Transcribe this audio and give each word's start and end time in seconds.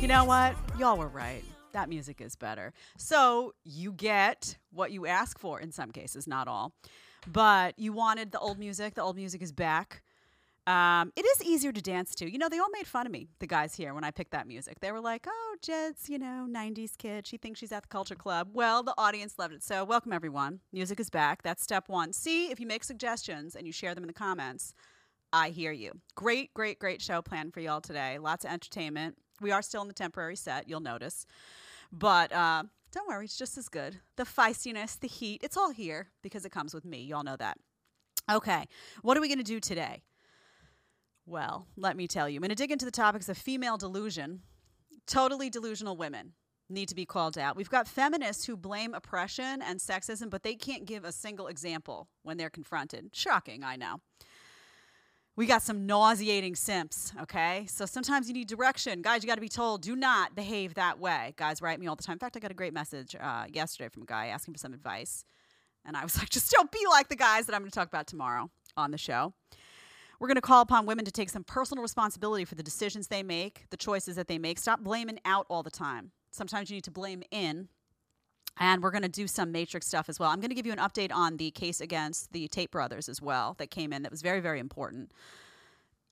You, 0.00 0.08
know 0.08 0.24
what? 0.24 0.56
Y'all 0.78 0.98
were 0.98 1.08
right. 1.08 1.42
That 1.72 1.88
music 1.88 2.20
is 2.20 2.36
better. 2.36 2.72
So 2.96 3.54
you 3.64 3.92
get 3.92 4.56
what 4.72 4.92
you 4.92 5.06
ask 5.06 5.38
for 5.38 5.60
in 5.60 5.72
some 5.72 5.90
cases, 5.90 6.26
not 6.26 6.48
all. 6.48 6.72
But 7.26 7.78
you 7.78 7.92
wanted 7.92 8.32
the 8.32 8.38
old 8.38 8.58
music. 8.58 8.94
The 8.94 9.02
old 9.02 9.16
music 9.16 9.42
is 9.42 9.52
back. 9.52 10.02
Um, 10.66 11.12
it 11.16 11.22
is 11.22 11.42
easier 11.42 11.72
to 11.72 11.80
dance 11.80 12.14
to. 12.16 12.30
You 12.30 12.38
know, 12.38 12.48
they 12.48 12.58
all 12.58 12.70
made 12.72 12.86
fun 12.86 13.06
of 13.06 13.12
me, 13.12 13.26
the 13.40 13.46
guys 13.46 13.74
here, 13.74 13.94
when 13.94 14.04
I 14.04 14.10
picked 14.10 14.30
that 14.32 14.46
music. 14.46 14.78
They 14.80 14.92
were 14.92 15.00
like, 15.00 15.26
oh, 15.28 15.56
Jed's, 15.62 16.08
you 16.08 16.18
know, 16.18 16.46
90s 16.48 16.96
kid. 16.96 17.26
She 17.26 17.38
thinks 17.38 17.58
she's 17.58 17.72
at 17.72 17.82
the 17.82 17.88
culture 17.88 18.14
club. 18.14 18.50
Well, 18.52 18.82
the 18.82 18.94
audience 18.96 19.38
loved 19.38 19.54
it. 19.54 19.62
So, 19.62 19.84
welcome, 19.84 20.12
everyone. 20.12 20.60
Music 20.72 21.00
is 21.00 21.10
back. 21.10 21.42
That's 21.42 21.62
step 21.62 21.88
one. 21.88 22.12
See 22.12 22.50
if 22.50 22.60
you 22.60 22.66
make 22.66 22.84
suggestions 22.84 23.56
and 23.56 23.66
you 23.66 23.72
share 23.72 23.94
them 23.94 24.04
in 24.04 24.08
the 24.08 24.14
comments. 24.14 24.74
I 25.32 25.50
hear 25.50 25.72
you. 25.72 25.92
Great, 26.14 26.52
great, 26.54 26.78
great 26.78 27.00
show 27.00 27.22
planned 27.22 27.54
for 27.54 27.60
y'all 27.60 27.80
today. 27.80 28.18
Lots 28.18 28.44
of 28.44 28.50
entertainment. 28.50 29.16
We 29.40 29.52
are 29.52 29.62
still 29.62 29.82
in 29.82 29.88
the 29.88 29.94
temporary 29.94 30.36
set, 30.36 30.68
you'll 30.68 30.80
notice. 30.80 31.26
But 31.92 32.32
uh, 32.32 32.64
don't 32.92 33.08
worry, 33.08 33.24
it's 33.24 33.36
just 33.38 33.58
as 33.58 33.68
good. 33.68 34.00
The 34.16 34.24
feistiness, 34.24 34.98
the 34.98 35.08
heat, 35.08 35.42
it's 35.42 35.56
all 35.56 35.70
here 35.70 36.08
because 36.22 36.44
it 36.44 36.52
comes 36.52 36.74
with 36.74 36.84
me. 36.84 37.02
Y'all 37.02 37.24
know 37.24 37.36
that. 37.36 37.58
Okay, 38.30 38.66
what 39.02 39.16
are 39.16 39.20
we 39.20 39.28
going 39.28 39.38
to 39.38 39.44
do 39.44 39.60
today? 39.60 40.02
Well, 41.26 41.66
let 41.76 41.96
me 41.96 42.06
tell 42.06 42.28
you. 42.28 42.36
I'm 42.36 42.42
going 42.42 42.50
to 42.50 42.54
dig 42.54 42.72
into 42.72 42.84
the 42.84 42.90
topics 42.90 43.28
of 43.28 43.36
female 43.36 43.76
delusion. 43.76 44.42
Totally 45.06 45.50
delusional 45.50 45.96
women 45.96 46.32
need 46.68 46.88
to 46.88 46.94
be 46.94 47.04
called 47.04 47.36
out. 47.36 47.56
We've 47.56 47.70
got 47.70 47.88
feminists 47.88 48.44
who 48.44 48.56
blame 48.56 48.94
oppression 48.94 49.60
and 49.62 49.78
sexism, 49.78 50.30
but 50.30 50.42
they 50.42 50.54
can't 50.54 50.84
give 50.84 51.04
a 51.04 51.12
single 51.12 51.48
example 51.48 52.08
when 52.22 52.36
they're 52.36 52.50
confronted. 52.50 53.10
Shocking, 53.12 53.64
I 53.64 53.76
know. 53.76 53.96
We 55.40 55.46
got 55.46 55.62
some 55.62 55.86
nauseating 55.86 56.54
simps, 56.54 57.14
okay? 57.22 57.64
So 57.66 57.86
sometimes 57.86 58.28
you 58.28 58.34
need 58.34 58.46
direction. 58.46 59.00
Guys, 59.00 59.22
you 59.22 59.26
got 59.26 59.36
to 59.36 59.40
be 59.40 59.48
told, 59.48 59.80
do 59.80 59.96
not 59.96 60.34
behave 60.34 60.74
that 60.74 61.00
way. 61.00 61.32
Guys 61.38 61.62
write 61.62 61.80
me 61.80 61.86
all 61.86 61.96
the 61.96 62.02
time. 62.02 62.16
In 62.16 62.18
fact, 62.18 62.36
I 62.36 62.40
got 62.40 62.50
a 62.50 62.54
great 62.54 62.74
message 62.74 63.16
uh, 63.18 63.46
yesterday 63.50 63.88
from 63.88 64.02
a 64.02 64.04
guy 64.04 64.26
asking 64.26 64.52
for 64.52 64.58
some 64.58 64.74
advice. 64.74 65.24
And 65.86 65.96
I 65.96 66.02
was 66.02 66.18
like, 66.18 66.28
just 66.28 66.50
don't 66.50 66.70
be 66.70 66.80
like 66.90 67.08
the 67.08 67.16
guys 67.16 67.46
that 67.46 67.54
I'm 67.54 67.62
going 67.62 67.70
to 67.70 67.74
talk 67.74 67.88
about 67.88 68.06
tomorrow 68.06 68.50
on 68.76 68.90
the 68.90 68.98
show. 68.98 69.32
We're 70.20 70.28
going 70.28 70.34
to 70.34 70.42
call 70.42 70.60
upon 70.60 70.84
women 70.84 71.06
to 71.06 71.10
take 71.10 71.30
some 71.30 71.44
personal 71.44 71.80
responsibility 71.80 72.44
for 72.44 72.54
the 72.54 72.62
decisions 72.62 73.06
they 73.06 73.22
make, 73.22 73.64
the 73.70 73.78
choices 73.78 74.16
that 74.16 74.28
they 74.28 74.36
make. 74.36 74.58
Stop 74.58 74.80
blaming 74.80 75.20
out 75.24 75.46
all 75.48 75.62
the 75.62 75.70
time. 75.70 76.10
Sometimes 76.32 76.68
you 76.68 76.76
need 76.76 76.84
to 76.84 76.90
blame 76.90 77.22
in. 77.30 77.68
And 78.60 78.82
we're 78.82 78.90
going 78.90 79.02
to 79.02 79.08
do 79.08 79.26
some 79.26 79.50
Matrix 79.50 79.86
stuff 79.86 80.10
as 80.10 80.20
well. 80.20 80.28
I'm 80.28 80.38
going 80.38 80.50
to 80.50 80.54
give 80.54 80.66
you 80.66 80.72
an 80.72 80.78
update 80.78 81.10
on 81.12 81.38
the 81.38 81.50
case 81.50 81.80
against 81.80 82.32
the 82.32 82.46
Tate 82.46 82.70
brothers 82.70 83.08
as 83.08 83.20
well 83.20 83.54
that 83.58 83.70
came 83.70 83.90
in 83.92 84.02
that 84.02 84.12
was 84.12 84.20
very, 84.20 84.40
very 84.40 84.60
important. 84.60 85.12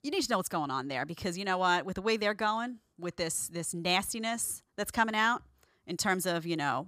You 0.01 0.09
need 0.09 0.23
to 0.23 0.31
know 0.31 0.37
what's 0.37 0.49
going 0.49 0.71
on 0.71 0.87
there 0.87 1.05
because 1.05 1.37
you 1.37 1.45
know 1.45 1.59
what? 1.59 1.85
With 1.85 1.95
the 1.95 2.01
way 2.01 2.17
they're 2.17 2.33
going, 2.33 2.79
with 2.97 3.17
this 3.17 3.49
this 3.49 3.73
nastiness 3.73 4.63
that's 4.75 4.91
coming 4.91 5.15
out 5.15 5.43
in 5.85 5.95
terms 5.95 6.25
of, 6.25 6.45
you 6.45 6.57
know, 6.57 6.87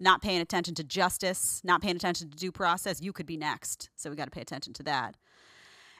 not 0.00 0.22
paying 0.22 0.40
attention 0.40 0.74
to 0.76 0.84
justice, 0.84 1.60
not 1.62 1.82
paying 1.82 1.96
attention 1.96 2.30
to 2.30 2.36
due 2.36 2.52
process, 2.52 3.02
you 3.02 3.12
could 3.12 3.26
be 3.26 3.36
next. 3.36 3.90
So 3.96 4.08
we 4.08 4.16
got 4.16 4.24
to 4.24 4.30
pay 4.30 4.40
attention 4.40 4.72
to 4.74 4.82
that. 4.84 5.16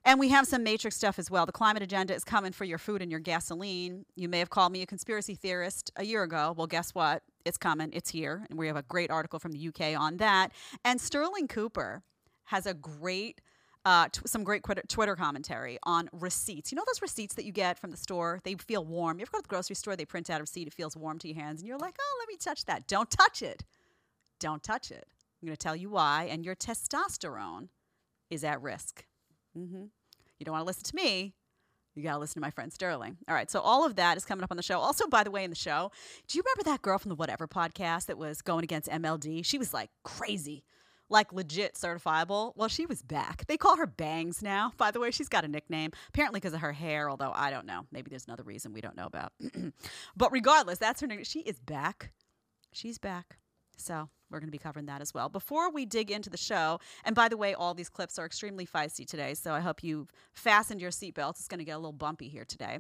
And 0.05 0.19
we 0.19 0.31
have 0.31 0.47
some 0.47 0.65
matrix 0.65 0.97
stuff 0.97 1.19
as 1.19 1.31
well. 1.31 1.47
The 1.47 1.53
climate 1.53 1.83
agenda 1.83 2.15
is 2.15 2.25
coming 2.25 2.53
for 2.53 2.65
your 2.65 2.79
food 2.79 3.03
and 3.03 3.11
your 3.11 3.21
gasoline. 3.21 4.05
You 4.17 4.29
may 4.29 4.41
have 4.41 4.51
called 4.51 4.73
me 4.73 4.83
a 4.83 4.87
conspiracy 4.87 5.35
theorist 5.35 5.93
a 5.97 6.05
year 6.05 6.25
ago. 6.25 6.55
Well, 6.57 6.67
guess 6.67 6.93
what? 6.93 7.23
It's 7.45 7.59
coming. 7.59 7.91
It's 7.93 8.11
here. 8.11 8.47
And 8.51 8.59
we 8.59 8.67
have 8.67 8.77
a 8.77 8.83
great 8.83 9.11
article 9.11 9.39
from 9.39 9.53
the 9.53 9.69
UK 9.69 9.99
on 9.99 10.19
that. 10.19 10.53
And 10.85 11.01
Sterling 11.01 11.49
Cooper 11.49 12.03
has 12.45 12.67
a 12.67 12.75
great 12.75 13.41
uh, 13.85 14.07
t- 14.13 14.21
some 14.27 14.45
great 14.45 14.63
Twitter, 14.89 15.17
commentary 15.17 15.77
on 15.83 16.09
receipts. 16.13 16.71
You 16.71 16.77
know 16.77 16.85
those 16.87 17.03
receipts 17.03 17.35
that 17.35 17.45
you 17.45 17.51
get 17.51 17.79
from 17.79 17.91
the 17.91 17.97
store? 17.97 18.41
They 18.45 18.55
feel 18.55 18.85
warm. 18.85 19.19
You 19.19 19.23
ever 19.23 19.33
go 19.33 19.39
to 19.39 19.43
the 19.43 19.49
grocery 19.49 19.75
store? 19.75 19.97
They 19.97 20.05
print 20.05 20.31
out 20.31 20.39
a 20.39 20.45
receipt. 20.45 20.69
It 20.69 20.73
feels 20.73 20.97
warm 20.97 21.19
to 21.19 21.29
your 21.29 21.37
hands, 21.43 21.61
and 21.61 21.69
you're 21.69 21.79
like, 21.79 21.97
"Oh, 22.01 22.17
let 22.21 22.29
me 22.29 22.37
touch 22.37 22.65
that." 22.67 22.87
Don't 22.87 23.11
touch 23.11 23.43
it. 23.43 23.65
Don't 24.39 24.63
touch 24.63 24.93
it. 24.93 25.07
I'm 25.43 25.47
going 25.47 25.57
to 25.57 25.61
tell 25.63 25.75
you 25.75 25.91
why. 25.91 26.29
And 26.31 26.45
your 26.45 26.55
testosterone 26.55 27.69
is 28.31 28.45
at 28.45 28.63
risk. 28.63 29.05
Mm-hmm. 29.59 29.85
You 30.39 30.45
don't 30.45 30.53
want 30.53 30.63
to 30.63 30.67
listen 30.67 30.85
to 30.85 30.97
me. 30.97 31.35
You 31.95 32.03
got 32.03 32.13
to 32.15 32.19
listen 32.19 32.35
to 32.35 32.41
my 32.41 32.51
friend 32.51 32.73
Sterling. 32.73 33.19
All 33.29 33.35
right. 33.35 33.51
So, 33.51 33.61
all 33.61 33.85
of 33.85 33.97
that 33.97 34.17
is 34.17 34.25
coming 34.25 34.43
up 34.43 34.51
on 34.51 34.57
the 34.57 34.63
show. 34.63 34.79
Also, 34.79 35.07
by 35.07 35.25
the 35.25 35.31
way, 35.31 35.45
in 35.45 35.51
the 35.51 35.57
show, 35.57 35.91
do 36.27 36.39
you 36.39 36.43
remember 36.45 36.71
that 36.71 36.83
girl 36.83 36.99
from 36.99 37.11
the 37.11 37.15
Whatever 37.15 37.47
podcast 37.47 38.07
that 38.07 38.19
was 38.19 38.41
going 38.43 38.65
against 38.65 38.89
MLD? 38.89 39.45
She 39.45 39.59
was 39.59 39.75
like 39.75 39.91
crazy, 40.03 40.65
like 41.09 41.33
legit 41.33 41.75
certifiable. 41.75 42.53
Well, 42.57 42.69
she 42.69 42.87
was 42.87 43.03
back. 43.03 43.47
They 43.47 43.57
call 43.57 43.77
her 43.77 43.87
Bangs 43.87 44.43
now, 44.43 44.73
by 44.79 44.91
the 44.91 45.01
way. 45.01 45.11
She's 45.11 45.29
got 45.29 45.45
a 45.45 45.49
nickname, 45.49 45.91
apparently 46.09 46.41
because 46.41 46.55
of 46.55 46.61
her 46.61 46.73
hair, 46.73 47.11
although 47.11 47.33
I 47.35 47.51
don't 47.51 47.67
know. 47.67 47.87
Maybe 47.93 48.09
there's 48.09 48.27
another 48.27 48.45
reason 48.45 48.73
we 48.73 48.81
don't 48.81 48.97
know 48.97 49.07
about. 49.07 49.33
but 50.17 50.33
regardless, 50.33 50.79
that's 50.79 51.01
her 51.01 51.07
name. 51.07 51.25
She 51.25 51.41
is 51.41 51.61
back. 51.61 52.13
She's 52.73 52.99
back. 52.99 53.37
So 53.83 54.09
we're 54.31 54.39
going 54.39 54.49
to 54.49 54.53
be 54.53 54.59
covering 54.59 54.87
that 54.87 55.03
as 55.03 55.13
well. 55.13 55.29
Before 55.29 55.71
we 55.71 55.85
dig 55.85 56.11
into 56.11 56.31
the 56.31 56.37
show, 56.37 56.81
and 57.05 57.15
by 57.15 57.29
the 57.29 57.37
way, 57.37 57.55
all 57.55 57.75
these 57.75 57.89
clips 57.89 58.19
are 58.19 58.25
extremely 58.25 58.67
feisty 58.67 59.07
today, 59.07 59.35
so 59.35 59.53
I 59.53 59.61
hope 59.61 59.85
you've 59.85 60.11
fastened 60.33 60.81
your 60.81 60.91
seatbelts. 60.91 61.41
It's 61.41 61.49
going 61.49 61.59
to 61.59 61.65
get 61.65 61.73
a 61.73 61.79
little 61.79 61.93
bumpy 61.93 62.29
here 62.29 62.45
today. 62.45 62.79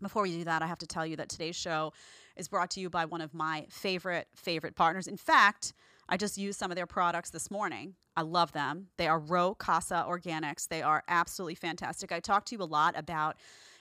Before 0.00 0.22
we 0.22 0.32
do 0.32 0.44
that, 0.44 0.62
I 0.62 0.66
have 0.66 0.78
to 0.78 0.86
tell 0.86 1.06
you 1.06 1.16
that 1.16 1.28
today's 1.28 1.56
show 1.56 1.92
is 2.36 2.48
brought 2.48 2.70
to 2.72 2.80
you 2.80 2.90
by 2.90 3.04
one 3.04 3.20
of 3.20 3.32
my 3.32 3.66
favorite, 3.70 4.26
favorite 4.34 4.74
partners. 4.74 5.06
In 5.06 5.16
fact, 5.16 5.72
I 6.08 6.16
just 6.16 6.36
used 6.36 6.58
some 6.58 6.70
of 6.70 6.76
their 6.76 6.86
products 6.86 7.30
this 7.30 7.50
morning. 7.50 7.94
I 8.16 8.22
love 8.22 8.52
them. 8.52 8.88
They 8.98 9.06
are 9.06 9.18
Rowe 9.18 9.54
Casa 9.54 10.04
Organics. 10.06 10.68
They 10.68 10.82
are 10.82 11.02
absolutely 11.08 11.54
fantastic. 11.54 12.12
I 12.12 12.20
talked 12.20 12.48
to 12.48 12.56
you 12.56 12.62
a 12.62 12.64
lot 12.64 12.98
about 12.98 13.36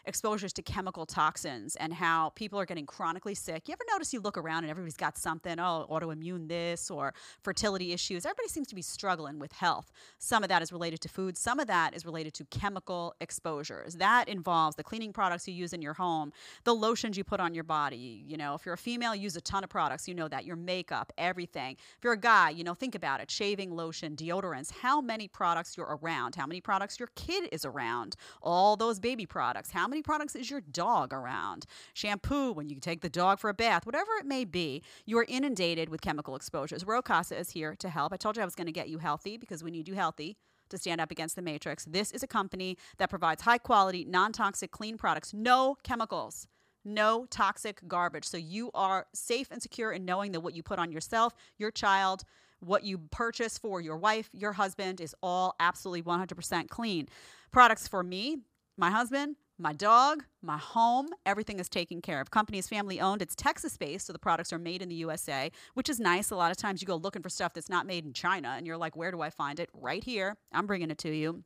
exposures 0.06 0.54
to 0.54 0.62
chemical 0.62 1.06
toxins 1.06 1.76
and 1.76 1.94
how 1.94 2.30
people 2.30 2.60
are 2.60 2.66
getting 2.66 2.86
chronically 2.86 3.36
sick. 3.36 3.68
You 3.68 3.74
ever 3.74 3.84
notice 3.92 4.14
you 4.14 4.20
look 4.20 4.38
around 4.38 4.64
and 4.64 4.72
everybody's 4.72 4.98
got 4.98 5.18
something, 5.18 5.60
oh, 5.60 5.86
autoimmune 5.90 6.48
this 6.48 6.90
or 6.90 7.14
fertility 7.44 7.94
issues? 7.94 8.26
Everybody 8.26 8.48
seems 8.50 8.68
to 8.68 8.76
be 8.76 8.82
struggling 8.82 9.40
with 9.40 9.52
health. 9.52 9.92
Some 10.20 10.44
of 10.44 10.50
that 10.50 10.62
is 10.62 10.72
related 10.72 11.02
to 11.02 11.10
food, 11.10 11.38
some 11.38 11.60
of 11.60 11.68
that 11.68 11.96
is 11.96 12.06
related 12.06 12.34
to 12.36 12.46
chemical 12.46 13.16
exposures. 13.22 13.96
That 13.96 14.28
involves 14.28 14.76
the 14.76 14.84
cleaning 14.84 15.14
products 15.14 15.48
you 15.48 15.54
use 15.54 15.74
in 15.74 15.82
your 15.82 15.94
home, 15.94 16.32
the 16.64 16.74
lotions 16.74 17.18
you 17.18 17.24
put 17.24 17.40
on 17.40 17.54
your 17.54 17.64
body. 17.64 18.24
You 18.26 18.38
know, 18.38 18.56
if 18.56 18.66
you're 18.66 18.74
a 18.74 18.78
female, 18.78 19.16
use 19.16 19.36
a 19.36 19.42
ton 19.42 19.64
of 19.64 19.70
products, 19.70 20.08
you 20.08 20.16
know 20.16 20.28
that, 20.28 20.46
your 20.46 20.56
makeup, 20.56 21.12
everything. 21.18 21.78
If 21.98 22.04
you're 22.04 22.14
a 22.14 22.18
guy, 22.18 22.50
you 22.50 22.64
know, 22.64 22.74
think 22.74 22.96
about 22.96 23.22
it 23.22 23.30
shaving 23.30 23.76
lotion, 23.76 24.16
deodorants, 24.16 24.72
how 24.72 25.02
many 25.02 25.28
products 25.28 25.78
you're 25.78 25.98
around, 26.02 26.36
how 26.36 26.48
many 26.48 26.62
products 26.62 27.00
your 27.00 27.10
kid 27.16 27.50
is 27.52 27.66
around, 27.66 28.16
all 28.42 28.76
those 28.76 29.00
baby 29.00 29.26
products, 29.26 29.72
how 29.72 29.88
many 29.91 30.02
products 30.02 30.35
is 30.35 30.50
your 30.50 30.62
dog 30.62 31.13
around? 31.13 31.68
Shampoo, 31.94 32.52
when 32.52 32.69
you 32.69 32.79
take 32.79 33.02
the 33.02 33.09
dog 33.09 33.40
for 33.40 33.50
a 33.50 33.53
bath, 33.53 33.85
whatever 33.85 34.12
it 34.19 34.25
may 34.25 34.46
be, 34.46 34.81
you 35.06 35.18
are 35.19 35.25
inundated 35.28 35.90
with 35.90 36.02
chemical 36.02 36.35
exposures. 36.35 36.85
Rowe 36.85 37.03
Casa 37.03 37.38
is 37.38 37.52
here 37.52 37.75
to 37.75 37.90
help. 37.90 38.12
I 38.12 38.18
told 38.18 38.38
you 38.38 38.41
I 38.41 38.46
was 38.46 38.56
going 38.56 38.68
to 38.68 38.72
get 38.72 38.90
you 38.90 38.97
healthy 38.97 39.38
because 39.38 39.63
we 39.63 39.69
need 39.69 39.88
you 39.88 39.94
healthy 39.94 40.38
to 40.69 40.78
stand 40.78 41.00
up 41.00 41.12
against 41.12 41.35
the 41.35 41.41
matrix. 41.41 41.85
This 41.85 42.12
is 42.12 42.24
a 42.24 42.28
company 42.28 42.78
that 42.97 43.09
provides 43.09 43.44
high 43.44 43.59
quality, 43.59 44.06
non 44.06 44.31
toxic, 44.31 44.72
clean 44.72 44.97
products, 44.97 45.34
no 45.34 45.78
chemicals. 45.84 46.47
No 46.84 47.28
toxic 47.29 47.88
garbage. 47.88 48.25
So 48.25 48.38
you 48.38 48.72
are 48.73 49.06
safe 49.13 49.50
and 49.52 49.62
secure 49.62 49.91
in 49.91 50.03
knowing 50.03 50.31
that 50.31 50.40
what 50.40 50.56
you 50.56 50.63
put 50.63 50.79
on 50.79 50.91
yourself, 50.91 51.35
your 51.59 51.69
child, 51.69 52.23
what 52.59 52.84
you 52.84 52.97
purchase 53.11 53.58
for 53.58 53.82
your 53.82 53.97
wife, 53.97 54.29
your 54.34 54.53
husband 54.53 54.99
is 54.99 55.16
all 55.22 55.55
absolutely 55.59 56.02
100% 56.02 56.70
clean. 56.70 57.08
Products 57.52 57.87
for 57.87 58.02
me, 58.02 58.37
my 58.78 58.90
husband, 58.90 59.35
my 59.61 59.73
dog, 59.73 60.23
my 60.41 60.58
home, 60.58 61.09
everything 61.25 61.59
is 61.59 61.69
taken 61.69 62.02
care 62.02 62.19
of. 62.19 62.31
Company 62.31 62.58
is 62.58 62.67
family 62.67 62.99
owned. 62.99 63.22
It's 63.22 63.35
Texas 63.35 63.78
based, 63.78 64.08
so 64.08 64.13
the 64.13 64.19
products 64.19 64.52
are 64.52 64.58
made 64.58 64.81
in 64.81 64.90
the 64.90 64.96
USA, 64.96 65.52
which 65.75 65.87
is 65.87 65.99
nice. 65.99 66.31
A 66.31 66.35
lot 66.35 66.49
of 66.49 66.58
times 66.58 66.81
you 66.81 66.87
go 66.87 66.96
looking 66.96 67.22
for 67.22 67.29
stuff 67.29 67.53
that's 67.53 67.69
not 67.69 67.85
made 67.85 68.03
in 68.03 68.13
China 68.13 68.55
and 68.58 68.66
you're 68.66 68.78
like, 68.78 68.96
where 68.96 69.11
do 69.11 69.22
I 69.22 69.29
find 69.29 69.59
it? 69.59 69.69
Right 69.73 70.03
here. 70.03 70.35
I'm 70.52 70.66
bringing 70.66 70.90
it 70.90 70.97
to 70.99 71.16
you. 71.16 71.43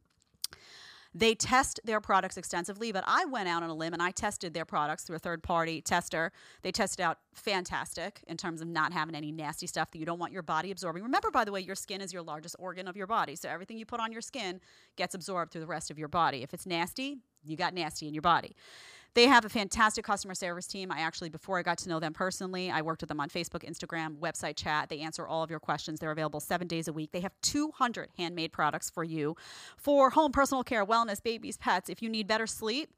They 1.17 1.33
test 1.33 1.79
their 1.85 2.01
products 2.01 2.35
extensively, 2.35 2.91
but 2.91 3.06
I 3.07 3.23
went 3.23 3.47
out 3.47 3.63
on 3.63 3.69
a 3.69 3.73
limb 3.73 3.94
and 3.94 4.03
I 4.03 4.12
tested 4.12 4.53
their 4.53 4.65
products 4.65 5.03
through 5.03 5.15
a 5.15 5.19
third 5.19 5.41
party 5.41 5.79
tester. 5.79 6.33
They 6.62 6.73
tested 6.73 7.00
out 7.00 7.19
fantastic 7.33 8.21
in 8.27 8.35
terms 8.35 8.62
of 8.62 8.67
not 8.67 8.91
having 8.91 9.15
any 9.15 9.31
nasty 9.31 9.65
stuff 9.65 9.91
that 9.91 9.97
you 9.97 10.06
don't 10.06 10.19
want 10.19 10.33
your 10.33 10.44
body 10.44 10.71
absorbing. 10.71 11.03
Remember, 11.03 11.31
by 11.31 11.45
the 11.45 11.53
way, 11.53 11.62
your 11.62 11.75
skin 11.75 12.01
is 12.01 12.12
your 12.12 12.21
largest 12.21 12.57
organ 12.59 12.85
of 12.89 12.97
your 12.97 13.07
body. 13.07 13.38
So 13.38 13.47
everything 13.47 13.77
you 13.77 13.85
put 13.85 14.01
on 14.01 14.12
your 14.12 14.21
skin 14.21 14.59
gets 14.97 15.15
absorbed 15.15 15.53
through 15.53 15.62
the 15.62 15.67
rest 15.67 15.89
of 15.89 15.97
your 15.97 16.09
body. 16.09 16.44
If 16.44 16.53
it's 16.53 16.65
nasty, 16.65 17.19
you 17.45 17.56
got 17.56 17.73
nasty 17.73 18.09
in 18.09 18.13
your 18.13 18.21
body. 18.21 18.53
They 19.15 19.27
have 19.27 19.45
a 19.45 19.50
fantastic 19.50 20.03
customer 20.03 20.35
service 20.35 20.67
team. 20.67 20.91
I 20.91 21.00
actually, 21.00 21.29
before 21.29 21.57
I 21.57 21.63
got 21.63 21.77
to 21.79 21.89
know 21.89 22.01
them 22.01 22.12
personally, 22.12 22.69
I 22.69 22.81
worked 22.81 23.01
with 23.01 23.07
them 23.07 23.21
on 23.21 23.29
Facebook, 23.29 23.63
Instagram, 23.63 24.17
website 24.19 24.57
chat. 24.57 24.89
They 24.89 25.00
answer 25.00 25.25
all 25.25 25.41
of 25.41 25.50
your 25.50 25.62
questions. 25.62 26.01
They're 26.01 26.12
available 26.12 26.41
seven 26.41 26.67
days 26.67 26.89
a 26.89 26.94
week. 26.94 27.13
They 27.13 27.21
have 27.21 27.31
200 27.41 28.09
handmade 28.17 28.51
products 28.51 28.89
for 28.89 29.06
you 29.06 29.38
for 29.77 30.09
home 30.09 30.33
personal 30.33 30.65
care, 30.65 30.85
wellness, 30.85 31.23
babies, 31.23 31.56
pets. 31.56 31.89
If 31.89 32.01
you 32.01 32.09
need 32.09 32.27
better 32.27 32.45
sleep, 32.45 32.89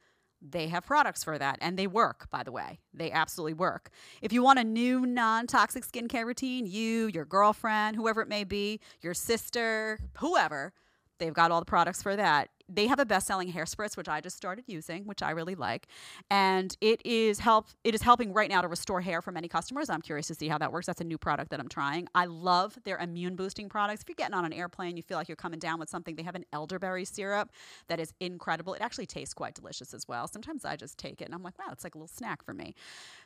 they 0.41 0.69
have 0.69 0.85
products 0.87 1.23
for 1.23 1.37
that 1.37 1.59
and 1.61 1.77
they 1.77 1.85
work, 1.85 2.29
by 2.31 2.41
the 2.41 2.51
way. 2.51 2.79
They 2.95 3.11
absolutely 3.11 3.53
work. 3.53 3.91
If 4.19 4.33
you 4.33 4.41
want 4.41 4.57
a 4.57 4.63
new 4.63 5.05
non 5.05 5.45
toxic 5.45 5.85
skincare 5.85 6.25
routine, 6.25 6.65
you, 6.65 7.07
your 7.13 7.25
girlfriend, 7.25 7.95
whoever 7.95 8.23
it 8.23 8.27
may 8.27 8.43
be, 8.43 8.79
your 9.01 9.13
sister, 9.13 9.99
whoever, 10.17 10.73
they've 11.19 11.33
got 11.33 11.51
all 11.51 11.59
the 11.59 11.65
products 11.65 12.01
for 12.01 12.15
that. 12.15 12.49
They 12.69 12.87
have 12.87 12.99
a 12.99 13.05
best-selling 13.05 13.47
hair 13.47 13.63
spritz, 13.63 13.95
which 13.95 14.09
I 14.09 14.19
just 14.19 14.35
started 14.35 14.65
using, 14.67 15.05
which 15.05 15.23
I 15.23 15.31
really 15.31 15.55
like, 15.55 15.87
and 16.29 16.75
it 16.81 17.01
is 17.05 17.39
help. 17.39 17.67
It 17.85 17.95
is 17.95 18.01
helping 18.01 18.33
right 18.33 18.49
now 18.49 18.61
to 18.61 18.67
restore 18.67 18.99
hair 18.99 19.21
for 19.21 19.31
many 19.31 19.47
customers. 19.47 19.89
I'm 19.89 20.01
curious 20.01 20.27
to 20.27 20.35
see 20.35 20.49
how 20.49 20.57
that 20.57 20.73
works. 20.73 20.85
That's 20.85 20.99
a 20.99 21.05
new 21.05 21.17
product 21.17 21.51
that 21.51 21.61
I'm 21.61 21.69
trying. 21.69 22.09
I 22.13 22.25
love 22.25 22.77
their 22.83 22.97
immune 22.97 23.37
boosting 23.37 23.69
products. 23.69 24.01
If 24.01 24.09
you're 24.09 24.15
getting 24.15 24.33
on 24.33 24.43
an 24.43 24.51
airplane, 24.51 24.97
you 24.97 25.03
feel 25.03 25.17
like 25.17 25.29
you're 25.29 25.37
coming 25.37 25.59
down 25.59 25.79
with 25.79 25.89
something. 25.89 26.15
They 26.15 26.23
have 26.23 26.35
an 26.35 26.45
elderberry 26.51 27.05
syrup 27.05 27.51
that 27.87 28.01
is 28.01 28.13
incredible. 28.19 28.73
It 28.73 28.81
actually 28.81 29.05
tastes 29.05 29.33
quite 29.33 29.55
delicious 29.55 29.93
as 29.93 30.05
well. 30.07 30.27
Sometimes 30.27 30.65
I 30.65 30.75
just 30.75 30.97
take 30.97 31.21
it 31.21 31.25
and 31.25 31.33
I'm 31.33 31.43
like, 31.43 31.57
wow, 31.57 31.71
it's 31.71 31.85
like 31.85 31.95
a 31.95 31.97
little 31.97 32.07
snack 32.07 32.43
for 32.43 32.53
me. 32.53 32.75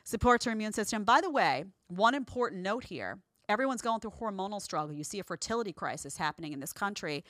Supports 0.04 0.46
your 0.46 0.52
immune 0.52 0.72
system. 0.72 1.02
By 1.02 1.20
the 1.20 1.30
way, 1.30 1.64
one 1.88 2.14
important 2.14 2.62
note 2.62 2.84
here 2.84 3.18
everyone's 3.48 3.82
going 3.82 4.00
through 4.00 4.12
hormonal 4.12 4.62
struggle. 4.62 4.94
You 4.94 5.04
see 5.04 5.18
a 5.18 5.24
fertility 5.24 5.72
crisis 5.72 6.16
happening 6.16 6.52
in 6.52 6.60
this 6.60 6.72
country. 6.72 7.24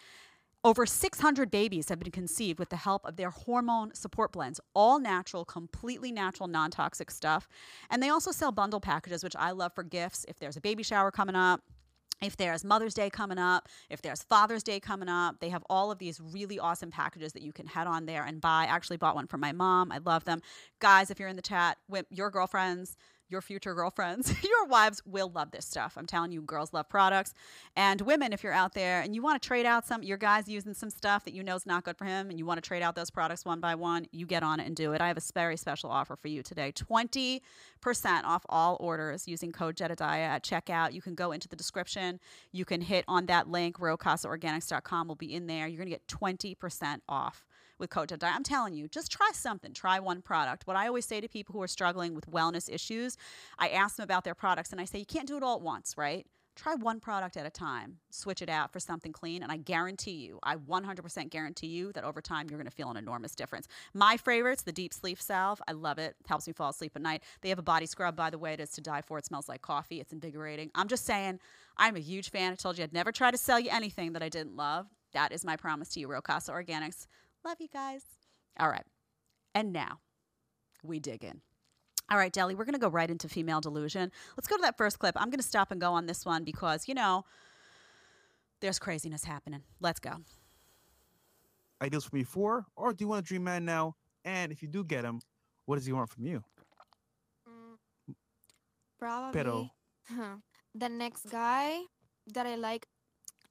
Over 0.65 0.87
600 0.87 1.51
babies 1.51 1.89
have 1.89 1.99
been 1.99 2.13
conceived 2.13 2.61
with 2.61 2.69
the 2.69 2.77
help 2.77 3.05
of 3.05 3.17
their 3.17 3.31
hormone 3.31 3.95
support 3.95 4.31
blends, 4.31 4.61
all 4.75 5.01
natural, 5.01 5.45
completely 5.45 6.13
natural, 6.13 6.49
non 6.49 6.71
toxic 6.71 7.11
stuff. 7.11 7.49
And 7.91 8.01
they 8.01 8.11
also 8.11 8.31
sell 8.31 8.53
bundle 8.53 8.79
packages, 8.79 9.25
which 9.25 9.35
I 9.37 9.51
love 9.51 9.73
for 9.75 9.83
gifts. 9.83 10.25
If 10.29 10.39
there's 10.39 10.57
a 10.57 10.61
baby 10.61 10.85
shower 10.85 11.11
coming 11.11 11.35
up, 11.35 11.63
if 12.23 12.37
there's 12.37 12.65
Mother's 12.65 12.95
Day 12.95 13.11
coming 13.11 13.39
up, 13.39 13.69
if 13.91 14.03
there's 14.03 14.23
Father's 14.23 14.63
Day 14.63 14.79
coming 14.79 15.09
up, 15.09 15.41
they 15.41 15.49
have 15.49 15.65
all 15.69 15.91
of 15.91 15.99
these 15.99 16.21
really 16.21 16.61
awesome 16.61 16.93
packages 16.93 17.33
that 17.33 17.43
you 17.43 17.53
can 17.53 17.67
head 17.67 17.89
on 17.89 18.07
there 18.07 18.25
and 18.25 18.41
buy. 18.41 18.63
I 18.63 18.67
actually 18.67 18.99
bought 18.99 19.17
one 19.17 19.27
for 19.27 19.39
my 19.39 19.51
mom. 19.51 19.91
I 19.91 19.99
love 19.99 20.25
them. 20.25 20.41
Guys, 20.79 21.11
if 21.11 21.19
you're 21.19 21.29
in 21.29 21.35
the 21.35 21.43
chat, 21.43 21.79
your 22.11 22.31
girlfriends, 22.31 22.97
your 23.33 23.41
future 23.41 23.75
girlfriends, 23.75 24.33
your 24.45 24.67
wives 24.67 25.03
will 25.05 25.31
love 25.35 25.51
this 25.51 25.67
stuff. 25.67 25.95
I'm 25.97 26.07
telling 26.07 26.31
you, 26.31 26.43
girls 26.43 26.73
love 26.73 26.89
products. 26.89 27.35
And 27.75 28.01
women, 28.03 28.33
if 28.33 28.45
you're 28.45 28.53
out 28.53 28.75
there 28.75 29.01
and 29.01 29.15
you 29.15 29.23
want 29.23 29.41
to 29.41 29.47
trade 29.47 29.67
out 29.67 29.87
some, 29.87 30.03
your 30.03 30.19
guy's 30.19 30.47
using 30.47 30.75
some 30.75 30.91
stuff 30.91 31.25
that 31.25 31.35
you 31.35 31.43
know 31.43 31.57
is 31.57 31.67
not 31.67 31.85
good 31.85 31.97
for 31.97 32.05
him, 32.05 32.31
and 32.31 32.39
you 32.39 32.47
want 32.47 32.63
to 32.63 32.67
trade 32.67 32.83
out 32.83 32.95
those 32.95 33.11
products 33.11 33.45
one 33.45 33.59
by 33.59 33.75
one, 33.75 34.07
you 34.13 34.27
get 34.27 34.43
on 34.43 34.61
it 34.61 34.67
and 34.67 34.77
do 34.77 34.93
it. 34.93 35.01
I 35.01 35.09
have 35.09 35.17
a 35.17 35.23
very 35.35 35.57
special 35.57 35.91
offer 35.91 36.15
for 36.15 36.29
you 36.29 36.43
today 36.43 36.73
20% 36.73 37.41
off 38.25 38.45
all 38.49 38.77
orders 38.79 39.27
using 39.27 39.51
code 39.51 39.77
Jedediah 39.77 40.21
at 40.21 40.45
checkout. 40.45 40.93
You 40.93 41.01
can 41.03 41.15
go 41.15 41.33
into 41.33 41.49
the 41.49 41.57
description, 41.57 42.21
you 42.53 42.65
can 42.65 42.83
hit 42.83 43.05
on 43.09 43.27
that 43.27 43.49
link, 43.49 43.79
rowecasaorganics.com 43.79 45.09
will 45.09 45.15
be 45.15 45.35
in 45.35 45.47
there. 45.47 45.67
You're 45.67 45.79
going 45.79 45.91
to 45.91 45.95
get 45.95 46.07
20% 46.07 47.01
off 47.09 47.45
with 47.79 47.91
Code 47.91 48.09
Jedediah. 48.09 48.33
I'm 48.35 48.43
telling 48.43 48.75
you, 48.75 48.89
just 48.89 49.11
try 49.11 49.31
something. 49.33 49.73
Try 49.73 49.99
one 50.01 50.23
product. 50.23 50.67
What 50.67 50.77
I 50.77 50.87
always 50.87 51.07
say 51.07 51.21
to 51.21 51.29
people 51.29 51.53
who 51.53 51.63
are 51.63 51.69
struggling 51.69 52.15
with 52.15 52.31
wellness 52.31 52.73
issues, 52.73 53.17
I 53.59 53.69
ask 53.69 53.97
them 53.97 54.05
about 54.05 54.25
their 54.25 54.35
products 54.35 54.73
and 54.73 54.81
I 54.81 54.85
say, 54.85 54.99
you 54.99 55.07
can't 55.07 55.29
do 55.29 55.37
it 55.37 55.43
all 55.43 55.57
at 55.57 55.63
once, 55.63 55.95
right? 55.97 56.27
Try 56.55 56.75
one 56.75 57.01
product 57.01 57.39
at 57.39 57.47
a 57.47 57.51
time, 57.51 57.97
switch 58.11 58.43
it 58.43 58.51
out 58.51 58.75
for 58.75 58.79
something 58.79 59.11
clean, 59.11 59.43
and 59.43 59.51
I 59.51 59.57
guarantee 59.57 60.17
you, 60.17 60.39
I 60.43 60.57
100% 60.57 61.31
guarantee 61.31 61.69
you 61.69 61.93
that 61.95 62.05
over 62.05 62.21
time 62.21 62.49
you're 62.51 62.59
going 62.59 62.69
to 62.69 62.77
feel 62.77 62.91
an 62.91 62.99
enormous 62.99 63.35
difference. 63.35 63.69
My 63.95 64.19
favorites, 64.19 64.63
the 64.63 64.73
deep 64.73 64.93
sleep 64.93 65.19
salve, 65.19 65.63
I 65.67 65.73
love 65.73 65.99
it. 65.99 66.15
Helps 66.27 66.47
me 66.47 66.53
fall 66.53 66.69
asleep 66.69 66.93
at 66.95 67.01
night. 67.01 67.23
They 67.41 67.49
have 67.49 67.59
a 67.59 67.63
body 67.63 67.87
scrub, 67.87 68.17
by 68.17 68.29
the 68.29 68.37
way, 68.37 68.53
it 68.53 68.61
is 68.61 68.71
to 68.73 68.83
die 68.83 69.01
for. 69.01 69.17
It 69.17 69.25
smells 69.25 69.49
like 69.49 69.63
coffee. 69.63 69.99
It's 69.99 70.13
invigorating. 70.13 70.71
I'm 70.75 70.89
just 70.89 71.07
saying, 71.07 71.41
I'm 71.79 71.97
a 71.97 72.01
huge 72.01 72.31
fan. 72.31 72.53
I 72.53 72.57
told 72.57 72.77
you 72.77 72.85
I'd 72.85 72.93
never 72.93 73.13
try 73.13 73.31
to 73.31 73.39
sell 73.39 73.59
you 73.59 73.71
anything 73.71 74.13
that 74.13 74.23
I 74.23 74.29
didn't 74.29 74.55
love. 74.55 74.89
That 75.15 75.33
is 75.33 75.45
my 75.45 75.57
promise 75.57 75.89
to 75.91 76.01
you, 76.01 76.09
Rowe 76.09 76.21
Casa 76.21 76.53
Organics. 76.53 77.07
Love 77.45 77.57
you 77.61 77.69
guys. 77.73 78.03
All 78.59 78.69
right. 78.69 78.85
And 79.55 79.73
now 79.73 80.01
we 80.83 81.01
dig 81.01 81.25
in. 81.25 81.41
All 82.11 82.19
right, 82.19 82.33
Deli, 82.33 82.55
we're 82.55 82.65
going 82.65 82.75
to 82.75 82.79
go 82.81 82.89
right 82.89 83.11
into 83.11 83.29
female 83.29 83.61
delusion. 83.61 84.11
Let's 84.37 84.47
go 84.47 84.57
to 84.57 84.63
that 84.63 84.77
first 84.77 84.99
clip. 84.99 85.15
I'm 85.19 85.31
going 85.31 85.41
to 85.41 85.47
stop 85.47 85.71
and 85.71 85.81
go 85.81 85.93
on 85.93 86.07
this 86.07 86.27
one 86.27 86.45
because, 86.45 86.87
you 86.89 86.95
know, 86.95 87.25
there's 88.61 88.79
craziness 88.79 89.25
happening. 89.25 89.63
Let's 89.81 89.99
go. 90.01 90.17
ideals 91.83 92.05
from 92.05 92.19
before, 92.19 92.67
or 92.77 92.93
do 92.93 93.03
you 93.05 93.09
want 93.09 93.25
a 93.25 93.27
dream 93.27 93.45
man 93.45 93.65
now? 93.65 93.97
And 94.25 94.53
if 94.53 94.63
you 94.63 94.69
do 94.69 94.85
get 94.85 95.05
him, 95.05 95.21
what 95.67 95.77
does 95.77 95.87
he 95.87 95.93
want 95.93 96.11
from 96.11 96.27
you? 96.27 96.45
Mm, 97.49 98.15
Probably 98.99 99.33
Pero 99.33 99.71
the 100.75 100.89
next 100.89 101.31
guy 101.31 101.81
that 102.35 102.47
I 102.47 102.55
like 102.57 102.87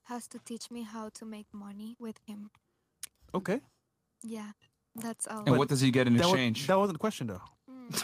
has 0.04 0.28
to 0.30 0.40
teach 0.40 0.70
me 0.72 0.84
how 0.84 1.10
to 1.16 1.26
make 1.26 1.48
money 1.54 1.96
with 2.00 2.20
him. 2.26 2.52
okay, 3.34 3.60
Yeah, 4.24 4.52
that's 4.96 5.28
all. 5.28 5.44
And 5.46 5.58
what 5.58 5.68
does 5.70 5.82
he 5.82 5.92
get 5.92 6.08
in 6.08 6.16
that, 6.18 6.26
wa- 6.28 6.32
exchange? 6.34 6.68
that 6.68 6.78
wasn't 6.78 6.96
the 6.96 7.00
question 7.00 7.28
though. 7.28 7.42
Mm, 7.70 8.04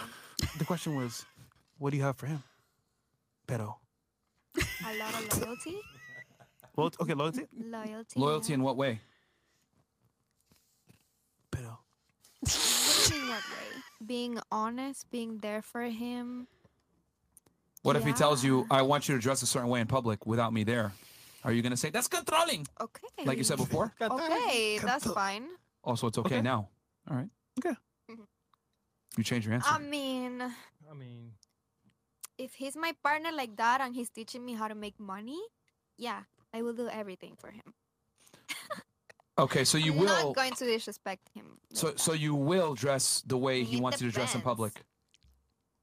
The 0.59 0.65
question 0.65 0.95
was, 0.95 1.25
what 1.77 1.91
do 1.91 1.97
you 1.97 2.03
have 2.03 2.15
for 2.17 2.25
him? 2.27 2.43
Pero, 3.47 3.77
a 4.57 4.97
lot 4.97 5.13
of 5.13 5.41
loyalty. 5.41 5.77
well, 6.75 6.91
okay, 6.99 7.13
loyalty. 7.13 7.45
Loyalty. 7.57 8.19
Loyalty 8.19 8.53
in 8.53 8.61
what 8.61 8.75
way? 8.77 8.99
Pero, 11.51 11.79
What 12.41 13.07
do 13.07 13.15
you 13.15 13.21
mean 13.21 13.29
what 13.29 13.39
way? 13.49 13.81
Being 14.05 14.39
honest, 14.51 15.09
being 15.11 15.37
there 15.39 15.61
for 15.61 15.81
him. 15.83 16.47
What 17.83 17.95
if 17.95 18.03
he 18.03 18.11
tells 18.11 18.43
you, 18.43 18.65
I 18.69 18.81
want 18.81 19.07
you 19.07 19.15
to 19.15 19.21
dress 19.21 19.41
a 19.43 19.45
certain 19.45 19.69
way 19.69 19.79
in 19.79 19.87
public 19.87 20.25
without 20.25 20.51
me 20.53 20.63
there? 20.63 20.91
Are 21.43 21.53
you 21.53 21.61
going 21.61 21.71
to 21.71 21.77
say, 21.77 21.89
that's 21.89 22.07
controlling? 22.09 22.67
Okay. 22.81 23.07
Like 23.25 23.37
you 23.37 23.43
said 23.45 23.57
before? 23.57 23.93
Okay, 24.01 24.79
that's 24.83 25.05
fine. 25.11 25.45
Also, 25.83 26.07
it's 26.07 26.17
okay, 26.17 26.35
Okay. 26.35 26.41
now. 26.41 26.69
All 27.09 27.15
right. 27.17 27.29
Okay. 27.59 27.75
Mhm. 28.09 28.27
You 29.17 29.23
change 29.23 29.45
your 29.45 29.53
answer. 29.55 29.69
I 29.69 29.79
mean, 29.79 30.41
I 30.41 30.93
mean, 30.93 31.33
if 32.37 32.53
he's 32.55 32.75
my 32.75 32.93
partner 33.03 33.31
like 33.31 33.55
that 33.57 33.81
and 33.81 33.95
he's 33.95 34.09
teaching 34.09 34.45
me 34.45 34.53
how 34.53 34.67
to 34.67 34.75
make 34.75 34.99
money, 34.99 35.39
yeah, 35.97 36.23
I 36.53 36.61
will 36.61 36.73
do 36.73 36.87
everything 36.89 37.35
for 37.35 37.49
him. 37.51 37.73
okay, 39.37 39.63
so 39.63 39.77
you 39.77 39.93
I'm 39.93 39.99
will. 39.99 40.27
not 40.27 40.35
going 40.35 40.53
to 40.53 40.65
disrespect 40.65 41.29
him. 41.33 41.57
like 41.71 41.77
So, 41.79 41.87
that. 41.87 41.99
so 41.99 42.13
you 42.13 42.35
will 42.35 42.75
dress 42.75 43.21
the 43.25 43.37
way 43.37 43.63
he 43.63 43.77
It 43.77 43.81
wants 43.81 44.01
you 44.01 44.09
to 44.09 44.13
dress 44.13 44.35
in 44.35 44.41
public. 44.41 44.83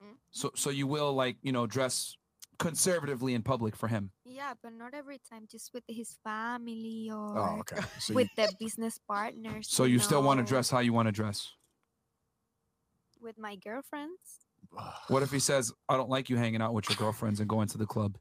Mm. 0.03 0.17
So, 0.31 0.51
so 0.55 0.71
you 0.71 0.87
will 0.87 1.13
like 1.15 1.37
you 1.43 1.53
know 1.53 1.67
dress 1.67 2.17
conservatively 2.59 3.35
in 3.35 3.43
public 3.43 3.75
for 3.75 3.89
him. 3.89 4.13
Yeah, 4.35 4.55
but 4.61 4.73
not 4.73 4.95
every 4.95 5.21
time. 5.31 5.47
Just 5.49 5.73
with 5.73 5.85
his 5.87 6.17
family 6.25 7.09
oh, 7.13 7.17
or 7.17 7.39
Oh, 7.39 7.59
okay. 7.61 7.81
So 8.01 8.13
you- 8.13 8.17
with 8.17 8.29
the 8.37 8.53
business 8.59 8.99
partners. 9.07 9.69
So 9.71 9.85
you 9.85 9.99
still 10.01 10.23
want 10.23 10.39
to 10.39 10.43
know, 10.43 10.49
dress 10.49 10.71
how 10.71 10.81
you 10.81 10.93
want 10.93 11.07
to 11.07 11.13
dress. 11.13 11.53
with 13.21 13.39
my 13.39 13.57
girlfriends. 13.57 14.21
What 15.09 15.23
if 15.23 15.31
he 15.31 15.39
says, 15.39 15.73
"I 15.89 15.97
don't 15.97 16.11
like 16.11 16.29
you 16.31 16.37
hanging 16.37 16.61
out 16.61 16.75
with 16.75 16.89
your 16.91 16.97
girlfriends 16.97 17.39
and 17.41 17.49
going 17.49 17.69
to 17.69 17.79
the 17.79 17.87
club"? 17.87 18.19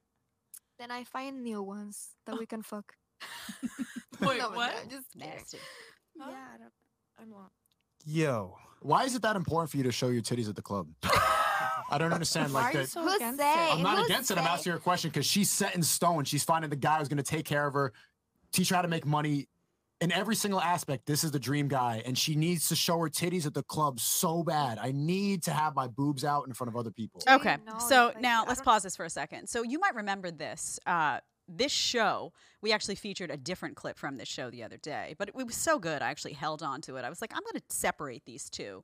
Then 0.79 0.91
I 0.91 1.03
find 1.03 1.43
new 1.43 1.61
ones 1.63 2.15
that 2.25 2.37
we 2.37 2.45
can 2.45 2.61
fuck. 2.61 2.93
Wait, 4.21 4.37
No, 4.37 4.49
but 4.49 4.55
what? 4.57 4.75
I'm 4.81 4.89
just 4.89 5.11
kidding. 5.13 5.29
Nasty. 5.29 5.57
Yeah, 6.15 6.25
I 6.53 6.57
don't. 6.59 6.73
I'm 7.19 7.29
not. 7.29 7.51
yo, 8.05 8.55
Why 8.81 9.03
is 9.05 9.15
it 9.15 9.21
that 9.23 9.35
important 9.35 9.71
for 9.71 9.77
you 9.77 9.83
to 9.83 9.91
show 9.91 10.09
your 10.09 10.21
titties 10.21 10.47
at 10.49 10.55
the 10.55 10.61
club? 10.61 10.87
I 11.93 11.97
don't 11.97 12.13
understand. 12.13 12.53
Why 12.53 12.61
Like 12.61 12.75
are 12.75 12.77
you 12.79 12.83
that. 12.85 12.89
so 12.89 13.01
Who 13.03 13.15
against 13.15 13.39
say? 13.39 13.53
it? 13.69 13.73
I'm 13.73 13.81
not 13.81 13.97
Who 13.99 14.05
against 14.05 14.31
it. 14.31 14.37
I'm 14.37 14.47
asking 14.47 14.71
her 14.71 14.77
a 14.77 14.81
question 14.81 15.09
because 15.09 15.25
she's 15.25 15.49
set 15.49 15.75
in 15.75 15.83
stone. 15.83 16.23
She's 16.25 16.43
finding 16.43 16.69
the 16.69 16.75
guy 16.75 16.97
who's 16.99 17.07
going 17.07 17.17
to 17.17 17.23
take 17.23 17.45
care 17.45 17.67
of 17.67 17.73
her, 17.73 17.93
teach 18.51 18.69
her 18.69 18.75
how 18.75 18.81
to 18.81 18.87
make 18.87 19.05
money 19.05 19.47
in 20.01 20.11
every 20.11 20.35
single 20.35 20.59
aspect. 20.59 21.05
This 21.05 21.23
is 21.23 21.31
the 21.31 21.39
dream 21.39 21.67
guy, 21.67 22.01
and 22.05 22.17
she 22.17 22.35
needs 22.35 22.67
to 22.69 22.75
show 22.75 22.99
her 22.99 23.09
titties 23.09 23.45
at 23.45 23.53
the 23.53 23.63
club 23.63 23.99
so 23.99 24.43
bad. 24.43 24.77
I 24.77 24.91
need 24.91 25.43
to 25.43 25.51
have 25.51 25.75
my 25.75 25.87
boobs 25.87 26.25
out 26.25 26.45
in 26.47 26.53
front 26.53 26.69
of 26.69 26.75
other 26.75 26.91
people. 26.91 27.21
Okay. 27.29 27.57
know, 27.65 27.79
So 27.79 28.07
like, 28.07 28.21
now 28.21 28.43
let's 28.45 28.61
pause 28.61 28.83
this 28.83 28.95
for 28.95 29.05
a 29.05 29.09
second. 29.09 29.47
So 29.47 29.63
you 29.63 29.79
might 29.79 29.95
remember 29.95 30.29
this. 30.29 30.79
Uh, 30.85 31.19
this 31.47 31.71
show, 31.71 32.33
we 32.61 32.71
actually 32.71 32.95
featured 32.95 33.29
a 33.31 33.37
different 33.37 33.75
clip 33.75 33.97
from 33.97 34.17
this 34.17 34.27
show 34.27 34.49
the 34.49 34.63
other 34.63 34.77
day, 34.77 35.15
but 35.17 35.29
it, 35.29 35.35
was 35.35 35.55
so 35.55 35.79
good. 35.79 36.01
I 36.01 36.09
actually 36.09 36.33
held 36.33 36.63
on 36.63 36.81
to 36.81 36.95
it. 36.95 37.05
I 37.05 37.09
was 37.09 37.21
like, 37.21 37.31
I'm 37.33 37.43
going 37.43 37.55
to 37.55 37.75
separate 37.75 38.23
these 38.25 38.49
two 38.49 38.83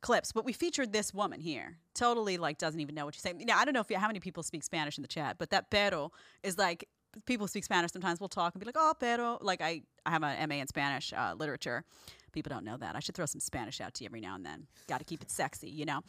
clips, 0.00 0.32
but 0.32 0.44
we 0.44 0.52
featured 0.52 0.92
this 0.92 1.12
woman 1.12 1.40
here. 1.40 1.78
Totally 1.94 2.36
like 2.38 2.58
doesn't 2.58 2.80
even 2.80 2.94
know 2.94 3.04
what 3.04 3.14
she's 3.14 3.22
saying. 3.22 3.42
Now 3.44 3.58
I 3.58 3.64
don't 3.64 3.74
know 3.74 3.80
if 3.80 3.90
you, 3.90 3.98
how 3.98 4.06
many 4.06 4.20
people 4.20 4.42
speak 4.42 4.62
Spanish 4.62 4.98
in 4.98 5.02
the 5.02 5.08
chat, 5.08 5.36
but 5.38 5.50
that 5.50 5.70
pero 5.70 6.12
is 6.42 6.58
like 6.58 6.88
people 7.26 7.48
speak 7.48 7.64
Spanish. 7.64 7.92
Sometimes 7.92 8.20
we'll 8.20 8.28
talk 8.28 8.54
and 8.54 8.60
be 8.60 8.66
like, 8.66 8.76
oh 8.78 8.94
pero. 8.98 9.38
Like 9.40 9.60
I, 9.60 9.82
I 10.06 10.10
have 10.10 10.22
an 10.22 10.48
MA 10.48 10.56
in 10.56 10.68
Spanish 10.68 11.12
uh, 11.12 11.34
literature. 11.36 11.84
People 12.32 12.50
don't 12.50 12.64
know 12.64 12.76
that. 12.76 12.94
I 12.94 13.00
should 13.00 13.14
throw 13.14 13.26
some 13.26 13.40
Spanish 13.40 13.80
out 13.80 13.94
to 13.94 14.04
you 14.04 14.08
every 14.08 14.20
now 14.20 14.34
and 14.34 14.44
then. 14.44 14.66
Got 14.86 14.98
to 14.98 15.04
keep 15.04 15.22
it 15.22 15.30
sexy, 15.30 15.70
you 15.70 15.86
know. 15.86 16.02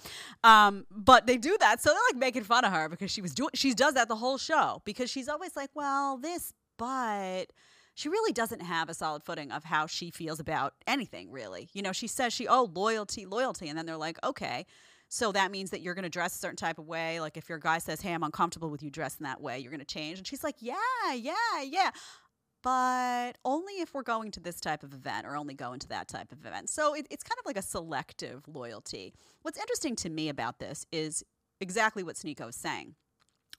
Um, 0.44 0.86
but 0.92 1.26
they 1.26 1.38
do 1.38 1.58
that, 1.60 1.82
so 1.82 1.90
they're 1.90 2.00
like 2.12 2.20
making 2.20 2.44
fun 2.44 2.66
of 2.66 2.74
her 2.74 2.90
because 2.90 3.10
she 3.10 3.22
was 3.22 3.34
doing. 3.34 3.52
She 3.56 3.74
does 3.74 3.94
that 3.94 4.10
the 4.10 4.18
whole 4.18 4.38
show 4.38 4.82
because 4.86 5.10
she's 5.10 5.30
always 5.30 5.56
like, 5.56 5.70
"Well, 5.74 6.18
this, 6.18 6.54
but." 6.78 7.52
She 8.00 8.08
really 8.08 8.32
doesn't 8.32 8.62
have 8.62 8.88
a 8.88 8.94
solid 8.94 9.26
footing 9.26 9.52
of 9.52 9.66
how 9.66 9.86
she 9.86 10.10
feels 10.10 10.40
about 10.40 10.74
anything, 10.88 11.34
really. 11.34 11.68
You 11.74 11.82
know, 11.82 11.92
she 11.92 12.08
says 12.08 12.32
she, 12.32 12.48
oh, 12.48 12.72
loyalty, 12.74 13.26
loyalty. 13.26 13.68
And 13.68 13.78
then 13.78 13.86
they're 13.86 13.98
like, 13.98 14.18
okay. 14.24 14.66
So 15.10 15.34
that 15.34 15.52
means 15.52 15.72
that 15.72 15.82
you're 15.82 15.96
going 15.96 16.04
to 16.04 16.10
dress 16.10 16.34
a 16.34 16.38
certain 16.38 16.56
type 16.56 16.80
of 16.80 16.88
way. 16.88 17.20
Like 17.20 17.36
if 17.36 17.50
your 17.50 17.58
guy 17.58 17.78
says, 17.80 18.00
hey, 18.00 18.14
I'm 18.14 18.24
uncomfortable 18.24 18.70
with 18.70 18.82
you 18.82 18.90
dressing 18.90 19.26
that 19.26 19.42
way, 19.42 19.60
you're 19.60 19.70
going 19.70 19.82
to 19.82 19.86
change. 19.86 20.18
And 20.18 20.26
she's 20.26 20.46
like, 20.46 20.56
yeah, 20.62 20.76
yeah, 21.14 21.34
yeah. 21.62 21.92
But 22.64 23.38
only 23.44 23.74
if 23.82 23.94
we're 23.94 24.04
going 24.04 24.32
to 24.32 24.40
this 24.40 24.62
type 24.62 24.82
of 24.84 24.94
event 24.94 25.28
or 25.28 25.36
only 25.36 25.54
going 25.54 25.80
to 25.80 25.90
that 25.90 26.08
type 26.08 26.32
of 26.32 26.46
event. 26.46 26.70
So 26.70 26.94
it, 26.94 27.06
it's 27.12 27.24
kind 27.26 27.38
of 27.38 27.46
like 27.46 27.58
a 27.58 27.62
selective 27.62 28.44
loyalty. 28.48 29.14
What's 29.42 29.60
interesting 29.60 29.98
to 29.98 30.10
me 30.10 30.30
about 30.30 30.60
this 30.60 30.86
is 30.94 31.22
exactly 31.60 32.04
what 32.04 32.16
Sneako 32.16 32.48
is 32.48 32.56
saying. 32.56 32.96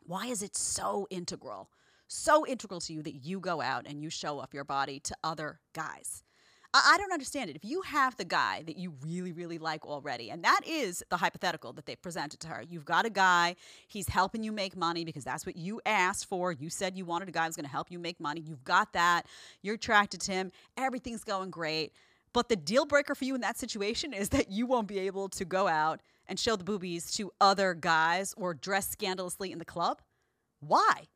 Why 0.07 0.29
is 0.29 0.43
it 0.43 0.57
so 0.57 1.07
integral? 1.11 1.69
So 2.13 2.45
integral 2.45 2.81
to 2.81 2.93
you 2.93 3.03
that 3.05 3.25
you 3.25 3.39
go 3.39 3.61
out 3.61 3.87
and 3.87 4.03
you 4.03 4.11
show 4.11 4.41
off 4.41 4.53
your 4.53 4.65
body 4.65 4.99
to 4.99 5.15
other 5.23 5.61
guys. 5.75 6.25
I, 6.75 6.95
I 6.95 6.99
don't 6.99 7.13
understand 7.13 7.51
it. 7.51 7.57
If 7.57 7.65
you 7.65 7.83
have 7.83 8.17
the 8.17 8.25
guy 8.25 8.65
that 8.67 8.77
you 8.77 8.95
really, 9.01 9.31
really 9.31 9.59
like 9.59 9.87
already, 9.87 10.29
and 10.29 10.43
that 10.43 10.63
is 10.67 11.05
the 11.09 11.17
hypothetical 11.19 11.73
that 11.75 11.87
they 11.87 11.95
presented 11.95 12.41
to 12.41 12.49
her, 12.49 12.65
you've 12.69 12.85
got 12.85 13.07
a 13.07 13.11
guy, 13.11 13.55
he's 13.87 14.09
helping 14.09 14.43
you 14.43 14.51
make 14.51 14.77
money 14.77 15.05
because 15.05 15.23
that's 15.23 15.47
what 15.47 15.55
you 15.55 15.81
asked 15.87 16.27
for. 16.27 16.51
You 16.51 16.69
said 16.69 16.99
you 16.99 17.05
wanted 17.05 17.29
a 17.29 17.33
guy 17.33 17.47
who's 17.47 17.55
going 17.55 17.65
to 17.65 17.71
help 17.71 17.93
you 17.93 18.01
make 18.01 18.19
money. 18.19 18.41
You've 18.41 18.65
got 18.65 18.93
that. 18.95 19.27
You're 19.63 19.77
attracted 19.77 20.21
to 20.23 20.33
him. 20.33 20.51
Everything's 20.77 21.23
going 21.23 21.51
great. 21.51 21.93
But 22.33 22.49
the 22.49 22.57
deal 22.57 22.87
breaker 22.87 23.15
for 23.15 23.25
you 23.25 23.37
in 23.37 23.41
that 23.43 23.57
situation 23.57 24.13
is 24.13 24.31
that 24.31 24.51
you 24.51 24.67
won't 24.67 24.89
be 24.89 24.99
able 24.99 25.29
to 25.29 25.45
go 25.45 25.69
out 25.69 26.01
and 26.27 26.41
show 26.41 26.57
the 26.57 26.65
boobies 26.65 27.13
to 27.13 27.31
other 27.41 27.73
guys 27.73 28.35
or 28.37 28.53
dress 28.53 28.91
scandalously 28.91 29.53
in 29.53 29.61
the 29.61 29.65
club. 29.65 30.03
Why? 30.59 31.07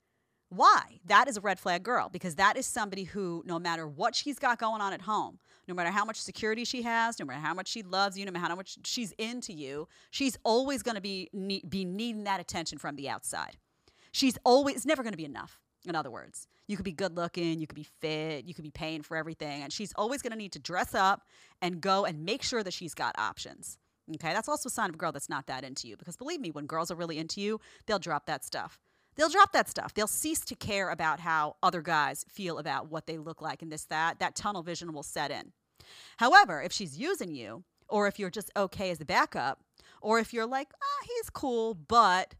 Why? 0.54 1.00
That 1.06 1.28
is 1.28 1.36
a 1.36 1.40
red 1.40 1.58
flag 1.58 1.82
girl 1.82 2.08
because 2.08 2.36
that 2.36 2.56
is 2.56 2.66
somebody 2.66 3.04
who, 3.04 3.42
no 3.46 3.58
matter 3.58 3.86
what 3.86 4.14
she's 4.14 4.38
got 4.38 4.58
going 4.58 4.80
on 4.80 4.92
at 4.92 5.02
home, 5.02 5.38
no 5.66 5.74
matter 5.74 5.90
how 5.90 6.04
much 6.04 6.20
security 6.20 6.64
she 6.64 6.82
has, 6.82 7.18
no 7.18 7.26
matter 7.26 7.40
how 7.40 7.54
much 7.54 7.68
she 7.68 7.82
loves 7.82 8.18
you, 8.18 8.24
no 8.24 8.32
matter 8.32 8.46
how 8.46 8.54
much 8.54 8.78
she's 8.84 9.12
into 9.12 9.52
you, 9.52 9.88
she's 10.10 10.36
always 10.44 10.82
going 10.82 10.94
to 10.94 11.00
be 11.00 11.28
be 11.68 11.84
needing 11.84 12.24
that 12.24 12.40
attention 12.40 12.78
from 12.78 12.96
the 12.96 13.08
outside. 13.08 13.56
She's 14.12 14.38
always 14.44 14.86
never 14.86 15.02
going 15.02 15.12
to 15.12 15.18
be 15.18 15.24
enough. 15.24 15.58
In 15.86 15.94
other 15.94 16.10
words, 16.10 16.46
you 16.66 16.76
could 16.76 16.84
be 16.84 16.92
good 16.92 17.16
looking, 17.16 17.60
you 17.60 17.66
could 17.66 17.74
be 17.74 17.86
fit, 18.00 18.44
you 18.44 18.54
could 18.54 18.64
be 18.64 18.70
paying 18.70 19.02
for 19.02 19.16
everything, 19.16 19.62
and 19.62 19.72
she's 19.72 19.92
always 19.96 20.22
going 20.22 20.32
to 20.32 20.38
need 20.38 20.52
to 20.52 20.58
dress 20.58 20.94
up 20.94 21.22
and 21.60 21.80
go 21.80 22.04
and 22.04 22.24
make 22.24 22.42
sure 22.42 22.62
that 22.62 22.72
she's 22.72 22.94
got 22.94 23.14
options. 23.18 23.78
Okay, 24.14 24.32
that's 24.32 24.48
also 24.48 24.68
a 24.68 24.70
sign 24.70 24.90
of 24.90 24.94
a 24.94 24.98
girl 24.98 25.12
that's 25.12 25.30
not 25.30 25.46
that 25.46 25.64
into 25.64 25.88
you 25.88 25.96
because 25.96 26.16
believe 26.16 26.40
me, 26.40 26.50
when 26.50 26.66
girls 26.66 26.90
are 26.90 26.94
really 26.94 27.18
into 27.18 27.40
you, 27.40 27.60
they'll 27.86 27.98
drop 27.98 28.26
that 28.26 28.44
stuff. 28.44 28.78
They'll 29.16 29.28
drop 29.28 29.52
that 29.52 29.68
stuff. 29.68 29.94
They'll 29.94 30.06
cease 30.06 30.40
to 30.40 30.54
care 30.54 30.90
about 30.90 31.20
how 31.20 31.56
other 31.62 31.82
guys 31.82 32.24
feel 32.28 32.58
about 32.58 32.90
what 32.90 33.06
they 33.06 33.18
look 33.18 33.40
like 33.40 33.62
and 33.62 33.70
this, 33.70 33.84
that. 33.86 34.18
That 34.18 34.34
tunnel 34.34 34.62
vision 34.62 34.92
will 34.92 35.02
set 35.02 35.30
in. 35.30 35.52
However, 36.18 36.62
if 36.62 36.72
she's 36.72 36.98
using 36.98 37.34
you, 37.34 37.64
or 37.88 38.06
if 38.06 38.18
you're 38.18 38.30
just 38.30 38.50
okay 38.56 38.90
as 38.90 39.00
a 39.00 39.04
backup, 39.04 39.60
or 40.00 40.18
if 40.18 40.32
you're 40.32 40.46
like, 40.46 40.68
ah, 40.82 41.06
he's 41.06 41.30
cool, 41.30 41.74
but 41.74 42.34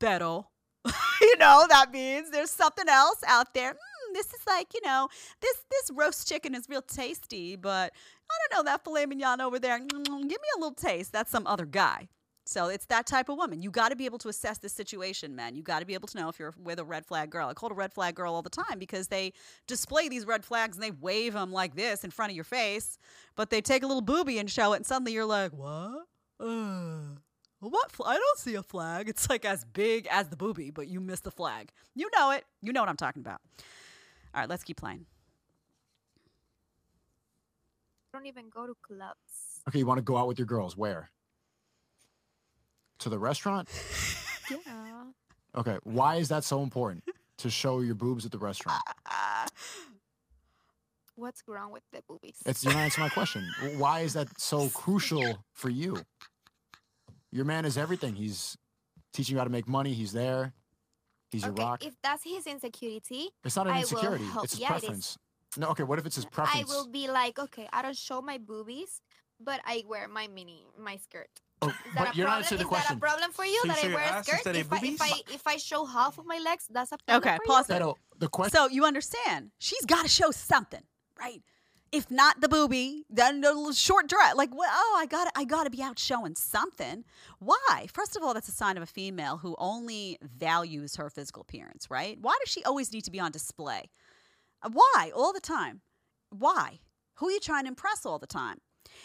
better, 0.00 0.40
you 1.20 1.36
know, 1.38 1.66
that 1.68 1.90
means 1.92 2.30
there's 2.30 2.50
something 2.50 2.88
else 2.88 3.20
out 3.26 3.54
there. 3.54 3.72
Mm, 3.72 4.14
this 4.14 4.26
is 4.26 4.40
like, 4.46 4.68
you 4.74 4.80
know, 4.84 5.08
this 5.40 5.56
this 5.70 5.90
roast 5.96 6.28
chicken 6.28 6.54
is 6.54 6.68
real 6.68 6.82
tasty, 6.82 7.56
but 7.56 7.92
I 8.30 8.34
don't 8.50 8.58
know 8.58 8.70
that 8.70 8.84
filet 8.84 9.06
mignon 9.06 9.40
over 9.40 9.58
there. 9.58 9.78
mm, 9.80 10.04
Give 10.04 10.28
me 10.28 10.48
a 10.56 10.58
little 10.60 10.74
taste. 10.74 11.12
That's 11.12 11.30
some 11.30 11.46
other 11.46 11.66
guy. 11.66 12.08
So 12.46 12.68
it's 12.68 12.84
that 12.86 13.06
type 13.06 13.30
of 13.30 13.38
woman. 13.38 13.62
You 13.62 13.70
got 13.70 13.88
to 13.88 13.96
be 13.96 14.04
able 14.04 14.18
to 14.18 14.28
assess 14.28 14.58
the 14.58 14.68
situation, 14.68 15.34
man. 15.34 15.56
You 15.56 15.62
got 15.62 15.80
to 15.80 15.86
be 15.86 15.94
able 15.94 16.08
to 16.08 16.18
know 16.18 16.28
if 16.28 16.38
you're 16.38 16.54
with 16.62 16.78
a 16.78 16.84
red 16.84 17.06
flag 17.06 17.30
girl. 17.30 17.48
I 17.48 17.54
call 17.54 17.70
it 17.70 17.72
a 17.72 17.76
red 17.76 17.92
flag 17.92 18.14
girl 18.14 18.34
all 18.34 18.42
the 18.42 18.50
time 18.50 18.78
because 18.78 19.08
they 19.08 19.32
display 19.66 20.10
these 20.10 20.26
red 20.26 20.44
flags 20.44 20.76
and 20.76 20.82
they 20.82 20.90
wave 20.90 21.32
them 21.32 21.52
like 21.52 21.74
this 21.74 22.04
in 22.04 22.10
front 22.10 22.32
of 22.32 22.36
your 22.36 22.44
face, 22.44 22.98
but 23.34 23.48
they 23.48 23.62
take 23.62 23.82
a 23.82 23.86
little 23.86 24.02
booby 24.02 24.38
and 24.38 24.50
show 24.50 24.74
it, 24.74 24.76
and 24.76 24.86
suddenly 24.86 25.12
you're 25.12 25.24
like, 25.24 25.52
what? 25.52 26.06
Uh, 26.38 27.16
what? 27.60 27.90
Fl- 27.90 28.04
I 28.04 28.14
don't 28.14 28.38
see 28.38 28.56
a 28.56 28.62
flag. 28.62 29.08
It's 29.08 29.30
like 29.30 29.46
as 29.46 29.64
big 29.64 30.06
as 30.10 30.28
the 30.28 30.36
booby, 30.36 30.70
but 30.70 30.86
you 30.86 31.00
miss 31.00 31.20
the 31.20 31.30
flag. 31.30 31.70
You 31.94 32.10
know 32.14 32.30
it. 32.30 32.44
You 32.60 32.74
know 32.74 32.80
what 32.82 32.90
I'm 32.90 32.96
talking 32.98 33.20
about. 33.20 33.40
All 34.34 34.42
right, 34.42 34.48
let's 34.50 34.64
keep 34.64 34.76
playing. 34.76 35.06
I 38.12 38.18
don't 38.18 38.26
even 38.26 38.50
go 38.52 38.66
to 38.66 38.74
clubs. 38.82 39.62
Okay, 39.66 39.78
you 39.78 39.86
want 39.86 39.98
to 39.98 40.02
go 40.02 40.18
out 40.18 40.28
with 40.28 40.38
your 40.38 40.46
girls? 40.46 40.76
Where? 40.76 41.10
To 43.00 43.08
the 43.08 43.18
restaurant? 43.18 43.68
Yeah. 44.50 45.04
Okay, 45.56 45.78
why 45.84 46.16
is 46.16 46.28
that 46.28 46.44
so 46.44 46.62
important 46.62 47.02
to 47.38 47.48
show 47.48 47.80
your 47.80 47.94
boobs 47.94 48.26
at 48.26 48.30
the 48.32 48.38
restaurant? 48.38 48.82
What's 51.16 51.42
wrong 51.46 51.70
with 51.70 51.84
the 51.92 52.02
boobies? 52.08 52.36
It's 52.44 52.64
you're 52.64 52.72
not 52.72 52.80
answering 52.80 53.04
my 53.04 53.08
question. 53.08 53.48
Why 53.78 54.00
is 54.00 54.14
that 54.14 54.28
so 54.40 54.68
crucial 54.70 55.38
for 55.52 55.70
you? 55.70 55.98
Your 57.30 57.44
man 57.44 57.64
is 57.64 57.78
everything. 57.78 58.16
He's 58.16 58.58
teaching 59.12 59.34
you 59.34 59.38
how 59.38 59.44
to 59.44 59.50
make 59.50 59.68
money. 59.68 59.92
He's 59.92 60.12
there. 60.12 60.52
He's 61.30 61.42
your 61.42 61.52
okay, 61.52 61.62
rock. 61.62 61.84
if 61.84 61.94
that's 62.02 62.24
his 62.24 62.46
insecurity, 62.46 63.30
It's 63.44 63.54
not 63.56 63.68
an 63.68 63.74
I 63.74 63.80
insecurity. 63.80 64.24
It's 64.42 64.52
his 64.52 64.60
yeah, 64.60 64.66
it 64.66 64.70
preference. 64.70 65.16
No, 65.56 65.68
okay. 65.68 65.84
What 65.84 66.00
if 66.00 66.06
it's 66.06 66.16
his 66.16 66.24
preference? 66.24 66.70
I 66.70 66.74
will 66.74 66.88
be 66.88 67.08
like, 67.08 67.38
okay, 67.38 67.68
I 67.72 67.82
don't 67.82 67.96
show 67.96 68.20
my 68.20 68.38
boobies, 68.38 69.00
but 69.38 69.60
I 69.64 69.84
wear 69.86 70.08
my 70.08 70.26
mini, 70.26 70.64
my 70.78 70.96
skirt. 70.96 71.30
Oh, 71.64 71.68
Is 71.68 71.74
that 71.94 72.04
but 72.04 72.14
a 72.14 72.16
you're 72.16 72.26
not 72.26 72.42
problem? 72.42 72.42
answering 72.44 72.58
the 72.58 72.76
Is 72.76 72.82
that 72.88 72.96
a 72.96 73.00
problem 73.00 73.30
for 73.32 73.44
you 73.44 73.60
So 73.62 73.68
that 73.68 73.76
show 73.78 73.88
I 73.88 73.94
wear 73.94 74.04
ah, 74.10 74.18
a 74.18 74.24
skirt? 74.24 74.56
If 74.56 74.72
I, 74.72 74.80
if? 74.82 75.02
I 75.02 75.10
if 75.32 75.46
I 75.46 75.56
show 75.56 75.84
half 75.84 76.18
of 76.18 76.26
my 76.26 76.38
legs, 76.38 76.66
that's 76.70 76.92
a 76.92 76.98
problem 76.98 77.28
Okay, 77.28 77.36
for 77.38 77.46
pause 77.46 77.70
it. 77.70 77.82
The 78.18 78.28
question. 78.28 78.56
So 78.56 78.68
you 78.68 78.84
understand, 78.84 79.50
she's 79.58 79.84
got 79.84 80.02
to 80.02 80.08
show 80.08 80.30
something, 80.30 80.82
right? 81.18 81.42
If 81.92 82.10
not 82.10 82.40
the 82.40 82.48
booby, 82.48 83.04
then 83.08 83.40
the 83.40 83.48
little 83.48 83.72
short 83.72 84.08
dress. 84.08 84.34
Like, 84.34 84.52
well, 84.52 84.68
oh, 84.72 84.96
I 85.00 85.06
got 85.06 85.26
to 85.26 85.32
I 85.36 85.44
got 85.44 85.64
to 85.64 85.70
be 85.70 85.80
out 85.82 85.98
showing 85.98 86.34
something. 86.34 87.04
Why? 87.38 87.86
First 87.92 88.16
of 88.16 88.22
all, 88.22 88.34
that's 88.34 88.48
a 88.48 88.52
sign 88.52 88.76
of 88.76 88.82
a 88.82 88.86
female 88.86 89.36
who 89.38 89.54
only 89.58 90.18
values 90.22 90.96
her 90.96 91.08
physical 91.08 91.42
appearance, 91.42 91.88
right? 91.90 92.18
Why 92.20 92.36
does 92.44 92.52
she 92.52 92.64
always 92.64 92.92
need 92.92 93.04
to 93.04 93.10
be 93.12 93.20
on 93.20 93.30
display? 93.30 93.90
Why? 94.70 95.12
All 95.14 95.32
the 95.32 95.40
time. 95.40 95.82
Why? 96.30 96.80
Who 97.16 97.28
are 97.28 97.30
you 97.30 97.40
trying 97.40 97.64
to 97.64 97.68
impress 97.68 98.04
all 98.04 98.18
the 98.18 98.26
time? 98.26 98.58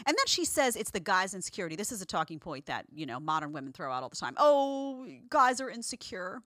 And 0.05 0.15
then 0.17 0.25
she 0.27 0.45
says 0.45 0.75
it's 0.75 0.91
the 0.91 0.99
guys' 0.99 1.33
insecurity. 1.33 1.75
This 1.75 1.91
is 1.91 2.01
a 2.01 2.05
talking 2.05 2.39
point 2.39 2.65
that, 2.67 2.85
you 2.93 3.05
know, 3.05 3.19
modern 3.19 3.51
women 3.51 3.73
throw 3.73 3.91
out 3.91 4.03
all 4.03 4.09
the 4.09 4.15
time. 4.15 4.35
Oh, 4.37 5.07
guys 5.29 5.59
are 5.61 5.69
insecure 5.69 6.41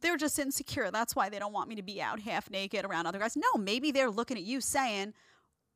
they're 0.00 0.16
just 0.16 0.38
insecure. 0.38 0.90
That's 0.90 1.16
why 1.16 1.28
they 1.28 1.38
don't 1.38 1.52
want 1.52 1.68
me 1.68 1.74
to 1.76 1.82
be 1.82 2.00
out 2.00 2.20
half 2.20 2.50
naked 2.50 2.84
around 2.84 3.06
other 3.06 3.18
guys. 3.18 3.36
No, 3.36 3.60
maybe 3.60 3.90
they're 3.90 4.10
looking 4.10 4.36
at 4.36 4.42
you 4.42 4.60
saying, 4.60 5.14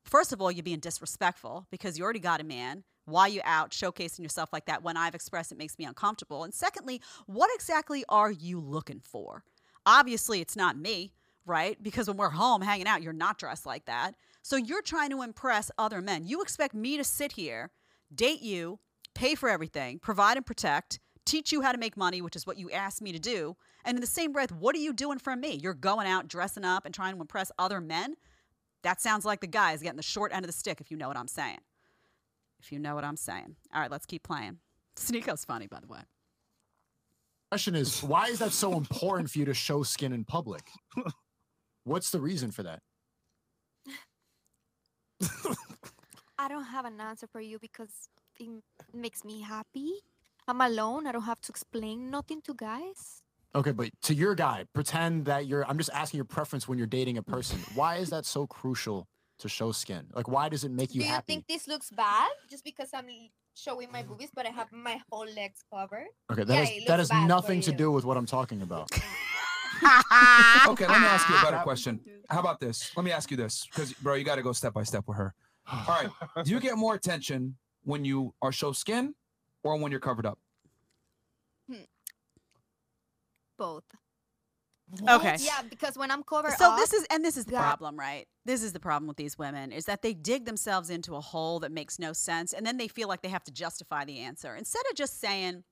first 0.05 0.33
of 0.33 0.41
all, 0.41 0.51
you're 0.51 0.63
being 0.63 0.81
disrespectful 0.81 1.67
because 1.71 1.99
you 1.99 2.05
already 2.05 2.21
got 2.21 2.41
a 2.41 2.45
man. 2.45 2.85
Why 3.05 3.27
you 3.27 3.41
out 3.45 3.73
showcasing 3.73 4.21
yourself 4.21 4.53
like 4.53 4.67
that 4.67 4.83
when 4.83 4.97
I've 4.97 5.15
expressed 5.15 5.51
it 5.51 5.59
makes 5.59 5.79
me 5.79 5.85
uncomfortable? 5.85 6.45
And 6.45 6.55
secondly, 6.55 7.01
what 7.27 7.51
exactly 7.55 8.05
are 8.09 8.31
you 8.31 8.61
looking 8.61 9.01
for? 9.01 9.43
Obviously, 9.85 10.41
it's 10.41 10.57
not 10.57 10.79
me, 10.79 11.13
right? 11.45 11.83
Because 11.83 12.07
when 12.07 12.17
we're 12.17 12.31
home 12.31 12.63
hanging 12.63 12.87
out, 12.87 13.03
you're 13.03 13.13
not 13.13 13.39
dressed 13.39 13.67
like 13.67 13.87
that. 13.87 14.15
So 14.43 14.57
you're 14.57 14.83
trying 14.83 15.11
to 15.11 15.23
impress 15.23 15.71
other 15.79 16.01
men. 16.01 16.27
You 16.27 16.43
expect 16.43 16.75
me 16.75 16.97
to 16.97 17.05
sit 17.05 17.33
here, 17.33 17.71
date 18.13 18.43
you, 18.43 18.81
pay 19.15 19.37
for 19.37 19.49
everything, 19.49 20.01
provide 20.01 20.37
and 20.37 20.45
protect, 20.45 20.99
teach 21.25 21.53
you 21.53 21.63
how 21.63 21.71
to 21.71 21.79
make 21.79 21.97
money, 21.97 22.21
which 22.21 22.35
is 22.35 22.47
what 22.47 22.59
you 22.59 22.71
asked 22.71 23.01
me 23.01 23.13
to 23.13 23.19
do. 23.21 23.57
And 23.85 23.97
in 23.97 24.01
the 24.01 24.07
same 24.07 24.33
breath, 24.33 24.51
what 24.51 24.75
are 24.75 24.81
you 24.81 24.93
doing 24.93 25.19
for 25.19 25.35
me? 25.37 25.55
You're 25.63 25.75
going 25.75 26.09
out 26.09 26.27
dressing 26.27 26.65
up 26.65 26.85
and 26.85 26.95
trying 26.95 27.15
to 27.15 27.21
impress 27.21 27.53
other 27.59 27.81
men? 27.81 28.15
That 28.83 29.01
sounds 29.01 29.25
like 29.25 29.41
the 29.41 29.47
guy 29.47 29.73
is 29.73 29.83
getting 29.83 29.97
the 29.97 30.03
short 30.03 30.33
end 30.35 30.45
of 30.45 30.49
the 30.49 30.57
stick, 30.57 30.81
if 30.81 30.91
you 30.91 30.97
know 30.97 31.07
what 31.07 31.17
I'm 31.17 31.29
saying. 31.29 31.61
If 32.61 32.73
you 32.73 32.81
know 32.81 32.97
what 32.97 33.05
I'm 33.05 33.17
saying. 33.17 33.57
All 33.73 33.81
right, 33.81 33.91
let's 33.91 34.07
keep 34.07 34.25
playing. 34.25 34.59
Sneako's 34.97 35.45
funny, 35.45 35.69
by 35.69 35.79
the 35.81 35.87
way. 35.87 36.01
question 37.51 37.77
is, 37.77 38.03
why 38.03 38.27
is 38.27 38.41
that 38.41 38.53
so 38.53 38.77
important 38.77 39.31
for 39.31 39.39
you 39.39 39.45
to 39.45 39.55
show 39.55 39.85
skin 39.85 40.13
in 40.13 40.25
public? 40.25 40.63
What's 41.85 42.11
the 42.11 42.21
reason 42.21 42.51
for 42.51 42.65
that? 42.65 42.83
I 46.39 46.49
don't 46.49 46.65
have 46.65 46.85
an 46.85 47.01
answer 47.01 47.27
for 47.27 47.41
you 47.41 47.59
because 47.59 48.09
it 48.39 48.49
makes 48.93 49.25
me 49.25 49.41
happy. 49.43 49.93
I'm 50.49 50.61
alone. 50.61 51.07
I 51.07 51.13
don't 51.13 51.23
have 51.23 51.41
to 51.43 51.53
explain 51.53 52.11
nothing 52.11 52.43
to 52.43 52.55
guys. 52.55 53.23
Okay, 53.55 53.71
but 53.73 53.91
to 54.03 54.15
your 54.15 54.35
guy, 54.35 54.65
pretend 54.73 55.27
that 55.27 55.47
you're. 55.47 55.65
I'm 55.69 55.79
just 55.79 55.91
asking 55.93 56.19
your 56.19 56.25
preference 56.25 56.67
when 56.67 56.79
you're 56.79 56.87
dating 56.87 57.19
a 57.19 57.23
person. 57.23 57.59
Why 57.75 57.97
is 57.97 58.11
that 58.11 58.25
so 58.25 58.47
crucial 58.47 59.07
to 59.41 59.49
show 59.49 59.73
skin? 59.73 60.07
Like, 60.15 60.27
why 60.27 60.49
does 60.49 60.65
it 60.65 60.71
make 60.71 60.95
you 60.95 61.03
happy? 61.03 61.05
Do 61.05 61.09
you 61.09 61.15
happy? 61.15 61.27
think 61.27 61.47
this 61.49 61.69
looks 61.69 61.91
bad 61.91 62.31
just 62.51 62.65
because 62.65 62.89
I'm 62.95 63.07
showing 63.55 63.93
my 63.93 64.03
boobies, 64.03 64.31
but 64.35 64.47
I 64.47 64.51
have 64.51 64.73
my 64.73 65.01
whole 65.11 65.27
legs 65.27 65.63
covered? 65.73 66.07
okay, 66.31 66.45
that 66.45 66.55
Yeah, 66.55 66.83
it 66.83 66.87
that 66.89 66.99
has 66.99 67.13
nothing 67.13 67.61
to 67.63 67.73
do 67.73 67.91
with 67.93 68.05
what 68.05 68.17
I'm 68.17 68.27
talking 68.27 68.63
about. 68.63 68.91
Okay, 70.69 70.87
let 70.87 71.01
me 71.01 71.07
ask 71.07 71.29
you 71.29 71.37
a 71.37 71.43
better 71.43 71.59
question. 71.59 72.01
How 72.31 72.41
about 72.41 72.61
this? 72.61 72.91
Let 72.97 73.05
me 73.05 73.11
ask 73.13 73.31
you 73.31 73.37
this, 73.37 73.67
because 73.67 73.93
bro, 73.95 74.15
you 74.15 74.25
got 74.25 74.37
to 74.37 74.43
go 74.43 74.53
step 74.53 74.73
by 74.75 74.85
step 74.85 75.05
with 75.07 75.17
her. 75.17 75.35
All 75.73 75.85
right, 75.89 76.09
do 76.45 76.51
you 76.51 76.61
get 76.61 76.77
more 76.77 76.95
attention 76.95 77.57
when 77.85 78.05
you 78.05 78.35
are 78.43 78.53
show 78.53 78.73
skin 78.73 79.15
or 79.63 79.77
when 79.79 79.91
you're 79.91 80.01
covered 80.01 80.27
up? 80.27 80.39
Hmm. 81.69 81.83
Both. 83.59 83.85
Okay. 85.09 85.37
Yeah, 85.41 85.63
because 85.71 85.97
when 85.97 86.11
I'm 86.11 86.23
covered 86.23 86.51
up, 86.53 86.59
So 86.59 86.71
up, 86.73 86.79
this 86.79 86.93
is 86.93 87.07
and 87.11 87.25
this 87.25 87.37
is 87.37 87.47
the 87.47 87.53
that- 87.53 87.63
problem, 87.63 87.99
right? 87.99 88.27
This 88.45 88.63
is 88.63 88.73
the 88.73 88.81
problem 88.81 89.07
with 89.09 89.17
these 89.17 89.39
women 89.39 89.73
is 89.73 89.85
that 89.87 90.03
they 90.03 90.13
dig 90.15 90.45
themselves 90.45 90.91
into 90.91 91.15
a 91.15 91.21
hole 91.21 91.61
that 91.61 91.73
makes 91.73 91.99
no 91.99 92.13
sense 92.13 92.53
and 92.53 92.67
then 92.67 92.77
they 92.77 92.89
feel 92.89 93.09
like 93.09 93.23
they 93.23 93.29
have 93.29 93.45
to 93.45 93.53
justify 93.53 94.05
the 94.05 94.19
answer 94.19 94.55
instead 94.57 94.83
of 94.91 94.97
just 94.97 95.21
saying 95.21 95.63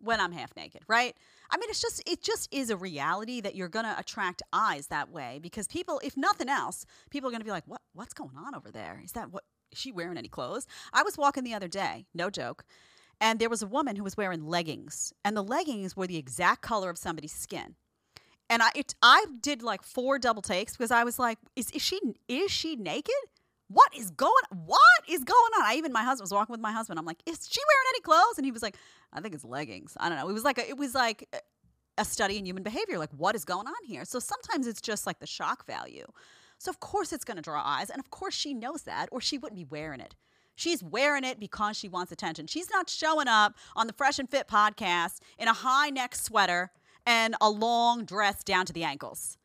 when 0.00 0.18
I'm 0.20 0.32
half 0.32 0.54
naked, 0.56 0.82
right? 0.88 1.14
I 1.50 1.56
mean, 1.56 1.70
it's 1.70 1.80
just 1.80 2.02
it 2.08 2.22
just 2.22 2.48
is 2.52 2.70
a 2.70 2.76
reality 2.76 3.40
that 3.40 3.54
you're 3.54 3.68
to 3.84 3.98
attract 3.98 4.42
eyes 4.52 4.88
that 4.88 5.10
way 5.10 5.38
because 5.42 5.66
people 5.66 6.00
if 6.04 6.16
nothing 6.16 6.48
else, 6.48 6.84
people 7.10 7.28
are 7.28 7.32
to 7.40 7.44
be 7.44 7.50
like, 7.50 7.66
"What 7.66 7.82
what's 7.94 8.14
going 8.14 8.36
on 8.36 8.54
over 8.54 8.70
there? 8.70 9.00
Is 9.04 9.12
that 9.12 9.32
what 9.32 9.44
is 9.72 9.78
she 9.78 9.92
wearing 9.92 10.18
any 10.18 10.28
clothes?" 10.28 10.66
I 10.92 11.02
was 11.02 11.16
walking 11.16 11.44
the 11.44 11.54
other 11.54 11.68
day, 11.68 12.06
no 12.14 12.30
joke, 12.30 12.64
and 13.20 13.38
there 13.38 13.48
was 13.48 13.62
a 13.62 13.66
woman 13.66 13.96
who 13.96 14.04
was 14.04 14.16
wearing 14.16 14.46
leggings, 14.46 15.12
and 15.24 15.36
the 15.36 15.42
leggings 15.42 15.96
were 15.96 16.06
the 16.06 16.18
exact 16.18 16.62
color 16.62 16.90
of 16.90 16.98
somebody's 16.98 17.32
skin 17.32 17.76
and 18.50 18.62
I 18.62 18.70
it, 18.74 18.94
I 19.02 19.26
did 19.40 19.62
like 19.62 19.82
four 19.82 20.18
double 20.18 20.42
takes 20.42 20.76
because 20.76 20.90
I 20.90 21.04
was 21.04 21.18
like, 21.18 21.38
is, 21.56 21.70
is 21.70 21.82
she 21.82 22.00
is 22.28 22.50
she 22.50 22.76
naked? 22.76 23.14
What 23.68 23.94
is 23.96 24.10
going 24.10 24.32
what 24.50 24.80
is 25.08 25.24
going 25.24 25.52
on? 25.58 25.64
I 25.64 25.74
even 25.76 25.92
my 25.92 26.02
husband 26.02 26.24
was 26.24 26.32
walking 26.32 26.52
with 26.52 26.60
my 26.60 26.72
husband. 26.72 26.98
I'm 26.98 27.04
like, 27.06 27.22
is 27.26 27.46
she 27.50 27.60
wearing 27.60 27.86
any 27.90 28.00
clothes? 28.00 28.38
And 28.38 28.44
he 28.44 28.50
was 28.52 28.62
like, 28.62 28.76
I 29.12 29.20
think 29.20 29.34
it's 29.34 29.44
leggings. 29.44 29.96
I 30.00 30.08
don't 30.08 30.18
know. 30.18 30.28
It 30.28 30.32
was 30.32 30.44
like 30.44 30.58
a, 30.58 30.68
it 30.68 30.78
was 30.78 30.94
like 30.94 31.28
a- 31.32 31.38
a 31.98 32.04
study 32.04 32.38
in 32.38 32.46
human 32.46 32.62
behavior. 32.62 32.96
Like, 32.98 33.10
what 33.10 33.34
is 33.34 33.44
going 33.44 33.66
on 33.66 33.74
here? 33.84 34.04
So 34.04 34.20
sometimes 34.20 34.66
it's 34.66 34.80
just 34.80 35.06
like 35.06 35.18
the 35.18 35.26
shock 35.26 35.66
value. 35.66 36.06
So 36.58 36.70
of 36.70 36.80
course 36.80 37.12
it's 37.12 37.24
going 37.24 37.36
to 37.36 37.42
draw 37.42 37.62
eyes, 37.64 37.90
and 37.90 38.00
of 38.00 38.10
course 38.10 38.34
she 38.34 38.54
knows 38.54 38.82
that, 38.82 39.08
or 39.12 39.20
she 39.20 39.36
wouldn't 39.38 39.58
be 39.58 39.64
wearing 39.64 40.00
it. 40.00 40.14
She's 40.54 40.82
wearing 40.82 41.24
it 41.24 41.38
because 41.38 41.76
she 41.76 41.88
wants 41.88 42.10
attention. 42.10 42.48
She's 42.48 42.68
not 42.70 42.88
showing 42.90 43.28
up 43.28 43.54
on 43.76 43.86
the 43.86 43.92
Fresh 43.92 44.18
and 44.18 44.28
Fit 44.28 44.48
podcast 44.48 45.18
in 45.38 45.46
a 45.46 45.52
high 45.52 45.90
neck 45.90 46.16
sweater 46.16 46.70
and 47.06 47.36
a 47.40 47.48
long 47.48 48.04
dress 48.04 48.42
down 48.42 48.66
to 48.66 48.72
the 48.72 48.82
ankles. 48.84 49.37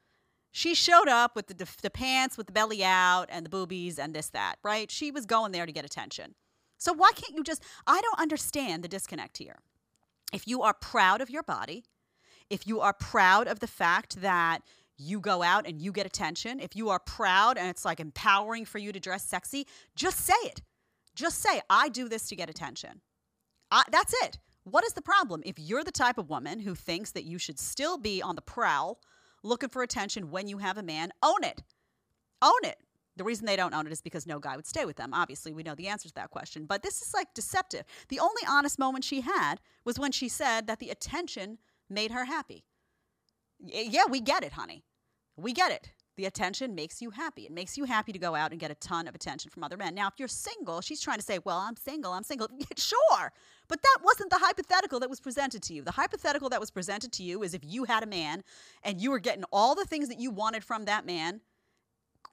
She 0.56 0.76
showed 0.76 1.08
up 1.10 1.36
with 1.36 1.48
the, 1.48 1.68
the 1.82 1.90
pants 1.90 2.38
with 2.38 2.46
the 2.46 2.54
belly 2.54 2.84
out 2.84 3.26
and 3.30 3.44
the 3.44 3.50
boobies 3.50 3.98
and 3.98 4.14
this, 4.14 4.30
that, 4.30 4.58
right? 4.64 4.90
She 4.92 5.10
was 5.10 5.26
going 5.26 5.52
there 5.52 5.66
to 5.66 5.72
get 5.72 5.84
attention. 5.84 6.36
So 6.78 6.94
why 6.94 7.12
can't 7.16 7.36
you 7.36 7.44
just, 7.44 7.64
I 7.88 8.00
don't 8.02 8.20
understand 8.20 8.84
the 8.84 8.88
disconnect 8.88 9.40
here. 9.40 9.58
If 10.32 10.48
you 10.48 10.62
are 10.62 10.76
proud 10.76 11.22
of 11.22 11.32
your 11.32 11.42
body, 11.42 11.86
if 12.52 12.68
you 12.68 12.82
are 12.82 12.94
proud 12.94 13.48
of 13.48 13.62
the 13.62 13.68
fact 13.68 14.22
that 14.22 14.60
you 14.96 15.20
go 15.20 15.42
out 15.42 15.66
and 15.66 15.82
you 15.82 15.92
get 15.92 16.06
attention, 16.06 16.60
if 16.60 16.76
you 16.76 16.90
are 16.90 17.00
proud 17.00 17.58
and 17.58 17.68
it's 17.68 17.84
like 17.84 18.00
empowering 18.00 18.64
for 18.64 18.78
you 18.78 18.92
to 18.92 19.00
dress 19.00 19.26
sexy, 19.26 19.66
just 19.96 20.20
say 20.20 20.36
it. 20.44 20.62
Just 21.16 21.42
say, 21.42 21.62
I 21.68 21.90
do 21.90 22.08
this 22.08 22.28
to 22.30 22.36
get 22.36 22.52
attention. 22.52 23.02
I, 23.72 23.82
that's 23.92 24.14
it. 24.24 24.38
What 24.66 24.86
is 24.86 24.94
the 24.94 25.02
problem? 25.02 25.42
If 25.46 25.58
you're 25.58 25.84
the 25.84 25.92
type 25.92 26.20
of 26.20 26.30
woman 26.30 26.60
who 26.60 26.76
thinks 26.76 27.10
that 27.12 27.24
you 27.24 27.40
should 27.40 27.60
still 27.60 27.98
be 27.98 28.22
on 28.22 28.36
the 28.36 28.42
prowl 28.44 29.00
looking 29.44 29.70
for 29.70 29.84
attention 29.84 30.32
when 30.32 30.48
you 30.48 30.58
have 30.60 30.78
a 30.78 30.84
man, 30.84 31.12
own 31.22 31.44
it. 31.44 31.62
Own 32.42 32.64
it. 32.64 32.78
The 33.16 33.24
reason 33.24 33.46
they 33.46 33.56
don't 33.56 33.74
own 33.76 33.86
it 33.86 33.94
is 33.94 34.02
because 34.02 34.26
no 34.26 34.40
guy 34.40 34.56
would 34.56 34.66
stay 34.66 34.86
with 34.86 34.96
them. 34.96 35.14
Obviously, 35.14 35.54
we 35.54 35.62
know 35.64 35.76
the 35.76 35.88
answer 35.88 36.10
to 36.10 36.16
that 36.16 36.32
question. 36.32 36.66
But 36.66 36.82
this 36.82 37.02
is 37.02 37.14
like 37.14 37.34
deceptive. 37.34 37.84
The 38.10 38.20
only 38.20 38.42
honest 38.50 38.80
moment 38.80 39.04
she 39.04 39.22
had 39.22 39.56
was 39.86 40.00
when 40.00 40.12
she 40.12 40.28
said 40.28 40.66
that 40.68 40.80
the 40.80 40.90
attention 40.90 41.60
made 41.90 42.12
her 42.12 42.26
happy. 42.26 42.66
Y- 43.60 43.88
Yeah, 43.90 44.06
we 44.10 44.20
get 44.20 44.44
it, 44.44 44.54
honey. 44.54 44.84
We 45.38 45.54
get 45.54 45.72
it. 45.72 45.92
The 46.16 46.26
attention 46.26 46.76
makes 46.76 47.02
you 47.02 47.10
happy. 47.10 47.46
It 47.46 47.52
makes 47.52 47.76
you 47.76 47.86
happy 47.86 48.12
to 48.12 48.20
go 48.20 48.36
out 48.36 48.52
and 48.52 48.60
get 48.60 48.70
a 48.70 48.76
ton 48.76 49.08
of 49.08 49.16
attention 49.16 49.50
from 49.50 49.64
other 49.64 49.78
men. 49.78 49.96
Now, 49.96 50.08
if 50.08 50.14
you're 50.18 50.28
single, 50.28 50.80
she's 50.82 51.02
trying 51.02 51.18
to 51.18 51.24
say, 51.24 51.40
well, 51.44 51.58
I'm 51.58 51.76
single, 51.76 52.12
I'm 52.12 52.24
single. 52.24 52.50
Sure. 52.78 53.32
But 53.68 53.82
that 53.82 54.00
wasn't 54.04 54.30
the 54.30 54.38
hypothetical 54.40 55.00
that 55.00 55.10
was 55.10 55.20
presented 55.20 55.64
to 55.64 55.74
you. 55.74 55.84
The 55.84 55.92
hypothetical 55.92 56.50
that 56.50 56.60
was 56.60 56.70
presented 56.70 57.12
to 57.14 57.24
you 57.24 57.42
is 57.42 57.54
if 57.54 57.62
you 57.64 57.86
had 57.86 58.04
a 58.04 58.08
man 58.08 58.44
and 58.84 59.02
you 59.02 59.10
were 59.10 59.20
getting 59.20 59.46
all 59.52 59.74
the 59.74 59.86
things 59.86 60.10
that 60.10 60.20
you 60.20 60.30
wanted 60.30 60.64
from 60.64 60.86
that 60.86 61.06
man, 61.06 61.42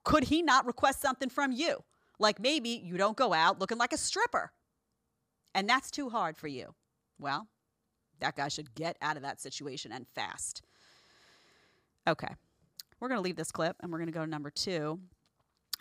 could 0.04 0.24
he 0.24 0.42
not 0.42 0.66
request 0.66 1.00
something 1.00 1.30
from 1.30 1.52
you? 1.52 1.84
Like 2.18 2.40
maybe 2.40 2.68
you 2.68 2.96
don't 2.96 3.16
go 3.16 3.32
out 3.32 3.58
looking 3.58 3.78
like 3.78 3.92
a 3.92 3.96
stripper. 3.96 4.52
And 5.54 5.68
that's 5.68 5.90
too 5.90 6.10
hard 6.10 6.36
for 6.36 6.48
you. 6.48 6.74
Well, 7.18 7.48
that 8.20 8.36
guy 8.36 8.48
should 8.48 8.74
get 8.74 8.96
out 9.00 9.16
of 9.16 9.22
that 9.22 9.40
situation 9.40 9.92
and 9.92 10.06
fast. 10.08 10.62
Okay. 12.06 12.34
We're 13.00 13.08
going 13.08 13.18
to 13.18 13.22
leave 13.22 13.36
this 13.36 13.50
clip 13.50 13.76
and 13.80 13.90
we're 13.90 13.98
going 13.98 14.08
to 14.08 14.12
go 14.12 14.24
to 14.24 14.30
number 14.30 14.50
two. 14.50 15.00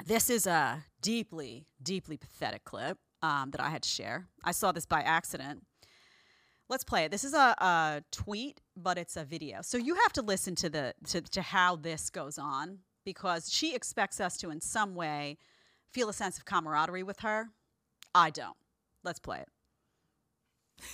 This 0.05 0.29
is 0.29 0.47
a 0.47 0.86
deeply, 1.01 1.67
deeply 1.84 2.15
pathetic 2.15 2.63
clip 2.63 2.97
um, 3.21 3.51
that 3.51 3.60
I 3.60 3.69
had 3.69 3.84
to 3.84 3.89
share. 3.89 4.27
I 4.43 4.51
saw 4.51 4.71
this 4.71 4.86
by 4.86 5.01
accident. 5.01 5.65
Let's 6.69 6.84
play 6.84 7.03
it. 7.03 7.12
This 7.12 7.23
is 7.23 7.34
a, 7.34 7.55
a 7.58 8.03
tweet, 8.12 8.62
but 8.77 8.97
it's 8.97 9.17
a 9.17 9.25
video. 9.25 9.62
So 9.62 9.77
you 9.77 9.95
have 9.95 10.13
to 10.13 10.21
listen 10.21 10.55
to 10.55 10.69
the 10.69 10.93
to, 11.08 11.21
to 11.21 11.41
how 11.41 11.75
this 11.75 12.10
goes 12.10 12.38
on 12.38 12.79
because 13.03 13.51
she 13.51 13.75
expects 13.75 14.21
us 14.21 14.38
to, 14.38 14.51
in 14.51 14.62
some 14.62 14.95
way, 14.95 15.38
feel 15.91 16.10
a 16.10 16.13
sense 16.13 16.38
of 16.38 16.45
camaraderie 16.45 17.03
with 17.03 17.19
her. 17.21 17.49
I 18.13 18.29
don't. 18.29 18.55
Let's 19.03 19.19
play 19.19 19.39
it. 19.39 19.49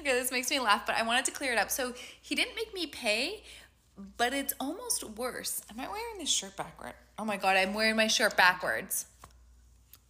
Okay, 0.00 0.12
this 0.12 0.30
makes 0.30 0.48
me 0.50 0.60
laugh, 0.60 0.86
but 0.86 0.94
I 0.94 1.02
wanted 1.02 1.24
to 1.24 1.32
clear 1.32 1.52
it 1.52 1.58
up. 1.58 1.72
So 1.72 1.92
he 2.22 2.36
didn't 2.36 2.54
make 2.54 2.72
me 2.72 2.86
pay, 2.86 3.42
but 4.16 4.32
it's 4.32 4.52
almost 4.60 5.04
worse. 5.04 5.62
Am 5.70 5.80
I 5.80 5.88
wearing 5.88 6.18
this 6.18 6.28
shirt 6.28 6.56
backward? 6.56 6.94
Oh 7.18 7.24
my 7.24 7.36
god, 7.36 7.56
I'm 7.56 7.74
wearing 7.74 7.96
my 7.96 8.06
shirt 8.06 8.36
backwards. 8.36 9.06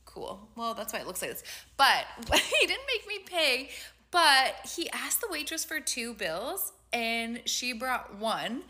Cool. 0.04 0.48
Well, 0.56 0.74
that's 0.74 0.92
why 0.92 1.00
it 1.00 1.06
looks 1.06 1.22
like 1.22 1.30
this. 1.30 1.44
But 1.76 2.06
he 2.60 2.66
didn't 2.66 2.86
make 2.86 3.06
me 3.06 3.18
pay, 3.24 3.70
but 4.10 4.54
he 4.76 4.90
asked 4.90 5.20
the 5.20 5.28
waitress 5.30 5.64
for 5.64 5.80
two 5.80 6.14
bills 6.14 6.72
and 6.92 7.40
she 7.44 7.72
brought 7.72 8.16
one, 8.16 8.62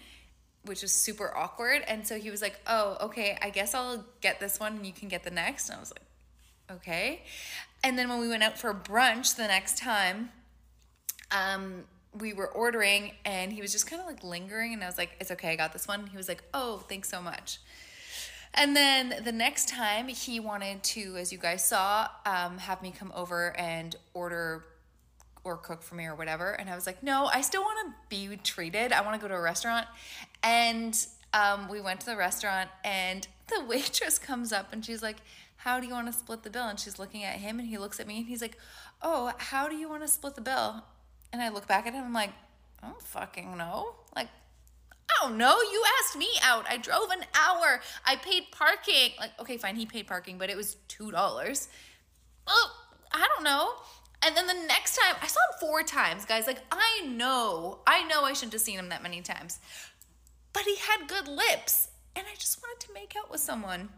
which 0.65 0.83
was 0.83 0.93
super 0.93 1.37
awkward. 1.37 1.83
And 1.89 2.07
so 2.07 2.19
he 2.19 2.31
was 2.31 2.43
like, 2.43 2.61
"Oh, 2.67 2.97
okay, 3.03 3.39
I 3.41 3.51
guess 3.51 3.75
I'll 3.75 4.05
get 4.21 4.41
this 4.41 4.61
one 4.61 4.77
and 4.77 4.87
you 4.87 4.93
can 4.93 5.09
get 5.09 5.25
the 5.25 5.31
next." 5.31 5.69
And 5.69 5.77
I 5.77 5.81
was 5.81 5.93
like, 5.93 6.77
"Okay." 6.79 7.23
And 7.83 7.99
then 7.99 8.09
when 8.09 8.21
we 8.21 8.29
went 8.29 8.43
out 8.43 8.59
for 8.59 8.75
brunch 8.75 9.37
the 9.37 9.47
next 9.47 9.79
time, 9.79 10.31
um, 11.31 11.85
we 12.19 12.33
were 12.33 12.49
ordering 12.49 13.13
and 13.25 13.53
he 13.53 13.61
was 13.61 13.73
just 13.73 13.87
kind 13.89 14.01
of 14.01 14.07
like 14.07 14.23
lingering 14.23 14.73
and 14.73 14.83
I 14.83 14.87
was 14.87 14.99
like, 14.99 15.11
it's 15.21 15.31
okay, 15.31 15.51
I 15.51 15.57
got 15.57 15.73
this 15.73 15.89
one. 15.89 16.07
He 16.07 16.17
was 16.17 16.29
like, 16.29 16.43
oh, 16.55 16.79
thanks 16.89 17.09
so 17.09 17.21
much. 17.21 17.59
And 18.55 18.75
then 18.75 19.23
the 19.25 19.33
next 19.33 19.69
time 19.69 20.09
he 20.09 20.41
wanted 20.41 20.83
to, 20.83 21.17
as 21.17 21.33
you 21.33 21.39
guys 21.39 21.65
saw, 21.65 22.09
um, 22.25 22.59
have 22.59 22.83
me 22.83 22.91
come 22.91 23.13
over 23.15 23.57
and 23.59 23.95
order 24.15 24.65
or 25.45 25.57
cook 25.57 25.83
for 25.83 25.95
me 25.95 26.07
or 26.07 26.15
whatever. 26.15 26.53
And 26.53 26.69
I 26.69 26.75
was 26.75 26.87
like, 26.87 27.03
no, 27.03 27.27
I 27.27 27.41
still 27.41 27.63
want 27.63 27.89
to 27.89 27.95
be 28.09 28.37
treated. 28.37 28.93
I 28.93 29.03
want 29.03 29.15
to 29.15 29.21
go 29.21 29.29
to 29.29 29.35
a 29.35 29.41
restaurant. 29.41 29.87
And 30.43 30.99
um, 31.33 31.69
we 31.69 31.81
went 31.81 32.01
to 32.01 32.07
the 32.07 32.17
restaurant 32.17 32.71
and 32.85 33.27
the 33.49 33.65
waitress 33.69 34.19
comes 34.19 34.53
up 34.53 34.73
and 34.73 34.85
she's 34.85 35.03
like, 35.03 35.17
how 35.57 35.81
do 35.81 35.87
you 35.87 35.93
want 35.93 36.07
to 36.07 36.13
split 36.13 36.43
the 36.43 36.51
bill? 36.51 36.69
And 36.69 36.79
she's 36.79 36.99
looking 36.99 37.25
at 37.25 37.37
him 37.37 37.59
and 37.59 37.69
he 37.69 37.79
looks 37.79 38.01
at 38.01 38.07
me 38.07 38.19
and 38.19 38.27
he's 38.27 38.43
like, 38.43 38.57
oh, 39.03 39.33
how 39.39 39.69
do 39.69 39.77
you 39.77 39.89
want 39.89 40.03
to 40.03 40.09
split 40.09 40.35
the 40.35 40.41
bill? 40.41 40.85
And 41.33 41.43
I 41.43 41.49
look 41.51 41.67
back 41.67 41.87
at 41.87 41.93
him, 41.93 42.05
I'm 42.05 42.13
like, 42.13 42.33
I 42.83 42.89
don't 42.89 43.03
fucking 43.03 43.57
know. 43.57 43.95
Like, 44.15 44.29
I 45.11 45.27
don't 45.27 45.37
know. 45.37 45.61
You 45.61 45.83
asked 46.01 46.17
me 46.17 46.29
out. 46.43 46.67
I 46.69 46.77
drove 46.77 47.11
an 47.11 47.25
hour. 47.35 47.81
I 48.07 48.17
paid 48.17 48.45
parking. 48.53 49.13
Like, 49.19 49.33
okay, 49.41 49.57
fine, 49.57 49.77
he 49.77 49.87
paid 49.87 50.07
parking, 50.07 50.39
but 50.39 50.51
it 50.51 50.57
was 50.57 50.77
two 50.87 51.11
dollars. 51.11 51.69
Oh, 52.47 52.73
I 53.13 53.27
don't 53.35 53.45
know. 53.45 53.73
And 54.23 54.37
then 54.37 54.47
the 54.47 54.67
next 54.67 54.97
time, 54.97 55.15
I 55.23 55.27
saw 55.27 55.41
him 55.41 55.61
four 55.61 55.83
times, 55.83 56.25
guys. 56.25 56.47
Like, 56.47 56.61
I 56.73 57.07
know, 57.07 57.81
I 57.87 58.05
know 58.05 58.25
I 58.25 58.33
shouldn't 58.33 58.53
have 58.53 58.63
seen 58.63 58.79
him 58.79 58.89
that 58.89 59.03
many 59.03 59.21
times. 59.21 59.61
But 60.53 60.63
he 60.63 60.77
had 60.77 61.09
good 61.09 61.29
lips. 61.29 61.89
And 62.17 62.27
I 62.27 62.35
just 62.35 62.61
wanted 62.61 62.85
to 62.87 62.93
make 62.93 63.15
out 63.17 63.31
with 63.31 63.41
someone. 63.41 63.91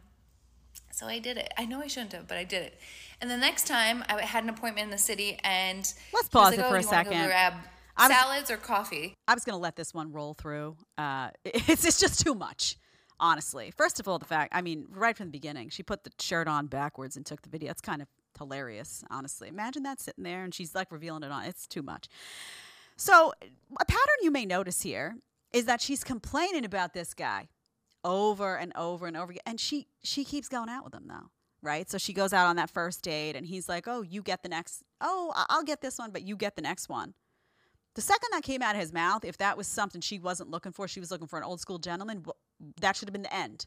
So 0.93 1.07
I 1.07 1.21
did 1.21 1.39
it. 1.39 1.55
I 1.57 1.65
know 1.65 1.81
I 1.81 1.87
shouldn't 1.87 2.13
have, 2.13 2.29
but 2.29 2.37
I 2.37 2.45
did 2.45 2.63
it. 2.65 2.79
And 3.21 3.31
the 3.31 3.37
next 3.37 3.67
time, 3.67 4.03
I 4.09 4.23
had 4.23 4.45
an 4.45 4.51
appointment 4.51 4.85
in 4.87 4.91
the 4.91 4.99
city, 4.99 5.39
and 5.45 5.93
Let's 6.13 6.29
pause 6.29 6.51
like, 6.53 6.59
it 6.59 6.63
"Oh, 6.63 6.69
for 6.71 6.77
a 6.77 6.81
wanna 6.81 6.83
go 6.83 6.91
second. 6.91 7.27
grab 7.27 7.55
was- 7.99 8.09
salads 8.09 8.51
or 8.51 8.57
coffee. 8.57 9.15
I 9.29 9.35
was 9.35 9.45
going 9.45 9.55
to 9.55 9.61
let 9.61 9.77
this 9.77 9.93
one 9.93 10.11
roll 10.13 10.35
through. 10.35 10.77
Uh, 10.97 11.31
it's, 11.45 11.85
it's 11.85 12.01
just 12.01 12.21
too 12.21 12.35
much, 12.35 12.77
honestly. 13.19 13.73
First 13.77 14.01
of 14.01 14.09
all, 14.09 14.19
the 14.19 14.25
fact, 14.25 14.55
I 14.55 14.63
mean, 14.63 14.87
right 14.91 15.15
from 15.17 15.27
the 15.27 15.33
beginning, 15.33 15.69
she 15.69 15.83
put 15.83 16.05
the 16.05 16.11
shirt 16.19 16.49
on 16.49 16.67
backwards 16.67 17.17
and 17.17 17.27
took 17.27 17.43
the 17.43 17.51
video. 17.51 17.71
It's 17.71 17.83
kind 17.83 18.01
of 18.01 18.09
hilarious, 18.39 19.05
honestly. 19.11 19.49
Imagine 19.49 19.83
that 19.83 20.01
sitting 20.01 20.25
there 20.25 20.45
and 20.45 20.55
she's 20.55 20.75
like 20.75 20.91
revealing 20.91 21.23
it 21.23 21.31
on. 21.31 21.45
It's 21.45 21.67
too 21.67 21.83
much. 21.83 22.09
So, 22.97 23.33
a 23.79 23.85
pattern 23.85 24.17
you 24.23 24.31
may 24.31 24.47
notice 24.47 24.81
here 24.83 25.17
is 25.53 25.67
that 25.67 25.81
she's 25.83 26.05
complaining 26.05 26.65
about 26.65 26.95
this 26.95 27.13
guy 27.13 27.49
over 28.03 28.57
and 28.57 28.73
over 28.77 29.07
and 29.07 29.17
over 29.17 29.33
again. 29.33 29.43
And 29.45 29.61
she, 29.61 29.89
she 30.03 30.25
keeps 30.25 30.49
going 30.49 30.69
out 30.71 30.85
with 30.85 30.95
him, 30.95 31.05
though. 31.07 31.31
Right. 31.63 31.91
So 31.91 31.99
she 31.99 32.13
goes 32.13 32.33
out 32.33 32.47
on 32.47 32.57
that 32.57 32.71
first 32.71 33.03
date 33.03 33.37
and 33.37 33.47
he's 33.47 33.69
like, 33.69 33.87
Oh, 33.87 34.03
you 34.03 34.23
get 34.23 34.43
the 34.43 34.49
next. 34.49 34.83
Oh, 35.01 35.33
I'll 35.49 35.63
get 35.63 35.83
this 35.83 35.99
one, 35.99 36.11
but 36.11 36.23
you 36.23 36.37
get 36.37 36.57
the 36.57 36.63
next 36.63 36.89
one. 36.89 37.15
The 37.95 38.01
second 38.01 38.29
that 38.33 38.43
came 38.43 38.63
out 38.63 38.77
of 38.77 38.81
his 38.81 38.93
mouth, 38.93 39.25
if 39.25 39.37
that 39.39 39.57
was 39.57 39.67
something 39.67 40.01
she 40.01 40.19
wasn't 40.19 40.51
looking 40.51 40.73
for, 40.73 40.87
she 40.87 41.01
was 41.01 41.11
looking 41.11 41.27
for 41.27 41.39
an 41.39 41.45
old 41.45 41.61
school 41.61 41.79
gentleman, 41.79 42.25
that 42.81 42.97
should 42.97 43.09
have 43.09 43.13
been 43.13 43.23
the 43.23 43.35
end. 43.35 43.67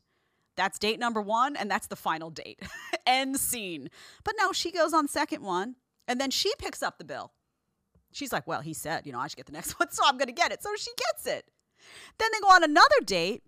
That's 0.56 0.80
date 0.80 1.00
number 1.00 1.22
one, 1.22 1.56
and 1.56 1.70
that's 1.70 1.88
the 1.88 1.96
final 1.96 2.30
date. 2.30 2.60
End 3.08 3.40
scene. 3.40 3.90
But 4.24 4.36
no, 4.40 4.54
she 4.54 4.72
goes 4.72 4.94
on 4.94 5.08
second 5.08 5.44
one, 5.44 5.76
and 6.08 6.22
then 6.22 6.32
she 6.32 6.54
picks 6.58 6.84
up 6.84 6.98
the 6.98 7.04
bill. 7.04 7.34
She's 8.12 8.32
like, 8.32 8.48
Well, 8.48 8.62
he 8.62 8.74
said, 8.74 9.06
you 9.06 9.12
know, 9.12 9.20
I 9.20 9.28
should 9.28 9.38
get 9.38 9.48
the 9.48 9.52
next 9.52 9.72
one, 9.80 9.92
so 9.92 10.04
I'm 10.06 10.18
going 10.18 10.28
to 10.28 10.34
get 10.34 10.52
it. 10.52 10.64
So 10.64 10.70
she 10.78 10.92
gets 10.96 11.26
it. 11.26 11.46
Then 12.18 12.30
they 12.32 12.40
go 12.40 12.48
on 12.48 12.64
another 12.64 13.02
date, 13.04 13.44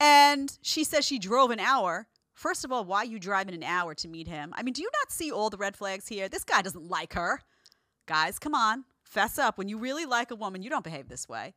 and 0.00 0.56
she 0.62 0.82
says 0.82 1.04
she 1.04 1.18
drove 1.18 1.50
an 1.50 1.60
hour. 1.60 2.08
First 2.36 2.66
of 2.66 2.70
all, 2.70 2.84
why 2.84 3.02
you 3.04 3.18
driving 3.18 3.54
an 3.54 3.62
hour 3.62 3.94
to 3.94 4.08
meet 4.08 4.28
him? 4.28 4.52
I 4.54 4.62
mean, 4.62 4.74
do 4.74 4.82
you 4.82 4.90
not 5.00 5.10
see 5.10 5.32
all 5.32 5.48
the 5.48 5.56
red 5.56 5.74
flags 5.74 6.06
here? 6.06 6.28
This 6.28 6.44
guy 6.44 6.60
doesn't 6.60 6.90
like 6.90 7.14
her. 7.14 7.40
Guys, 8.06 8.38
come 8.38 8.54
on, 8.54 8.84
fess 9.04 9.38
up. 9.38 9.56
When 9.56 9.68
you 9.68 9.78
really 9.78 10.04
like 10.04 10.30
a 10.30 10.34
woman, 10.34 10.62
you 10.62 10.68
don't 10.68 10.84
behave 10.84 11.08
this 11.08 11.26
way. 11.26 11.54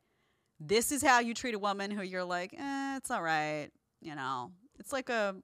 This 0.58 0.90
is 0.90 1.02
how 1.02 1.20
you 1.20 1.34
treat 1.34 1.54
a 1.54 1.58
woman 1.58 1.90
who 1.90 2.02
you're 2.02 2.24
like, 2.24 2.54
eh, 2.58 2.96
it's 2.96 3.10
all 3.10 3.22
right. 3.22 3.68
You 4.00 4.14
know, 4.14 4.52
it's 4.78 4.90
like 4.90 5.10
a, 5.10 5.36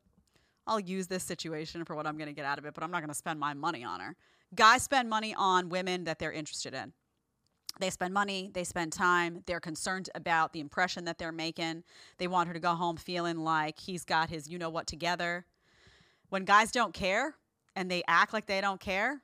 I'll 0.66 0.81
use 0.81 1.07
this 1.07 1.22
situation 1.22 1.85
for 1.85 1.94
what 1.94 2.07
I'm 2.07 2.16
going 2.16 2.29
to 2.29 2.35
get 2.35 2.46
out 2.46 2.59
of 2.59 2.64
it, 2.64 2.72
but 2.72 2.83
I'm 2.83 2.90
not 2.90 3.01
going 3.01 3.09
to 3.09 3.14
spend 3.14 3.38
my 3.38 3.53
money 3.53 3.85
on 3.85 4.01
her. 4.01 4.16
Guys 4.55 4.85
spend 4.85 5.11
money 5.11 5.35
on 5.37 5.68
women 5.68 6.05
that 6.05 6.18
they're 6.18 6.33
interested 6.33 6.72
in. 6.72 6.94
They 7.79 7.91
spend 7.91 8.15
money, 8.15 8.51
they 8.53 8.65
spend 8.65 8.93
time, 8.93 9.43
they're 9.47 9.61
concerned 9.61 10.09
about 10.15 10.53
the 10.53 10.61
impression 10.61 11.05
that 11.05 11.19
they're 11.19 11.33
making. 11.33 11.85
They 12.19 12.27
want 12.27 12.49
her 12.49 12.55
to 12.55 12.61
go 12.61 12.75
home 12.75 12.97
feeling 12.97 13.39
like 13.39 13.79
he's 13.79 14.05
got 14.05 14.31
his 14.31 14.49
you 14.49 14.59
know 14.59 14.71
what 14.71 14.87
together. 14.87 15.45
When 16.31 16.45
guys 16.45 16.73
don't 16.73 16.95
care 16.95 17.35
and 17.75 17.91
they 17.91 18.03
act 18.09 18.33
like 18.33 18.47
they 18.47 18.61
don't 18.61 18.81
care, 18.81 19.21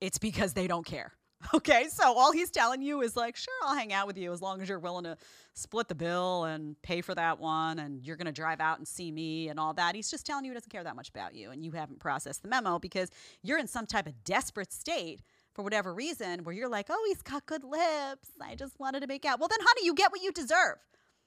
it's 0.00 0.18
because 0.18 0.52
they 0.52 0.66
don't 0.66 0.86
care. 0.86 1.12
Okay, 1.54 1.86
so 1.90 2.16
all 2.16 2.32
he's 2.32 2.50
telling 2.50 2.82
you 2.82 3.02
is 3.02 3.14
like, 3.14 3.36
sure, 3.36 3.54
I'll 3.62 3.76
hang 3.76 3.92
out 3.92 4.06
with 4.06 4.18
you 4.18 4.32
as 4.32 4.40
long 4.40 4.60
as 4.60 4.68
you're 4.68 4.78
willing 4.78 5.04
to 5.04 5.16
split 5.54 5.86
the 5.86 5.94
bill 5.94 6.44
and 6.44 6.80
pay 6.82 7.02
for 7.02 7.14
that 7.14 7.38
one, 7.38 7.78
and 7.78 8.02
you're 8.04 8.16
to 8.16 8.32
drive 8.32 8.60
out 8.60 8.78
and 8.78 8.88
see 8.88 9.12
me 9.12 9.48
and 9.48 9.60
all 9.60 9.74
that. 9.74 9.94
He's 9.94 10.10
just 10.10 10.26
telling 10.26 10.44
you 10.44 10.50
he 10.50 10.54
doesn't 10.54 10.70
care 10.70 10.82
that 10.82 10.96
much 10.96 11.08
about 11.08 11.34
you, 11.34 11.50
and 11.50 11.64
you 11.64 11.72
haven't 11.72 12.00
processed 12.00 12.42
the 12.42 12.48
memo 12.48 12.78
because 12.78 13.10
you're 13.42 13.58
in 13.58 13.68
some 13.68 13.86
type 13.86 14.06
of 14.06 14.24
desperate 14.24 14.72
state 14.72 15.20
for 15.56 15.62
whatever 15.62 15.94
reason 15.94 16.44
where 16.44 16.54
you're 16.54 16.68
like, 16.68 16.86
oh, 16.90 17.04
he's 17.08 17.22
got 17.22 17.46
good 17.46 17.64
lips. 17.64 18.28
I 18.40 18.54
just 18.54 18.78
wanted 18.78 19.00
to 19.00 19.06
make 19.06 19.24
out. 19.24 19.40
Well, 19.40 19.48
then, 19.48 19.58
honey, 19.62 19.86
you 19.86 19.94
get 19.94 20.12
what 20.12 20.22
you 20.22 20.30
deserve. 20.30 20.76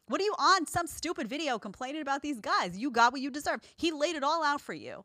What 0.08 0.22
are 0.22 0.24
you 0.24 0.36
on 0.38 0.68
some 0.68 0.86
stupid 0.86 1.28
video 1.28 1.58
complaining 1.58 2.04
about 2.04 2.22
these 2.22 2.40
guys? 2.40 2.78
You 2.78 2.92
got 2.92 3.12
what 3.12 3.22
you 3.22 3.32
deserve. 3.32 3.62
He 3.76 3.92
laid 3.92 4.16
it 4.16 4.24
all 4.24 4.44
out 4.44 4.62
for 4.62 4.74
you. 4.74 5.04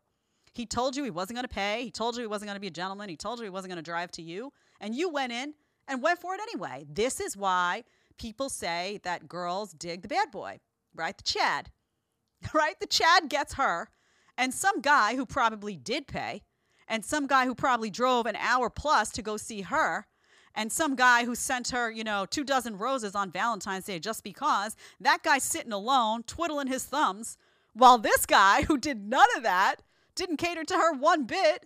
He 0.53 0.67
told 0.67 0.95
you 0.95 1.03
he 1.03 1.09
wasn't 1.09 1.37
going 1.37 1.47
to 1.47 1.53
pay. 1.53 1.83
He 1.83 1.91
told 1.91 2.15
you 2.15 2.21
he 2.21 2.27
wasn't 2.27 2.49
going 2.49 2.55
to 2.55 2.61
be 2.61 2.67
a 2.67 2.71
gentleman. 2.71 3.09
He 3.09 3.17
told 3.17 3.39
you 3.39 3.45
he 3.45 3.49
wasn't 3.49 3.71
going 3.71 3.83
to 3.83 3.91
drive 3.91 4.11
to 4.11 4.21
you. 4.21 4.53
And 4.79 4.93
you 4.93 5.09
went 5.09 5.33
in 5.33 5.55
and 5.87 6.03
went 6.03 6.19
for 6.19 6.35
it 6.35 6.41
anyway. 6.41 6.85
This 6.87 7.19
is 7.19 7.35
why 7.35 7.83
people 8.19 8.49
say 8.49 8.99
that 9.03 9.27
girls 9.27 9.73
dig 9.73 10.03
the 10.03 10.07
bad 10.07 10.29
boy, 10.29 10.59
right? 10.93 11.17
The 11.17 11.23
Chad, 11.23 11.71
right? 12.53 12.79
The 12.79 12.87
Chad 12.87 13.27
gets 13.29 13.55
her. 13.55 13.89
And 14.37 14.53
some 14.53 14.81
guy 14.81 15.15
who 15.15 15.25
probably 15.25 15.75
did 15.75 16.07
pay, 16.07 16.43
and 16.87 17.03
some 17.03 17.27
guy 17.27 17.45
who 17.45 17.55
probably 17.55 17.89
drove 17.89 18.25
an 18.25 18.35
hour 18.35 18.69
plus 18.69 19.11
to 19.11 19.21
go 19.21 19.37
see 19.37 19.61
her, 19.61 20.07
and 20.55 20.71
some 20.71 20.95
guy 20.95 21.25
who 21.25 21.35
sent 21.35 21.69
her, 21.69 21.91
you 21.91 22.03
know, 22.03 22.25
two 22.25 22.43
dozen 22.43 22.77
roses 22.77 23.15
on 23.15 23.31
Valentine's 23.31 23.85
Day 23.85 23.99
just 23.99 24.23
because, 24.23 24.75
that 24.99 25.23
guy's 25.23 25.43
sitting 25.43 25.73
alone, 25.73 26.23
twiddling 26.23 26.67
his 26.67 26.85
thumbs, 26.85 27.37
while 27.73 27.97
this 27.97 28.25
guy 28.25 28.61
who 28.67 28.77
did 28.77 29.07
none 29.07 29.27
of 29.35 29.43
that, 29.43 29.77
didn't 30.15 30.37
cater 30.37 30.63
to 30.63 30.75
her 30.75 30.93
one 30.93 31.25
bit, 31.25 31.65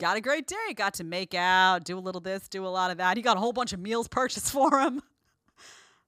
got 0.00 0.16
a 0.16 0.20
great 0.20 0.46
day. 0.46 0.74
Got 0.74 0.94
to 0.94 1.04
make 1.04 1.34
out, 1.34 1.84
do 1.84 1.96
a 1.96 2.00
little 2.00 2.20
this, 2.20 2.48
do 2.48 2.66
a 2.66 2.68
lot 2.68 2.90
of 2.90 2.98
that. 2.98 3.16
He 3.16 3.22
got 3.22 3.36
a 3.36 3.40
whole 3.40 3.52
bunch 3.52 3.72
of 3.72 3.78
meals 3.78 4.08
purchased 4.08 4.52
for 4.52 4.80
him. 4.80 5.02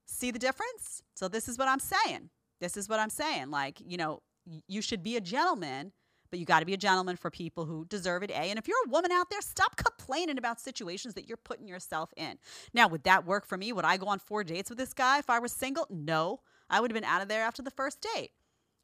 See 0.04 0.30
the 0.30 0.38
difference? 0.38 1.02
So, 1.14 1.28
this 1.28 1.48
is 1.48 1.56
what 1.56 1.68
I'm 1.68 1.80
saying. 1.80 2.30
This 2.60 2.76
is 2.76 2.88
what 2.88 2.98
I'm 3.00 3.10
saying. 3.10 3.50
Like, 3.50 3.80
you 3.84 3.96
know, 3.96 4.22
you 4.66 4.82
should 4.82 5.02
be 5.02 5.16
a 5.16 5.20
gentleman, 5.20 5.92
but 6.32 6.38
you 6.38 6.46
got 6.46 6.60
to 6.60 6.66
be 6.66 6.72
a 6.72 6.78
gentleman 6.78 7.14
for 7.16 7.30
people 7.30 7.66
who 7.66 7.84
deserve 7.84 8.22
it. 8.22 8.30
A. 8.30 8.34
And 8.34 8.58
if 8.58 8.66
you're 8.66 8.86
a 8.86 8.88
woman 8.88 9.12
out 9.12 9.28
there, 9.28 9.42
stop 9.42 9.76
complaining 9.76 10.38
about 10.38 10.58
situations 10.58 11.12
that 11.12 11.28
you're 11.28 11.36
putting 11.36 11.68
yourself 11.68 12.10
in. 12.16 12.38
Now, 12.72 12.88
would 12.88 13.04
that 13.04 13.26
work 13.26 13.46
for 13.46 13.58
me? 13.58 13.70
Would 13.70 13.84
I 13.84 13.98
go 13.98 14.06
on 14.06 14.18
four 14.18 14.42
dates 14.42 14.70
with 14.70 14.78
this 14.78 14.94
guy 14.94 15.18
if 15.18 15.28
I 15.28 15.38
was 15.38 15.52
single? 15.52 15.86
No. 15.90 16.40
I 16.70 16.80
would 16.80 16.90
have 16.90 16.94
been 16.94 17.04
out 17.04 17.20
of 17.20 17.28
there 17.28 17.42
after 17.42 17.60
the 17.60 17.70
first 17.70 18.04
date. 18.14 18.30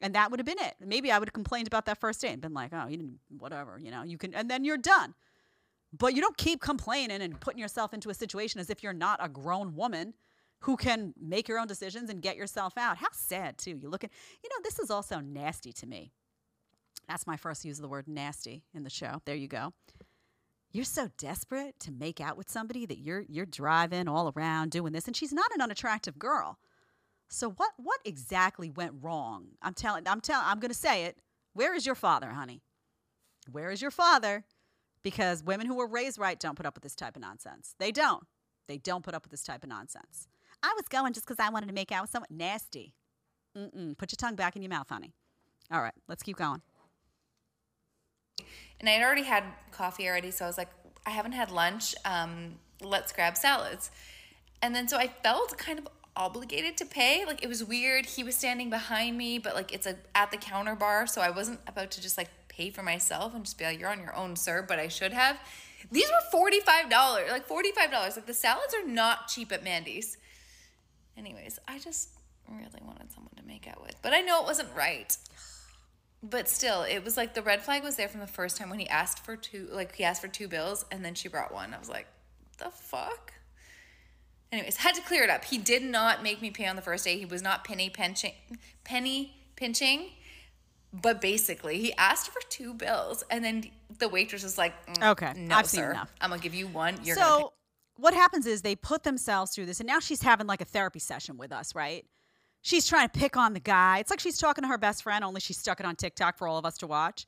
And 0.02 0.14
that 0.14 0.30
would 0.30 0.38
have 0.38 0.46
been 0.46 0.60
it. 0.60 0.74
Maybe 0.78 1.10
I 1.10 1.18
would 1.18 1.28
have 1.28 1.32
complained 1.32 1.66
about 1.66 1.86
that 1.86 1.98
first 1.98 2.20
date 2.20 2.32
and 2.32 2.42
been 2.42 2.52
like, 2.52 2.70
oh, 2.74 2.86
you 2.86 2.98
didn't, 2.98 3.18
whatever, 3.38 3.80
you 3.82 3.90
know, 3.90 4.02
you 4.02 4.18
can, 4.18 4.34
and 4.34 4.50
then 4.50 4.62
you're 4.62 4.76
done. 4.76 5.14
But 5.98 6.14
you 6.14 6.20
don't 6.20 6.36
keep 6.36 6.60
complaining 6.60 7.22
and 7.22 7.40
putting 7.40 7.58
yourself 7.58 7.94
into 7.94 8.10
a 8.10 8.14
situation 8.14 8.60
as 8.60 8.68
if 8.68 8.82
you're 8.82 8.92
not 8.92 9.20
a 9.22 9.28
grown 9.28 9.74
woman 9.74 10.12
who 10.60 10.76
can 10.76 11.14
make 11.18 11.48
your 11.48 11.58
own 11.58 11.66
decisions 11.66 12.10
and 12.10 12.20
get 12.20 12.36
yourself 12.36 12.76
out. 12.76 12.98
How 12.98 13.08
sad, 13.12 13.56
too. 13.56 13.78
You 13.80 13.88
look 13.88 14.04
at, 14.04 14.10
you 14.44 14.50
know, 14.50 14.56
this 14.62 14.78
is 14.78 14.90
also 14.90 15.20
nasty 15.20 15.72
to 15.72 15.86
me. 15.86 16.12
That's 17.08 17.26
my 17.26 17.36
first 17.36 17.64
use 17.64 17.78
of 17.78 17.82
the 17.82 17.88
word 17.88 18.06
nasty 18.06 18.64
in 18.74 18.84
the 18.84 18.90
show. 18.90 19.22
There 19.24 19.34
you 19.34 19.48
go. 19.48 19.72
You're 20.70 20.84
so 20.84 21.08
desperate 21.16 21.80
to 21.80 21.90
make 21.90 22.20
out 22.20 22.36
with 22.36 22.50
somebody 22.50 22.84
that 22.86 22.98
you're 22.98 23.24
you're 23.28 23.46
driving 23.46 24.06
all 24.06 24.32
around 24.36 24.70
doing 24.70 24.92
this, 24.92 25.06
and 25.06 25.16
she's 25.16 25.32
not 25.32 25.50
an 25.54 25.62
unattractive 25.62 26.18
girl. 26.18 26.58
So 27.28 27.50
what 27.50 27.72
what 27.78 28.00
exactly 28.04 28.68
went 28.70 28.92
wrong? 29.00 29.48
I'm 29.62 29.74
telling 29.74 30.06
I'm 30.06 30.20
telling 30.20 30.46
I'm 30.46 30.60
going 30.60 30.70
to 30.70 30.74
say 30.74 31.04
it. 31.04 31.18
Where 31.54 31.74
is 31.74 31.86
your 31.86 31.94
father, 31.94 32.30
honey? 32.30 32.62
Where 33.50 33.70
is 33.70 33.80
your 33.80 33.90
father? 33.90 34.44
Because 35.02 35.42
women 35.42 35.66
who 35.66 35.76
were 35.76 35.86
raised 35.86 36.18
right 36.18 36.38
don't 36.38 36.56
put 36.56 36.66
up 36.66 36.74
with 36.74 36.82
this 36.82 36.94
type 36.94 37.16
of 37.16 37.22
nonsense. 37.22 37.74
They 37.78 37.90
don't. 37.90 38.24
They 38.66 38.76
don't 38.76 39.02
put 39.02 39.14
up 39.14 39.24
with 39.24 39.30
this 39.30 39.42
type 39.42 39.62
of 39.62 39.70
nonsense. 39.70 40.28
I 40.62 40.74
was 40.76 40.86
going 40.88 41.14
just 41.14 41.26
because 41.26 41.42
I 41.42 41.50
wanted 41.50 41.68
to 41.68 41.72
make 41.72 41.92
out 41.92 42.02
with 42.02 42.10
someone 42.10 42.28
nasty. 42.30 42.94
Mm-mm. 43.56 43.96
Put 43.96 44.12
your 44.12 44.16
tongue 44.18 44.36
back 44.36 44.56
in 44.56 44.62
your 44.62 44.68
mouth, 44.68 44.88
honey. 44.88 45.14
All 45.70 45.80
right, 45.80 45.94
let's 46.08 46.22
keep 46.22 46.36
going. 46.36 46.62
And 48.80 48.88
I 48.88 48.92
had 48.92 49.02
already 49.02 49.24
had 49.24 49.44
coffee 49.70 50.08
already, 50.08 50.30
so 50.30 50.44
I 50.44 50.48
was 50.48 50.58
like, 50.58 50.70
I 51.04 51.10
haven't 51.10 51.32
had 51.32 51.50
lunch. 51.50 51.94
Um, 52.04 52.56
let's 52.82 53.12
grab 53.12 53.36
salads. 53.36 53.90
And 54.62 54.74
then 54.74 54.88
so 54.88 54.96
I 54.96 55.08
felt 55.22 55.56
kind 55.58 55.78
of 55.78 55.88
obligated 56.16 56.76
to 56.78 56.84
pay. 56.84 57.24
Like 57.24 57.42
it 57.42 57.48
was 57.48 57.64
weird. 57.64 58.06
He 58.06 58.24
was 58.24 58.34
standing 58.34 58.68
behind 58.70 59.16
me, 59.16 59.38
but 59.38 59.54
like 59.54 59.72
it's 59.72 59.86
a 59.86 59.96
at 60.14 60.30
the 60.30 60.36
counter 60.36 60.74
bar, 60.74 61.06
so 61.06 61.20
I 61.20 61.30
wasn't 61.30 61.60
about 61.66 61.90
to 61.92 62.02
just 62.02 62.18
like 62.18 62.28
pay 62.48 62.70
for 62.70 62.82
myself 62.82 63.34
and 63.34 63.44
just 63.44 63.56
be 63.56 63.64
like, 63.64 63.78
"You're 63.78 63.90
on 63.90 64.00
your 64.00 64.14
own, 64.14 64.36
sir," 64.36 64.64
but 64.66 64.78
I 64.78 64.88
should 64.88 65.12
have. 65.12 65.38
These 65.92 66.08
were 66.08 66.30
forty 66.30 66.60
five 66.60 66.90
dollars, 66.90 67.30
like 67.30 67.46
forty 67.46 67.70
five 67.72 67.90
dollars. 67.90 68.16
Like 68.16 68.26
the 68.26 68.34
salads 68.34 68.74
are 68.74 68.86
not 68.86 69.28
cheap 69.28 69.52
at 69.52 69.62
Mandy's. 69.62 70.18
Anyways, 71.16 71.58
I 71.66 71.78
just 71.78 72.10
really 72.48 72.82
wanted 72.84 73.10
someone 73.12 73.34
to 73.36 73.44
make 73.44 73.66
out 73.68 73.82
with, 73.82 73.94
but 74.02 74.12
I 74.12 74.20
know 74.20 74.40
it 74.40 74.46
wasn't 74.46 74.68
right. 74.76 75.16
But 76.22 76.48
still, 76.48 76.82
it 76.82 77.04
was 77.04 77.16
like 77.16 77.34
the 77.34 77.42
red 77.42 77.62
flag 77.62 77.84
was 77.84 77.96
there 77.96 78.08
from 78.08 78.20
the 78.20 78.26
first 78.26 78.56
time 78.56 78.70
when 78.70 78.80
he 78.80 78.88
asked 78.88 79.24
for 79.24 79.36
two, 79.36 79.68
like 79.70 79.94
he 79.94 80.04
asked 80.04 80.20
for 80.20 80.28
two 80.28 80.48
bills, 80.48 80.84
and 80.90 81.04
then 81.04 81.14
she 81.14 81.28
brought 81.28 81.52
one. 81.52 81.72
I 81.72 81.78
was 81.78 81.88
like, 81.88 82.06
the 82.58 82.70
fuck. 82.70 83.32
Anyways, 84.50 84.76
had 84.76 84.94
to 84.94 85.02
clear 85.02 85.22
it 85.22 85.30
up. 85.30 85.44
He 85.44 85.58
did 85.58 85.82
not 85.82 86.22
make 86.22 86.42
me 86.42 86.50
pay 86.50 86.66
on 86.66 86.74
the 86.74 86.82
first 86.82 87.04
day. 87.04 87.18
He 87.18 87.26
was 87.26 87.42
not 87.42 87.64
penny 87.64 87.88
pinching, 87.90 88.32
penny 88.82 89.36
pinching. 89.56 90.10
But 90.90 91.20
basically, 91.20 91.78
he 91.78 91.92
asked 91.94 92.30
for 92.30 92.40
two 92.48 92.72
bills, 92.72 93.22
and 93.30 93.44
then 93.44 93.70
the 93.98 94.08
waitress 94.08 94.42
was 94.42 94.56
like, 94.56 94.72
"Mm, 94.86 95.10
Okay, 95.10 95.32
no, 95.36 95.56
I've 95.56 95.66
seen 95.66 95.80
sir. 95.80 95.90
enough. 95.90 96.10
I'm 96.20 96.30
gonna 96.30 96.40
give 96.40 96.54
you 96.54 96.66
one. 96.66 96.98
You're 97.04 97.14
gonna 97.14 97.26
pay." 97.26 97.42
so 97.42 97.52
what 97.96 98.14
happens 98.14 98.46
is 98.46 98.62
they 98.62 98.74
put 98.76 99.02
themselves 99.02 99.54
through 99.54 99.66
this 99.66 99.80
and 99.80 99.86
now 99.86 99.98
she's 99.98 100.22
having 100.22 100.46
like 100.46 100.60
a 100.60 100.64
therapy 100.64 101.00
session 101.00 101.36
with 101.36 101.50
us 101.52 101.74
right 101.74 102.06
she's 102.62 102.86
trying 102.86 103.08
to 103.08 103.18
pick 103.18 103.36
on 103.36 103.54
the 103.54 103.60
guy. 103.60 103.98
It's 103.98 104.10
like 104.10 104.20
she's 104.20 104.38
talking 104.38 104.62
to 104.62 104.68
her 104.68 104.78
best 104.78 105.02
friend 105.02 105.24
only 105.24 105.40
she 105.40 105.52
stuck 105.52 105.80
it 105.80 105.86
on 105.86 105.96
tiktok 105.96 106.36
for 106.38 106.48
all 106.48 106.58
of 106.58 106.64
us 106.64 106.78
to 106.78 106.86
watch. 106.86 107.26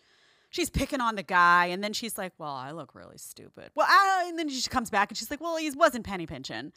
She's 0.50 0.68
picking 0.68 1.00
on 1.00 1.14
the 1.14 1.22
guy 1.22 1.66
and 1.66 1.82
then 1.82 1.92
she's 1.92 2.18
like 2.18 2.32
well 2.38 2.52
i 2.52 2.70
look 2.72 2.94
really 2.94 3.18
stupid. 3.18 3.70
Well 3.74 3.86
and 4.26 4.38
then 4.38 4.48
she 4.48 4.68
comes 4.68 4.90
back 4.90 5.10
and 5.10 5.18
she's 5.18 5.30
like 5.30 5.40
well 5.40 5.56
he 5.56 5.70
wasn't 5.70 6.04
penny 6.04 6.26
pinching. 6.26 6.72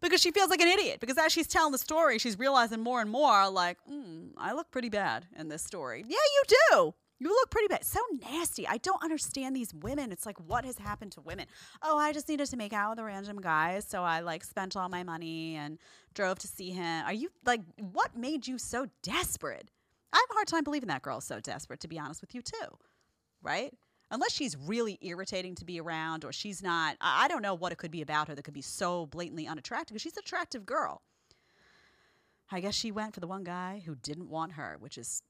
Because 0.00 0.20
she 0.20 0.30
feels 0.30 0.50
like 0.50 0.60
an 0.60 0.68
idiot 0.68 1.00
because 1.00 1.16
as 1.16 1.32
she's 1.32 1.46
telling 1.46 1.72
the 1.72 1.78
story 1.78 2.18
she's 2.18 2.38
realizing 2.38 2.80
more 2.80 3.00
and 3.00 3.10
more 3.10 3.48
like 3.48 3.78
mm, 3.90 4.28
i 4.36 4.52
look 4.52 4.70
pretty 4.70 4.90
bad 4.90 5.26
in 5.38 5.48
this 5.48 5.62
story. 5.62 6.04
Yeah 6.06 6.16
you 6.16 6.42
do 6.70 6.94
you 7.18 7.28
look 7.28 7.50
pretty 7.50 7.68
bad. 7.68 7.84
So 7.84 8.00
nasty. 8.30 8.66
I 8.68 8.76
don't 8.78 9.02
understand 9.02 9.56
these 9.56 9.72
women. 9.72 10.12
It's 10.12 10.26
like, 10.26 10.38
what 10.38 10.64
has 10.64 10.78
happened 10.78 11.12
to 11.12 11.20
women? 11.20 11.46
Oh, 11.82 11.96
I 11.96 12.12
just 12.12 12.28
needed 12.28 12.46
to 12.48 12.56
make 12.56 12.72
out 12.72 12.90
with 12.90 12.98
a 12.98 13.04
random 13.04 13.40
guy. 13.40 13.80
So 13.80 14.02
I 14.02 14.20
like 14.20 14.44
spent 14.44 14.76
all 14.76 14.88
my 14.88 15.02
money 15.02 15.56
and 15.56 15.78
drove 16.14 16.38
to 16.40 16.46
see 16.46 16.70
him. 16.70 17.04
Are 17.06 17.12
you 17.12 17.30
like, 17.44 17.62
what 17.78 18.16
made 18.16 18.46
you 18.46 18.58
so 18.58 18.86
desperate? 19.02 19.70
I 20.12 20.16
have 20.16 20.30
a 20.30 20.34
hard 20.34 20.48
time 20.48 20.64
believing 20.64 20.88
that 20.88 21.02
girl's 21.02 21.24
so 21.24 21.40
desperate, 21.40 21.80
to 21.80 21.88
be 21.88 21.98
honest 21.98 22.20
with 22.20 22.34
you, 22.34 22.42
too. 22.42 22.78
Right? 23.42 23.72
Unless 24.10 24.32
she's 24.32 24.56
really 24.56 24.98
irritating 25.00 25.54
to 25.56 25.64
be 25.64 25.80
around 25.80 26.24
or 26.24 26.32
she's 26.32 26.62
not, 26.62 26.96
I 27.00 27.28
don't 27.28 27.42
know 27.42 27.54
what 27.54 27.72
it 27.72 27.78
could 27.78 27.90
be 27.90 28.02
about 28.02 28.28
her 28.28 28.34
that 28.34 28.42
could 28.42 28.54
be 28.54 28.62
so 28.62 29.06
blatantly 29.06 29.46
unattractive 29.46 29.94
because 29.94 30.02
she's 30.02 30.16
an 30.16 30.22
attractive 30.24 30.64
girl. 30.64 31.02
I 32.50 32.60
guess 32.60 32.74
she 32.74 32.92
went 32.92 33.14
for 33.14 33.20
the 33.20 33.26
one 33.26 33.42
guy 33.42 33.82
who 33.84 33.96
didn't 33.96 34.30
want 34.30 34.52
her, 34.52 34.76
which 34.78 34.96
is 34.96 35.22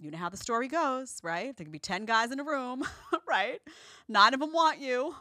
you 0.00 0.10
know 0.10 0.18
how 0.18 0.30
the 0.30 0.36
story 0.36 0.66
goes, 0.66 1.18
right? 1.22 1.54
There 1.56 1.64
can 1.64 1.72
be 1.72 1.78
10 1.78 2.06
guys 2.06 2.30
in 2.30 2.40
a 2.40 2.44
room, 2.44 2.82
right? 3.28 3.60
Nine 4.08 4.34
of 4.34 4.40
them 4.40 4.52
want 4.52 4.80
you. 4.80 5.14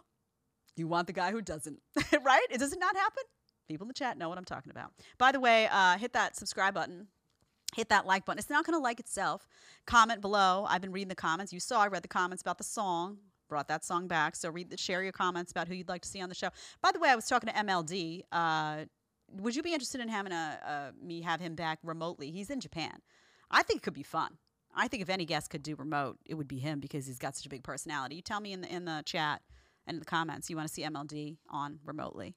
You 0.76 0.88
want 0.88 1.08
the 1.08 1.14
guy 1.14 1.32
who 1.32 1.42
doesn't, 1.42 1.80
right? 2.24 2.46
It 2.50 2.60
does 2.60 2.72
it 2.72 2.80
not 2.80 2.96
happen? 2.96 3.24
People 3.68 3.86
in 3.86 3.90
the 3.90 3.94
chat 3.94 4.18
know 4.18 4.30
what 4.30 4.38
I'm 4.38 4.46
talking 4.46 4.72
about. 4.72 4.92
By 5.18 5.32
the 5.32 5.40
way, 5.40 5.68
uh, 5.72 5.98
hit 5.98 6.14
that 6.14 6.36
subscribe 6.36 6.74
button. 6.74 7.08
Hit 7.76 7.90
that 7.90 8.08
like 8.08 8.26
button. 8.26 8.40
It's 8.40 8.50
not 8.50 8.66
going 8.66 8.78
to 8.78 8.82
like 8.82 9.00
itself. 9.00 9.48
Comment 9.86 10.22
below. 10.22 10.66
I've 10.68 10.82
been 10.82 10.92
reading 10.92 11.10
the 11.10 11.16
comments. 11.16 11.54
You 11.54 11.60
saw 11.60 11.82
I 11.82 11.88
read 11.88 12.02
the 12.02 12.08
comments 12.08 12.42
about 12.42 12.58
the 12.58 12.64
song. 12.64 13.18
Brought 13.48 13.68
that 13.68 13.84
song 13.84 14.08
back. 14.08 14.36
So 14.36 14.50
read 14.50 14.72
the, 14.72 14.78
share 14.78 15.04
your 15.04 15.12
comments 15.12 15.52
about 15.52 15.68
who 15.68 15.76
you'd 15.76 15.90
like 15.90 16.02
to 16.04 16.08
see 16.08 16.22
on 16.22 16.30
the 16.30 16.36
show. 16.36 16.50
By 16.82 16.92
the 16.92 17.00
way, 17.00 17.10
I 17.10 17.16
was 17.16 17.28
talking 17.28 17.50
to 17.50 17.56
MLD. 17.56 18.24
Uh, 18.32 18.86
would 19.34 19.56
you 19.56 19.62
be 19.62 19.74
interested 19.74 20.02
in 20.02 20.08
having 20.08 20.32
a, 20.32 20.92
a 20.96 21.06
me 21.06 21.22
have 21.22 21.42
him 21.42 21.56
back 21.56 21.80
remotely? 21.84 22.32
He's 22.32 22.50
in 22.50 22.60
Japan. 22.60 23.02
I 23.52 23.64
think 23.64 23.80
it 23.80 23.84
could 23.84 23.94
be 23.94 24.04
fun. 24.04 24.38
I 24.76 24.88
think 24.88 25.02
if 25.02 25.10
any 25.10 25.26
guest 25.26 25.50
could 25.50 25.64
do 25.64 25.76
remote, 25.76 26.18
it 26.26 26.36
would 26.36 26.48
be 26.48 26.60
him 26.60 26.80
because 26.80 27.08
he's 27.08 27.20
got 27.20 27.36
such 27.36 27.46
a 27.46 27.50
big 27.50 27.64
personality. 27.64 28.16
You 28.16 28.22
tell 28.22 28.40
me 28.40 28.54
in 28.54 28.62
the 28.62 28.74
in 28.74 28.86
the 28.86 29.04
chat 29.06 29.42
and 29.88 29.96
in 29.96 30.00
the 30.00 30.06
comments 30.06 30.50
you 30.50 30.56
want 30.56 30.68
to 30.68 30.74
see 30.74 30.84
MLD 30.84 31.38
on 31.50 31.80
remotely. 31.86 32.36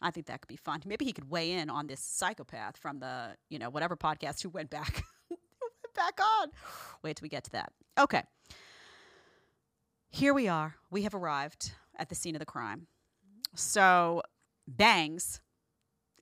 I 0.00 0.10
think 0.10 0.26
that 0.26 0.40
could 0.42 0.48
be 0.48 0.56
fun. 0.56 0.82
Maybe 0.84 1.04
he 1.04 1.12
could 1.12 1.30
weigh 1.30 1.52
in 1.52 1.70
on 1.70 1.86
this 1.86 2.00
psychopath 2.00 2.76
from 2.76 2.98
the, 2.98 3.36
you 3.48 3.58
know, 3.58 3.70
whatever 3.70 3.96
podcast 3.96 4.42
who 4.42 4.50
went 4.50 4.68
back 4.68 5.02
who 5.28 5.36
went 5.60 5.94
back 5.94 6.20
on. 6.20 6.50
Wait 7.02 7.16
till 7.16 7.24
we 7.24 7.28
get 7.30 7.44
to 7.44 7.50
that. 7.52 7.72
Okay. 7.98 8.22
Here 10.10 10.34
we 10.34 10.46
are. 10.46 10.76
We 10.90 11.02
have 11.02 11.14
arrived 11.14 11.72
at 11.98 12.08
the 12.08 12.14
scene 12.14 12.34
of 12.34 12.38
the 12.38 12.46
crime. 12.46 12.86
So, 13.56 14.22
Bangs 14.68 15.40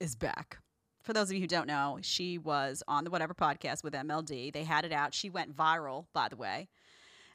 is 0.00 0.14
back. 0.14 0.61
For 1.02 1.12
those 1.12 1.30
of 1.30 1.34
you 1.34 1.40
who 1.40 1.46
don't 1.46 1.66
know, 1.66 1.98
she 2.00 2.38
was 2.38 2.82
on 2.86 3.04
the 3.04 3.10
whatever 3.10 3.34
podcast 3.34 3.82
with 3.82 3.92
MLD. 3.92 4.52
They 4.52 4.64
had 4.64 4.84
it 4.84 4.92
out. 4.92 5.14
She 5.14 5.30
went 5.30 5.56
viral, 5.56 6.06
by 6.12 6.28
the 6.28 6.36
way. 6.36 6.68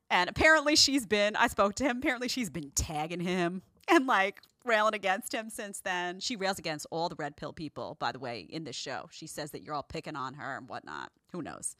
And 0.10 0.30
apparently 0.30 0.76
she's 0.76 1.06
been, 1.06 1.36
I 1.36 1.48
spoke 1.48 1.76
to 1.76 1.84
him, 1.84 1.98
apparently 1.98 2.30
she's 2.30 2.50
been 2.50 2.72
tagging 2.72 3.20
him 3.20 3.62
and 3.90 4.08
like 4.08 4.42
railing 4.64 4.94
against 4.94 5.34
him 5.34 5.50
since 5.50 5.82
then. 5.82 6.20
She 6.20 6.36
rails 6.36 6.60
against 6.60 6.88
all 6.92 7.10
the 7.10 7.16
red 7.16 7.36
pill 7.36 7.52
people, 7.52 7.98
by 8.00 8.14
the 8.14 8.20
way, 8.20 8.48
in 8.50 8.64
this 8.64 8.76
show. 8.76 9.10
She 9.12 9.28
says 9.28 9.52
that 9.52 9.64
you're 9.64 9.76
all 9.76 9.84
picking 9.84 10.16
on 10.16 10.36
her 10.36 10.58
and 10.58 10.70
whatnot. 10.70 11.12
Who 11.34 11.42
knows? 11.42 11.76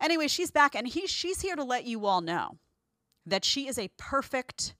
Anyway, 0.00 0.28
she's 0.28 0.50
back 0.50 0.74
and 0.74 0.86
he, 0.86 1.06
she's 1.06 1.42
here 1.42 1.56
to 1.56 1.64
let 1.64 1.84
you 1.84 2.06
all 2.06 2.20
know 2.20 2.56
that 3.26 3.44
she 3.44 3.66
is 3.66 3.78
a 3.78 3.90
perfect, 3.98 4.74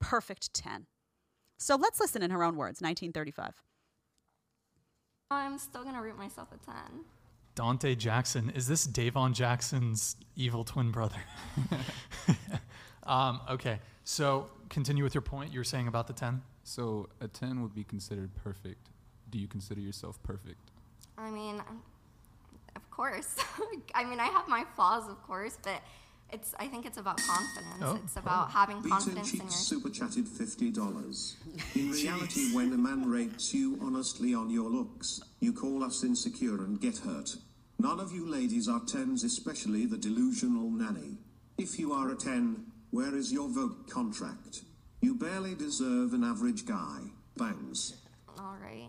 perfect 0.00 0.52
10. 0.54 0.86
So 1.58 1.76
let's 1.76 1.98
listen 1.98 2.22
in 2.22 2.30
her 2.30 2.44
own 2.44 2.56
words 2.56 2.80
1935. 2.80 3.62
I'm 5.30 5.58
still 5.58 5.82
gonna 5.82 6.02
root 6.02 6.16
myself 6.16 6.48
a 6.52 6.64
10. 6.64 6.74
Dante 7.56 7.94
Jackson. 7.96 8.50
Is 8.50 8.68
this 8.68 8.84
Davon 8.84 9.34
Jackson's 9.34 10.16
evil 10.36 10.62
twin 10.62 10.92
brother? 10.92 11.16
um, 13.06 13.40
okay, 13.50 13.80
so 14.04 14.46
continue 14.68 15.02
with 15.02 15.14
your 15.14 15.22
point 15.22 15.52
you 15.52 15.58
were 15.58 15.64
saying 15.64 15.88
about 15.88 16.06
the 16.06 16.12
10. 16.12 16.42
So 16.62 17.08
a 17.20 17.26
10 17.26 17.62
would 17.62 17.74
be 17.74 17.82
considered 17.82 18.30
perfect. 18.36 18.90
Do 19.30 19.38
you 19.38 19.48
consider 19.48 19.80
yourself 19.80 20.22
perfect? 20.22 20.70
I 21.18 21.30
mean, 21.30 21.60
of 22.76 22.90
course. 22.90 23.36
I 23.94 24.04
mean, 24.04 24.20
I 24.20 24.26
have 24.26 24.46
my 24.46 24.64
flaws, 24.76 25.08
of 25.08 25.20
course, 25.26 25.58
but 25.62 25.82
it's. 26.32 26.54
I 26.58 26.66
think 26.66 26.86
it's 26.86 26.98
about 26.98 27.18
confidence. 27.18 27.82
Oh, 27.82 27.98
it's 28.04 28.16
about 28.16 28.48
oh. 28.48 28.50
having 28.50 28.76
Beaten 28.76 28.90
confidence 28.90 29.32
in 29.32 29.40
Cheeks 29.40 29.70
your. 29.70 29.80
super 29.80 29.90
chatted 29.90 30.26
$50. 30.26 31.34
In 31.76 31.90
reality, 31.90 32.54
when 32.54 32.72
a 32.72 32.76
man 32.76 33.08
rates 33.08 33.54
you 33.54 33.78
honestly 33.82 34.34
on 34.34 34.50
your 34.50 34.68
looks, 34.68 35.20
you 35.40 35.52
call 35.52 35.84
us 35.84 36.04
insecure 36.04 36.64
and 36.64 36.80
get 36.80 36.98
hurt. 36.98 37.36
None 37.78 38.00
of 38.00 38.12
you 38.12 38.26
ladies 38.28 38.68
are 38.68 38.80
10s, 38.80 39.24
especially 39.24 39.86
the 39.86 39.98
delusional 39.98 40.70
nanny. 40.70 41.18
If 41.58 41.78
you 41.78 41.92
are 41.92 42.10
a 42.10 42.16
10, 42.16 42.64
where 42.90 43.14
is 43.14 43.32
your 43.32 43.48
Vogue 43.48 43.88
contract? 43.88 44.62
You 45.00 45.14
barely 45.14 45.54
deserve 45.54 46.14
an 46.14 46.24
average 46.24 46.66
guy. 46.66 47.00
Bangs. 47.36 47.96
All 48.38 48.56
right. 48.62 48.88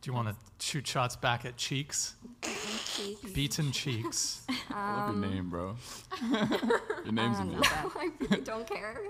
Do 0.00 0.10
you 0.10 0.14
want 0.14 0.28
to 0.28 0.36
shoot 0.64 0.86
shots 0.86 1.16
back 1.16 1.44
at 1.44 1.56
Cheeks? 1.56 2.14
Cheeks. 2.96 3.32
Beaten 3.32 3.72
Cheeks. 3.72 4.42
I 4.70 5.06
love 5.06 5.16
your 5.20 5.30
name, 5.30 5.50
bro. 5.50 5.76
your 6.30 7.12
name's 7.12 7.38
Um, 7.38 7.50
I 7.50 7.52
don't 7.52 7.60
know. 7.60 7.92
I 7.96 8.10
really 8.20 8.42
don't 8.42 8.66
care, 8.66 9.00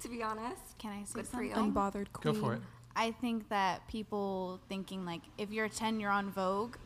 to 0.00 0.08
be 0.08 0.22
honest. 0.22 0.78
Can 0.78 0.92
I 0.92 1.04
say 1.04 1.14
Good 1.14 1.26
for 1.26 1.42
you. 1.42 1.54
something? 1.54 1.72
Go 2.22 2.32
for 2.34 2.54
it. 2.54 2.62
I 2.96 3.12
think 3.12 3.48
that 3.48 3.86
people 3.88 4.60
thinking 4.68 5.04
like 5.04 5.20
if 5.36 5.50
you're 5.52 5.68
10 5.68 6.00
you're 6.00 6.10
on 6.10 6.30
Vogue, 6.30 6.76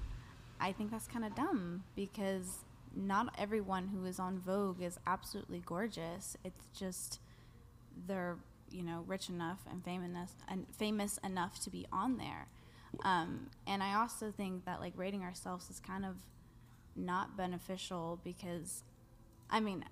I 0.61 0.73
think 0.73 0.91
that's 0.91 1.07
kind 1.07 1.25
of 1.25 1.35
dumb 1.35 1.85
because 1.97 2.59
not 2.95 3.35
everyone 3.39 3.89
who 3.89 4.05
is 4.05 4.19
on 4.19 4.39
Vogue 4.39 4.83
is 4.83 4.99
absolutely 5.07 5.63
gorgeous. 5.65 6.37
It's 6.45 6.67
just 6.79 7.21
they're, 8.07 8.37
you 8.71 8.83
know, 8.83 9.05
rich 9.07 9.29
enough 9.29 9.61
and 9.71 9.83
famous 9.85 10.33
and 10.49 10.67
famous 10.77 11.19
enough 11.25 11.61
to 11.61 11.71
be 11.71 11.87
on 11.93 12.17
there. 12.19 12.47
Um, 13.05 13.49
and 13.67 13.83
I 13.83 13.95
also 13.95 14.31
think 14.31 14.65
that 14.65 14.81
like 14.81 14.93
rating 14.97 15.23
ourselves 15.23 15.71
is 15.71 15.81
kind 15.81 16.05
of 16.05 16.17
not 16.95 17.37
beneficial 17.37 18.21
because 18.23 18.85
I 19.51 19.61
mean, 19.61 19.85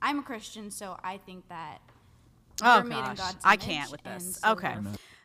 I'm 0.00 0.18
a 0.18 0.22
Christian, 0.22 0.70
so 0.70 0.98
I 1.02 1.18
think 1.18 1.48
that 1.48 1.78
Oh 2.62 2.78
we're 2.78 2.84
made 2.84 2.98
in 2.98 3.04
gosh, 3.04 3.18
God's 3.18 3.36
I 3.44 3.56
can't 3.56 3.90
with 3.90 4.02
this. 4.02 4.38
so 4.42 4.52
okay, 4.52 4.76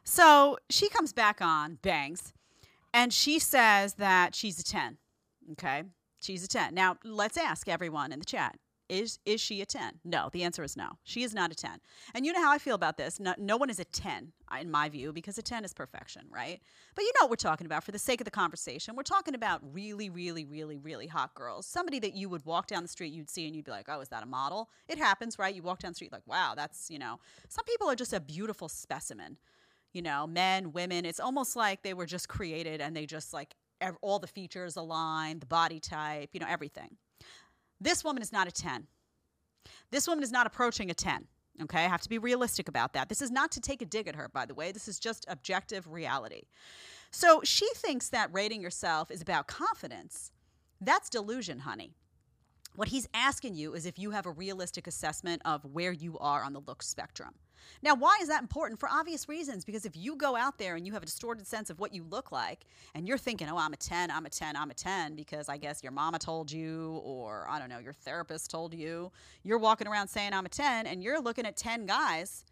so 0.04 0.58
she 0.70 0.90
comes 0.90 1.14
back 1.14 1.42
on 1.42 1.78
Bangs, 1.82 2.34
and 2.94 3.14
she 3.14 3.40
says 3.40 3.96
that 3.96 4.34
she's 4.34 4.60
a 4.60 4.64
ten. 4.64 4.98
Okay, 5.52 5.84
she's 6.22 6.44
a 6.44 6.48
ten. 6.48 6.74
Now 6.74 6.98
let's 7.04 7.38
ask 7.38 7.68
everyone 7.70 8.12
in 8.12 8.20
the 8.20 8.26
chat: 8.26 8.58
is 8.90 9.20
is 9.26 9.40
she 9.40 9.62
a 9.62 9.66
ten? 9.66 10.00
No, 10.04 10.30
the 10.34 10.44
answer 10.44 10.64
is 10.64 10.76
no. 10.76 10.90
She 11.04 11.24
is 11.24 11.34
not 11.34 11.52
a 11.52 11.56
ten. 11.56 11.80
And 12.14 12.26
you 12.26 12.34
know 12.34 12.42
how 12.42 12.52
I 12.52 12.58
feel 12.58 12.76
about 12.76 12.98
this. 12.98 13.20
No, 13.20 13.34
no 13.38 13.56
one 13.56 13.70
is 13.70 13.80
a 13.80 13.86
ten 13.86 14.34
uh, 14.52 14.58
in 14.60 14.70
my 14.70 14.90
view 14.90 15.14
because 15.14 15.38
a 15.38 15.42
ten 15.42 15.64
is 15.64 15.74
perfection, 15.74 16.24
right? 16.30 16.60
But 16.96 17.04
you 17.04 17.12
know 17.16 17.26
what 17.26 17.30
we're 17.30 17.36
talking 17.36 17.66
about 17.66 17.84
for 17.84 17.92
the 17.92 18.00
sake 18.00 18.20
of 18.20 18.26
the 18.26 18.32
conversation. 18.32 18.96
We're 18.96 19.04
talking 19.04 19.36
about 19.36 19.62
really, 19.64 20.10
really, 20.10 20.44
really, 20.44 20.78
really 20.78 21.08
hot 21.08 21.36
girls. 21.36 21.66
Somebody 21.66 22.00
that 22.00 22.14
you 22.16 22.28
would 22.30 22.46
walk 22.46 22.68
down 22.68 22.82
the 22.82 22.90
street, 22.90 23.14
you'd 23.14 23.30
see, 23.30 23.46
and 23.46 23.56
you'd 23.56 23.66
be 23.66 23.72
like, 23.72 23.88
"Oh, 23.88 24.02
is 24.02 24.10
that 24.10 24.24
a 24.24 24.28
model?" 24.28 24.70
It 24.88 24.98
happens, 24.98 25.38
right? 25.38 25.54
You 25.54 25.62
walk 25.62 25.80
down 25.80 25.92
the 25.92 25.96
street, 25.96 26.12
like, 26.12 26.26
"Wow, 26.26 26.54
that's 26.56 26.90
you 26.90 27.00
know." 27.00 27.20
Some 27.48 27.66
people 27.66 27.90
are 27.90 27.96
just 27.96 28.14
a 28.14 28.20
beautiful 28.20 28.68
specimen. 28.68 29.38
You 29.94 30.04
know, 30.04 30.28
men, 30.28 30.72
women. 30.72 31.06
It's 31.06 31.20
almost 31.20 31.56
like 31.56 31.82
they 31.82 31.96
were 31.96 32.06
just 32.06 32.28
created 32.28 32.80
and 32.80 32.96
they 32.96 33.08
just 33.08 33.34
like 33.34 33.56
all 34.02 34.20
the 34.20 34.28
features 34.28 34.76
align, 34.76 35.40
the 35.40 35.46
body 35.46 35.80
type, 35.80 36.30
you 36.34 36.40
know, 36.40 36.48
everything. 36.48 36.98
This 37.82 38.04
woman 38.04 38.22
is 38.22 38.32
not 38.32 38.48
a 38.48 38.52
10. 38.52 38.88
This 39.92 40.08
woman 40.08 40.24
is 40.24 40.32
not 40.32 40.48
approaching 40.48 40.90
a 40.90 40.94
10. 40.94 41.28
Okay, 41.62 41.84
I 41.84 41.90
have 41.90 42.02
to 42.02 42.10
be 42.10 42.18
realistic 42.18 42.70
about 42.70 42.94
that. 42.94 43.10
This 43.10 43.22
is 43.22 43.32
not 43.32 43.52
to 43.52 43.60
take 43.60 43.82
a 43.82 43.86
dig 43.86 44.08
at 44.08 44.16
her, 44.16 44.30
by 44.30 44.46
the 44.46 44.54
way. 44.54 44.72
This 44.72 44.88
is 44.88 44.98
just 45.00 45.26
objective 45.28 45.88
reality. 45.88 46.44
So 47.12 47.42
she 47.44 47.68
thinks 47.76 48.10
that 48.10 48.34
rating 48.34 48.62
yourself 48.62 49.12
is 49.12 49.22
about 49.22 49.48
confidence. 49.48 50.32
That's 50.80 51.10
delusion, 51.10 51.60
honey. 51.60 51.96
What 52.76 52.88
he's 52.88 53.08
asking 53.14 53.56
you 53.56 53.74
is 53.74 53.86
if 53.86 54.00
you 54.00 54.12
have 54.12 54.26
a 54.26 54.32
realistic 54.32 54.88
assessment 54.88 55.42
of 55.46 55.66
where 55.66 55.92
you 55.92 56.18
are 56.20 56.44
on 56.44 56.54
the 56.54 56.62
look 56.62 56.82
spectrum. 56.82 57.34
Now, 57.82 57.96
why 57.96 58.18
is 58.22 58.28
that 58.30 58.42
important? 58.42 58.80
For 58.80 58.90
obvious 58.90 59.28
reasons. 59.28 59.66
Because 59.66 59.86
if 59.86 59.96
you 59.96 60.16
go 60.16 60.36
out 60.36 60.58
there 60.58 60.76
and 60.76 60.86
you 60.86 60.94
have 60.94 61.04
a 61.04 61.06
distorted 61.06 61.46
sense 61.48 61.70
of 61.70 61.80
what 61.80 61.94
you 61.94 62.04
look 62.04 62.32
like, 62.32 62.66
and 62.96 63.08
you're 63.08 63.18
thinking, 63.18 63.50
oh, 63.50 63.58
I'm 63.58 63.74
a 63.74 63.78
10, 63.78 64.12
I'm 64.12 64.26
a 64.26 64.30
10, 64.30 64.56
I'm 64.56 64.72
a 64.72 64.74
10, 64.74 65.16
because 65.16 65.50
I 65.50 65.58
guess 65.58 65.84
your 65.84 65.92
mama 65.92 66.20
told 66.20 66.52
you, 66.52 67.02
or 67.04 67.48
I 67.50 67.60
don't 67.60 67.70
know, 67.70 67.80
your 67.80 67.94
therapist 67.94 68.50
told 68.50 68.74
you, 68.74 69.12
you're 69.44 69.58
walking 69.58 69.88
around 69.88 70.08
saying, 70.08 70.34
I'm 70.34 70.46
a 70.46 70.50
10, 70.50 70.88
and 70.88 71.04
you're 71.04 71.22
looking 71.22 71.46
at 71.46 71.58
10 71.58 71.86
guys 71.86 72.46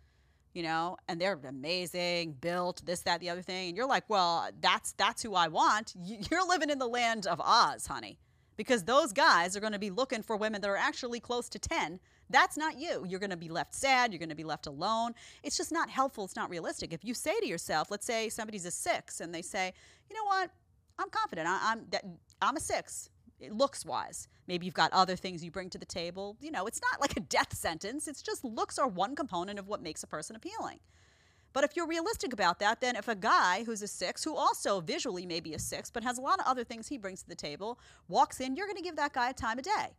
you 0.53 0.63
know, 0.63 0.97
and 1.08 1.21
they're 1.21 1.39
amazing, 1.47 2.32
built, 2.41 2.84
this, 2.84 3.01
that, 3.01 3.19
the 3.19 3.30
other 3.30 3.43
thing. 3.43 3.67
And 3.67 3.77
you're 3.77 3.88
like, 3.88 4.10
well, 4.10 4.49
that's 4.60 4.93
that's 4.93 5.21
who 5.21 5.36
I 5.36 5.49
want. 5.49 5.93
You're 6.32 6.47
living 6.47 6.71
in 6.71 6.80
the 6.80 6.88
land 6.88 7.27
of 7.27 7.39
Oz, 7.39 7.86
honey, 7.86 8.17
because 8.57 8.83
those 8.83 9.13
guys 9.13 9.55
are 9.55 9.59
going 9.59 9.73
to 9.73 9.79
be 9.79 9.89
looking 9.91 10.21
for 10.21 10.35
women 10.35 10.61
that 10.61 10.69
are 10.69 10.75
actually 10.75 11.19
close 11.19 11.47
to 11.49 11.59
10. 11.59 11.99
That's 12.29 12.57
not 12.57 12.77
you. 12.77 13.05
You're 13.07 13.19
going 13.19 13.29
to 13.29 13.37
be 13.37 13.49
left 13.49 13.73
sad. 13.73 14.11
You're 14.11 14.19
going 14.19 14.29
to 14.29 14.35
be 14.35 14.43
left 14.43 14.67
alone. 14.67 15.13
It's 15.43 15.55
just 15.55 15.71
not 15.71 15.89
helpful. 15.89 16.25
It's 16.25 16.35
not 16.35 16.49
realistic. 16.49 16.91
If 16.91 17.05
you 17.05 17.13
say 17.13 17.39
to 17.39 17.47
yourself, 17.47 17.89
let's 17.91 18.05
say 18.05 18.29
somebody's 18.29 18.65
a 18.65 18.71
six, 18.71 19.21
and 19.21 19.33
they 19.33 19.41
say, 19.41 19.73
you 20.09 20.15
know 20.15 20.25
what, 20.25 20.51
I'm 20.99 21.09
confident. 21.09 21.47
I, 21.47 21.59
I'm 21.63 21.85
that 21.91 22.03
I'm 22.41 22.57
a 22.57 22.59
six 22.59 23.09
It 23.39 23.53
looks 23.53 23.85
wise. 23.85 24.27
Maybe 24.47 24.65
you've 24.65 24.75
got 24.75 24.91
other 24.93 25.15
things 25.15 25.43
you 25.43 25.51
bring 25.51 25.69
to 25.69 25.77
the 25.77 25.85
table. 25.85 26.37
You 26.41 26.51
know, 26.51 26.65
it's 26.65 26.81
not 26.91 26.99
like 26.99 27.15
a 27.17 27.21
death 27.21 27.53
sentence. 27.55 28.07
It's 28.07 28.21
just 28.21 28.43
looks 28.43 28.79
are 28.79 28.87
one 28.87 29.15
component 29.15 29.59
of 29.59 29.67
what 29.67 29.81
makes 29.81 30.03
a 30.03 30.07
person 30.07 30.35
appealing. 30.35 30.79
But 31.57 31.63
if 31.63 31.75
you're 31.75 31.87
realistic 31.87 32.33
about 32.33 32.59
that, 32.59 32.81
then 32.81 32.95
if 32.95 33.07
a 33.07 33.15
guy 33.15 33.63
who's 33.63 33.81
a 33.81 33.87
six, 33.87 34.23
who 34.23 34.35
also 34.35 34.79
visually 34.79 35.25
may 35.25 35.39
be 35.39 35.55
a 35.55 35.59
six, 35.59 35.89
but 35.89 36.03
has 36.03 36.19
a 36.19 36.21
lot 36.21 36.39
of 36.39 36.45
other 36.45 36.63
things 36.63 36.87
he 36.87 36.99
brings 36.99 37.23
to 37.23 37.29
the 37.29 37.33
table, 37.33 37.79
walks 38.07 38.39
in, 38.39 38.55
you're 38.55 38.67
going 38.67 38.77
to 38.77 38.83
give 38.83 38.95
that 38.97 39.11
guy 39.11 39.31
a 39.31 39.33
time 39.33 39.57
of 39.57 39.63
day. 39.63 39.95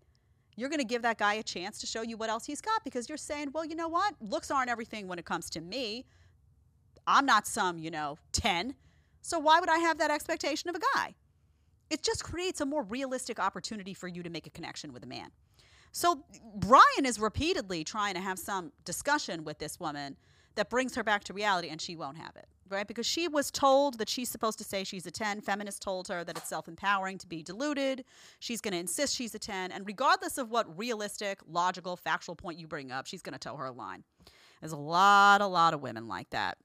You're 0.55 0.69
going 0.69 0.79
to 0.79 0.87
give 0.87 1.03
that 1.03 1.19
guy 1.19 1.35
a 1.35 1.43
chance 1.43 1.81
to 1.81 1.87
show 1.89 2.03
you 2.03 2.17
what 2.17 2.31
else 2.31 2.47
he's 2.47 2.61
got 2.61 2.85
because 2.85 3.09
you're 3.09 3.19
saying, 3.19 3.51
well, 3.53 3.65
you 3.65 3.75
know 3.75 3.89
what? 3.89 4.15
Looks 4.21 4.53
aren't 4.53 4.71
everything 4.71 5.09
when 5.09 5.19
it 5.19 5.25
comes 5.25 5.51
to 5.51 5.61
me. 5.61 6.07
I'm 7.09 7.27
not 7.27 7.45
some, 7.45 7.77
you 7.77 7.91
know, 7.91 8.19
10. 8.31 8.77
So 9.23 9.41
why 9.41 9.59
would 9.59 9.69
I 9.69 9.79
have 9.79 9.99
that 9.99 10.13
expectation 10.13 10.71
of 10.71 10.77
a 10.77 10.81
guy? 10.95 11.17
It 11.91 12.05
just 12.05 12.23
creates 12.23 12.61
a 12.61 12.67
more 12.67 12.85
realistic 12.85 13.41
opportunity 13.41 13.95
for 13.95 14.07
you 14.07 14.23
to 14.23 14.31
make 14.31 14.47
a 14.47 14.51
connection 14.51 14.93
with 14.93 15.03
a 15.03 15.09
man. 15.09 15.33
So 15.91 16.23
Brian 16.55 17.05
is 17.05 17.19
repeatedly 17.19 17.83
trying 17.83 18.15
to 18.15 18.21
have 18.21 18.39
some 18.39 18.71
discussion 18.85 19.43
with 19.43 19.59
this 19.59 19.81
woman 19.81 20.17
that 20.59 20.71
brings 20.71 20.97
her 20.97 21.05
back 21.05 21.23
to 21.23 21.33
reality, 21.33 21.69
and 21.69 21.81
she 21.81 21.95
won't 21.95 22.17
have 22.17 22.35
it, 22.35 22.49
right? 22.69 22.89
Because 22.89 23.07
she 23.07 23.29
was 23.29 23.49
told 23.49 23.99
that 23.99 24.09
she's 24.09 24.29
supposed 24.29 24.59
to 24.59 24.65
say 24.65 24.83
she's 24.83 25.07
a 25.07 25.11
10. 25.11 25.41
Feminists 25.41 25.79
told 25.79 26.09
her 26.09 26.25
that 26.25 26.37
it's 26.37 26.49
self 26.49 26.67
empowering 26.67 27.17
to 27.19 27.29
be 27.29 27.45
deluded. 27.45 28.05
She's 28.41 28.61
going 28.61 28.73
to 28.73 28.79
insist 28.79 29.15
she's 29.15 29.33
a 29.37 29.39
10. 29.39 29.71
And 29.71 29.87
regardless 29.87 30.37
of 30.37 30.51
what 30.51 30.77
realistic, 30.77 31.39
logical, 31.47 31.97
factual 31.97 32.35
point 32.35 32.59
you 32.59 32.67
bring 32.67 32.91
up, 32.91 33.07
she's 33.07 33.23
going 33.23 33.35
to 33.35 33.39
toe 33.39 33.55
her 33.55 33.67
a 33.67 33.71
line. 33.71 34.03
There's 34.61 34.73
a 34.73 34.77
lot, 34.77 35.43
a 35.43 35.47
lot 35.47 35.75
of 35.75 35.81
women 35.81 36.09
like 36.09 36.31
that. 36.31 36.59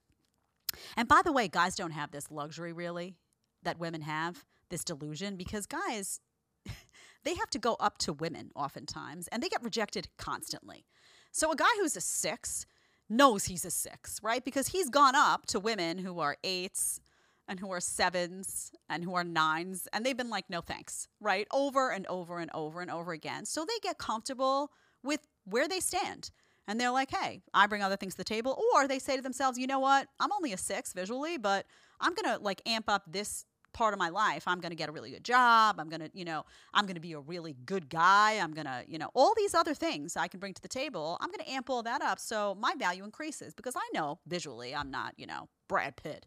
And 0.97 1.07
by 1.07 1.21
the 1.23 1.31
way, 1.31 1.47
guys 1.47 1.75
don't 1.75 1.91
have 1.91 2.09
this 2.09 2.31
luxury 2.31 2.73
really. 2.73 3.13
that 3.61 3.77
women 3.77 4.01
have, 4.01 4.43
this 4.71 4.83
delusion, 4.83 5.35
because 5.35 5.67
guys, 5.67 6.19
they 7.23 7.35
have 7.35 7.51
to 7.51 7.59
go 7.59 7.75
up 7.79 7.99
to 7.99 8.11
women 8.11 8.49
oftentimes 8.55 9.27
and 9.27 9.43
they 9.43 9.49
get 9.49 9.61
rejected 9.61 10.07
constantly. 10.17 10.83
So 11.31 11.51
a 11.51 11.55
guy 11.55 11.69
who's 11.79 11.95
a 11.95 12.01
six 12.01 12.65
knows 13.09 13.45
he's 13.45 13.65
a 13.65 13.71
six, 13.71 14.19
right? 14.23 14.43
Because 14.43 14.67
he's 14.67 14.89
gone 14.89 15.15
up 15.15 15.45
to 15.47 15.59
women 15.59 15.97
who 15.97 16.19
are 16.19 16.37
eights 16.43 16.99
and 17.47 17.59
who 17.59 17.71
are 17.71 17.81
sevens 17.81 18.71
and 18.89 19.03
who 19.03 19.15
are 19.15 19.23
nines, 19.23 19.87
and 19.91 20.05
they've 20.05 20.17
been 20.17 20.29
like, 20.29 20.49
no 20.49 20.61
thanks, 20.61 21.07
right? 21.19 21.47
Over 21.51 21.91
and 21.91 22.07
over 22.07 22.39
and 22.39 22.49
over 22.53 22.81
and 22.81 22.89
over 22.89 23.11
again. 23.11 23.45
So 23.45 23.65
they 23.65 23.77
get 23.81 23.97
comfortable 23.97 24.71
with 25.03 25.19
where 25.45 25.67
they 25.67 25.79
stand. 25.79 26.31
And 26.67 26.79
they're 26.79 26.91
like, 26.91 27.11
hey, 27.11 27.41
I 27.53 27.67
bring 27.67 27.83
other 27.83 27.97
things 27.97 28.13
to 28.13 28.19
the 28.19 28.23
table. 28.23 28.57
Or 28.73 28.87
they 28.87 28.99
say 28.99 29.17
to 29.17 29.21
themselves, 29.21 29.57
you 29.57 29.67
know 29.67 29.79
what? 29.79 30.07
I'm 30.21 30.31
only 30.31 30.53
a 30.53 30.57
six 30.57 30.93
visually, 30.93 31.37
but 31.37 31.65
I'm 31.99 32.13
going 32.13 32.37
to 32.37 32.41
like 32.41 32.61
amp 32.65 32.85
up 32.87 33.03
this 33.11 33.45
part 33.73 33.93
of 33.93 33.99
my 33.99 34.09
life. 34.09 34.47
I'm 34.47 34.59
going 34.59 34.71
to 34.71 34.75
get 34.75 34.89
a 34.89 34.91
really 34.91 35.11
good 35.11 35.23
job. 35.23 35.79
I'm 35.79 35.89
going 35.89 36.01
to, 36.01 36.09
you 36.13 36.25
know, 36.25 36.45
I'm 36.73 36.85
going 36.85 36.95
to 36.95 37.01
be 37.01 37.13
a 37.13 37.19
really 37.19 37.55
good 37.65 37.89
guy. 37.89 38.39
I'm 38.39 38.53
going 38.53 38.65
to, 38.65 38.83
you 38.87 38.97
know, 38.97 39.09
all 39.13 39.33
these 39.35 39.53
other 39.53 39.73
things 39.73 40.15
I 40.15 40.27
can 40.27 40.39
bring 40.39 40.53
to 40.53 40.61
the 40.61 40.67
table. 40.67 41.17
I'm 41.21 41.29
going 41.29 41.43
to 41.43 41.51
amp 41.51 41.69
all 41.69 41.83
that 41.83 42.01
up 42.01 42.19
so 42.19 42.55
my 42.59 42.73
value 42.75 43.03
increases 43.03 43.53
because 43.53 43.75
I 43.75 43.87
know 43.93 44.19
visually 44.27 44.73
I'm 44.75 44.91
not, 44.91 45.13
you 45.17 45.27
know, 45.27 45.49
Brad 45.67 45.95
Pitt. 45.95 46.25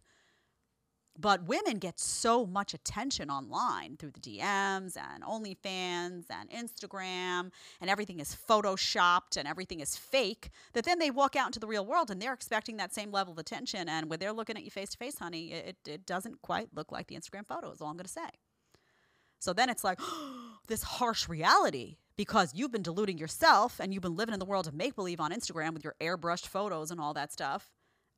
But 1.18 1.46
women 1.46 1.78
get 1.78 1.98
so 1.98 2.44
much 2.44 2.74
attention 2.74 3.30
online 3.30 3.96
through 3.96 4.12
the 4.12 4.20
DMs 4.20 4.96
and 4.96 5.22
OnlyFans 5.22 6.24
and 6.30 6.50
Instagram, 6.50 7.50
and 7.80 7.88
everything 7.88 8.20
is 8.20 8.36
photoshopped 8.48 9.36
and 9.36 9.48
everything 9.48 9.80
is 9.80 9.96
fake 9.96 10.50
that 10.74 10.84
then 10.84 10.98
they 10.98 11.10
walk 11.10 11.36
out 11.36 11.46
into 11.46 11.60
the 11.60 11.66
real 11.66 11.86
world 11.86 12.10
and 12.10 12.20
they're 12.20 12.34
expecting 12.34 12.76
that 12.76 12.92
same 12.94 13.10
level 13.10 13.32
of 13.32 13.38
attention. 13.38 13.88
And 13.88 14.10
when 14.10 14.18
they're 14.18 14.32
looking 14.32 14.56
at 14.56 14.64
you 14.64 14.70
face 14.70 14.90
to 14.90 14.98
face, 14.98 15.18
honey, 15.18 15.52
it, 15.52 15.76
it 15.86 16.06
doesn't 16.06 16.42
quite 16.42 16.68
look 16.74 16.92
like 16.92 17.06
the 17.08 17.16
Instagram 17.16 17.46
photo, 17.46 17.70
is 17.70 17.80
all 17.80 17.88
I'm 17.88 17.96
going 17.96 18.04
to 18.04 18.10
say. 18.10 18.28
So 19.38 19.52
then 19.52 19.70
it's 19.70 19.84
like 19.84 20.00
this 20.68 20.82
harsh 20.82 21.28
reality 21.28 21.96
because 22.16 22.54
you've 22.54 22.72
been 22.72 22.82
deluding 22.82 23.18
yourself 23.18 23.78
and 23.80 23.92
you've 23.92 24.02
been 24.02 24.16
living 24.16 24.32
in 24.32 24.40
the 24.40 24.46
world 24.46 24.66
of 24.66 24.74
make 24.74 24.96
believe 24.96 25.20
on 25.20 25.30
Instagram 25.30 25.72
with 25.74 25.84
your 25.84 25.94
airbrushed 26.00 26.46
photos 26.46 26.90
and 26.90 27.00
all 27.00 27.14
that 27.14 27.32
stuff. 27.32 27.75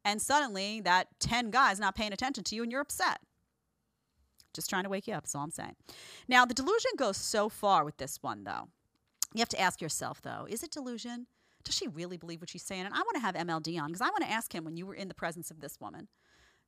And 0.09 0.23
suddenly 0.23 0.81
that 0.81 1.09
10 1.21 1.51
guys 1.51 1.79
not 1.79 1.95
paying 1.95 2.15
attention 2.15 2.43
to 2.45 2.57
you 2.57 2.63
and 2.63 2.73
you're 2.73 2.81
upset. 2.81 3.21
Just 4.55 4.71
trying 4.71 4.85
to 4.85 4.89
wake 4.89 5.07
you 5.07 5.13
up, 5.13 5.25
that's 5.25 5.35
all 5.35 5.43
I'm 5.43 5.51
saying. 5.51 5.77
Now, 6.27 6.47
the 6.47 6.55
delusion 6.55 6.93
goes 6.97 7.19
so 7.19 7.51
far 7.51 7.85
with 7.85 7.99
this 7.99 8.19
one, 8.23 8.45
though. 8.45 8.69
You 9.35 9.41
have 9.41 9.51
to 9.51 9.61
ask 9.61 9.83
yourself, 9.83 10.23
though, 10.23 10.47
is 10.49 10.63
it 10.63 10.71
delusion? 10.71 11.27
Does 11.63 11.75
she 11.75 11.89
really 11.89 12.17
believe 12.17 12.41
what 12.41 12.49
she's 12.49 12.63
saying? 12.63 12.87
And 12.87 12.95
I 12.95 13.01
want 13.01 13.17
to 13.17 13.21
have 13.21 13.35
MLD 13.35 13.79
on 13.79 13.89
because 13.89 14.01
I 14.01 14.07
want 14.07 14.23
to 14.23 14.31
ask 14.31 14.55
him 14.55 14.65
when 14.65 14.79
you 14.79 14.87
were 14.87 14.95
in 14.95 15.09
the 15.09 15.15
presence 15.15 15.51
of 15.51 15.61
this 15.61 15.79
woman. 15.79 16.09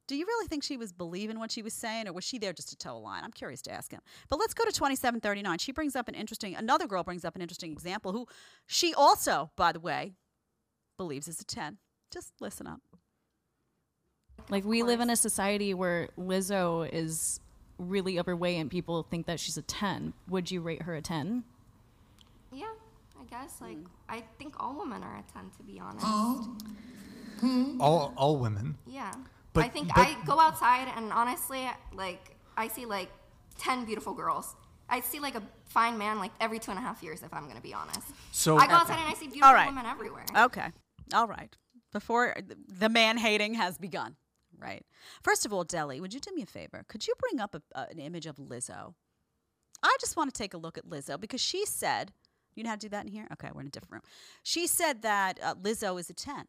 Do 0.06 0.16
you 0.16 0.26
really 0.26 0.46
think 0.46 0.62
she 0.62 0.76
was 0.76 0.92
believing 0.92 1.38
what 1.38 1.50
she 1.50 1.62
was 1.62 1.72
saying, 1.72 2.08
or 2.08 2.12
was 2.12 2.24
she 2.24 2.38
there 2.38 2.52
just 2.52 2.68
to 2.68 2.76
toe 2.76 2.96
a 2.96 2.98
line? 2.98 3.24
I'm 3.24 3.32
curious 3.32 3.62
to 3.62 3.72
ask 3.72 3.90
him. 3.90 4.00
But 4.28 4.38
let's 4.38 4.52
go 4.52 4.66
to 4.66 4.72
2739. 4.72 5.58
She 5.58 5.72
brings 5.72 5.96
up 5.96 6.08
an 6.08 6.14
interesting, 6.14 6.54
another 6.54 6.86
girl 6.86 7.02
brings 7.02 7.24
up 7.24 7.36
an 7.36 7.40
interesting 7.40 7.72
example 7.72 8.12
who 8.12 8.26
she 8.66 8.92
also, 8.92 9.50
by 9.56 9.72
the 9.72 9.80
way, 9.80 10.12
believes 10.98 11.26
is 11.26 11.40
a 11.40 11.44
10. 11.44 11.78
Just 12.10 12.32
listen 12.40 12.66
up. 12.66 12.82
Like 14.50 14.64
we 14.64 14.82
live 14.82 15.00
in 15.00 15.10
a 15.10 15.16
society 15.16 15.74
where 15.74 16.08
Lizzo 16.18 16.88
is 16.92 17.40
really 17.78 18.18
overweight 18.18 18.58
and 18.58 18.70
people 18.70 19.04
think 19.04 19.26
that 19.26 19.40
she's 19.40 19.56
a 19.56 19.62
10. 19.62 20.12
Would 20.28 20.50
you 20.50 20.60
rate 20.60 20.82
her 20.82 20.94
a 20.94 21.00
10? 21.02 21.44
Yeah, 22.52 22.66
I 23.18 23.24
guess. 23.24 23.60
Like, 23.60 23.76
hmm. 23.76 23.86
I 24.08 24.24
think 24.38 24.54
all 24.58 24.76
women 24.78 25.02
are 25.02 25.16
a 25.16 25.32
10, 25.32 25.50
to 25.56 25.62
be 25.62 25.78
honest. 25.80 26.04
Hmm? 27.40 27.80
All 27.80 28.12
all 28.16 28.36
women. 28.36 28.76
Yeah. 28.86 29.12
But- 29.52 29.64
I 29.64 29.68
think 29.68 29.88
but- 29.88 29.98
I 29.98 30.16
go 30.26 30.38
outside 30.38 30.88
and 30.96 31.12
honestly, 31.12 31.68
like, 31.94 32.36
I 32.56 32.68
see 32.68 32.86
like 32.86 33.10
10 33.58 33.84
beautiful 33.84 34.12
girls. 34.14 34.54
I 34.88 35.00
see 35.00 35.20
like 35.20 35.36
a 35.36 35.42
fine 35.66 35.96
man 35.96 36.18
like 36.18 36.32
every 36.40 36.58
two 36.58 36.72
and 36.72 36.78
a 36.78 36.82
half 36.82 37.02
years, 37.02 37.22
if 37.22 37.32
I'm 37.32 37.44
going 37.44 37.56
to 37.56 37.62
be 37.62 37.72
honest. 37.72 38.02
So- 38.32 38.56
I 38.56 38.66
go 38.66 38.74
outside 38.74 38.98
and 38.98 39.08
I 39.08 39.14
see 39.14 39.26
beautiful 39.26 39.48
All 39.48 39.54
right. 39.54 39.68
women 39.68 39.86
everywhere. 39.86 40.24
Okay. 40.36 40.68
All 41.14 41.26
right. 41.28 41.56
Before 41.92 42.36
the 42.68 42.88
man 42.88 43.16
hating 43.16 43.54
has 43.54 43.78
begun, 43.78 44.16
right? 44.60 44.84
First 45.22 45.46
of 45.46 45.52
all, 45.52 45.64
Deli, 45.64 46.00
would 46.00 46.14
you 46.14 46.20
do 46.20 46.34
me 46.34 46.42
a 46.42 46.46
favor? 46.46 46.84
Could 46.88 47.06
you 47.06 47.14
bring 47.18 47.40
up 47.40 47.54
a, 47.54 47.80
an 47.90 47.98
image 47.98 48.26
of 48.26 48.36
Lizzo? 48.36 48.94
I 49.82 49.96
just 50.00 50.16
want 50.16 50.32
to 50.32 50.38
take 50.38 50.54
a 50.54 50.58
look 50.58 50.76
at 50.76 50.88
Lizzo 50.88 51.18
because 51.18 51.40
she 51.40 51.64
said, 51.64 52.12
you 52.54 52.62
know 52.62 52.70
how 52.70 52.76
to 52.76 52.80
do 52.80 52.88
that 52.90 53.06
in 53.06 53.12
here? 53.12 53.26
Okay, 53.32 53.48
we're 53.54 53.62
in 53.62 53.68
a 53.68 53.70
different 53.70 53.92
room. 53.92 54.02
She 54.42 54.66
said 54.66 55.02
that 55.02 55.38
uh, 55.42 55.54
Lizzo 55.54 55.98
is 55.98 56.10
a 56.10 56.14
10. 56.14 56.46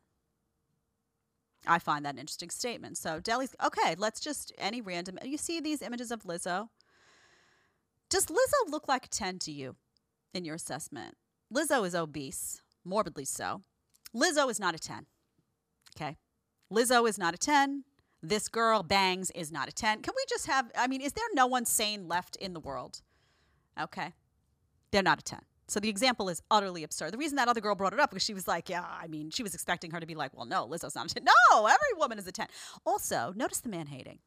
I 1.68 1.80
find 1.80 2.06
that 2.06 2.16
an 2.16 2.20
interesting 2.20 2.50
statement. 2.50 2.98
So, 2.98 3.20
Deli's, 3.20 3.56
okay, 3.64 3.96
let's 3.98 4.20
just, 4.20 4.52
any 4.58 4.82
random, 4.82 5.20
you 5.24 5.38
see 5.38 5.60
these 5.60 5.82
images 5.82 6.12
of 6.12 6.24
Lizzo? 6.24 6.70
Does 8.10 8.26
Lizzo 8.26 8.70
look 8.70 8.88
like 8.88 9.06
a 9.06 9.10
10 9.10 9.40
to 9.40 9.52
you 9.52 9.76
in 10.34 10.44
your 10.44 10.56
assessment? 10.56 11.16
Lizzo 11.54 11.86
is 11.86 11.96
obese, 11.96 12.62
morbidly 12.84 13.26
so. 13.26 13.62
Lizzo 14.16 14.50
is 14.50 14.60
not 14.60 14.76
a 14.76 14.80
10. 14.80 15.06
Okay. 15.96 16.18
Lizzo 16.72 17.08
is 17.08 17.18
not 17.18 17.34
a 17.34 17.38
10. 17.38 17.84
This 18.24 18.48
girl 18.48 18.84
bangs 18.84 19.32
is 19.32 19.52
not 19.52 19.68
a 19.68 19.72
10. 19.72 20.02
Can 20.02 20.14
we 20.16 20.24
just 20.30 20.48
have, 20.48 20.72
I 20.78 20.88
mean, 20.88 21.02
is 21.02 21.14
there 21.14 21.26
no 21.34 21.48
one 21.48 21.66
sane 21.66 22.08
left 22.08 22.36
in 22.36 22.54
the 22.54 22.60
world? 22.60 23.02
Okay. 23.80 24.14
They're 24.92 25.02
not 25.02 25.20
a 25.20 25.24
10. 25.24 25.40
So 25.68 25.80
the 25.80 25.90
example 25.90 26.28
is 26.28 26.42
utterly 26.52 26.84
absurd. 26.84 27.14
The 27.14 27.18
reason 27.18 27.38
that 27.38 27.48
other 27.48 27.62
girl 27.62 27.76
brought 27.76 27.94
it 27.94 28.00
up 28.00 28.10
because 28.10 28.24
she 28.24 28.34
was 28.34 28.48
like, 28.48 28.70
yeah, 28.70 28.86
I 28.86 29.08
mean, 29.08 29.30
she 29.30 29.42
was 29.42 29.54
expecting 29.54 29.92
her 29.92 30.00
to 30.02 30.06
be 30.06 30.16
like, 30.16 30.36
well, 30.36 30.46
no, 30.46 30.68
Lizzo's 30.68 30.96
not 30.96 31.10
a 31.10 31.14
10. 31.14 31.24
No, 31.24 31.66
every 31.66 31.98
woman 31.98 32.20
is 32.20 32.28
a 32.28 32.32
10. 32.32 32.48
Also, 32.86 33.34
notice 33.36 33.62
the 33.62 33.70
man 33.70 33.88
hating. 33.88 34.20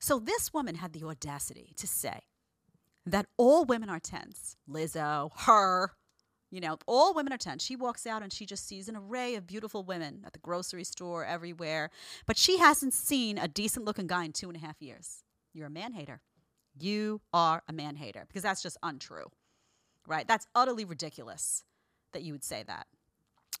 So 0.00 0.18
this 0.18 0.52
woman 0.52 0.76
had 0.76 0.94
the 0.94 1.04
audacity 1.04 1.74
to 1.76 1.86
say 1.86 2.20
that 3.04 3.26
all 3.36 3.64
women 3.66 3.90
are 3.90 4.00
10s. 4.00 4.56
Lizzo, 4.68 5.30
her, 5.40 5.92
you 6.52 6.60
know, 6.60 6.76
all 6.86 7.14
women 7.14 7.32
are 7.32 7.38
10. 7.38 7.58
She 7.58 7.76
walks 7.76 8.06
out 8.06 8.22
and 8.22 8.30
she 8.30 8.44
just 8.44 8.68
sees 8.68 8.86
an 8.86 8.94
array 8.94 9.36
of 9.36 9.46
beautiful 9.46 9.82
women 9.84 10.20
at 10.26 10.34
the 10.34 10.38
grocery 10.38 10.84
store, 10.84 11.24
everywhere. 11.24 11.90
But 12.26 12.36
she 12.36 12.58
hasn't 12.58 12.92
seen 12.92 13.38
a 13.38 13.48
decent 13.48 13.86
looking 13.86 14.06
guy 14.06 14.24
in 14.24 14.32
two 14.32 14.48
and 14.48 14.56
a 14.56 14.60
half 14.60 14.80
years. 14.80 15.24
You're 15.54 15.68
a 15.68 15.70
man 15.70 15.94
hater. 15.94 16.20
You 16.78 17.22
are 17.32 17.62
a 17.66 17.72
man 17.72 17.96
hater 17.96 18.24
because 18.28 18.42
that's 18.42 18.62
just 18.62 18.76
untrue, 18.82 19.30
right? 20.06 20.28
That's 20.28 20.46
utterly 20.54 20.84
ridiculous 20.84 21.64
that 22.12 22.22
you 22.22 22.32
would 22.32 22.44
say 22.44 22.62
that. 22.66 22.86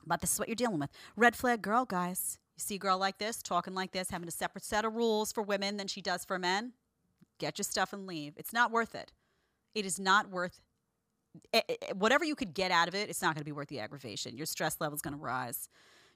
But 0.06 0.20
this 0.20 0.34
is 0.34 0.38
what 0.38 0.48
you're 0.48 0.54
dealing 0.54 0.78
with. 0.78 0.90
Red 1.16 1.34
flag 1.34 1.62
girl, 1.62 1.86
guys. 1.86 2.38
You 2.56 2.60
see 2.60 2.74
a 2.74 2.78
girl 2.78 2.98
like 2.98 3.16
this, 3.16 3.42
talking 3.42 3.74
like 3.74 3.92
this, 3.92 4.10
having 4.10 4.28
a 4.28 4.32
separate 4.32 4.64
set 4.64 4.84
of 4.84 4.94
rules 4.94 5.32
for 5.32 5.42
women 5.42 5.78
than 5.78 5.88
she 5.88 6.02
does 6.02 6.26
for 6.26 6.38
men. 6.38 6.72
Get 7.38 7.56
your 7.56 7.64
stuff 7.64 7.94
and 7.94 8.06
leave. 8.06 8.34
It's 8.36 8.52
not 8.52 8.70
worth 8.70 8.94
it. 8.94 9.12
It 9.74 9.86
is 9.86 9.98
not 9.98 10.28
worth 10.28 10.60
whatever 11.94 12.24
you 12.24 12.34
could 12.34 12.54
get 12.54 12.70
out 12.70 12.88
of 12.88 12.94
it, 12.94 13.08
it's 13.08 13.22
not 13.22 13.34
going 13.34 13.40
to 13.40 13.44
be 13.44 13.52
worth 13.52 13.68
the 13.68 13.80
aggravation. 13.80 14.36
Your 14.36 14.46
stress 14.46 14.80
level 14.80 14.94
is 14.94 15.02
going 15.02 15.14
to 15.14 15.20
rise. 15.20 15.68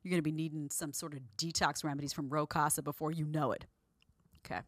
You're 0.02 0.11
going 0.11 0.18
to 0.18 0.22
be 0.22 0.33
needing 0.33 0.70
some 0.70 0.92
sort 0.92 1.14
of 1.14 1.20
detox 1.37 1.85
remedies 1.85 2.12
from 2.12 2.29
Rowe 2.29 2.46
Casa 2.46 2.83
before 2.83 3.11
you 3.11 3.24
know 3.24 3.52
it. 3.52 3.66
Okay. 4.44 4.61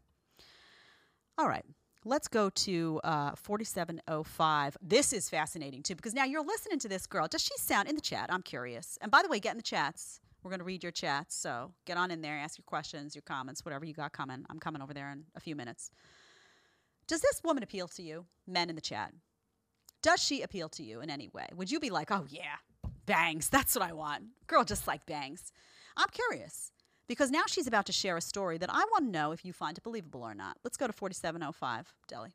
All 1.36 1.48
right. 1.48 1.64
Let's 2.04 2.28
go 2.28 2.48
to 2.50 3.00
uh, 3.04 3.32
4705. 3.36 4.76
This 4.80 5.12
is 5.12 5.28
fascinating 5.28 5.82
too 5.82 5.94
because 5.94 6.14
now 6.14 6.24
you're 6.24 6.44
listening 6.44 6.78
to 6.80 6.88
this 6.88 7.06
girl. 7.06 7.28
Does 7.28 7.42
she 7.42 7.56
sound 7.58 7.88
in 7.88 7.94
the 7.94 8.00
chat? 8.00 8.30
I'm 8.32 8.42
curious. 8.42 8.98
And 9.00 9.10
by 9.10 9.22
the 9.22 9.28
way, 9.28 9.40
get 9.40 9.52
in 9.52 9.58
the 9.58 9.62
chats. 9.62 10.20
We're 10.42 10.50
going 10.50 10.60
to 10.60 10.64
read 10.64 10.82
your 10.82 10.92
chats. 10.92 11.34
So 11.34 11.72
get 11.84 11.96
on 11.96 12.10
in 12.10 12.22
there, 12.22 12.38
ask 12.38 12.56
your 12.56 12.64
questions, 12.64 13.14
your 13.14 13.22
comments, 13.22 13.64
whatever 13.64 13.84
you 13.84 13.92
got 13.92 14.12
coming. 14.12 14.46
I'm 14.48 14.58
coming 14.58 14.80
over 14.80 14.94
there 14.94 15.10
in 15.10 15.24
a 15.34 15.40
few 15.40 15.56
minutes. 15.56 15.90
Does 17.06 17.20
this 17.20 17.40
woman 17.44 17.62
appeal 17.62 17.88
to 17.88 18.02
you, 18.02 18.26
men 18.46 18.70
in 18.70 18.74
the 18.74 18.80
chat? 18.80 19.12
Does 20.02 20.22
she 20.22 20.42
appeal 20.42 20.68
to 20.70 20.82
you 20.82 21.00
in 21.00 21.10
any 21.10 21.28
way? 21.28 21.46
Would 21.56 21.70
you 21.70 21.80
be 21.80 21.90
like, 21.90 22.10
oh, 22.10 22.24
yeah, 22.28 22.56
bangs, 23.06 23.48
that's 23.48 23.74
what 23.74 23.82
I 23.88 23.92
want? 23.92 24.24
Girl, 24.46 24.64
just 24.64 24.86
like 24.86 25.04
bangs. 25.06 25.52
I'm 25.96 26.08
curious 26.10 26.70
because 27.08 27.30
now 27.30 27.42
she's 27.46 27.66
about 27.66 27.86
to 27.86 27.92
share 27.92 28.16
a 28.16 28.20
story 28.20 28.58
that 28.58 28.70
I 28.72 28.84
want 28.92 29.06
to 29.06 29.10
know 29.10 29.32
if 29.32 29.44
you 29.44 29.52
find 29.52 29.76
it 29.76 29.82
believable 29.82 30.22
or 30.22 30.34
not. 30.34 30.56
Let's 30.62 30.76
go 30.76 30.86
to 30.86 30.92
4705, 30.92 31.92
Deli. 32.06 32.30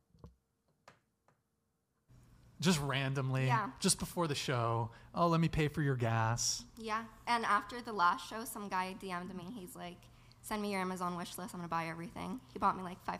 Just 2.60 2.80
randomly, 2.80 3.48
Yeah. 3.48 3.70
just 3.80 4.00
before 4.00 4.28
the 4.28 4.36
show. 4.36 4.92
Oh, 5.14 5.28
let 5.28 5.42
me 5.42 5.50
pay 5.50 5.68
for 5.68 5.82
your 5.82 5.96
gas. 5.96 6.64
Yeah. 6.78 7.04
And 7.28 7.46
after 7.46 7.82
the 7.82 7.92
last 7.94 8.28
show, 8.30 8.46
some 8.46 8.70
guy 8.70 8.96
DM'd 9.02 9.36
me. 9.36 9.52
He's 9.54 9.76
like, 9.76 9.98
send 10.44 10.62
me 10.62 10.72
your 10.72 10.82
Amazon 10.82 11.16
wish 11.18 11.38
list. 11.38 11.54
I'm 11.54 11.60
going 11.60 11.68
to 11.68 11.70
buy 11.70 11.88
everything. 11.88 12.40
He 12.54 12.60
bought 12.60 12.78
me 12.78 12.84
like 12.84 13.04
$500 13.06 13.18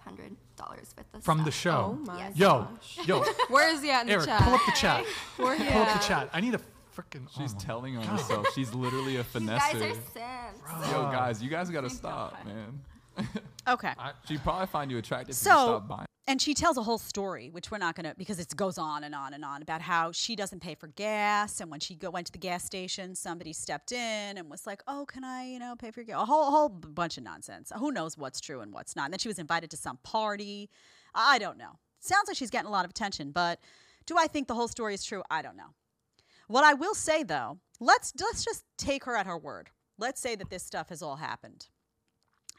with 0.96 1.12
the 1.12 1.20
From 1.22 1.44
the 1.44 1.52
show. 1.52 1.98
Oh 2.00 2.06
my 2.06 2.30
yo, 2.36 2.68
yo. 3.06 3.22
Where 3.50 3.74
is 3.74 3.82
he 3.82 3.90
at 3.90 4.02
in 4.02 4.08
the 4.08 4.14
Eric, 4.14 4.26
chat? 4.28 4.42
pull 4.44 4.54
up 4.54 4.62
the 4.66 4.72
chat. 4.74 5.06
Where 5.38 5.56
he 5.58 5.64
pull 5.72 5.82
up 5.82 6.00
the 6.02 6.06
chat. 6.08 6.30
I 6.34 6.42
need 6.42 6.54
a 6.54 6.60
freaking. 6.96 7.28
She's 7.36 7.56
oh 7.56 7.60
telling 7.60 7.98
on 7.98 8.04
God. 8.06 8.20
herself. 8.20 8.48
She's 8.54 8.74
literally 8.74 9.18
a 9.18 9.24
finesser. 9.24 9.58
guys 9.58 9.76
are 9.76 9.94
simps. 9.94 10.92
Yo, 10.92 11.04
guys, 11.12 11.42
you 11.42 11.50
guys 11.50 11.70
gotta 11.72 11.90
stop, 11.90 12.36
man. 12.46 12.82
Okay. 13.68 13.94
She'd 14.28 14.42
probably 14.44 14.68
find 14.68 14.92
you 14.92 14.98
attractive 14.98 15.30
if 15.30 15.36
So- 15.36 15.50
you 15.50 15.56
stop 15.56 15.88
buying. 15.88 16.06
And 16.26 16.42
she 16.42 16.54
tells 16.54 16.78
a 16.78 16.84
whole 16.84 16.98
story, 16.98 17.50
which 17.50 17.70
we're 17.70 17.78
not 17.78 17.96
going 17.96 18.10
to 18.10 18.16
because 18.18 18.40
it 18.40 18.56
goes 18.56 18.78
on 18.78 19.04
and 19.04 19.14
on 19.14 19.34
and 19.34 19.44
on 19.44 19.62
about 19.62 19.82
how 19.82 20.12
she 20.12 20.36
doesn't 20.36 20.62
pay 20.62 20.76
for 20.76 20.88
gas, 20.88 21.60
and 21.60 21.70
when 21.70 21.80
she 21.80 21.96
go 21.96 22.10
went 22.10 22.28
to 22.28 22.32
the 22.32 22.38
gas 22.38 22.64
station, 22.64 23.14
somebody 23.14 23.52
stepped 23.52 23.92
in 23.92 24.38
and 24.38 24.50
was 24.50 24.66
like, 24.66 24.82
"Oh, 24.88 25.06
can 25.06 25.24
I, 25.24 25.46
you 25.46 25.60
know, 25.60 25.76
pay 25.78 25.92
for 25.92 26.00
your 26.02 26.06
gas?" 26.06 26.22
A 26.22 26.26
whole 26.26 26.50
whole 26.50 26.70
bunch 26.70 27.18
of 27.18 27.24
nonsense. 27.24 27.72
Who 27.78 27.92
knows 27.92 28.18
what's 28.18 28.40
true 28.40 28.62
and 28.62 28.74
what's 28.74 28.96
not? 28.96 29.06
And 29.06 29.14
then 29.14 29.20
she 29.20 29.28
was 29.28 29.40
invited 29.40 29.70
to 29.72 29.78
some 29.78 29.98
party. 30.04 30.70
I 31.14 31.40
don't 31.40 31.58
know. 31.58 31.80
Sounds 32.00 32.28
like 32.28 32.38
she's 32.38 32.50
getting 32.50 32.68
a 32.68 32.72
lot 32.72 32.86
of 32.86 32.92
attention, 32.92 33.32
but 33.32 33.60
do 34.06 34.16
I 34.18 34.28
think 34.28 34.48
the 34.48 34.56
whole 34.56 34.68
story 34.68 34.94
is 34.94 35.04
true? 35.04 35.24
I 35.30 35.42
don't 35.42 35.58
know. 35.58 35.74
What 36.48 36.64
I 36.64 36.74
will 36.74 36.96
say 36.96 37.24
though, 37.24 37.60
let's 37.80 38.14
let's 38.20 38.46
just 38.46 38.64
take 38.78 39.04
her 39.06 39.16
at 39.16 39.26
her 39.26 39.38
word. 39.38 39.70
Let's 39.98 40.22
say 40.22 40.36
that 40.36 40.50
this 40.50 40.64
stuff 40.64 40.90
has 40.90 41.02
all 41.02 41.18
happened. 41.18 41.68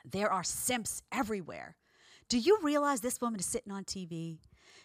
There 0.04 0.30
are 0.30 0.44
simps 0.44 1.02
everywhere. 1.10 1.76
Do 2.28 2.38
you 2.38 2.58
realize 2.62 3.00
this 3.00 3.20
woman 3.20 3.38
is 3.38 3.46
sitting 3.46 3.72
on 3.72 3.84
TV? 3.84 4.38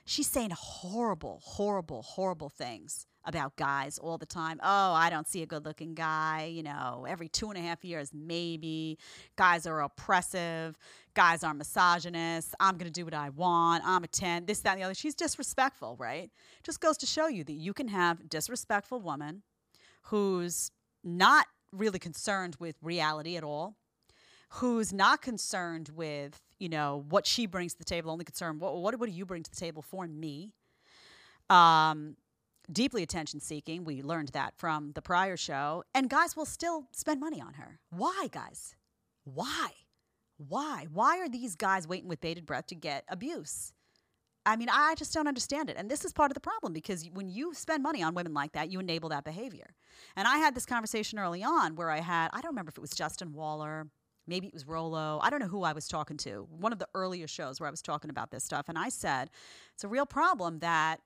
She's 0.05 0.27
saying 0.27 0.51
horrible, 0.51 1.39
horrible, 1.43 2.01
horrible 2.01 2.49
things 2.49 3.05
about 3.25 3.55
guys 3.55 3.97
all 3.97 4.17
the 4.17 4.25
time. 4.25 4.59
Oh, 4.63 4.93
I 4.93 5.09
don't 5.09 5.27
see 5.27 5.41
a 5.43 5.45
good 5.45 5.65
looking 5.65 5.93
guy. 5.93 6.49
You 6.51 6.63
know, 6.63 7.05
every 7.07 7.27
two 7.27 7.49
and 7.49 7.57
a 7.57 7.61
half 7.61 7.85
years, 7.85 8.11
maybe. 8.13 8.97
Guys 9.35 9.67
are 9.67 9.81
oppressive. 9.81 10.77
Guys 11.13 11.43
are 11.43 11.53
misogynist. 11.53 12.55
I'm 12.59 12.77
going 12.77 12.91
to 12.91 12.99
do 12.99 13.05
what 13.05 13.13
I 13.13 13.29
want. 13.29 13.83
I'm 13.85 14.03
a 14.03 14.07
10. 14.07 14.45
This, 14.45 14.59
that, 14.61 14.71
and 14.71 14.81
the 14.81 14.85
other. 14.85 14.95
She's 14.95 15.15
disrespectful, 15.15 15.95
right? 15.97 16.31
Just 16.63 16.81
goes 16.81 16.97
to 16.97 17.05
show 17.05 17.27
you 17.27 17.43
that 17.43 17.53
you 17.53 17.73
can 17.73 17.87
have 17.87 18.27
disrespectful 18.27 18.99
woman 18.99 19.43
who's 20.03 20.71
not 21.03 21.45
really 21.71 21.99
concerned 21.99 22.57
with 22.59 22.75
reality 22.81 23.37
at 23.37 23.43
all 23.43 23.75
who's 24.53 24.91
not 24.91 25.21
concerned 25.21 25.89
with 25.95 26.41
you 26.59 26.69
know 26.69 27.05
what 27.09 27.25
she 27.25 27.45
brings 27.45 27.73
to 27.73 27.79
the 27.79 27.85
table 27.85 28.11
only 28.11 28.25
concerned 28.25 28.59
what, 28.59 28.75
what, 28.77 28.99
what 28.99 29.09
do 29.09 29.15
you 29.15 29.25
bring 29.25 29.43
to 29.43 29.49
the 29.49 29.57
table 29.57 29.81
for 29.81 30.07
me? 30.07 30.53
Um, 31.49 32.15
deeply 32.71 33.03
attention 33.03 33.39
seeking. 33.39 33.83
We 33.83 34.01
learned 34.01 34.29
that 34.29 34.53
from 34.57 34.91
the 34.93 35.01
prior 35.01 35.37
show. 35.37 35.83
And 35.93 36.09
guys 36.09 36.35
will 36.35 36.45
still 36.45 36.87
spend 36.91 37.19
money 37.19 37.41
on 37.41 37.55
her. 37.55 37.79
Why 37.89 38.27
guys? 38.31 38.75
Why? 39.23 39.71
Why? 40.37 40.87
Why 40.91 41.19
are 41.19 41.29
these 41.29 41.55
guys 41.55 41.87
waiting 41.87 42.07
with 42.07 42.21
bated 42.21 42.45
breath 42.45 42.67
to 42.67 42.75
get 42.75 43.03
abuse? 43.07 43.73
I 44.45 44.55
mean, 44.55 44.69
I 44.71 44.95
just 44.95 45.13
don't 45.13 45.27
understand 45.27 45.69
it. 45.69 45.75
And 45.77 45.91
this 45.91 46.05
is 46.05 46.13
part 46.13 46.31
of 46.31 46.33
the 46.33 46.39
problem 46.39 46.71
because 46.71 47.07
when 47.13 47.27
you 47.27 47.53
spend 47.53 47.83
money 47.83 48.01
on 48.01 48.15
women 48.15 48.33
like 48.33 48.53
that, 48.53 48.71
you 48.71 48.79
enable 48.79 49.09
that 49.09 49.25
behavior. 49.25 49.75
And 50.15 50.27
I 50.27 50.37
had 50.37 50.55
this 50.55 50.65
conversation 50.65 51.19
early 51.19 51.43
on 51.43 51.75
where 51.75 51.89
I 51.89 51.99
had, 51.99 52.29
I 52.31 52.41
don't 52.41 52.51
remember 52.51 52.69
if 52.69 52.77
it 52.77 52.81
was 52.81 52.91
Justin 52.91 53.33
Waller, 53.33 53.87
maybe 54.29 54.47
it 54.47 54.53
was 54.53 54.65
Rolo. 54.65 55.19
I 55.21 55.29
don't 55.29 55.39
know 55.39 55.47
who 55.47 55.63
I 55.63 55.73
was 55.73 55.87
talking 55.87 56.17
to. 56.17 56.47
One 56.49 56.71
of 56.71 56.79
the 56.79 56.87
earlier 56.93 57.27
shows 57.27 57.59
where 57.59 57.67
I 57.67 57.71
was 57.71 57.81
talking 57.81 58.09
about 58.09 58.31
this 58.31 58.43
stuff. 58.43 58.69
And 58.69 58.77
I 58.77 58.89
said, 58.89 59.29
it's 59.73 59.83
a 59.83 59.87
real 59.87 60.05
problem 60.05 60.59
that 60.59 61.01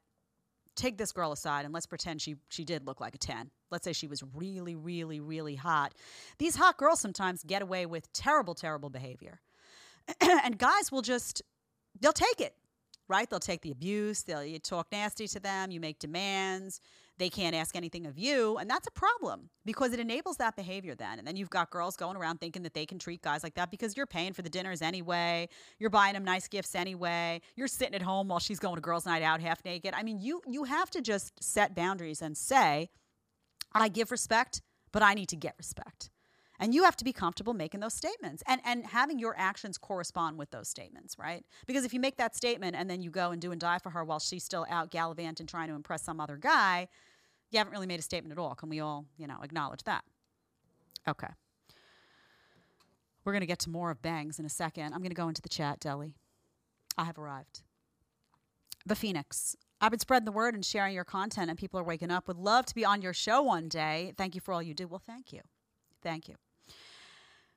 take 0.75 0.97
this 0.97 1.11
girl 1.11 1.31
aside 1.31 1.65
and 1.65 1.73
let's 1.73 1.85
pretend 1.85 2.21
she 2.21 2.35
she 2.49 2.65
did 2.65 2.85
look 2.85 2.99
like 2.99 3.15
a 3.15 3.17
10. 3.17 3.49
Let's 3.71 3.85
say 3.85 3.93
she 3.93 4.07
was 4.07 4.23
really 4.33 4.75
really 4.75 5.19
really 5.19 5.55
hot. 5.55 5.93
These 6.39 6.55
hot 6.55 6.77
girls 6.77 6.99
sometimes 6.99 7.43
get 7.43 7.61
away 7.61 7.85
with 7.85 8.11
terrible 8.13 8.55
terrible 8.55 8.89
behavior. 8.89 9.39
and 10.21 10.57
guys 10.57 10.91
will 10.91 11.01
just 11.01 11.41
they'll 11.99 12.11
take 12.11 12.41
it. 12.41 12.55
Right? 13.09 13.29
They'll 13.29 13.39
take 13.39 13.61
the 13.61 13.71
abuse, 13.71 14.23
they'll 14.23 14.45
you 14.45 14.59
talk 14.59 14.87
nasty 14.91 15.27
to 15.27 15.39
them, 15.39 15.71
you 15.71 15.79
make 15.79 15.99
demands, 15.99 16.79
they 17.19 17.29
can't 17.29 17.55
ask 17.55 17.75
anything 17.75 18.05
of 18.05 18.17
you, 18.17 18.57
and 18.57 18.69
that's 18.69 18.87
a 18.87 18.91
problem 18.91 19.49
because 19.65 19.93
it 19.93 19.99
enables 19.99 20.37
that 20.37 20.55
behavior 20.55 20.95
then. 20.95 21.19
And 21.19 21.27
then 21.27 21.35
you've 21.35 21.49
got 21.49 21.69
girls 21.69 21.95
going 21.95 22.17
around 22.17 22.39
thinking 22.39 22.63
that 22.63 22.73
they 22.73 22.85
can 22.85 22.97
treat 22.97 23.21
guys 23.21 23.43
like 23.43 23.53
that 23.55 23.69
because 23.69 23.95
you're 23.95 24.07
paying 24.07 24.33
for 24.33 24.41
the 24.41 24.49
dinners 24.49 24.81
anyway, 24.81 25.47
you're 25.79 25.89
buying 25.89 26.13
them 26.13 26.23
nice 26.23 26.47
gifts 26.47 26.75
anyway, 26.75 27.41
you're 27.55 27.67
sitting 27.67 27.95
at 27.95 28.01
home 28.01 28.27
while 28.27 28.39
she's 28.39 28.59
going 28.59 28.75
to 28.75 28.81
girls' 28.81 29.05
night 29.05 29.21
out 29.21 29.41
half 29.41 29.63
naked. 29.63 29.93
I 29.95 30.03
mean, 30.03 30.19
you 30.19 30.41
you 30.47 30.63
have 30.63 30.89
to 30.91 31.01
just 31.01 31.43
set 31.43 31.75
boundaries 31.75 32.21
and 32.21 32.35
say, 32.35 32.89
I 33.73 33.89
give 33.89 34.11
respect, 34.11 34.61
but 34.91 35.03
I 35.03 35.13
need 35.13 35.29
to 35.29 35.35
get 35.35 35.55
respect. 35.57 36.09
And 36.59 36.73
you 36.73 36.83
have 36.83 36.95
to 36.97 37.03
be 37.03 37.11
comfortable 37.11 37.53
making 37.53 37.79
those 37.79 37.93
statements 37.93 38.43
and, 38.47 38.61
and 38.63 38.85
having 38.85 39.19
your 39.19 39.35
actions 39.37 39.77
correspond 39.77 40.37
with 40.37 40.51
those 40.51 40.69
statements, 40.69 41.17
right? 41.17 41.43
Because 41.65 41.83
if 41.83 41.93
you 41.93 41.99
make 41.99 42.17
that 42.17 42.35
statement 42.35 42.75
and 42.75 42.89
then 42.89 43.01
you 43.01 43.09
go 43.09 43.31
and 43.31 43.41
do 43.41 43.51
and 43.51 43.59
die 43.59 43.79
for 43.79 43.89
her 43.89 44.03
while 44.03 44.19
she's 44.19 44.43
still 44.43 44.65
out 44.69 44.91
gallivanting 44.91 45.47
trying 45.47 45.67
to 45.69 45.73
impress 45.73 46.03
some 46.03 46.19
other 46.19 46.37
guy, 46.37 46.87
you 47.51 47.57
haven't 47.57 47.73
really 47.73 47.87
made 47.87 47.99
a 47.99 48.03
statement 48.03 48.31
at 48.31 48.37
all. 48.37 48.55
Can 48.55 48.69
we 48.69 48.79
all, 48.79 49.05
you 49.17 49.27
know, 49.27 49.37
acknowledge 49.43 49.83
that? 49.83 50.03
Okay. 51.07 51.27
We're 53.25 53.33
going 53.33 53.41
to 53.41 53.47
get 53.47 53.59
to 53.59 53.69
more 53.69 53.89
of 53.89 54.01
bangs 54.01 54.39
in 54.39 54.45
a 54.45 54.49
second. 54.49 54.93
I'm 54.93 54.99
going 54.99 55.09
to 55.09 55.15
go 55.15 55.27
into 55.27 55.41
the 55.41 55.49
chat, 55.49 55.79
Deli. 55.79 56.13
I 56.97 57.05
have 57.05 57.17
arrived. 57.17 57.61
The 58.85 58.95
Phoenix. 58.95 59.55
I've 59.79 59.91
been 59.91 59.99
spreading 59.99 60.25
the 60.25 60.31
word 60.31 60.55
and 60.55 60.63
sharing 60.63 60.93
your 60.93 61.03
content, 61.03 61.49
and 61.49 61.57
people 61.57 61.79
are 61.79 61.83
waking 61.83 62.11
up. 62.11 62.27
Would 62.27 62.37
love 62.37 62.65
to 62.67 62.75
be 62.75 62.85
on 62.85 63.01
your 63.01 63.13
show 63.13 63.41
one 63.41 63.69
day. 63.69 64.13
Thank 64.17 64.35
you 64.35 64.41
for 64.41 64.53
all 64.53 64.61
you 64.61 64.73
do. 64.73 64.87
Well, 64.87 65.01
thank 65.05 65.33
you. 65.33 65.41
Thank 66.03 66.27
you. 66.27 66.35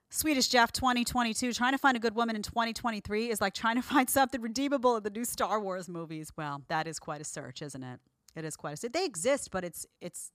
Swedish 0.09 0.49
Jeff 0.49 0.73
2022. 0.73 1.53
Trying 1.53 1.73
to 1.73 1.79
find 1.79 1.97
a 1.97 2.01
good 2.01 2.15
woman 2.15 2.37
in 2.37 2.43
2023 2.43 3.31
is 3.31 3.41
like 3.41 3.55
trying 3.55 3.77
to 3.77 3.83
find 3.83 4.09
something 4.09 4.41
redeemable 4.41 4.97
in 4.97 5.03
the 5.03 5.11
new 5.11 5.25
Star 5.25 5.61
Wars 5.61 5.89
movies. 5.89 6.33
Well, 6.37 6.63
that 6.69 6.87
is 6.87 6.99
quite 6.99 7.21
a 7.21 7.25
search, 7.25 7.61
isn't 7.63 7.83
it? 7.83 8.01
It 8.35 8.45
is 8.45 8.57
quite 8.57 8.75
a 8.75 8.77
search. 8.77 8.93
They 8.93 9.05
exist, 9.05 9.51
but 9.51 9.65
it's 9.65 9.87
it's 10.01 10.31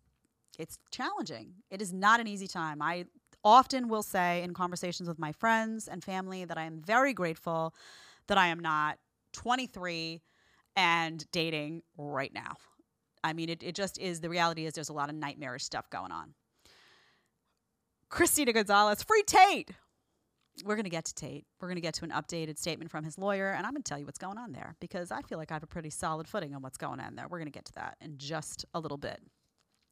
it's 0.59 0.77
challenging. 0.91 1.53
It 1.69 1.81
is 1.81 1.93
not 1.93 2.19
an 2.19 2.27
easy 2.27 2.47
time. 2.47 2.81
I 2.81 3.05
often 3.43 3.87
will 3.87 4.03
say 4.03 4.43
in 4.43 4.53
conversations 4.53 5.07
with 5.07 5.17
my 5.17 5.31
friends 5.31 5.87
and 5.87 6.03
family 6.03 6.45
that 6.45 6.57
I 6.57 6.65
am 6.65 6.81
very 6.81 7.13
grateful 7.13 7.73
that 8.27 8.37
I 8.37 8.47
am 8.47 8.59
not 8.59 8.99
23 9.33 10.21
and 10.75 11.31
dating 11.31 11.81
right 11.97 12.33
now. 12.33 12.55
I 13.23 13.33
mean, 13.33 13.49
it, 13.49 13.63
it 13.63 13.75
just 13.75 13.99
is 13.99 14.21
the 14.21 14.29
reality 14.29 14.65
is 14.65 14.73
there's 14.73 14.89
a 14.89 14.93
lot 14.93 15.09
of 15.09 15.15
nightmarish 15.15 15.63
stuff 15.63 15.89
going 15.89 16.11
on. 16.11 16.33
Christina 18.11 18.51
Gonzalez, 18.51 19.01
free 19.03 19.23
Tate. 19.25 19.71
We're 20.65 20.75
going 20.75 20.83
to 20.83 20.89
get 20.89 21.05
to 21.05 21.13
Tate. 21.13 21.45
We're 21.61 21.69
going 21.69 21.77
to 21.77 21.81
get 21.81 21.93
to 21.95 22.03
an 22.03 22.11
updated 22.11 22.57
statement 22.59 22.91
from 22.91 23.05
his 23.05 23.17
lawyer, 23.17 23.51
and 23.51 23.65
I'm 23.65 23.71
going 23.71 23.81
to 23.81 23.89
tell 23.89 23.97
you 23.97 24.05
what's 24.05 24.17
going 24.17 24.37
on 24.37 24.51
there 24.51 24.75
because 24.81 25.11
I 25.11 25.21
feel 25.21 25.37
like 25.37 25.49
I 25.49 25.55
have 25.55 25.63
a 25.63 25.67
pretty 25.67 25.89
solid 25.89 26.27
footing 26.27 26.53
on 26.53 26.61
what's 26.61 26.77
going 26.77 26.99
on 26.99 27.15
there. 27.15 27.27
We're 27.29 27.39
going 27.39 27.51
to 27.51 27.57
get 27.57 27.63
to 27.65 27.73
that 27.75 27.95
in 28.01 28.17
just 28.17 28.65
a 28.73 28.81
little 28.81 28.97
bit. 28.97 29.21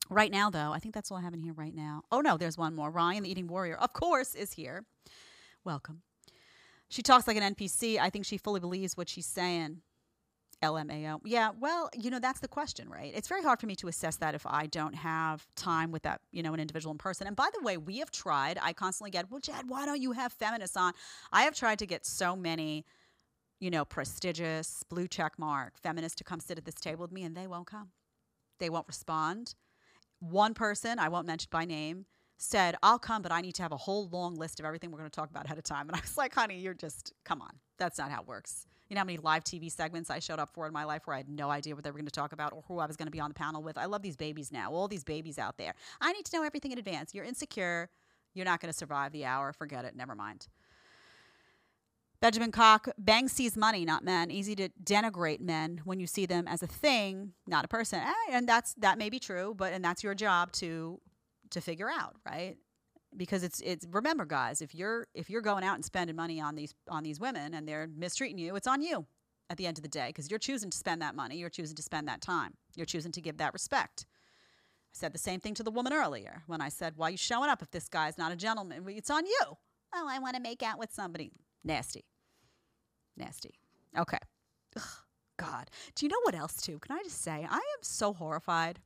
Right 0.10 0.32
now, 0.32 0.50
though, 0.50 0.74
I 0.74 0.80
think 0.80 0.94
that's 0.94 1.10
all 1.12 1.18
I 1.18 1.22
have 1.22 1.34
in 1.34 1.40
here 1.40 1.54
right 1.54 1.74
now. 1.74 2.04
Oh, 2.12 2.20
no, 2.20 2.36
there's 2.36 2.58
one 2.58 2.76
more. 2.76 2.92
Ryan, 2.92 3.24
the 3.24 3.32
eating 3.32 3.48
warrior, 3.48 3.78
of 3.78 3.94
course, 3.94 4.36
is 4.36 4.52
here. 4.52 4.84
Welcome. 5.64 6.02
She 6.90 7.02
talks 7.02 7.26
like 7.26 7.38
an 7.38 7.56
NPC. 7.56 8.00
I 8.00 8.10
think 8.10 8.26
she 8.26 8.38
fully 8.38 8.60
believes 8.60 8.98
what 8.98 9.08
she's 9.08 9.28
saying. 9.28 9.78
LMAO. 10.62 11.22
Yeah, 11.24 11.52
well, 11.58 11.90
you 11.94 12.10
know, 12.10 12.20
that's 12.20 12.40
the 12.40 12.48
question, 12.48 12.90
right? 12.90 13.12
It's 13.16 13.28
very 13.28 13.42
hard 13.42 13.60
for 13.60 13.68
me 13.68 13.76
to 13.78 13.88
assess 13.88 14.18
that 14.18 14.36
if 14.36 14.46
I 14.46 14.66
don't 14.68 14.94
have 14.96 15.46
time 15.56 15.92
with 15.92 16.04
that, 16.04 16.22
you 16.32 16.44
know, 16.44 16.54
an 16.54 16.60
individual 16.60 16.92
in 16.92 16.98
person. 16.98 17.28
And 17.28 17.36
by 17.36 17.50
the 17.54 17.64
way, 17.64 17.78
we 17.78 18.00
have 18.00 18.12
tried, 18.12 18.60
I 18.62 18.74
constantly 18.74 19.12
get, 19.12 19.32
well, 19.32 19.40
Jed, 19.40 19.70
why 19.70 19.86
don't 19.86 20.02
you 20.02 20.12
have 20.12 20.34
feminists 20.34 20.76
on? 20.76 20.94
I 21.32 21.44
have 21.44 21.56
tried 21.56 21.80
to 21.80 21.86
get 21.86 22.06
so 22.06 22.36
many, 22.36 22.86
you 23.60 23.70
know, 23.70 23.86
prestigious, 23.86 24.84
blue 24.84 25.08
check 25.08 25.40
mark 25.40 25.78
feminists 25.78 26.18
to 26.18 26.24
come 26.24 26.40
sit 26.40 26.58
at 26.58 26.66
this 26.66 26.76
table 26.76 27.04
with 27.04 27.12
me, 27.12 27.24
and 27.24 27.36
they 27.36 27.48
won't 27.48 27.68
come. 27.68 27.90
They 28.60 28.70
won't 28.70 28.88
respond. 28.88 29.56
One 30.20 30.54
person, 30.54 31.00
I 31.00 31.08
won't 31.08 31.26
mention 31.26 31.48
by 31.52 31.64
name, 31.64 32.06
said, 32.38 32.76
I'll 32.84 33.00
come, 33.00 33.22
but 33.22 33.32
I 33.32 33.40
need 33.42 33.56
to 33.56 33.62
have 33.62 33.72
a 33.72 33.78
whole 33.78 34.10
long 34.10 34.36
list 34.36 34.60
of 34.60 34.66
everything 34.66 34.92
we're 34.92 35.00
going 35.00 35.10
to 35.10 35.16
talk 35.16 35.30
about 35.30 35.46
ahead 35.46 35.58
of 35.58 35.64
time. 35.64 35.88
And 35.88 35.96
I 35.96 36.02
was 36.02 36.18
like, 36.18 36.34
honey, 36.34 36.60
you're 36.60 36.74
just, 36.74 37.14
come 37.24 37.42
on. 37.42 37.52
That's 37.78 37.98
not 37.98 38.12
how 38.12 38.22
it 38.22 38.28
works. 38.28 38.66
You 38.90 38.96
know 38.96 39.02
how 39.02 39.06
many 39.06 39.20
live 39.20 39.44
TV 39.44 39.72
segments 39.72 40.10
I 40.10 40.18
showed 40.18 40.40
up 40.40 40.50
for 40.52 40.66
in 40.66 40.74
my 40.74 40.84
life 40.84 41.06
where 41.06 41.14
I 41.14 41.18
had 41.18 41.30
no 41.30 41.52
idea 41.52 41.76
what 41.76 41.84
they 41.84 41.92
were 41.92 41.98
going 42.00 42.08
to 42.08 42.12
talk 42.12 42.34
about 42.34 42.54
or 42.54 42.64
who 42.68 42.80
I 42.80 42.88
was 42.88 42.98
going 42.98 43.06
to 43.06 43.12
be 43.12 43.20
on 43.20 43.30
the 43.30 43.36
panel 43.36 43.62
with? 43.62 43.78
I 43.78 43.86
love 43.86 44.02
these 44.02 44.18
babies 44.18 44.52
now, 44.52 44.72
all 44.72 44.88
these 44.88 45.04
babies 45.04 45.38
out 45.38 45.58
there. 45.60 45.76
I 46.02 46.12
need 46.12 46.26
to 46.26 46.36
know 46.36 46.44
everything 46.44 46.72
in 46.72 46.80
advance. 46.80 47.14
You're 47.14 47.26
insecure. 47.26 47.90
You're 48.34 48.46
not 48.46 48.60
going 48.62 48.72
to 48.72 48.78
survive 48.78 49.12
the 49.12 49.26
hour. 49.26 49.54
Forget 49.54 49.86
it. 49.86 49.96
Never 49.96 50.16
mind. 50.16 50.48
Benjamin 52.20 52.52
Cock, 52.52 52.90
Bang 52.98 53.30
sees 53.30 53.56
money, 53.56 53.86
not 53.86 54.04
men. 54.04 54.30
Easy 54.32 54.56
to 54.56 54.70
denigrate 54.84 55.40
men 55.40 55.82
when 55.86 56.00
you 56.00 56.08
see 56.08 56.26
them 56.26 56.48
as 56.48 56.62
a 56.62 56.68
thing, 56.68 57.34
not 57.48 57.64
a 57.64 57.68
person. 57.68 58.00
Eh, 58.00 58.14
and 58.32 58.50
that's 58.50 58.74
that 58.76 58.98
may 58.98 59.10
be 59.10 59.20
true, 59.20 59.54
but 59.56 59.72
and 59.72 59.86
that's 59.86 60.04
your 60.04 60.16
job 60.16 60.52
to 60.54 61.00
to 61.52 61.62
figure 61.62 61.90
out, 61.90 62.16
right? 62.26 62.58
Because 63.18 63.44
it's 63.44 63.60
it's 63.62 63.86
remember 63.90 64.26
guys, 64.26 64.62
if 64.62 64.76
you're 64.76 65.08
if 65.14 65.30
you're 65.30 65.42
going 65.42 65.64
out 65.64 65.76
and 65.76 65.84
spending 65.84 66.16
money 66.16 66.40
on 66.40 66.56
these 66.56 66.74
on 66.88 67.04
these 67.04 67.20
women 67.20 67.54
and 67.54 67.68
they're 67.68 67.88
mistreating 67.96 68.38
you, 68.38 68.56
it's 68.56 68.68
on 68.68 68.82
you 68.82 69.08
at 69.50 69.58
the 69.58 69.66
end 69.66 69.78
of 69.78 69.82
the 69.82 69.90
day 69.90 70.08
because 70.08 70.30
you're 70.30 70.40
choosing 70.40 70.70
to 70.70 70.78
spend 70.78 71.02
that 71.02 71.16
money, 71.16 71.38
you're 71.38 71.50
choosing 71.50 71.76
to 71.76 71.82
spend 71.82 72.08
that 72.08 72.22
time. 72.22 72.54
You're 72.76 72.86
choosing 72.86 73.12
to 73.14 73.22
give 73.22 73.38
that 73.38 73.54
respect. 73.54 74.06
I 74.08 74.94
said 74.94 75.14
the 75.14 75.20
same 75.20 75.40
thing 75.40 75.56
to 75.56 75.64
the 75.64 75.72
woman 75.72 75.92
earlier 75.92 76.44
when 76.46 76.62
I 76.62 76.70
said, 76.70 76.94
"Why 76.98 77.08
are 77.08 77.12
you 77.12 77.18
showing 77.18 77.50
up 77.50 77.62
if 77.62 77.72
this 77.72 77.90
guy's 77.90 78.18
not 78.18 78.32
a 78.32 78.36
gentleman? 78.36 78.86
It's 78.90 79.10
on 79.10 79.26
you." 79.26 79.58
Oh, 79.94 80.08
I 80.08 80.20
want 80.20 80.36
to 80.36 80.42
make 80.42 80.62
out 80.62 80.78
with 80.78 80.94
somebody. 80.94 81.32
Nasty. 81.64 82.06
Nasty. 83.18 83.60
Okay. 83.98 84.20
Ugh, 84.76 84.84
God. 85.38 85.70
Do 85.96 86.06
you 86.06 86.10
know 86.10 86.22
what 86.24 86.36
else, 86.36 86.62
too? 86.62 86.80
Can 86.80 86.96
I 86.96 87.02
just 87.04 87.22
say, 87.22 87.48
I 87.50 87.56
am 87.56 87.82
so 87.82 88.14
horrified. 88.14 88.80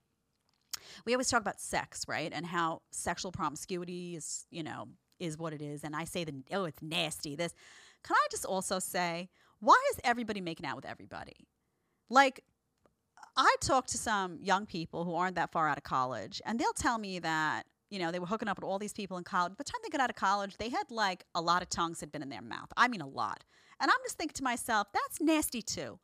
We 1.06 1.14
always 1.14 1.30
talk 1.30 1.42
about 1.42 1.60
sex, 1.60 2.06
right? 2.08 2.32
And 2.34 2.46
how 2.46 2.82
sexual 2.92 3.32
promiscuity 3.32 4.16
is, 4.16 4.46
you 4.50 4.64
know, 4.64 4.90
is 5.20 5.38
what 5.38 5.54
it 5.54 5.62
is. 5.62 5.84
And 5.84 5.96
I 5.96 6.04
say 6.04 6.24
the 6.24 6.34
oh, 6.52 6.66
it's 6.66 6.82
nasty. 6.82 7.36
This. 7.36 7.54
Can 8.04 8.16
I 8.16 8.28
just 8.30 8.46
also 8.46 8.80
say, 8.80 9.30
Why 9.60 9.82
is 9.92 10.00
everybody 10.04 10.42
making 10.42 10.66
out 10.66 10.76
with 10.76 10.86
everybody? 10.86 11.48
Like, 12.10 12.44
I 13.36 13.56
talk 13.62 13.88
to 13.88 13.98
some 13.98 14.40
young 14.42 14.66
people 14.66 15.06
who 15.06 15.16
aren't 15.16 15.36
that 15.36 15.52
far 15.52 15.68
out 15.68 15.78
of 15.78 15.84
college, 15.84 16.42
and 16.46 16.60
they'll 16.60 16.74
tell 16.74 16.98
me 16.98 17.20
that, 17.20 17.64
you 17.90 17.98
know, 17.98 18.12
they 18.12 18.20
were 18.20 18.28
hooking 18.28 18.48
up 18.48 18.58
with 18.58 18.66
all 18.66 18.78
these 18.78 18.94
people 18.94 19.18
in 19.18 19.24
college. 19.24 19.52
By 19.52 19.56
the 19.60 19.64
time 19.64 19.80
they 19.84 19.90
got 19.90 20.02
out 20.02 20.10
of 20.10 20.16
college, 20.16 20.58
they 20.58 20.70
had 20.70 20.92
like 20.92 21.26
a 21.34 21.42
lot 21.42 21.62
of 21.62 21.70
tongues 21.70 22.00
had 22.00 22.12
been 22.12 22.22
in 22.22 22.30
their 22.30 22.42
mouth. 22.42 22.72
I 22.78 22.88
mean, 22.88 23.02
a 23.02 23.08
lot. 23.08 23.44
And 23.80 23.90
I'm 23.90 23.98
just 24.04 24.18
thinking 24.18 24.36
to 24.36 24.44
myself, 24.44 24.88
that's 24.94 25.20
nasty 25.22 25.62
too. 25.62 26.00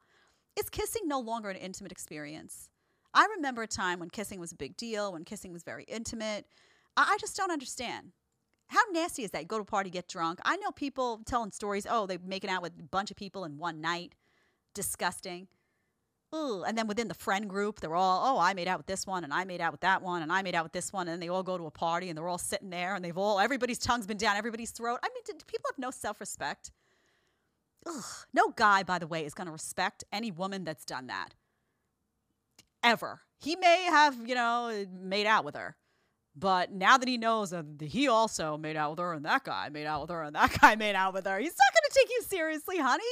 Is 0.58 0.70
kissing 0.70 1.04
no 1.06 1.20
longer 1.20 1.50
an 1.50 1.56
intimate 1.56 1.92
experience? 1.92 2.70
I 3.14 3.28
remember 3.36 3.64
a 3.64 3.68
time 3.68 4.00
when 4.00 4.10
kissing 4.10 4.40
was 4.40 4.52
a 4.52 4.56
big 4.56 4.78
deal, 4.78 5.14
when 5.14 5.26
kissing 5.26 5.52
was 5.52 5.64
very 5.64 5.84
intimate. 5.86 6.46
I, 6.96 7.14
I 7.14 7.18
just 7.20 7.36
don't 7.36 7.52
understand. 7.52 8.12
How 8.68 8.82
nasty 8.92 9.24
is 9.24 9.32
that? 9.32 9.42
You 9.42 9.48
go 9.48 9.58
to 9.58 9.64
a 9.64 9.66
party, 9.66 9.90
get 9.90 10.08
drunk. 10.08 10.40
I 10.46 10.58
know 10.58 10.72
people 10.72 11.22
telling 11.26 11.52
stories, 11.52 11.88
oh, 11.90 12.06
they're 12.06 12.20
making 12.24 12.52
out 12.52 12.62
with 12.62 12.74
a 12.80 12.84
bunch 12.84 13.10
of 13.10 13.18
people 13.18 13.44
in 13.46 13.58
one 13.58 13.82
night. 13.82 14.14
Disgusting. 14.76 15.48
Ooh, 16.34 16.64
and 16.64 16.78
then 16.78 16.86
within 16.86 17.08
the 17.08 17.16
friend 17.16 17.50
group, 17.50 17.80
they're 17.80 17.96
all, 17.96 18.36
oh, 18.36 18.40
I 18.40 18.54
made 18.54 18.68
out 18.68 18.78
with 18.78 18.86
this 18.86 19.08
one, 19.08 19.24
and 19.24 19.34
I 19.34 19.46
made 19.46 19.62
out 19.62 19.72
with 19.72 19.82
that 19.82 20.04
one, 20.04 20.22
and 20.22 20.32
I 20.32 20.44
made 20.44 20.54
out 20.54 20.64
with 20.64 20.74
this 20.74 20.94
one, 20.94 21.08
and 21.08 21.14
then 21.14 21.20
they 21.20 21.30
all 21.30 21.42
go 21.42 21.58
to 21.58 21.66
a 21.66 21.72
party, 21.72 22.10
and 22.10 22.16
they're 22.16 22.28
all 22.28 22.38
sitting 22.38 22.70
there, 22.70 22.94
and 22.94 23.04
they've 23.04 23.18
all, 23.18 23.40
everybody's 23.40 23.80
tongue's 23.80 24.06
been 24.06 24.18
down 24.18 24.38
everybody's 24.38 24.70
throat. 24.70 25.00
I 25.04 25.10
mean, 25.10 25.24
do, 25.26 25.34
people 25.48 25.68
have 25.72 25.80
no 25.80 25.90
self 25.90 26.20
respect? 26.20 26.72
Ugh. 27.88 28.04
No 28.32 28.50
guy, 28.50 28.84
by 28.84 29.00
the 29.00 29.08
way, 29.08 29.26
is 29.26 29.34
going 29.34 29.48
to 29.48 29.52
respect 29.52 30.04
any 30.12 30.30
woman 30.30 30.64
that's 30.64 30.86
done 30.86 31.08
that. 31.08 31.34
Ever. 32.84 33.22
He 33.38 33.56
may 33.56 33.84
have, 33.84 34.28
you 34.28 34.36
know, 34.36 34.86
made 34.92 35.26
out 35.26 35.46
with 35.46 35.56
her. 35.56 35.76
But 36.36 36.72
now 36.72 36.98
that 36.98 37.08
he 37.08 37.18
knows 37.18 37.50
that 37.50 37.66
he 37.82 38.08
also 38.08 38.58
made 38.58 38.78
out 38.78 38.92
with 38.92 39.00
her 39.00 39.14
and 39.14 39.26
that 39.26 39.44
guy 39.44 39.70
made 39.70 39.86
out 39.86 40.02
with 40.02 40.10
her 40.10 40.24
and 40.24 40.36
that 40.36 40.58
guy 40.62 40.76
made 40.76 40.96
out 40.96 41.14
with 41.14 41.26
her, 41.26 41.40
he's 41.40 41.56
not 41.58 41.74
going 41.74 41.90
to 41.90 42.00
take 42.00 42.10
you 42.10 42.22
seriously, 42.24 42.78
honey. 42.78 43.04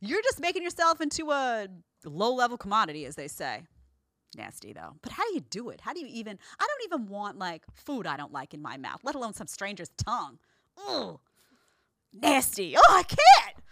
You're 0.00 0.22
just 0.22 0.40
making 0.40 0.62
yourself 0.62 1.00
into 1.00 1.30
a 1.30 1.68
low 2.04 2.34
level 2.34 2.56
commodity, 2.56 3.04
as 3.04 3.16
they 3.16 3.28
say. 3.28 3.64
Nasty 4.36 4.72
though. 4.72 4.96
But 5.00 5.12
how 5.12 5.24
do 5.28 5.34
you 5.34 5.40
do 5.40 5.68
it? 5.68 5.80
How 5.80 5.92
do 5.92 6.00
you 6.00 6.08
even? 6.08 6.38
I 6.58 6.66
don't 6.66 6.92
even 6.92 7.08
want 7.08 7.38
like 7.38 7.62
food 7.72 8.06
I 8.06 8.16
don't 8.16 8.32
like 8.32 8.52
in 8.52 8.60
my 8.62 8.76
mouth, 8.76 9.00
let 9.04 9.14
alone 9.14 9.32
some 9.32 9.46
stranger's 9.46 9.90
tongue. 9.96 10.38
Ugh. 10.88 11.20
Nasty. 12.12 12.76
Oh, 12.76 12.80
I 12.90 13.02
can't. 13.02 13.64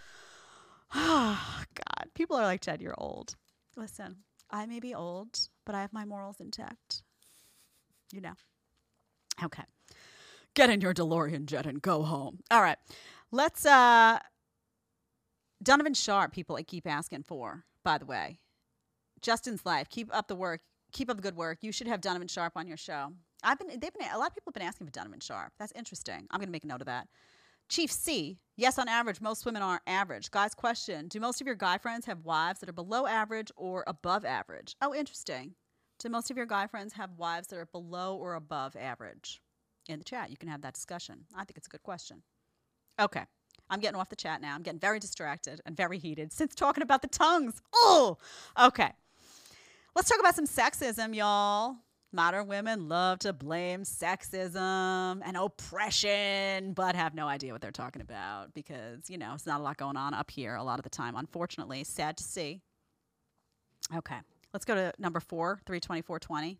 Oh, 0.94 1.62
God. 1.74 2.10
People 2.14 2.36
are 2.36 2.44
like, 2.44 2.60
Jed, 2.60 2.80
you're 2.82 2.94
old. 2.98 3.36
Listen, 3.76 4.16
I 4.52 4.66
may 4.66 4.80
be 4.80 4.94
old, 4.94 5.48
but 5.64 5.74
I 5.74 5.80
have 5.80 5.92
my 5.92 6.04
morals 6.04 6.40
intact. 6.40 7.02
You 8.12 8.20
know. 8.20 8.34
Okay. 9.42 9.62
Get 10.54 10.68
in 10.68 10.82
your 10.82 10.92
DeLorean 10.92 11.46
jet 11.46 11.64
and 11.64 11.80
go 11.80 12.02
home. 12.02 12.40
All 12.50 12.60
right. 12.60 12.78
Let's 13.30 13.64
uh 13.64 14.18
Donovan 15.62 15.94
Sharp, 15.94 16.32
people 16.32 16.56
I 16.56 16.62
keep 16.62 16.86
asking 16.86 17.22
for, 17.22 17.64
by 17.84 17.96
the 17.98 18.04
way. 18.04 18.40
Justin's 19.20 19.64
life. 19.64 19.88
Keep 19.88 20.14
up 20.14 20.28
the 20.28 20.34
work. 20.34 20.60
Keep 20.92 21.08
up 21.08 21.16
the 21.16 21.22
good 21.22 21.36
work. 21.36 21.58
You 21.62 21.72
should 21.72 21.86
have 21.86 22.00
Donovan 22.00 22.28
Sharp 22.28 22.52
on 22.56 22.66
your 22.66 22.76
show. 22.76 23.12
I've 23.42 23.58
been 23.58 23.68
they've 23.68 23.92
been 23.92 24.06
a 24.12 24.18
lot 24.18 24.28
of 24.28 24.34
people 24.34 24.50
have 24.50 24.54
been 24.54 24.68
asking 24.68 24.86
for 24.86 24.92
Donovan 24.92 25.20
Sharp. 25.20 25.52
That's 25.58 25.72
interesting. 25.72 26.26
I'm 26.30 26.40
gonna 26.40 26.52
make 26.52 26.64
a 26.64 26.66
note 26.66 26.82
of 26.82 26.86
that. 26.86 27.08
Chief 27.68 27.90
C, 27.90 28.38
yes, 28.56 28.78
on 28.78 28.88
average, 28.88 29.20
most 29.20 29.46
women 29.46 29.62
are 29.62 29.80
average. 29.86 30.30
Guys, 30.30 30.54
question 30.54 31.08
Do 31.08 31.20
most 31.20 31.40
of 31.40 31.46
your 31.46 31.56
guy 31.56 31.78
friends 31.78 32.06
have 32.06 32.24
wives 32.24 32.60
that 32.60 32.68
are 32.68 32.74
below 32.74 33.06
average 33.06 33.50
or 33.56 33.84
above 33.86 34.24
average? 34.24 34.76
Oh, 34.82 34.94
interesting. 34.94 35.54
Do 35.98 36.08
most 36.08 36.30
of 36.30 36.36
your 36.36 36.46
guy 36.46 36.66
friends 36.66 36.92
have 36.94 37.10
wives 37.16 37.48
that 37.48 37.58
are 37.58 37.66
below 37.66 38.16
or 38.16 38.34
above 38.34 38.76
average? 38.76 39.40
In 39.88 39.98
the 39.98 40.04
chat, 40.04 40.30
you 40.30 40.36
can 40.36 40.48
have 40.48 40.62
that 40.62 40.74
discussion. 40.74 41.24
I 41.34 41.44
think 41.44 41.56
it's 41.56 41.66
a 41.66 41.70
good 41.70 41.82
question. 41.82 42.22
Okay. 43.00 43.24
I'm 43.70 43.80
getting 43.80 43.98
off 43.98 44.08
the 44.08 44.16
chat 44.16 44.40
now. 44.40 44.54
I'm 44.54 44.62
getting 44.62 44.80
very 44.80 44.98
distracted 44.98 45.60
and 45.64 45.76
very 45.76 45.98
heated 45.98 46.32
since 46.32 46.54
talking 46.54 46.82
about 46.82 47.02
the 47.02 47.08
tongues. 47.08 47.62
Oh, 47.74 48.18
okay. 48.60 48.92
Let's 49.94 50.08
talk 50.08 50.20
about 50.20 50.34
some 50.34 50.46
sexism, 50.46 51.14
y'all. 51.14 51.76
Modern 52.12 52.46
women 52.46 52.88
love 52.88 53.20
to 53.20 53.32
blame 53.32 53.84
sexism 53.84 55.20
and 55.24 55.36
oppression, 55.36 56.74
but 56.74 56.94
have 56.94 57.14
no 57.14 57.26
idea 57.26 57.52
what 57.52 57.62
they're 57.62 57.70
talking 57.70 58.02
about 58.02 58.52
because, 58.52 59.08
you 59.08 59.16
know, 59.16 59.32
it's 59.34 59.46
not 59.46 59.60
a 59.60 59.62
lot 59.62 59.78
going 59.78 59.96
on 59.96 60.12
up 60.12 60.30
here 60.30 60.54
a 60.54 60.62
lot 60.62 60.78
of 60.78 60.82
the 60.82 60.90
time, 60.90 61.16
unfortunately. 61.16 61.84
Sad 61.84 62.18
to 62.18 62.24
see. 62.24 62.60
Okay. 63.96 64.18
Let's 64.52 64.64
go 64.66 64.74
to 64.74 64.92
number 64.98 65.20
four, 65.20 65.60
32420. 65.66 66.58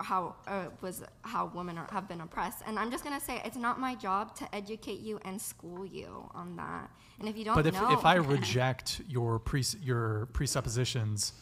how 0.00 0.34
uh, 0.46 0.66
was 0.80 1.02
how 1.22 1.50
women 1.54 1.76
are, 1.76 1.86
have 1.90 2.08
been 2.08 2.22
oppressed 2.22 2.62
and 2.66 2.78
i'm 2.78 2.90
just 2.90 3.04
going 3.04 3.18
to 3.18 3.22
say 3.22 3.42
it's 3.44 3.56
not 3.58 3.78
my 3.78 3.94
job 3.94 4.34
to 4.34 4.54
educate 4.54 4.98
you 5.00 5.20
and 5.26 5.38
school 5.38 5.84
you 5.84 6.26
on 6.32 6.56
that 6.56 6.88
and 7.18 7.28
if 7.28 7.36
you 7.36 7.44
don't 7.44 7.54
But 7.54 7.66
if, 7.66 7.74
know 7.74 7.92
if 7.92 8.04
I 8.06 8.14
reject 8.14 9.02
your 9.06 9.38
pre, 9.38 9.62
your 9.82 10.26
presuppositions, 10.32 11.34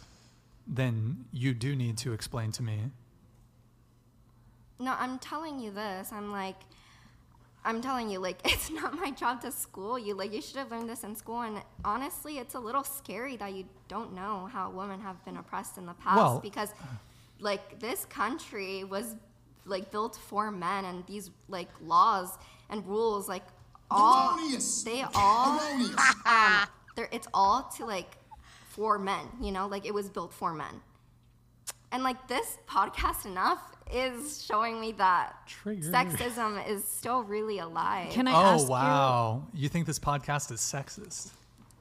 then 0.68 1.24
you 1.32 1.54
do 1.54 1.74
need 1.74 1.96
to 1.98 2.12
explain 2.12 2.52
to 2.52 2.62
me. 2.62 2.90
no 4.78 4.94
i'm 4.98 5.18
telling 5.18 5.58
you 5.58 5.70
this. 5.70 6.12
I'm 6.12 6.30
like 6.30 6.56
i'm 7.64 7.80
telling 7.80 8.08
you 8.10 8.18
like 8.18 8.38
it's 8.44 8.70
not 8.70 8.94
my 8.94 9.10
job 9.10 9.40
to 9.42 9.50
school 9.50 9.98
you. 9.98 10.14
Like 10.14 10.32
you 10.32 10.40
should 10.42 10.56
have 10.56 10.70
learned 10.70 10.88
this 10.88 11.04
in 11.04 11.16
school. 11.16 11.40
And 11.42 11.62
honestly 11.84 12.38
it's 12.38 12.54
a 12.54 12.60
little 12.60 12.84
scary 12.84 13.36
that 13.38 13.52
you 13.54 13.64
don't 13.88 14.12
know 14.14 14.48
how 14.52 14.70
women 14.70 15.00
have 15.00 15.24
been 15.24 15.36
oppressed 15.38 15.78
in 15.78 15.86
the 15.86 15.94
past 15.94 16.16
Well- 16.16 16.40
because 16.40 16.70
like 17.40 17.78
this 17.80 18.04
country 18.04 18.84
was 18.84 19.14
like 19.64 19.90
built 19.90 20.16
for 20.16 20.50
men 20.50 20.84
and 20.84 21.04
these 21.06 21.30
like 21.48 21.68
laws 21.80 22.38
and 22.70 22.86
rules 22.86 23.28
like 23.28 23.44
all 23.90 24.36
they 24.84 25.04
all 25.14 25.60
um 26.26 26.66
they're, 26.96 27.08
it's 27.12 27.28
all 27.32 27.62
to 27.76 27.84
like 27.86 28.16
for 28.78 28.96
men 28.98 29.26
you 29.40 29.50
know 29.50 29.66
like 29.66 29.84
it 29.84 29.92
was 29.92 30.08
built 30.08 30.32
for 30.32 30.54
men 30.54 30.80
and 31.90 32.04
like 32.04 32.28
this 32.28 32.58
podcast 32.68 33.26
enough 33.26 33.60
is 33.92 34.44
showing 34.44 34.80
me 34.80 34.92
that 34.92 35.34
Triggered. 35.48 35.92
sexism 35.92 36.64
is 36.68 36.84
still 36.84 37.22
really 37.24 37.58
alive 37.58 38.10
Can 38.10 38.28
I 38.28 38.32
oh 38.32 38.54
ask 38.54 38.68
wow! 38.68 39.46
You 39.52 39.68
think 39.68 39.86
this 39.86 39.98
podcast 39.98 40.52
is 40.52 40.60
sexist? 40.60 41.32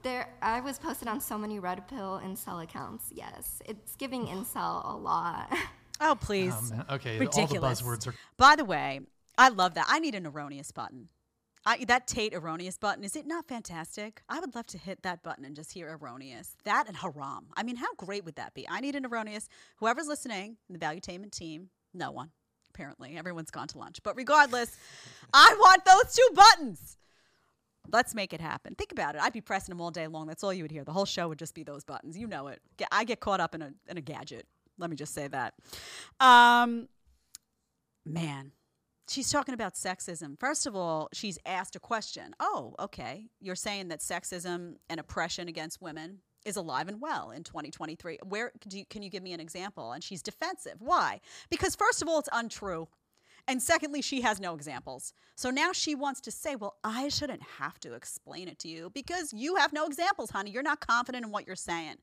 There, 0.04 0.28
I 0.41 0.62
was 0.62 0.80
posted 0.80 1.08
on 1.10 1.20
so 1.20 1.38
many 1.38 1.60
red 1.60 1.88
pill 1.89 2.22
incel 2.24 2.64
accounts. 2.64 3.12
Yes, 3.14 3.62
it's 3.66 3.95
giving 3.98 4.26
incel 4.28 4.93
a 4.93 4.98
lot. 4.98 5.52
Oh, 6.00 6.16
please. 6.20 6.54
Oh, 6.56 6.70
man. 6.76 6.86
Okay, 6.91 7.14
all 7.14 7.20
the 7.20 7.26
Ridiculous. 7.26 7.82
buzzwords 7.82 8.08
are- 8.08 8.14
By 8.38 8.56
the 8.56 8.64
way, 8.64 9.00
I 9.38 9.50
love 9.50 9.74
that. 9.74 9.88
I 9.89 9.98
need 10.00 10.14
an 10.14 10.28
erroneous 10.28 10.72
button. 10.72 11.10
I, 11.68 11.84
that 11.89 12.07
Tate 12.07 12.34
erroneous 12.34 12.78
button, 12.78 13.03
is 13.03 13.18
it 13.18 13.28
not 13.28 13.45
fantastic? 13.45 14.22
I 14.30 14.39
would 14.39 14.55
love 14.55 14.68
to 14.68 14.78
hit 14.78 15.03
that 15.03 15.22
button 15.22 15.43
and 15.43 15.53
just 15.53 15.74
hear 15.74 15.99
erroneous. 16.01 16.55
That 16.63 16.86
and 16.88 16.95
haram. 16.95 17.47
I 17.57 17.63
mean, 17.63 17.76
how 17.76 17.93
great 17.97 18.24
would 18.24 18.38
that 18.38 18.53
be? 18.53 18.65
I 18.70 18.80
need 18.80 18.95
an 18.95 19.05
erroneous. 19.05 19.49
Whoever's 19.76 20.07
listening, 20.07 20.55
the 20.70 20.80
Valuetainment 20.80 21.32
team, 21.32 21.68
no 21.93 22.09
one, 22.11 22.32
apparently. 22.74 23.18
Everyone's 23.18 23.51
gone 23.51 23.68
to 23.68 23.80
lunch. 23.80 23.99
But 24.01 24.15
regardless, 24.15 24.78
I 25.34 25.57
want 25.59 25.84
those 25.84 26.15
two 26.15 26.30
buttons. 26.34 26.97
Let's 27.91 28.15
make 28.15 28.32
it 28.32 28.39
happen. 28.39 28.74
Think 28.76 28.93
about 28.93 29.15
it. 29.15 29.22
I'd 29.22 29.34
be 29.34 29.41
pressing 29.41 29.74
them 29.74 29.82
all 29.82 29.91
day 29.91 30.07
long. 30.07 30.26
That's 30.26 30.45
all 30.45 30.53
you 30.53 30.63
would 30.63 30.72
hear. 30.72 30.86
The 30.86 30.93
whole 30.93 31.05
show 31.05 31.28
would 31.28 31.39
just 31.39 31.53
be 31.53 31.63
those 31.63 31.84
buttons. 31.84 32.18
You 32.18 32.28
know 32.28 32.47
it. 32.47 32.61
I 32.93 33.03
get 33.03 33.20
caught 33.20 33.41
up 33.41 33.53
in 33.53 33.61
a 33.61 33.74
in 33.89 33.97
a 33.97 34.01
gadget. 34.01 34.47
Let 34.78 34.89
me 34.89 34.95
just 34.95 35.13
say 35.13 35.28
that. 35.28 35.53
Um, 36.22 36.88
man, 38.05 38.51
she's 39.10 39.32
talking 39.32 39.53
about 39.53 39.74
sexism. 39.74 40.39
First 40.39 40.66
of 40.66 40.76
all, 40.76 41.10
she's 41.14 41.38
asked 41.45 41.76
a 41.76 41.80
question. 41.80 42.36
Oh, 42.39 42.76
okay. 42.80 43.28
You're 43.39 43.55
saying 43.55 43.88
that 43.89 43.99
sexism 43.99 44.76
and 44.89 44.99
oppression 44.99 45.47
against 45.47 45.82
women 45.82 46.20
is 46.45 46.55
alive 46.55 46.88
and 46.88 47.01
well 47.01 47.32
in 47.32 47.43
2023. 47.43 48.20
Where 48.24 48.51
you, 48.72 48.86
can 48.86 49.01
you 49.01 49.10
give 49.10 49.24
me 49.24 49.34
an 49.34 49.39
example? 49.39 49.91
And 49.91 50.03
she's 50.03 50.22
defensive. 50.22 50.76
Why? 50.80 51.20
Because 51.49 51.76
first 51.76 52.01
of 52.01 52.08
all, 52.08 52.20
it's 52.20 52.30
untrue. 52.32 52.88
And 53.49 53.62
secondly, 53.62 54.01
she 54.01 54.22
has 54.22 54.41
no 54.41 54.53
examples. 54.55 55.14
So 55.36 55.49
now 55.49 55.72
she 55.72 55.95
wants 55.95 56.20
to 56.22 56.32
say, 56.32 56.55
well, 56.55 56.76
I 56.84 57.08
shouldn't 57.08 57.43
have 57.60 57.80
to 57.80 57.93
explain 57.93 58.49
it 58.49 58.60
to 58.60 58.68
you 58.68 58.91
because 58.93 59.32
you 59.32 59.55
have 59.55 59.72
no 59.72 59.86
examples, 59.86 60.32
honey. 60.32 60.51
You're 60.51 60.64
not 60.64 60.86
confident 60.86 61.26
in 61.26 61.32
what 61.32 61.47
you're 61.47 61.55
saying. 61.55 61.95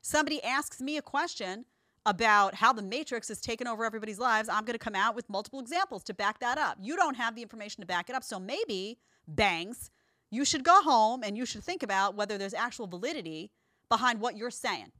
Somebody 0.00 0.42
asks 0.42 0.80
me 0.80 0.96
a 0.96 1.02
question 1.02 1.66
about 2.08 2.54
how 2.54 2.72
the 2.72 2.82
matrix 2.82 3.28
has 3.28 3.38
taken 3.38 3.66
over 3.66 3.84
everybody's 3.84 4.18
lives. 4.18 4.48
I'm 4.48 4.64
going 4.64 4.72
to 4.72 4.78
come 4.78 4.94
out 4.94 5.14
with 5.14 5.28
multiple 5.28 5.60
examples 5.60 6.02
to 6.04 6.14
back 6.14 6.40
that 6.40 6.56
up. 6.56 6.78
You 6.80 6.96
don't 6.96 7.16
have 7.16 7.34
the 7.34 7.42
information 7.42 7.82
to 7.82 7.86
back 7.86 8.08
it 8.08 8.16
up. 8.16 8.24
So 8.24 8.40
maybe, 8.40 8.98
bangs, 9.26 9.90
you 10.30 10.46
should 10.46 10.64
go 10.64 10.80
home 10.82 11.22
and 11.22 11.36
you 11.36 11.44
should 11.44 11.62
think 11.62 11.82
about 11.82 12.14
whether 12.14 12.38
there's 12.38 12.54
actual 12.54 12.86
validity 12.86 13.50
behind 13.90 14.20
what 14.20 14.38
you're 14.38 14.50
saying. 14.50 14.92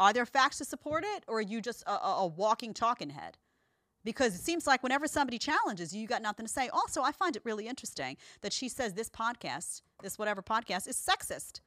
Are 0.00 0.12
there 0.12 0.26
facts 0.26 0.58
to 0.58 0.64
support 0.64 1.04
it, 1.06 1.24
or 1.28 1.38
are 1.38 1.42
you 1.42 1.60
just 1.60 1.82
a, 1.84 1.92
a, 1.92 2.16
a 2.18 2.26
walking 2.26 2.74
talking 2.74 3.10
head? 3.10 3.38
because 4.04 4.34
it 4.34 4.40
seems 4.40 4.66
like 4.66 4.82
whenever 4.82 5.06
somebody 5.06 5.38
challenges 5.38 5.94
you, 5.94 6.00
you 6.00 6.06
got 6.06 6.22
nothing 6.22 6.46
to 6.46 6.50
say. 6.50 6.70
Also, 6.70 7.02
I 7.02 7.12
find 7.12 7.36
it 7.36 7.42
really 7.44 7.68
interesting 7.68 8.16
that 8.40 8.54
she 8.54 8.66
says 8.68 8.94
this 8.94 9.10
podcast, 9.10 9.82
this 10.02 10.18
whatever 10.18 10.40
podcast, 10.40 10.88
is 10.88 10.96
sexist. 10.96 11.60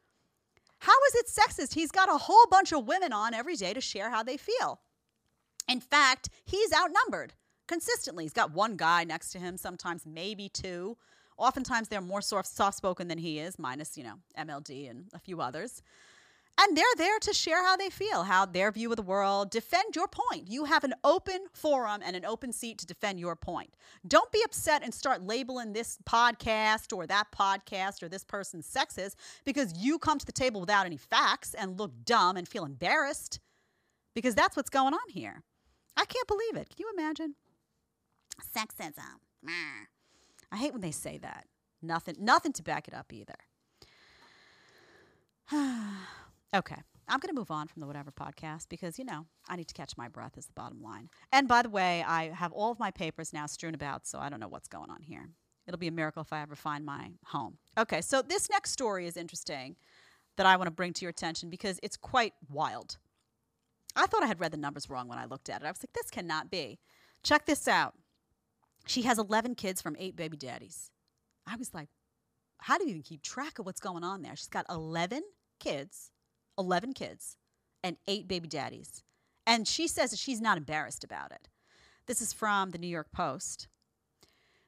How 0.82 0.97
is 1.09 1.15
it 1.15 1.27
sexist? 1.27 1.75
He's 1.75 1.91
got 1.91 2.09
a 2.09 2.17
whole 2.17 2.47
bunch 2.49 2.73
of 2.73 2.88
women 2.88 3.13
on 3.13 3.36
every 3.36 3.55
day 3.55 3.71
to 3.71 3.82
share 3.82 4.09
how 4.09 4.23
they 4.23 4.36
feel. 4.36 4.82
In 5.69 5.79
fact, 5.79 6.29
he's 6.43 6.73
outnumbered 6.73 7.34
consistently. 7.67 8.23
He's 8.23 8.34
got 8.34 8.51
one 8.51 8.77
guy 8.77 9.03
next 9.03 9.32
to 9.34 9.39
him, 9.39 9.57
sometimes 9.57 10.07
maybe 10.07 10.49
two. 10.49 10.97
Oftentimes 11.38 11.88
they're 11.88 12.01
more 12.01 12.21
soft 12.21 12.75
spoken 12.75 13.07
than 13.07 13.19
he 13.19 13.38
is, 13.38 13.59
minus, 13.59 13.95
you 13.95 14.03
know, 14.03 14.15
MLD 14.36 14.89
and 14.89 15.05
a 15.13 15.19
few 15.19 15.39
others. 15.39 15.84
And 16.57 16.77
they're 16.77 16.85
there 16.97 17.17
to 17.19 17.33
share 17.33 17.63
how 17.63 17.75
they 17.75 17.89
feel, 17.89 18.23
how 18.23 18.45
their 18.45 18.71
view 18.71 18.91
of 18.91 18.97
the 18.97 19.01
world, 19.01 19.49
defend 19.49 19.95
your 19.95 20.07
point. 20.07 20.49
You 20.49 20.65
have 20.65 20.83
an 20.83 20.93
open 21.03 21.45
forum 21.53 22.01
and 22.05 22.15
an 22.15 22.25
open 22.25 22.51
seat 22.51 22.77
to 22.79 22.85
defend 22.85 23.19
your 23.19 23.35
point. 23.35 23.73
Don't 24.07 24.31
be 24.31 24.41
upset 24.45 24.83
and 24.83 24.93
start 24.93 25.23
labeling 25.23 25.73
this 25.73 25.97
podcast 26.07 26.95
or 26.95 27.07
that 27.07 27.31
podcast 27.31 28.03
or 28.03 28.09
this 28.09 28.23
person 28.23 28.61
sexist 28.61 29.15
because 29.43 29.73
you 29.77 29.97
come 29.97 30.19
to 30.19 30.25
the 30.25 30.31
table 30.31 30.59
without 30.61 30.85
any 30.85 30.97
facts 30.97 31.53
and 31.53 31.79
look 31.79 31.91
dumb 32.05 32.37
and 32.37 32.47
feel 32.47 32.65
embarrassed 32.65 33.39
because 34.13 34.35
that's 34.35 34.55
what's 34.55 34.69
going 34.69 34.93
on 34.93 35.09
here. 35.09 35.41
I 35.97 36.05
can't 36.05 36.27
believe 36.27 36.55
it. 36.57 36.69
Can 36.69 36.77
you 36.85 36.91
imagine? 36.95 37.35
Sexism. 38.55 39.19
I 40.51 40.57
hate 40.57 40.73
when 40.73 40.81
they 40.81 40.91
say 40.91 41.17
that. 41.19 41.47
Nothing 41.81 42.17
nothing 42.19 42.53
to 42.53 42.61
back 42.63 42.87
it 42.87 42.93
up 42.93 43.11
either. 43.11 43.33
okay. 46.55 46.77
I'm 47.07 47.19
going 47.19 47.33
to 47.33 47.39
move 47.39 47.51
on 47.51 47.67
from 47.67 47.81
the 47.81 47.87
whatever 47.87 48.11
podcast 48.11 48.69
because, 48.69 48.97
you 48.97 49.03
know, 49.03 49.25
I 49.49 49.57
need 49.57 49.67
to 49.67 49.73
catch 49.73 49.97
my 49.97 50.07
breath 50.07 50.37
is 50.37 50.45
the 50.45 50.53
bottom 50.53 50.81
line. 50.81 51.09
And 51.31 51.47
by 51.47 51.61
the 51.61 51.69
way, 51.69 52.05
I 52.07 52.29
have 52.29 52.53
all 52.53 52.71
of 52.71 52.79
my 52.79 52.91
papers 52.91 53.33
now 53.33 53.47
strewn 53.47 53.75
about, 53.75 54.07
so 54.07 54.19
I 54.19 54.29
don't 54.29 54.39
know 54.39 54.47
what's 54.47 54.69
going 54.69 54.89
on 54.89 55.01
here. 55.01 55.29
It'll 55.67 55.77
be 55.77 55.87
a 55.87 55.91
miracle 55.91 56.21
if 56.21 56.31
I 56.31 56.41
ever 56.41 56.55
find 56.55 56.85
my 56.85 57.11
home. 57.25 57.57
Okay, 57.77 58.01
so 58.01 58.21
this 58.21 58.49
next 58.49 58.71
story 58.71 59.07
is 59.07 59.17
interesting 59.17 59.75
that 60.37 60.45
I 60.45 60.55
want 60.55 60.67
to 60.67 60.71
bring 60.71 60.93
to 60.93 61.01
your 61.01 61.09
attention 61.09 61.49
because 61.49 61.79
it's 61.83 61.97
quite 61.97 62.33
wild. 62.49 62.97
I 63.95 64.07
thought 64.07 64.23
I 64.23 64.27
had 64.27 64.39
read 64.39 64.53
the 64.53 64.57
numbers 64.57 64.89
wrong 64.89 65.07
when 65.07 65.19
I 65.19 65.25
looked 65.25 65.49
at 65.49 65.61
it. 65.61 65.65
I 65.65 65.71
was 65.71 65.83
like, 65.83 65.93
this 65.93 66.09
cannot 66.09 66.49
be. 66.49 66.79
Check 67.23 67.45
this 67.45 67.67
out. 67.67 67.93
She 68.87 69.03
has 69.03 69.19
11 69.19 69.55
kids 69.55 69.81
from 69.81 69.95
eight 69.99 70.15
baby 70.15 70.37
daddies. 70.37 70.91
I 71.45 71.55
was 71.55 71.73
like, 71.73 71.89
how 72.59 72.77
do 72.77 72.85
you 72.85 72.91
even 72.91 73.01
keep 73.01 73.21
track 73.21 73.59
of 73.59 73.65
what's 73.65 73.79
going 73.79 74.03
on 74.03 74.21
there? 74.21 74.35
She's 74.35 74.47
got 74.47 74.65
11 74.69 75.23
kids, 75.59 76.11
11 76.57 76.93
kids, 76.93 77.37
and 77.83 77.97
eight 78.07 78.27
baby 78.27 78.47
daddies. 78.47 79.03
And 79.45 79.67
she 79.67 79.87
says 79.87 80.11
that 80.11 80.19
she's 80.19 80.41
not 80.41 80.57
embarrassed 80.57 81.03
about 81.03 81.31
it. 81.31 81.49
This 82.05 82.21
is 82.21 82.33
from 82.33 82.71
the 82.71 82.77
New 82.77 82.87
York 82.87 83.11
Post. 83.11 83.67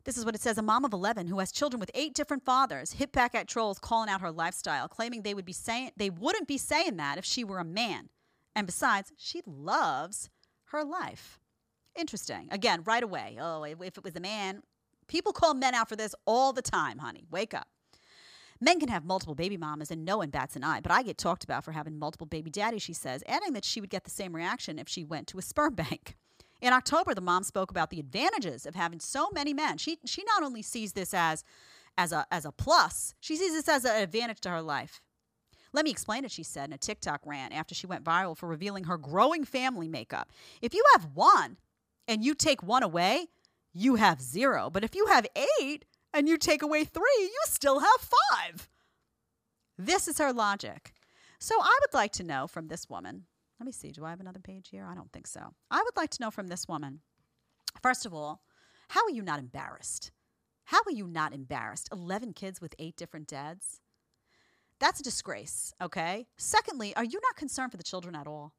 This 0.04 0.18
is 0.18 0.26
what 0.26 0.36
it 0.36 0.42
says. 0.42 0.58
A 0.58 0.62
mom 0.62 0.84
of 0.84 0.94
11 0.94 1.28
who 1.28 1.40
has 1.40 1.52
children 1.52 1.80
with 1.80 1.92
eight 1.94 2.14
different 2.14 2.44
fathers 2.44 2.94
hit 2.94 3.12
back 3.12 3.34
at 3.36 3.48
trolls 3.48 3.80
calling 3.80 4.10
out 4.10 4.22
her 4.22 4.32
lifestyle, 4.32 4.88
claiming 4.88 5.22
they 5.22 5.34
would 5.34 5.46
be 5.46 5.54
saying 5.54 5.92
they 5.96 6.10
wouldn't 6.10 6.48
be 6.48 6.58
saying 6.58 6.98
that 6.98 7.18
if 7.18 7.26
she 7.26 7.44
were 7.44 7.60
a 7.60 7.66
man. 7.66 8.10
And 8.56 8.68
besides, 8.68 9.14
she 9.18 9.42
loves 9.46 10.30
her 10.66 10.84
life. 10.84 11.40
Interesting. 11.96 12.48
Again, 12.52 12.84
right 12.84 13.04
away. 13.04 13.38
Oh, 13.40 13.64
if 13.64 13.82
if 13.82 13.98
it 13.98 14.04
was 14.04 14.16
a 14.16 14.20
man, 14.20 14.64
people 15.08 15.32
call 15.32 15.54
men 15.54 15.74
out 15.74 15.90
for 15.90 15.96
this 15.96 16.16
all 16.26 16.52
the 16.54 16.62
time, 16.62 16.98
honey. 16.98 17.26
Wake 17.30 17.54
up. 17.54 17.68
Men 18.64 18.80
can 18.80 18.88
have 18.88 19.04
multiple 19.04 19.36
baby 19.36 19.58
mamas 19.58 19.92
and 19.92 20.06
no 20.06 20.20
one 20.20 20.30
bats 20.30 20.56
an 20.56 20.64
eye, 20.64 20.80
but 20.80 20.90
I 20.90 21.04
get 21.04 21.18
talked 21.18 21.44
about 21.44 21.66
for 21.66 21.74
having 21.74 22.00
multiple 22.00 22.26
baby 22.26 22.50
daddies, 22.50 22.82
she 22.82 22.94
says, 22.94 23.22
adding 23.28 23.52
that 23.52 23.66
she 23.66 23.82
would 23.82 23.90
get 23.90 24.06
the 24.06 24.10
same 24.10 24.34
reaction 24.34 24.80
if 24.80 24.88
she 24.88 25.04
went 25.04 25.28
to 25.28 25.38
a 25.38 25.42
sperm 25.42 25.74
bank. 25.76 26.16
In 26.62 26.72
October, 26.72 27.14
the 27.14 27.20
mom 27.20 27.44
spoke 27.44 27.72
about 27.72 27.90
the 27.90 28.00
advantages 28.00 28.66
of 28.66 28.74
having 28.74 29.02
so 29.02 29.30
many 29.34 29.54
men. 29.54 29.78
She 29.78 30.00
she 30.06 30.24
not 30.24 30.44
only 30.44 30.62
sees 30.62 30.94
this 30.94 31.14
as 31.14 31.44
as 31.98 32.14
a 32.14 32.26
as 32.32 32.46
a 32.46 32.54
plus, 32.54 33.16
she 33.20 33.36
sees 33.36 33.52
this 33.52 33.68
as 33.68 33.84
an 33.84 34.02
advantage 34.02 34.40
to 34.42 34.50
her 34.50 34.62
life. 34.62 35.02
Let 35.74 35.84
me 35.84 35.92
explain 35.92 36.24
it, 36.24 36.32
she 36.32 36.44
said 36.44 36.70
in 36.70 36.74
a 36.74 36.78
TikTok 36.78 37.20
rant 37.26 37.54
after 37.54 37.76
she 37.76 37.86
went 37.86 38.06
viral 38.06 38.38
for 38.38 38.48
revealing 38.48 38.86
her 38.86 38.98
growing 38.98 39.44
family 39.44 39.90
makeup. 39.90 40.32
If 40.62 40.74
you 40.74 40.86
have 40.94 41.10
one 41.14 41.58
and 42.08 42.24
you 42.24 42.34
take 42.34 42.64
one 42.64 42.84
away, 42.84 43.28
you 43.74 43.96
have 43.96 44.22
zero. 44.22 44.70
But 44.70 44.86
if 44.86 44.96
you 44.96 45.08
have 45.08 45.28
eight 45.60 45.84
and 46.14 46.28
you 46.28 46.38
take 46.38 46.62
away 46.62 46.84
three, 46.84 47.20
you 47.20 47.42
still 47.46 47.80
have 47.80 48.10
five. 48.32 48.70
This 49.78 50.08
is 50.08 50.20
her 50.20 50.32
logic. 50.32 50.94
So 51.40 51.56
I 51.60 51.80
would 51.82 51.94
like 51.94 52.12
to 52.14 52.24
know 52.24 52.48
from 52.48 52.68
this 52.68 52.90
woman. 52.90 53.26
Let 53.60 53.66
me 53.66 53.72
see. 53.72 53.92
Do 53.92 54.06
I 54.06 54.10
have 54.10 54.20
another 54.20 54.40
page 54.40 54.70
here? 54.70 54.86
I 54.90 54.96
don't 54.96 55.12
think 55.12 55.28
so. 55.28 55.54
I 55.72 55.82
would 55.84 55.98
like 55.98 56.10
to 56.12 56.22
know 56.22 56.32
from 56.32 56.48
this 56.48 56.68
woman. 56.68 57.02
First 57.82 58.06
of 58.06 58.14
all, 58.14 58.42
how 58.90 59.04
are 59.04 59.12
you 59.12 59.22
not 59.22 59.40
embarrassed? 59.40 60.12
How 60.66 60.80
are 60.86 60.92
you 60.92 61.08
not 61.08 61.34
embarrassed? 61.34 61.90
11 61.92 62.34
kids 62.34 62.62
with 62.62 62.76
eight 62.80 62.96
different 62.96 63.28
dads? 63.28 63.82
That's 64.80 65.00
a 65.00 65.04
disgrace, 65.04 65.74
okay? 65.82 66.28
Secondly, 66.38 66.96
are 66.96 67.04
you 67.04 67.20
not 67.22 67.36
concerned 67.36 67.72
for 67.72 67.78
the 67.78 67.84
children 67.84 68.16
at 68.16 68.28
all? 68.28 68.54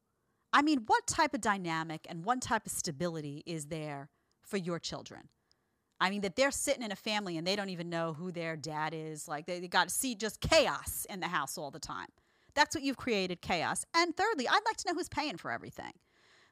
I 0.53 0.63
mean, 0.63 0.85
what 0.87 1.07
type 1.07 1.35
of 1.35 1.41
dynamic 1.41 2.07
and 2.09 2.25
what 2.25 2.41
type 2.41 2.67
of 2.67 2.73
stability 2.73 3.43
is 3.45 3.67
there 3.67 4.11
for 4.43 4.57
your 4.57 4.79
children? 4.79 5.29
I 6.05 6.11
mean, 6.11 6.21
that 6.21 6.37
they're 6.37 6.51
sitting 6.51 6.83
in 6.83 6.93
a 6.93 6.97
family 6.97 7.39
and 7.39 7.47
they 7.47 7.57
don't 7.57 7.71
even 7.71 7.89
know 7.89 8.13
who 8.13 8.31
their 8.31 8.57
dad 8.57 8.93
is. 8.95 9.27
Like, 9.27 9.47
they, 9.47 9.59
they 9.59 9.69
got 9.69 9.89
to 9.89 9.95
see 9.95 10.15
just 10.15 10.39
chaos 10.39 11.07
in 11.09 11.21
the 11.21 11.29
house 11.29 11.57
all 11.57 11.71
the 11.71 11.79
time. 11.79 12.09
That's 12.55 12.77
what 12.77 12.85
you've 12.85 12.99
created 12.99 13.41
chaos. 13.41 13.87
And 13.97 14.15
thirdly, 14.15 14.47
I'd 14.47 14.61
like 14.67 14.77
to 14.77 14.89
know 14.89 14.95
who's 14.95 15.09
paying 15.09 15.39
for 15.39 15.51
everything. 15.51 15.93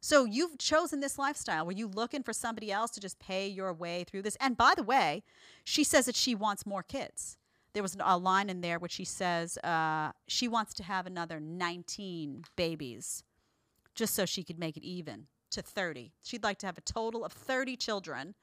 So 0.01 0.25
you've 0.25 0.57
chosen 0.57 1.01
this 1.01 1.19
lifestyle. 1.19 1.67
Were 1.67 1.73
you 1.73 1.87
looking 1.87 2.23
for 2.23 2.33
somebody 2.33 2.73
else 2.73 2.93
to 2.93 3.01
just 3.01 3.19
pay 3.19 3.47
your 3.47 3.75
way 3.75 4.05
through 4.05 4.23
this? 4.23 4.39
And 4.41 4.57
by 4.57 4.73
the 4.75 4.83
way, 4.83 5.23
she 5.65 5.85
says 5.85 6.07
that 6.07 6.17
she 6.17 6.35
wants 6.35 6.65
more 6.65 6.83
kids. 6.83 7.37
There 7.75 7.83
was 7.83 7.95
a 8.01 8.17
line 8.17 8.49
in 8.49 8.63
there 8.63 8.79
which 8.79 8.93
she 8.93 9.05
says 9.05 9.59
uh, 9.59 10.13
she 10.27 10.49
wants 10.49 10.73
to 10.75 10.83
have 10.83 11.07
another 11.07 11.41
19 11.41 12.45
babies 12.57 13.23
just 13.95 14.15
so 14.15 14.25
she 14.25 14.43
could 14.43 14.59
make 14.59 14.79
it 14.79 14.83
even 14.83 15.27
to 15.51 15.61
30. 15.61 16.15
She'd 16.23 16.43
like 16.43 16.59
to 16.61 16.67
have 16.67 16.79
a 16.79 16.83
total 16.83 17.23
of 17.23 17.33
30 17.33 17.77
children 17.77 18.35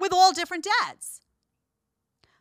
with 0.00 0.12
all 0.12 0.32
different 0.32 0.66
dads. 0.82 1.20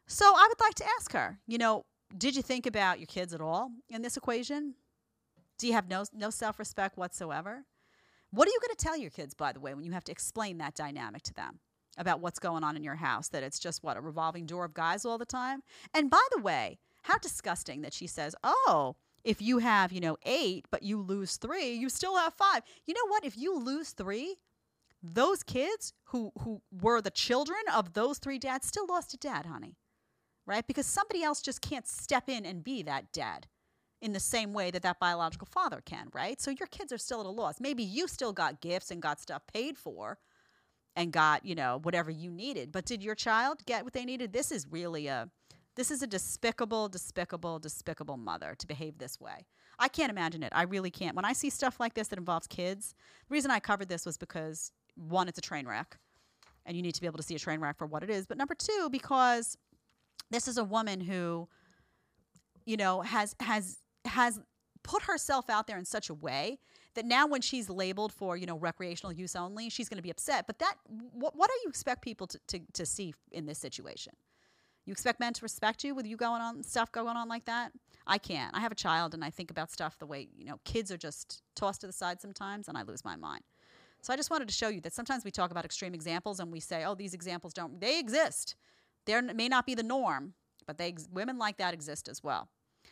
So 0.08 0.26
I 0.26 0.48
would 0.50 0.60
like 0.60 0.76
to 0.76 0.86
ask 0.98 1.14
her, 1.14 1.40
you 1.46 1.58
know, 1.58 1.86
did 2.18 2.36
you 2.36 2.42
think 2.42 2.66
about 2.66 3.00
your 3.00 3.06
kids 3.06 3.34
at 3.34 3.42
all 3.42 3.72
in 3.90 4.02
this 4.02 4.18
equation? 4.18 4.74
Do 5.60 5.68
you 5.68 5.74
have 5.74 5.88
no 5.88 6.06
no 6.14 6.30
self-respect 6.30 6.98
whatsoever? 6.98 7.66
What 8.32 8.48
are 8.48 8.52
you 8.52 8.60
going 8.62 8.76
to 8.76 8.84
tell 8.84 8.98
your 8.98 9.12
kids 9.12 9.34
by 9.34 9.52
the 9.52 9.60
way 9.60 9.74
when 9.74 9.84
you 9.84 9.92
have 9.92 10.04
to 10.06 10.12
explain 10.12 10.58
that 10.60 10.76
dynamic 10.76 11.22
to 11.24 11.34
them 11.34 11.60
about 11.98 12.22
what's 12.22 12.40
going 12.40 12.64
on 12.64 12.78
in 12.78 12.84
your 12.84 12.96
house 12.96 13.28
that 13.30 13.44
it's 13.44 13.60
just 13.60 13.84
what 13.84 13.98
a 13.98 14.02
revolving 14.02 14.46
door 14.46 14.66
of 14.66 14.74
guys 14.74 15.06
all 15.06 15.18
the 15.18 15.26
time? 15.26 15.62
And 15.94 16.10
by 16.10 16.26
the 16.32 16.42
way, 16.42 16.80
how 17.04 17.18
disgusting 17.18 17.82
that 17.82 17.94
she 17.94 18.08
says, 18.08 18.36
"Oh, 18.44 18.96
if 19.24 19.42
you 19.42 19.58
have, 19.60 19.92
you 19.92 20.00
know, 20.00 20.18
8 20.24 20.66
but 20.72 20.82
you 20.82 21.00
lose 21.02 21.38
3, 21.38 21.74
you 21.74 21.90
still 21.90 22.18
have 22.18 22.34
5." 22.34 22.64
You 22.86 22.94
know 22.94 23.08
what? 23.08 23.26
If 23.26 23.38
you 23.38 23.58
lose 23.60 23.92
3, 23.92 24.38
those 25.02 25.44
kids 25.44 25.94
who 26.06 26.32
who 26.40 26.62
were 26.72 27.02
the 27.02 27.12
children 27.12 27.60
of 27.74 27.94
those 27.94 28.18
three 28.18 28.40
dads 28.40 28.68
still 28.68 28.86
lost 28.88 29.14
a 29.14 29.18
dad, 29.18 29.46
honey. 29.46 29.78
Right? 30.46 30.66
Because 30.66 30.88
somebody 30.88 31.22
else 31.24 31.42
just 31.42 31.62
can't 31.62 31.88
step 31.88 32.28
in 32.28 32.46
and 32.46 32.64
be 32.64 32.82
that 32.84 33.12
dad 33.12 33.48
in 34.02 34.14
the 34.14 34.20
same 34.20 34.54
way 34.54 34.72
that 34.72 34.82
that 34.82 35.00
biological 35.00 35.48
father 35.52 35.82
can, 35.86 36.08
right? 36.14 36.42
So 36.42 36.52
your 36.52 36.68
kids 36.68 36.92
are 36.92 36.98
still 36.98 37.20
at 37.20 37.26
a 37.26 37.30
loss. 37.30 37.60
Maybe 37.60 37.84
you 37.84 38.08
still 38.08 38.34
got 38.34 38.62
gifts 38.62 38.92
and 38.92 39.02
got 39.02 39.20
stuff 39.20 39.44
paid 39.54 39.78
for 39.78 40.18
and 40.96 41.12
got, 41.12 41.46
you 41.46 41.54
know, 41.54 41.80
whatever 41.84 42.10
you 42.10 42.32
needed, 42.32 42.72
but 42.72 42.86
did 42.86 43.04
your 43.04 43.16
child 43.16 43.66
get 43.66 43.84
what 43.84 43.94
they 43.94 44.06
needed? 44.06 44.34
This 44.34 44.52
is 44.52 44.66
really 44.70 45.08
a 45.08 45.30
this 45.76 45.92
is 45.92 46.02
a 46.02 46.08
despicable, 46.08 46.90
despicable, 46.90 47.58
despicable 47.58 48.18
mother 48.18 48.54
to 48.58 48.68
behave 48.68 48.98
this 48.98 49.18
way. 49.18 49.46
I 49.78 49.88
can't 49.88 50.10
imagine 50.10 50.44
it. 50.44 50.52
I 50.54 50.64
really 50.64 50.92
can't. 50.92 51.16
When 51.16 51.24
I 51.24 51.32
see 51.32 51.50
stuff 51.50 51.80
like 51.80 51.94
this 51.94 52.10
that 52.10 52.20
involves 52.20 52.48
kids, 52.48 52.96
the 53.30 53.34
reason 53.34 53.50
I 53.50 53.62
covered 53.62 53.88
this 53.88 54.06
was 54.06 54.18
because 54.18 54.74
one, 55.00 55.28
it's 55.28 55.38
a 55.38 55.42
train 55.42 55.68
wreck, 55.68 55.98
and 56.66 56.76
you 56.76 56.84
need 56.84 56.96
to 56.96 57.02
be 57.02 57.08
able 57.08 57.18
to 57.18 57.24
see 57.24 57.36
a 57.36 57.40
train 57.40 57.60
wreck 57.60 57.78
for 57.78 57.88
what 57.88 58.04
it 58.04 58.10
is. 58.10 58.26
But 58.26 58.38
number 58.38 58.56
two, 58.56 58.90
because 58.92 59.58
this 60.30 60.48
is 60.48 60.58
a 60.58 60.64
woman 60.64 61.02
who, 61.02 61.48
you 62.66 62.78
know, 62.78 63.02
has 63.02 63.36
has 63.40 63.78
has 64.06 64.40
put 64.84 65.04
herself 65.04 65.50
out 65.50 65.68
there 65.68 65.78
in 65.78 65.86
such 65.86 66.10
a 66.10 66.14
way 66.14 66.60
that 66.96 67.06
now 67.06 67.28
when 67.28 67.42
she's 67.42 67.70
labeled 67.70 68.12
for 68.12 68.36
you 68.36 68.46
know 68.46 68.58
recreational 68.58 69.14
use 69.14 69.36
only, 69.36 69.70
she's 69.70 69.90
going 69.90 69.98
to 69.98 70.04
be 70.04 70.12
upset. 70.12 70.48
But 70.48 70.60
that 70.60 70.76
what, 70.88 71.36
what 71.36 71.50
do 71.50 71.56
you 71.64 71.70
expect 71.70 72.02
people 72.02 72.28
to, 72.28 72.40
to 72.48 72.60
to 72.74 72.86
see 72.86 73.14
in 73.32 73.46
this 73.46 73.60
situation? 73.60 74.14
You 74.86 74.92
expect 74.92 75.20
men 75.20 75.34
to 75.34 75.42
respect 75.44 75.84
you 75.84 75.94
with 75.94 76.08
you 76.08 76.18
going 76.18 76.42
on 76.42 76.64
stuff 76.64 76.92
going 76.92 77.16
on 77.16 77.28
like 77.28 77.46
that? 77.46 77.72
I 78.08 78.18
can't. 78.18 78.56
I 78.56 78.60
have 78.60 78.72
a 78.72 78.76
child 78.76 79.14
and 79.14 79.24
I 79.24 79.30
think 79.30 79.52
about 79.52 79.70
stuff 79.70 80.00
the 80.00 80.08
way, 80.08 80.30
you 80.36 80.46
know, 80.46 80.60
kids 80.66 80.92
are 80.92 80.98
just 80.98 81.44
tossed 81.56 81.82
to 81.82 81.88
the 81.88 81.94
side 81.94 82.20
sometimes 82.20 82.68
and 82.68 82.76
I 82.76 82.82
lose 82.82 83.06
my 83.06 83.16
mind. 83.16 83.44
So 84.02 84.14
I 84.14 84.16
just 84.16 84.30
wanted 84.32 84.48
to 84.48 84.54
show 84.54 84.70
you 84.70 84.82
that 84.82 84.94
sometimes 84.94 85.26
we 85.26 85.32
talk 85.32 85.52
about 85.52 85.66
extreme 85.66 85.94
examples 85.94 86.40
and 86.40 86.52
we 86.52 86.60
say, 86.60 86.86
"Oh, 86.86 86.96
these 86.96 87.14
examples 87.14 87.54
don't 87.54 87.80
they 87.80 88.00
exist. 88.00 88.56
They 89.06 89.20
may 89.22 89.50
not 89.50 89.66
be 89.66 89.76
the 89.76 89.84
norm, 89.84 90.34
but 90.66 90.78
they 90.78 90.96
women 91.12 91.38
like 91.38 91.58
that 91.58 91.74
exist 91.74 92.08
as 92.08 92.24
well." 92.24 92.50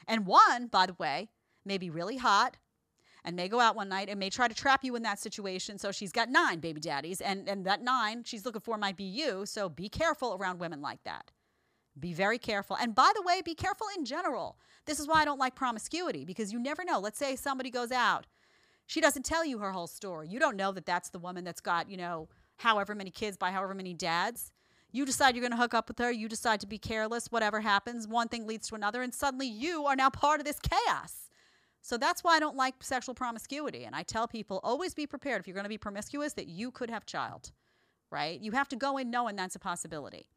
And 0.08 0.26
one, 0.26 0.68
by 0.68 0.86
the 0.86 0.96
way, 1.00 1.30
may 1.66 1.78
be 1.78 1.90
really 1.90 2.18
hot 2.18 2.58
and 3.24 3.36
may 3.36 3.50
go 3.50 3.60
out 3.60 3.76
one 3.76 3.90
night 3.90 4.10
and 4.10 4.20
may 4.20 4.30
try 4.30 4.48
to 4.48 4.54
trap 4.54 4.84
you 4.84 4.96
in 4.96 5.04
that 5.04 5.20
situation. 5.20 5.78
So 5.78 5.92
she's 5.92 6.12
got 6.12 6.30
nine 6.30 6.60
baby 6.60 6.80
daddies, 6.80 7.20
and, 7.20 7.48
and 7.50 7.66
that 7.66 7.82
nine 7.82 8.24
she's 8.24 8.46
looking 8.46 8.62
for 8.62 8.78
might 8.78 8.98
be 8.98 9.04
you. 9.04 9.46
So 9.46 9.70
be 9.70 9.90
careful 9.90 10.36
around 10.36 10.60
women 10.60 10.82
like 10.82 11.04
that. 11.04 11.32
Be 12.00 12.14
very 12.14 12.38
careful. 12.38 12.78
And 12.78 12.94
by 12.94 13.12
the 13.16 13.22
way, 13.24 13.42
be 13.42 13.56
careful 13.56 13.88
in 13.98 14.06
general. 14.06 14.60
This 14.86 15.00
is 15.00 15.08
why 15.08 15.22
I 15.22 15.26
don't 15.26 15.40
like 15.40 15.56
promiscuity 15.56 16.26
because 16.26 16.54
you 16.54 16.60
never 16.60 16.86
know. 16.86 17.00
Let's 17.00 17.18
say 17.18 17.36
somebody 17.36 17.70
goes 17.72 17.92
out, 17.92 18.28
she 18.88 19.02
doesn't 19.02 19.24
tell 19.24 19.46
you 19.46 19.60
her 19.60 19.72
whole 19.72 19.88
story. 19.88 20.28
You 20.28 20.40
don't 20.40 20.56
know 20.56 20.72
that 20.72 20.86
that's 20.86 21.10
the 21.10 21.20
woman 21.20 21.44
that's 21.44 21.62
got, 21.62 21.90
you 21.92 21.98
know, 21.98 22.30
however 22.58 22.96
many 22.96 23.12
kids 23.12 23.38
by 23.38 23.52
however 23.52 23.74
many 23.74 23.94
dads. 23.94 24.52
You 24.92 25.06
decide 25.06 25.36
you're 25.36 25.42
going 25.42 25.52
to 25.52 25.58
hook 25.58 25.74
up 25.74 25.90
with 25.90 26.00
her. 26.00 26.10
You 26.10 26.30
decide 26.30 26.62
to 26.62 26.68
be 26.68 26.78
careless. 26.78 27.32
Whatever 27.32 27.60
happens, 27.60 28.08
one 28.08 28.30
thing 28.30 28.48
leads 28.48 28.68
to 28.70 28.76
another, 28.76 29.02
and 29.02 29.14
suddenly 29.14 29.46
you 29.46 29.86
are 29.86 29.96
now 29.96 30.10
part 30.10 30.40
of 30.40 30.46
this 30.46 30.60
chaos. 30.60 31.30
So 31.82 31.98
that's 31.98 32.24
why 32.24 32.38
I 32.38 32.40
don't 32.40 32.56
like 32.56 32.76
sexual 32.82 33.14
promiscuity. 33.14 33.84
And 33.84 33.96
I 33.96 34.04
tell 34.04 34.28
people 34.28 34.62
always 34.64 34.94
be 34.94 35.06
prepared 35.06 35.42
if 35.42 35.48
you're 35.48 35.54
going 35.54 35.66
to 35.66 35.70
be 35.70 35.78
promiscuous 35.78 36.34
that 36.34 36.48
you 36.48 36.72
could 36.72 36.90
have 36.90 37.06
child, 37.06 37.52
right? 38.10 38.40
You 38.40 38.54
have 38.54 38.70
to 38.70 38.76
go 38.78 38.98
in 38.98 39.12
knowing 39.12 39.36
that's 39.36 39.56
a 39.56 39.60
possibility. 39.60 40.28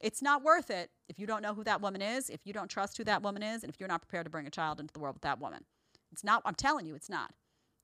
It's 0.00 0.22
not 0.22 0.42
worth 0.42 0.70
it 0.70 0.90
if 1.08 1.18
you 1.18 1.26
don't 1.26 1.42
know 1.42 1.54
who 1.54 1.64
that 1.64 1.80
woman 1.80 2.02
is, 2.02 2.28
if 2.30 2.40
you 2.44 2.52
don't 2.52 2.68
trust 2.68 2.96
who 2.96 3.04
that 3.04 3.22
woman 3.22 3.42
is, 3.42 3.62
and 3.62 3.72
if 3.72 3.78
you're 3.78 3.88
not 3.88 4.02
prepared 4.02 4.26
to 4.26 4.30
bring 4.30 4.46
a 4.46 4.50
child 4.50 4.80
into 4.80 4.92
the 4.92 5.00
world 5.00 5.14
with 5.14 5.22
that 5.22 5.40
woman. 5.40 5.64
It's 6.10 6.24
not, 6.24 6.42
I'm 6.44 6.54
telling 6.54 6.86
you, 6.86 6.94
it's 6.94 7.10
not. 7.10 7.32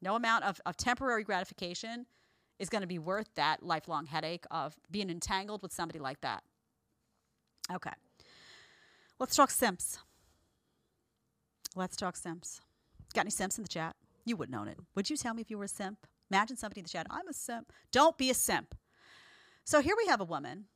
No 0.06 0.14
amount 0.14 0.44
of, 0.44 0.60
of 0.64 0.76
temporary 0.76 1.24
gratification 1.24 2.06
is 2.60 2.68
going 2.68 2.82
to 2.82 2.86
be 2.86 3.00
worth 3.00 3.28
that 3.34 3.64
lifelong 3.64 4.06
headache 4.06 4.44
of 4.52 4.76
being 4.88 5.10
entangled 5.10 5.62
with 5.62 5.72
somebody 5.72 5.98
like 5.98 6.20
that. 6.20 6.44
Okay. 7.72 7.90
Let's 9.18 9.34
talk 9.34 9.50
simps. 9.50 9.98
Let's 11.74 11.96
talk 11.96 12.16
simps. 12.16 12.60
Got 13.14 13.22
any 13.22 13.30
simps 13.30 13.58
in 13.58 13.64
the 13.64 13.68
chat? 13.68 13.96
You 14.24 14.36
wouldn't 14.36 14.56
own 14.56 14.68
it. 14.68 14.78
Would 14.94 15.10
you 15.10 15.16
tell 15.16 15.34
me 15.34 15.42
if 15.42 15.50
you 15.50 15.58
were 15.58 15.64
a 15.64 15.68
simp? 15.68 16.06
Imagine 16.30 16.56
somebody 16.56 16.82
in 16.82 16.84
the 16.84 16.90
chat, 16.90 17.08
I'm 17.10 17.26
a 17.26 17.32
simp. 17.32 17.72
Don't 17.90 18.16
be 18.16 18.30
a 18.30 18.34
simp. 18.34 18.76
So 19.64 19.80
here 19.80 19.96
we 19.98 20.06
have 20.06 20.20
a 20.20 20.24
woman. 20.24 20.66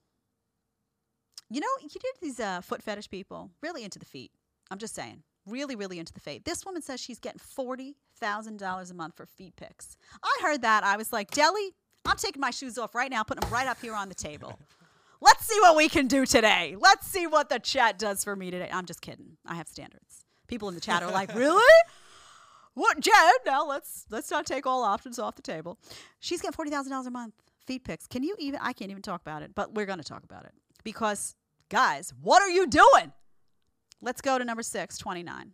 You 1.48 1.60
know, 1.60 1.68
you 1.82 1.88
did 1.88 2.14
these 2.20 2.40
uh, 2.40 2.62
foot 2.62 2.82
fetish 2.82 3.08
people 3.08 3.52
really 3.62 3.84
into 3.84 4.00
the 4.00 4.04
feet. 4.06 4.32
I'm 4.72 4.78
just 4.78 4.96
saying, 4.96 5.22
really, 5.50 5.76
really 5.76 5.98
into 5.98 6.12
the 6.12 6.20
feet. 6.20 6.44
This 6.44 6.64
woman 6.64 6.82
says 6.82 7.00
she's 7.00 7.18
getting 7.18 7.40
forty 7.40 7.96
thousand 8.16 8.58
dollars 8.58 8.90
a 8.90 8.94
month 8.94 9.16
for 9.16 9.26
feet 9.26 9.56
pics. 9.56 9.96
I 10.22 10.38
heard 10.42 10.62
that. 10.62 10.84
I 10.84 10.96
was 10.96 11.12
like, 11.12 11.30
Deli, 11.30 11.74
I'm 12.06 12.16
taking 12.16 12.40
my 12.40 12.50
shoes 12.50 12.78
off 12.78 12.94
right 12.94 13.10
now, 13.10 13.22
putting 13.22 13.40
them 13.40 13.52
right 13.52 13.66
up 13.66 13.80
here 13.80 13.94
on 13.94 14.08
the 14.08 14.14
table. 14.14 14.58
Let's 15.20 15.44
see 15.44 15.60
what 15.60 15.76
we 15.76 15.88
can 15.88 16.06
do 16.06 16.24
today. 16.24 16.76
Let's 16.78 17.06
see 17.06 17.26
what 17.26 17.50
the 17.50 17.58
chat 17.58 17.98
does 17.98 18.24
for 18.24 18.34
me 18.34 18.50
today. 18.50 18.70
I'm 18.72 18.86
just 18.86 19.02
kidding. 19.02 19.36
I 19.46 19.54
have 19.56 19.68
standards. 19.68 20.24
People 20.48 20.68
in 20.70 20.74
the 20.74 20.80
chat 20.80 21.02
are 21.02 21.10
like, 21.10 21.34
really? 21.34 21.62
What, 22.72 23.00
Jen? 23.00 23.14
Now 23.44 23.66
let's 23.66 24.06
let's 24.10 24.30
not 24.30 24.46
take 24.46 24.66
all 24.66 24.82
options 24.82 25.18
off 25.18 25.34
the 25.34 25.42
table. 25.42 25.78
She's 26.20 26.40
getting 26.40 26.54
forty 26.54 26.70
thousand 26.70 26.92
dollars 26.92 27.06
a 27.06 27.10
month 27.10 27.34
feed 27.66 27.84
picks. 27.84 28.06
Can 28.06 28.22
you 28.22 28.34
even? 28.38 28.58
I 28.62 28.72
can't 28.72 28.90
even 28.90 29.02
talk 29.02 29.20
about 29.20 29.42
it, 29.42 29.54
but 29.54 29.74
we're 29.74 29.86
going 29.86 29.98
to 29.98 30.04
talk 30.04 30.24
about 30.24 30.44
it 30.44 30.52
because, 30.82 31.36
guys, 31.68 32.12
what 32.22 32.42
are 32.42 32.48
you 32.48 32.66
doing? 32.66 33.12
Let's 34.00 34.20
go 34.20 34.38
to 34.38 34.44
number 34.44 34.62
six, 34.62 34.96
29. 34.98 35.52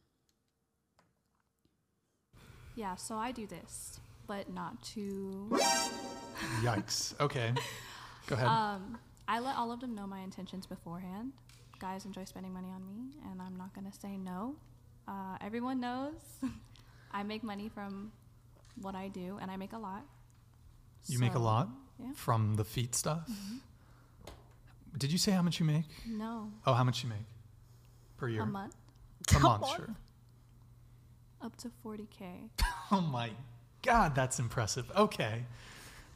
Yeah, 2.77 2.95
so 2.97 3.17
I 3.17 3.33
do 3.33 3.47
this, 3.47 4.01
but 4.27 4.53
not 4.53 4.83
to. 4.95 5.49
Yikes. 6.63 7.15
Okay. 7.21 7.53
Go 8.27 8.35
ahead. 8.35 8.47
Um, 8.49 8.99
I 9.29 9.39
let 9.41 9.57
all 9.57 9.73
of 9.73 9.81
them 9.81 9.95
know 9.95 10.07
my 10.07 10.21
intentions 10.21 10.67
beforehand. 10.67 11.33
Guys 11.79 12.05
enjoy 12.05 12.25
spending 12.25 12.53
money 12.53 12.69
on 12.75 12.85
me, 12.87 13.13
and 13.31 13.41
I'm 13.41 13.57
not 13.57 13.73
gonna 13.75 13.93
say 13.93 14.17
no. 14.17 14.57
Uh, 15.09 15.37
everyone 15.41 15.81
knows 15.81 16.15
I 17.13 17.23
make 17.23 17.43
money 17.45 17.69
from 17.69 18.13
what 18.83 18.95
I 18.95 19.09
do, 19.09 19.39
and 19.41 19.51
I 19.51 19.57
make 19.57 19.73
a 19.73 19.79
lot. 19.79 20.03
you 21.09 21.19
make 21.21 21.35
a 21.35 21.39
lot 21.39 21.69
Yeah. 22.01 22.13
from 22.15 22.57
the 22.57 22.65
feet 22.65 22.95
stuff. 22.95 23.27
Mhm. 23.31 23.61
Did 24.99 25.13
you 25.13 25.19
say 25.19 25.33
how 25.33 25.43
much 25.43 25.61
you 25.61 25.67
make? 25.67 25.87
No. 26.07 26.51
Oh, 26.67 26.75
how 26.75 26.83
much 26.85 27.03
you 27.05 27.09
make 27.09 27.27
per 28.17 28.29
year? 28.29 28.43
A 28.43 28.47
month. 28.47 28.77
A 29.35 29.39
month, 29.41 29.69
sure. 29.77 29.95
Up 31.43 31.57
to 31.59 31.71
40k. 31.85 32.51
Oh 32.93 33.01
my 33.01 33.31
God, 33.83 34.15
that's 34.15 34.39
impressive. 34.39 34.89
Okay, 34.97 35.45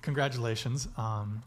congratulations. 0.02 0.86
Um, 0.96 1.42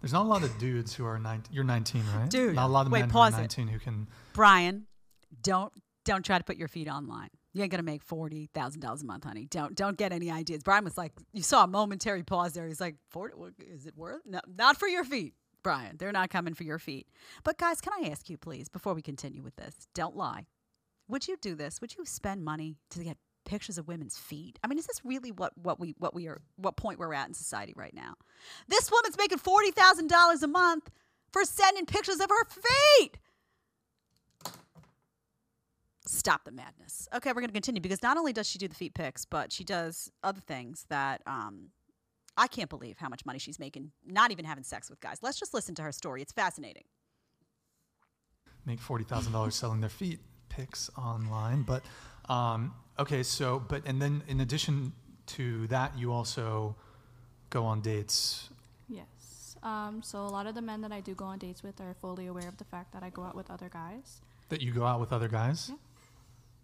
there's 0.00 0.12
not 0.12 0.24
a 0.24 0.28
lot 0.28 0.42
of 0.42 0.58
dudes 0.58 0.92
who 0.92 1.04
are 1.04 1.20
19. 1.20 1.54
You're 1.54 1.62
19, 1.62 2.02
right? 2.16 2.28
Dude, 2.28 2.56
not 2.56 2.66
a 2.66 2.72
lot 2.72 2.86
of 2.86 2.90
wait, 2.92 3.02
men 3.02 3.10
pause 3.10 3.34
who 3.34 3.38
are 3.38 3.44
it. 3.44 3.56
19 3.56 3.68
who 3.68 3.78
can. 3.78 4.08
Brian, 4.32 4.86
don't 5.42 5.72
don't 6.04 6.24
try 6.24 6.38
to 6.38 6.42
put 6.42 6.56
your 6.56 6.66
feet 6.66 6.88
online. 6.88 7.28
You 7.52 7.62
ain't 7.62 7.70
gonna 7.70 7.82
make 7.82 8.02
forty 8.02 8.48
thousand 8.54 8.80
dollars 8.80 9.02
a 9.02 9.06
month, 9.06 9.24
honey. 9.24 9.46
Don't 9.50 9.74
don't 9.74 9.96
get 9.96 10.12
any 10.12 10.30
ideas. 10.30 10.62
Brian 10.62 10.84
was 10.84 10.98
like, 10.98 11.12
you 11.32 11.42
saw 11.42 11.64
a 11.64 11.66
momentary 11.66 12.22
pause 12.22 12.52
there. 12.54 12.66
He's 12.66 12.80
like, 12.80 12.96
forty? 13.08 13.34
is 13.60 13.86
it 13.86 13.96
worth? 13.96 14.22
No, 14.26 14.40
not 14.56 14.76
for 14.78 14.88
your 14.88 15.04
feet, 15.04 15.34
Brian. 15.62 15.96
They're 15.98 16.12
not 16.12 16.30
coming 16.30 16.54
for 16.54 16.64
your 16.64 16.78
feet. 16.78 17.06
But 17.44 17.58
guys, 17.58 17.80
can 17.80 17.92
I 17.92 18.08
ask 18.08 18.28
you, 18.30 18.36
please, 18.36 18.68
before 18.68 18.94
we 18.94 19.02
continue 19.02 19.42
with 19.42 19.56
this, 19.56 19.88
don't 19.94 20.16
lie. 20.16 20.46
Would 21.08 21.26
you 21.26 21.36
do 21.40 21.54
this? 21.54 21.80
Would 21.80 21.96
you 21.96 22.04
spend 22.04 22.44
money 22.44 22.76
to 22.90 23.02
get 23.02 23.16
pictures 23.44 23.78
of 23.78 23.88
women's 23.88 24.18
feet? 24.18 24.58
I 24.62 24.66
mean, 24.66 24.78
is 24.78 24.86
this 24.86 25.00
really 25.04 25.32
what 25.32 25.56
what 25.56 25.80
we 25.80 25.94
what 25.98 26.14
we 26.14 26.28
are 26.28 26.40
what 26.56 26.76
point 26.76 26.98
we're 26.98 27.14
at 27.14 27.28
in 27.28 27.34
society 27.34 27.72
right 27.76 27.94
now? 27.94 28.14
This 28.68 28.90
woman's 28.90 29.16
making 29.16 29.38
forty 29.38 29.70
thousand 29.70 30.08
dollars 30.08 30.42
a 30.42 30.48
month 30.48 30.90
for 31.32 31.44
sending 31.44 31.86
pictures 31.86 32.20
of 32.20 32.28
her 32.28 32.44
feet. 32.44 33.18
Stop 36.06 36.44
the 36.44 36.52
madness. 36.52 37.06
Okay, 37.14 37.30
we're 37.30 37.42
going 37.42 37.48
to 37.48 37.52
continue 37.52 37.82
because 37.82 38.02
not 38.02 38.16
only 38.16 38.32
does 38.32 38.48
she 38.48 38.58
do 38.58 38.66
the 38.66 38.74
feet 38.74 38.94
pics, 38.94 39.26
but 39.26 39.52
she 39.52 39.62
does 39.62 40.10
other 40.22 40.40
things 40.40 40.86
that 40.88 41.20
um, 41.26 41.68
I 42.38 42.46
can't 42.46 42.70
believe 42.70 42.98
how 42.98 43.08
much 43.08 43.26
money 43.26 43.40
she's 43.40 43.58
making, 43.58 43.90
not 44.06 44.30
even 44.30 44.44
having 44.44 44.62
sex 44.62 44.88
with 44.88 45.00
guys. 45.00 45.18
Let's 45.22 45.40
just 45.40 45.52
listen 45.52 45.74
to 45.74 45.82
her 45.82 45.90
story. 45.90 46.22
It's 46.22 46.32
fascinating. 46.32 46.84
make 48.64 48.80
forty 48.80 49.04
thousand 49.04 49.32
dollars 49.32 49.56
selling 49.56 49.80
their 49.80 49.90
feet 49.90 50.20
pics 50.48 50.88
online. 50.96 51.62
But 51.62 51.82
um, 52.28 52.74
okay, 52.98 53.24
so 53.24 53.58
but 53.68 53.82
and 53.86 54.00
then 54.00 54.22
in 54.28 54.40
addition 54.40 54.92
to 55.26 55.66
that, 55.66 55.98
you 55.98 56.12
also 56.12 56.76
go 57.50 57.64
on 57.64 57.80
dates. 57.80 58.48
Yes. 58.88 59.56
Um, 59.64 60.00
so 60.04 60.20
a 60.20 60.30
lot 60.30 60.46
of 60.46 60.54
the 60.54 60.62
men 60.62 60.80
that 60.82 60.92
I 60.92 61.00
do 61.00 61.16
go 61.16 61.24
on 61.24 61.38
dates 61.38 61.64
with 61.64 61.80
are 61.80 61.96
fully 62.00 62.28
aware 62.28 62.46
of 62.46 62.56
the 62.58 62.64
fact 62.64 62.92
that 62.92 63.02
I 63.02 63.10
go 63.10 63.24
out 63.24 63.34
with 63.34 63.50
other 63.50 63.68
guys. 63.68 64.20
That 64.48 64.62
you 64.62 64.72
go 64.72 64.84
out 64.84 65.00
with 65.00 65.12
other 65.12 65.28
guys. 65.28 65.72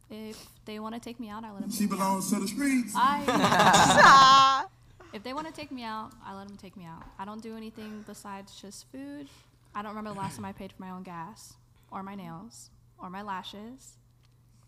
If 0.08 0.38
they 0.66 0.78
want 0.78 0.94
to 0.94 1.00
take 1.00 1.18
me 1.18 1.30
out, 1.30 1.44
I 1.44 1.50
let 1.50 1.62
them. 1.62 1.72
She 1.72 1.86
belongs 1.86 2.30
to 2.30 2.38
the 2.38 2.46
streets. 2.46 2.92
I. 2.94 4.66
if 5.14 5.22
they 5.22 5.32
want 5.32 5.46
to 5.46 5.52
take 5.52 5.70
me 5.70 5.84
out, 5.84 6.10
I 6.26 6.34
let 6.36 6.48
them 6.48 6.56
take 6.56 6.76
me 6.76 6.84
out. 6.84 7.04
I 7.18 7.24
don't 7.24 7.40
do 7.42 7.56
anything 7.56 8.04
besides 8.06 8.60
just 8.60 8.90
food. 8.90 9.28
I 9.74 9.80
don't 9.80 9.90
remember 9.92 10.10
the 10.12 10.18
last 10.18 10.36
time 10.36 10.44
I 10.44 10.52
paid 10.52 10.72
for 10.72 10.82
my 10.82 10.90
own 10.90 11.04
gas, 11.04 11.54
or 11.90 12.02
my 12.02 12.14
nails, 12.16 12.70
or 12.98 13.08
my 13.10 13.22
lashes. 13.22 13.94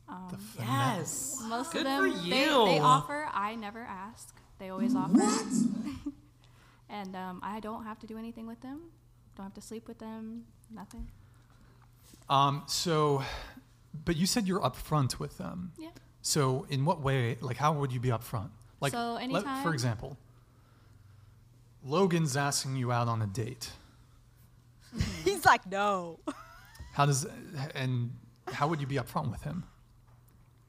Um, 0.08 0.38
Yes. 0.58 1.42
Most 1.48 1.72
Good 1.72 1.86
of 1.86 2.04
for 2.04 2.08
them, 2.08 2.30
they, 2.30 2.44
they 2.46 2.78
offer. 2.78 3.28
I 3.32 3.56
never 3.56 3.80
ask. 3.80 4.34
They 4.60 4.70
always 4.70 4.94
offer. 4.94 5.14
What? 5.14 5.46
and 6.88 7.16
um, 7.16 7.40
I 7.42 7.58
don't 7.60 7.84
have 7.84 7.98
to 8.00 8.06
do 8.06 8.16
anything 8.16 8.46
with 8.46 8.60
them. 8.60 8.82
Don't 9.36 9.44
have 9.46 9.54
to 9.54 9.60
sleep 9.60 9.88
with 9.88 9.98
them. 9.98 10.44
Nothing. 10.72 11.08
Um, 12.30 12.62
so, 12.66 13.22
but 14.04 14.16
you 14.16 14.26
said 14.26 14.46
you're 14.46 14.60
upfront 14.60 15.18
with 15.18 15.38
them. 15.38 15.72
Yeah. 15.78 15.88
So, 16.22 16.66
in 16.70 16.84
what 16.84 17.00
way? 17.00 17.36
Like, 17.40 17.56
how 17.56 17.72
would 17.72 17.92
you 17.92 18.00
be 18.00 18.08
upfront? 18.10 18.50
Like, 18.80 18.92
So 18.92 19.14
let- 19.14 19.22
anytime- 19.24 19.62
for 19.64 19.72
example, 19.72 20.16
Logan's 21.86 22.36
asking 22.36 22.74
you 22.74 22.90
out 22.90 23.06
on 23.06 23.22
a 23.22 23.26
date. 23.28 23.70
He's 25.24 25.44
like, 25.44 25.64
no. 25.70 26.18
How 26.92 27.06
does 27.06 27.26
and 27.74 28.10
how 28.48 28.66
would 28.66 28.80
you 28.80 28.88
be 28.88 28.96
upfront 28.96 29.30
with 29.30 29.42
him? 29.42 29.64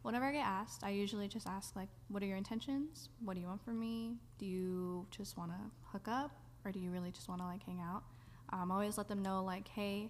Whenever 0.04 0.26
I 0.26 0.32
get 0.32 0.46
asked, 0.46 0.84
I 0.84 0.92
usually 0.92 1.28
just 1.28 1.48
ask 1.48 1.76
like, 1.76 1.90
"What 2.08 2.22
are 2.22 2.26
your 2.26 2.38
intentions? 2.38 3.10
What 3.24 3.34
do 3.34 3.42
you 3.42 3.48
want 3.48 3.64
from 3.64 3.80
me? 3.80 4.18
Do 4.38 4.46
you 4.46 5.08
just 5.10 5.38
want 5.38 5.52
to 5.52 5.58
hook 5.92 6.08
up, 6.08 6.32
or 6.64 6.72
do 6.72 6.80
you 6.80 6.92
really 6.92 7.12
just 7.12 7.28
want 7.28 7.42
to 7.42 7.48
like 7.48 7.64
hang 7.64 7.82
out?" 7.82 8.04
Um, 8.52 8.72
I 8.72 8.76
always 8.76 8.98
let 8.98 9.08
them 9.08 9.22
know 9.22 9.44
like, 9.44 9.68
"Hey, 9.70 10.10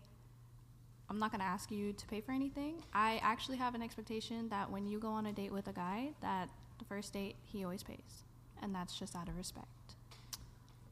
I'm 1.09 1.19
not 1.19 1.31
gonna 1.31 1.45
ask 1.45 1.71
you 1.71 1.93
to 1.93 2.07
pay 2.07 2.19
for 2.19 2.31
anything. 2.31 2.83
I 2.93 3.19
actually 3.23 3.57
have 3.57 3.75
an 3.75 3.81
expectation 3.81 4.49
that 4.49 4.69
when 4.69 4.85
you 4.85 4.99
go 4.99 5.09
on 5.09 5.25
a 5.25 5.33
date 5.33 5.53
with 5.53 5.67
a 5.67 5.73
guy, 5.73 6.13
that 6.21 6.49
the 6.79 6.85
first 6.85 7.13
date 7.13 7.37
he 7.43 7.63
always 7.63 7.83
pays, 7.83 8.25
and 8.61 8.75
that's 8.75 8.97
just 8.99 9.15
out 9.15 9.29
of 9.29 9.37
respect." 9.37 9.76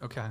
Okay. 0.05 0.27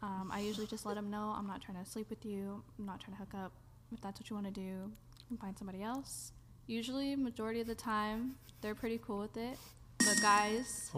Um, 0.00 0.30
I 0.32 0.38
usually 0.38 0.68
just 0.68 0.86
let 0.86 0.94
them 0.94 1.10
know 1.10 1.34
I'm 1.36 1.48
not 1.48 1.60
trying 1.60 1.82
to 1.82 1.90
sleep 1.90 2.08
with 2.08 2.24
you. 2.24 2.62
I'm 2.78 2.86
not 2.86 3.00
trying 3.00 3.16
to 3.16 3.18
hook 3.18 3.34
up. 3.34 3.50
If 3.92 4.00
that's 4.00 4.20
what 4.20 4.30
you 4.30 4.36
want 4.36 4.46
to 4.46 4.52
do, 4.52 4.60
you 4.60 5.26
can 5.26 5.38
find 5.38 5.58
somebody 5.58 5.82
else. 5.82 6.30
Usually, 6.68 7.16
majority 7.16 7.60
of 7.60 7.66
the 7.66 7.74
time, 7.74 8.36
they're 8.60 8.76
pretty 8.76 9.00
cool 9.04 9.18
with 9.18 9.36
it. 9.36 9.58
But 9.98 10.18
guys, 10.22 10.92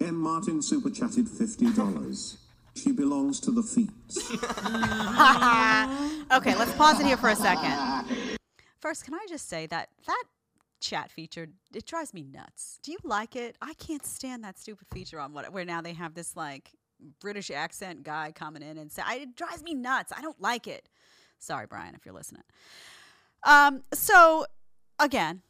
M. 0.00 0.16
Martin 0.16 0.62
super 0.62 0.90
chatted 0.90 1.26
$50. 1.26 2.36
She 2.74 2.90
belongs 2.90 3.38
to 3.40 3.52
the 3.52 3.62
feet. 3.62 3.90
okay, 6.32 6.56
let's 6.56 6.74
pause 6.74 6.98
it 6.98 7.06
here 7.06 7.16
for 7.16 7.28
a 7.28 7.36
second. 7.36 8.38
First, 8.80 9.04
can 9.04 9.14
I 9.14 9.26
just 9.28 9.48
say 9.48 9.66
that 9.66 9.90
that 10.06 10.24
chat 10.80 11.10
feature 11.10 11.48
it 11.74 11.86
drives 11.86 12.14
me 12.14 12.22
nuts. 12.22 12.78
Do 12.82 12.92
you 12.92 12.98
like 13.04 13.36
it? 13.36 13.56
I 13.60 13.74
can't 13.74 14.04
stand 14.04 14.44
that 14.44 14.58
stupid 14.58 14.86
feature 14.92 15.20
on 15.20 15.32
what 15.32 15.52
where 15.52 15.64
now 15.64 15.80
they 15.80 15.92
have 15.92 16.14
this 16.14 16.36
like 16.36 16.72
British 17.20 17.50
accent 17.50 18.02
guy 18.02 18.32
coming 18.34 18.62
in 18.62 18.78
and 18.78 18.90
say 18.90 19.02
I, 19.04 19.16
it 19.16 19.36
drives 19.36 19.62
me 19.62 19.74
nuts. 19.74 20.12
I 20.16 20.22
don't 20.22 20.40
like 20.40 20.66
it. 20.66 20.88
Sorry, 21.38 21.66
Brian, 21.66 21.94
if 21.94 22.04
you're 22.04 22.14
listening. 22.14 22.42
Um, 23.44 23.82
so 23.92 24.46
again, 24.98 25.42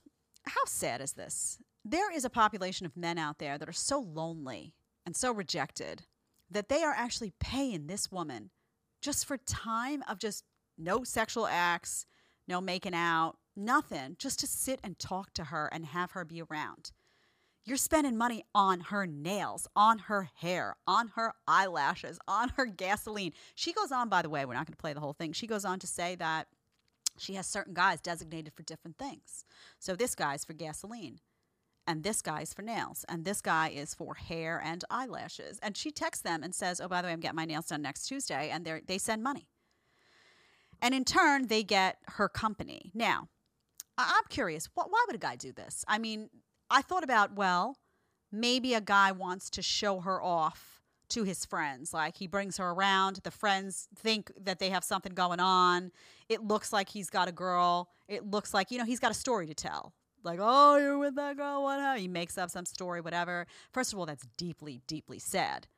how 0.45 0.65
sad 0.67 1.01
is 1.01 1.13
this? 1.13 1.59
There 1.85 2.13
is 2.13 2.25
a 2.25 2.31
population 2.31 2.87
of 2.87 2.97
men 2.97 3.19
out 3.19 3.39
there 3.39 3.57
that 3.59 3.69
are 3.69 3.73
so 3.73 3.99
lonely 4.01 4.75
and 5.07 5.17
so 5.17 5.33
rejected 5.33 6.03
that 6.51 6.69
they 6.69 6.83
are 6.83 6.95
actually 6.95 7.33
paying 7.41 7.87
this 7.87 8.11
woman 8.11 8.51
just 9.01 9.27
for 9.27 9.39
time 9.39 10.03
of 10.09 10.19
just 10.19 10.45
no 10.77 11.05
sexual 11.05 11.47
acts, 11.47 12.07
no 12.47 12.61
making 12.61 12.95
out, 12.95 13.37
nothing, 13.57 14.17
just 14.19 14.39
to 14.41 14.47
sit 14.47 14.81
and 14.83 14.99
talk 14.99 15.33
to 15.35 15.45
her 15.45 15.69
and 15.73 15.87
have 15.87 16.13
her 16.13 16.25
be 16.25 16.43
around. 16.43 16.93
You're 17.69 17.77
spending 17.77 18.16
money 18.16 18.45
on 18.55 18.81
her 18.81 19.07
nails, 19.07 19.69
on 19.77 19.99
her 19.99 20.31
hair, 20.37 20.77
on 20.87 21.09
her 21.16 21.35
eyelashes, 21.47 22.19
on 22.27 22.49
her 22.57 22.64
gasoline. 22.64 23.35
She 23.55 23.75
goes 23.75 23.93
on, 23.93 24.09
by 24.09 24.23
the 24.23 24.31
way, 24.31 24.47
we're 24.47 24.55
not 24.55 24.64
going 24.64 24.73
to 24.73 24.79
play 24.79 24.95
the 24.95 25.01
whole 25.01 25.12
thing. 25.12 25.35
She 25.35 25.47
goes 25.47 25.66
on 25.66 25.79
to 25.81 25.87
say 25.87 26.14
that 26.14 26.47
she 27.19 27.35
has 27.35 27.47
certain 27.47 27.75
guys 27.75 28.01
designated 28.01 28.55
for 28.55 28.62
different 28.62 28.97
things. 28.97 29.45
So 29.79 29.95
this 29.95 30.14
guy's 30.14 30.47
for 30.47 30.55
gasoline, 30.55 31.21
and 31.87 32.05
this 32.05 32.23
guy's 32.23 32.55
for 32.55 32.62
nails, 32.62 33.05
and 33.07 33.27
this 33.27 33.43
guy 33.43 33.69
is 33.69 33.93
for 33.93 34.14
hair 34.14 34.62
and 34.64 34.83
eyelashes. 34.91 35.59
And 35.62 35.77
she 35.77 35.91
texts 35.91 36.23
them 36.23 36.43
and 36.43 36.55
says, 36.55 36.81
"Oh, 36.81 36.89
by 36.89 37.03
the 37.03 37.09
way, 37.09 37.12
I'm 37.12 37.21
getting 37.21 37.37
my 37.37 37.45
nails 37.45 37.66
done 37.66 37.83
next 37.83 38.07
Tuesday," 38.07 38.49
and 38.49 38.64
they 38.64 38.81
they 38.87 38.97
send 38.97 39.23
money. 39.23 39.47
And 40.81 40.95
in 40.95 41.05
turn, 41.05 41.49
they 41.49 41.64
get 41.64 41.99
her 42.12 42.31
company. 42.31 42.93
Now, 42.95 43.29
I'm 43.99 44.25
curious, 44.31 44.66
wh- 44.75 44.91
why 44.91 45.05
would 45.07 45.16
a 45.16 45.19
guy 45.19 45.37
do 45.37 45.53
this? 45.53 45.85
I 45.87 45.99
mean, 45.99 46.31
I 46.71 46.83
thought 46.83 47.05
about, 47.05 47.35
well, 47.35 47.79
maybe 48.31 48.75
a 48.75 48.81
guy 48.81 49.12
wants 49.12 49.51
to 49.51 49.62
show 49.62 50.01
her 50.01 50.23
off 50.23 50.83
to 51.11 51.25
his 51.25 51.45
friends. 51.45 51.95
Like 51.95 52.16
he 52.16 52.27
brings 52.27 52.59
her 52.59 52.71
around, 52.71 53.21
the 53.25 53.31
friends 53.31 53.89
think 53.97 54.31
that 54.41 54.59
they 54.59 54.71
have 54.71 54.85
something 54.85 55.14
going 55.14 55.41
on. 55.41 55.91
It 56.29 56.43
looks 56.45 56.73
like 56.73 56.91
he's 56.91 57.09
got 57.11 57.29
a 57.29 57.33
girl. 57.33 57.89
It 58.09 58.27
looks 58.31 58.53
like, 58.53 58.71
you 58.71 58.79
know, 58.79 58.85
he's 58.85 59.01
got 59.01 59.11
a 59.11 59.14
story 59.14 59.47
to 59.47 59.55
tell. 59.55 59.95
Like, 60.23 60.41
oh, 60.43 60.77
you're 60.77 60.99
with 60.99 61.14
that 61.14 61.37
girl, 61.37 61.62
what? 61.62 61.81
hap-" 61.81 61.99
He 61.99 62.09
makes 62.09 62.37
up 62.37 62.51
some 62.51 62.66
story, 62.66 63.01
whatever. 63.01 63.47
First 63.73 63.93
of 63.93 63.99
all, 63.99 64.05
that's 64.07 64.27
deeply, 64.37 64.83
deeply 64.87 65.19
sad. 65.19 65.69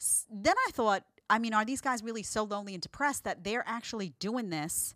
S- 0.00 0.26
Then 0.30 0.54
I 0.68 0.70
thought, 0.72 1.04
I 1.30 1.38
mean, 1.38 1.54
are 1.54 1.64
these 1.64 1.80
guys 1.80 2.02
really 2.02 2.22
so 2.22 2.44
lonely 2.44 2.74
and 2.74 2.82
depressed 2.82 3.24
that 3.24 3.42
they're 3.44 3.64
actually 3.66 4.10
doing 4.20 4.50
this 4.50 4.94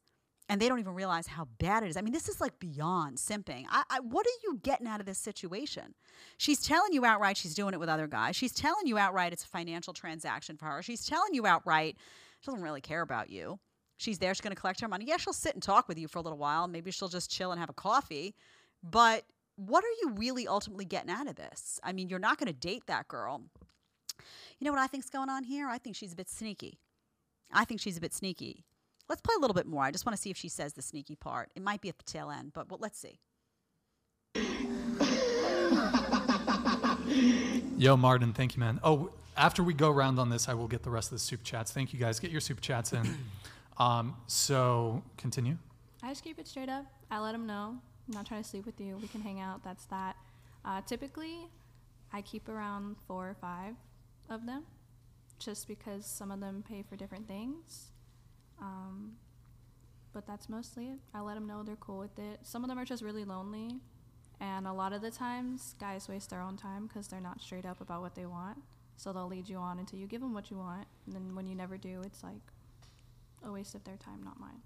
and 0.48 0.60
they 0.60 0.68
don't 0.68 0.78
even 0.78 0.94
realize 0.94 1.26
how 1.26 1.48
bad 1.58 1.82
it 1.82 1.90
is. 1.90 1.96
I 1.96 2.02
mean, 2.02 2.12
this 2.12 2.28
is 2.28 2.40
like 2.40 2.58
beyond 2.58 3.18
simping. 3.18 3.64
I, 3.68 3.82
I, 3.90 4.00
what 4.00 4.26
are 4.26 4.38
you 4.44 4.60
getting 4.62 4.86
out 4.86 5.00
of 5.00 5.06
this 5.06 5.18
situation? 5.18 5.94
She's 6.38 6.62
telling 6.62 6.92
you 6.92 7.04
outright 7.04 7.36
she's 7.36 7.54
doing 7.54 7.74
it 7.74 7.80
with 7.80 7.88
other 7.88 8.06
guys. 8.06 8.36
She's 8.36 8.52
telling 8.52 8.86
you 8.86 8.96
outright 8.96 9.32
it's 9.32 9.44
a 9.44 9.48
financial 9.48 9.92
transaction 9.92 10.56
for 10.56 10.66
her. 10.66 10.82
She's 10.82 11.04
telling 11.04 11.34
you 11.34 11.46
outright 11.46 11.96
she 12.40 12.46
doesn't 12.46 12.62
really 12.62 12.80
care 12.80 13.02
about 13.02 13.30
you. 13.30 13.58
She's 13.96 14.18
there. 14.18 14.34
She's 14.34 14.42
going 14.42 14.54
to 14.54 14.60
collect 14.60 14.80
her 14.80 14.88
money. 14.88 15.06
Yeah, 15.08 15.16
she'll 15.16 15.32
sit 15.32 15.54
and 15.54 15.62
talk 15.62 15.88
with 15.88 15.98
you 15.98 16.06
for 16.06 16.18
a 16.18 16.22
little 16.22 16.38
while. 16.38 16.68
Maybe 16.68 16.90
she'll 16.90 17.08
just 17.08 17.30
chill 17.30 17.50
and 17.50 17.58
have 17.58 17.70
a 17.70 17.74
coffee. 17.74 18.34
But 18.82 19.24
what 19.56 19.82
are 19.84 19.94
you 20.02 20.12
really 20.16 20.46
ultimately 20.46 20.84
getting 20.84 21.10
out 21.10 21.26
of 21.26 21.36
this? 21.36 21.80
I 21.82 21.92
mean, 21.92 22.08
you're 22.08 22.18
not 22.18 22.38
going 22.38 22.52
to 22.52 22.58
date 22.58 22.84
that 22.86 23.08
girl. 23.08 23.42
You 24.58 24.64
know 24.64 24.70
what 24.70 24.80
I 24.80 24.86
think's 24.86 25.10
going 25.10 25.30
on 25.30 25.44
here? 25.44 25.68
I 25.68 25.78
think 25.78 25.96
she's 25.96 26.12
a 26.12 26.16
bit 26.16 26.28
sneaky. 26.28 26.78
I 27.52 27.64
think 27.64 27.80
she's 27.80 27.96
a 27.96 28.00
bit 28.00 28.14
sneaky. 28.14 28.64
Let's 29.08 29.20
play 29.20 29.34
a 29.36 29.40
little 29.40 29.54
bit 29.54 29.66
more. 29.66 29.84
I 29.84 29.90
just 29.90 30.04
want 30.04 30.16
to 30.16 30.22
see 30.22 30.30
if 30.30 30.36
she 30.36 30.48
says 30.48 30.72
the 30.72 30.82
sneaky 30.82 31.14
part. 31.14 31.50
It 31.54 31.62
might 31.62 31.80
be 31.80 31.88
at 31.88 31.98
the 31.98 32.04
tail 32.04 32.30
end, 32.30 32.52
but 32.52 32.68
well, 32.68 32.78
let's 32.80 32.98
see. 32.98 33.20
Yo, 37.78 37.96
Martin, 37.96 38.32
thank 38.32 38.56
you, 38.56 38.60
man. 38.60 38.80
Oh, 38.82 39.10
after 39.36 39.62
we 39.62 39.74
go 39.74 39.90
around 39.90 40.18
on 40.18 40.28
this, 40.30 40.48
I 40.48 40.54
will 40.54 40.66
get 40.66 40.82
the 40.82 40.90
rest 40.90 41.12
of 41.12 41.18
the 41.18 41.18
super 41.18 41.44
chats. 41.44 41.70
Thank 41.70 41.92
you, 41.92 42.00
guys. 42.00 42.18
Get 42.18 42.30
your 42.30 42.40
super 42.40 42.60
chats 42.60 42.92
in. 42.92 43.16
um, 43.78 44.16
so 44.26 45.02
continue. 45.16 45.56
I 46.02 46.08
just 46.08 46.24
keep 46.24 46.38
it 46.38 46.48
straight 46.48 46.68
up. 46.68 46.86
I 47.10 47.20
let 47.20 47.32
them 47.32 47.46
know. 47.46 47.76
I'm 48.08 48.14
not 48.14 48.26
trying 48.26 48.42
to 48.42 48.48
sleep 48.48 48.66
with 48.66 48.80
you. 48.80 48.96
We 49.00 49.08
can 49.08 49.20
hang 49.20 49.40
out. 49.40 49.62
That's 49.62 49.84
that. 49.86 50.16
Uh, 50.64 50.80
typically, 50.86 51.48
I 52.12 52.22
keep 52.22 52.48
around 52.48 52.96
four 53.06 53.28
or 53.28 53.36
five 53.40 53.74
of 54.28 54.46
them, 54.46 54.64
just 55.38 55.68
because 55.68 56.06
some 56.06 56.30
of 56.30 56.40
them 56.40 56.64
pay 56.66 56.82
for 56.82 56.96
different 56.96 57.28
things. 57.28 57.90
Um, 58.60 59.12
but 60.12 60.26
that's 60.26 60.48
mostly 60.48 60.86
it. 60.86 60.98
I 61.12 61.20
let 61.20 61.34
them 61.34 61.46
know 61.46 61.62
they're 61.62 61.76
cool 61.76 61.98
with 61.98 62.18
it. 62.18 62.40
Some 62.42 62.64
of 62.64 62.68
them 62.68 62.78
are 62.78 62.84
just 62.84 63.02
really 63.02 63.24
lonely, 63.24 63.80
and 64.40 64.66
a 64.66 64.72
lot 64.72 64.92
of 64.92 65.02
the 65.02 65.10
times, 65.10 65.74
guys 65.78 66.08
waste 66.08 66.30
their 66.30 66.40
own 66.40 66.56
time 66.56 66.86
because 66.86 67.08
they're 67.08 67.20
not 67.20 67.40
straight 67.40 67.66
up 67.66 67.80
about 67.80 68.00
what 68.00 68.14
they 68.14 68.26
want. 68.26 68.58
So 68.96 69.12
they'll 69.12 69.28
lead 69.28 69.48
you 69.48 69.58
on 69.58 69.78
until 69.78 69.98
you 69.98 70.06
give 70.06 70.22
them 70.22 70.32
what 70.32 70.50
you 70.50 70.56
want, 70.56 70.86
and 71.04 71.14
then 71.14 71.34
when 71.34 71.46
you 71.46 71.54
never 71.54 71.76
do, 71.76 72.00
it's 72.04 72.22
like 72.22 72.40
a 73.44 73.52
waste 73.52 73.74
of 73.74 73.84
their 73.84 73.96
time, 73.96 74.22
not 74.24 74.40
mine. 74.40 74.62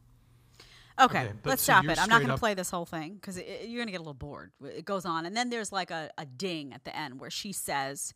Okay, 1.00 1.20
Okay, 1.20 1.32
let's 1.44 1.62
so 1.62 1.72
stop 1.72 1.84
it. 1.86 1.98
I'm 2.00 2.08
not 2.08 2.20
going 2.20 2.30
to 2.30 2.38
play 2.38 2.54
this 2.54 2.70
whole 2.70 2.84
thing 2.84 3.14
because 3.14 3.38
you're 3.38 3.78
going 3.78 3.86
to 3.86 3.92
get 3.92 3.98
a 3.98 4.04
little 4.04 4.12
bored. 4.12 4.52
It 4.62 4.84
goes 4.84 5.04
on. 5.04 5.24
And 5.24 5.36
then 5.36 5.48
there's 5.48 5.72
like 5.72 5.90
a, 5.90 6.10
a 6.18 6.26
ding 6.26 6.72
at 6.74 6.84
the 6.84 6.94
end 6.94 7.20
where 7.20 7.30
she 7.30 7.52
says, 7.52 8.12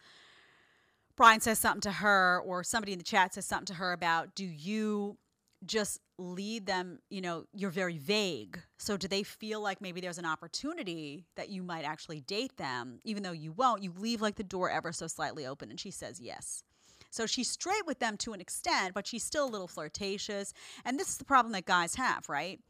Brian 1.17 1.41
says 1.41 1.59
something 1.59 1.81
to 1.83 1.93
her, 1.93 2.43
or 2.45 2.63
somebody 2.63 2.93
in 2.93 2.99
the 2.99 3.05
chat 3.05 3.35
says 3.35 3.47
something 3.47 3.67
to 3.67 3.75
her 3.75 3.93
about, 3.93 4.35
do 4.35 4.45
you 4.45 5.17
just 5.67 6.01
lead 6.19 6.67
them? 6.67 6.99
You 7.11 7.21
know, 7.21 7.45
you're 7.53 7.71
very 7.71 7.99
vague. 7.99 8.61
So 8.79 8.97
do 8.97 9.09
they 9.09 9.23
feel 9.23 9.61
like 9.61 9.81
maybe 9.81 10.01
there's 10.01 10.19
an 10.19 10.27
opportunity 10.27 11.27
that 11.37 11.49
you 11.49 11.63
might 11.63 11.85
actually 11.85 12.21
date 12.21 12.57
them, 12.57 13.01
even 13.05 13.23
though 13.23 13.33
you 13.33 13.53
won't? 13.53 13.83
You 13.83 13.93
leave 13.99 14.21
like 14.21 14.37
the 14.37 14.43
door 14.43 14.71
ever 14.71 14.93
so 14.93 15.07
slightly 15.07 15.47
open. 15.47 15.71
And 15.71 15.81
she 15.81 15.91
says 15.91 16.21
yes. 16.21 16.65
So 17.11 17.27
she's 17.27 17.51
straight 17.51 17.87
with 17.87 18.01
them 18.01 18.17
to 18.19 18.33
an 18.33 18.41
extent, 18.41 18.93
but 18.93 19.07
she's 19.07 19.23
still 19.23 19.47
a 19.47 19.51
little 19.51 19.69
flirtatious. 19.69 20.53
And 20.85 20.99
this 20.99 21.11
is 21.11 21.17
the 21.17 21.25
problem 21.25 21.53
that 21.53 21.65
guys 21.65 21.95
have, 21.95 22.29
right? 22.29 22.61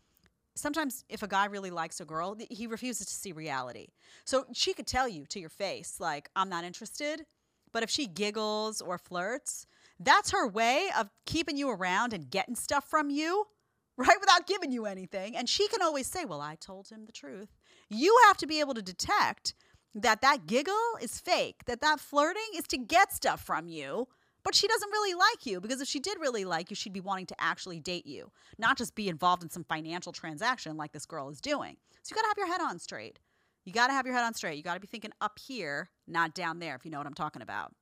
Sometimes 0.55 1.05
if 1.09 1.22
a 1.22 1.28
guy 1.28 1.47
really 1.47 1.70
likes 1.70 2.01
a 2.01 2.05
girl, 2.05 2.36
he 2.51 2.66
refuses 2.66 3.07
to 3.07 3.12
see 3.12 3.32
reality. 3.32 3.88
So 4.24 4.45
she 4.53 4.74
could 4.74 4.86
tell 4.86 5.09
you 5.09 5.24
to 5.26 5.40
your 5.40 5.49
face, 5.49 5.97
like, 5.99 6.28
I'm 6.36 6.49
not 6.49 6.64
interested. 6.64 7.26
But 7.72 7.82
if 7.82 7.90
she 7.90 8.07
giggles 8.07 8.80
or 8.80 8.99
flirts, 8.99 9.66
that's 9.99 10.32
her 10.32 10.47
way 10.49 10.88
of 10.99 11.11
keeping 11.26 11.57
you 11.57 11.70
around 11.70 12.12
and 12.12 12.30
getting 12.30 12.55
stuff 12.55 12.88
from 12.88 13.11
you, 13.11 13.47
right? 13.97 14.16
Without 14.20 14.47
giving 14.47 14.72
you 14.72 14.86
anything. 14.86 15.36
And 15.36 15.49
she 15.49 15.68
can 15.68 15.82
always 15.82 16.07
say, 16.07 16.24
Well, 16.24 16.40
I 16.40 16.57
told 16.57 16.88
him 16.88 17.07
the 17.07 17.12
truth. 17.12 17.57
You 17.88 18.16
have 18.26 18.36
to 18.38 18.47
be 18.47 18.61
able 18.61 18.74
to 18.74 18.82
detect 18.82 19.55
that 19.95 20.20
that 20.22 20.47
giggle 20.47 20.74
is 21.01 21.20
fake, 21.20 21.64
that 21.66 21.80
that 21.80 22.01
flirting 22.01 22.42
is 22.57 22.66
to 22.68 22.76
get 22.76 23.12
stuff 23.12 23.40
from 23.40 23.68
you. 23.68 24.09
But 24.42 24.55
she 24.55 24.68
doesn't 24.68 24.90
really 24.90 25.14
like 25.14 25.47
you 25.47 25.59
because 25.59 25.80
if 25.80 25.88
she 25.88 26.01
did 26.01 26.20
really 26.20 26.45
like 26.45 26.68
you, 26.68 26.76
she'd 26.76 26.92
be 26.92 27.01
wanting 27.01 27.24
to 27.26 27.34
actually 27.38 27.80
date 27.80 28.07
you, 28.07 28.30
not 28.59 28.76
just 28.76 28.95
be 28.95 29.09
involved 29.09 29.42
in 29.42 29.49
some 29.49 29.64
financial 29.64 30.12
transaction 30.12 30.76
like 30.76 30.92
this 30.92 31.07
girl 31.07 31.30
is 31.30 31.40
doing. 31.40 31.78
So 32.03 32.12
you 32.12 32.16
got 32.16 32.22
to 32.22 32.28
have 32.28 32.36
your 32.36 32.47
head 32.47 32.61
on 32.61 32.78
straight. 32.78 33.18
You 33.64 33.72
got 33.72 33.86
to 33.86 33.95
have 33.95 34.05
your 34.05 34.14
head 34.14 34.24
on 34.24 34.34
straight. 34.34 34.59
You 34.59 34.62
got 34.62 34.74
to 34.74 34.80
be 34.80 34.86
thinking 34.86 35.12
up 35.22 35.38
here, 35.38 35.88
not 36.07 36.34
down 36.34 36.59
there, 36.59 36.74
if 36.74 36.84
you 36.84 36.90
know 36.90 36.99
what 36.99 37.07
I'm 37.07 37.14
talking 37.14 37.40
about. 37.40 37.72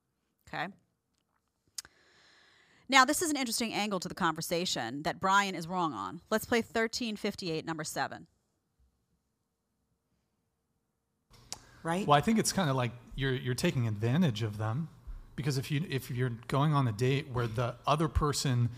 Okay. 0.47 0.67
Now, 2.93 3.05
this 3.05 3.23
is 3.23 3.31
an 3.31 3.37
interesting 3.37 3.73
angle 3.73 3.99
to 4.01 4.07
the 4.07 4.13
conversation 4.13 5.01
that 5.01 5.19
Brian 5.19 5.55
is 5.55 5.67
wrong 5.67 5.93
on. 5.93 6.21
Let's 6.29 6.45
play 6.45 6.59
1358, 6.59 7.65
number 7.65 7.83
seven. 7.83 8.27
Right? 11.81 12.05
Well, 12.05 12.15
I 12.15 12.21
think 12.21 12.37
it's 12.37 12.53
kind 12.53 12.69
of 12.69 12.75
like 12.75 12.91
you're 13.15 13.33
you're 13.33 13.55
taking 13.55 13.87
advantage 13.87 14.43
of 14.43 14.59
them 14.59 14.89
because 15.35 15.57
if 15.57 15.71
you 15.71 15.83
if 15.89 16.11
you're 16.11 16.33
going 16.47 16.75
on 16.75 16.87
a 16.87 16.91
date 16.91 17.29
where 17.33 17.47
the 17.47 17.73
other 17.87 18.07
person 18.07 18.69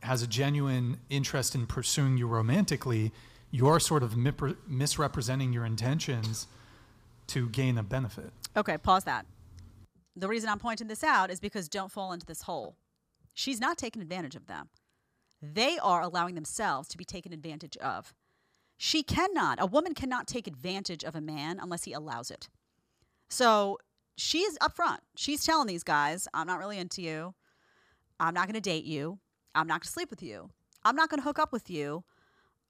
has 0.00 0.20
a 0.20 0.26
genuine 0.26 0.98
interest 1.08 1.54
in 1.54 1.66
pursuing 1.66 2.18
you 2.18 2.26
romantically, 2.26 3.12
you're 3.50 3.80
sort 3.80 4.02
of 4.02 4.14
misrepresenting 4.68 5.54
your 5.54 5.64
intentions 5.64 6.48
to 7.28 7.48
gain 7.48 7.78
a 7.78 7.82
benefit. 7.82 8.30
Okay, 8.58 8.76
pause 8.76 9.04
that. 9.04 9.24
The 10.16 10.28
reason 10.28 10.50
I'm 10.50 10.58
pointing 10.58 10.86
this 10.86 11.02
out 11.02 11.30
is 11.30 11.40
because 11.40 11.66
don't 11.66 11.90
fall 11.90 12.12
into 12.12 12.26
this 12.26 12.42
hole. 12.42 12.76
She's 13.34 13.60
not 13.60 13.76
taking 13.76 14.00
advantage 14.00 14.36
of 14.36 14.46
them. 14.46 14.68
They 15.42 15.78
are 15.78 16.00
allowing 16.00 16.34
themselves 16.34 16.88
to 16.88 16.96
be 16.96 17.04
taken 17.04 17.32
advantage 17.32 17.76
of. 17.76 18.14
She 18.78 19.02
cannot, 19.02 19.58
a 19.60 19.66
woman 19.66 19.94
cannot 19.94 20.26
take 20.26 20.46
advantage 20.46 21.04
of 21.04 21.14
a 21.14 21.20
man 21.20 21.58
unless 21.60 21.84
he 21.84 21.92
allows 21.92 22.30
it. 22.30 22.48
So 23.28 23.78
she 24.16 24.38
she's 24.38 24.58
upfront. 24.58 24.98
She's 25.16 25.44
telling 25.44 25.66
these 25.66 25.82
guys, 25.82 26.28
I'm 26.32 26.46
not 26.46 26.58
really 26.58 26.78
into 26.78 27.02
you. 27.02 27.34
I'm 28.20 28.34
not 28.34 28.46
going 28.46 28.54
to 28.54 28.60
date 28.60 28.84
you. 28.84 29.18
I'm 29.54 29.66
not 29.66 29.74
going 29.74 29.82
to 29.82 29.88
sleep 29.88 30.10
with 30.10 30.22
you. 30.22 30.50
I'm 30.84 30.96
not 30.96 31.08
going 31.08 31.20
to 31.20 31.24
hook 31.24 31.38
up 31.38 31.52
with 31.52 31.70
you. 31.70 32.04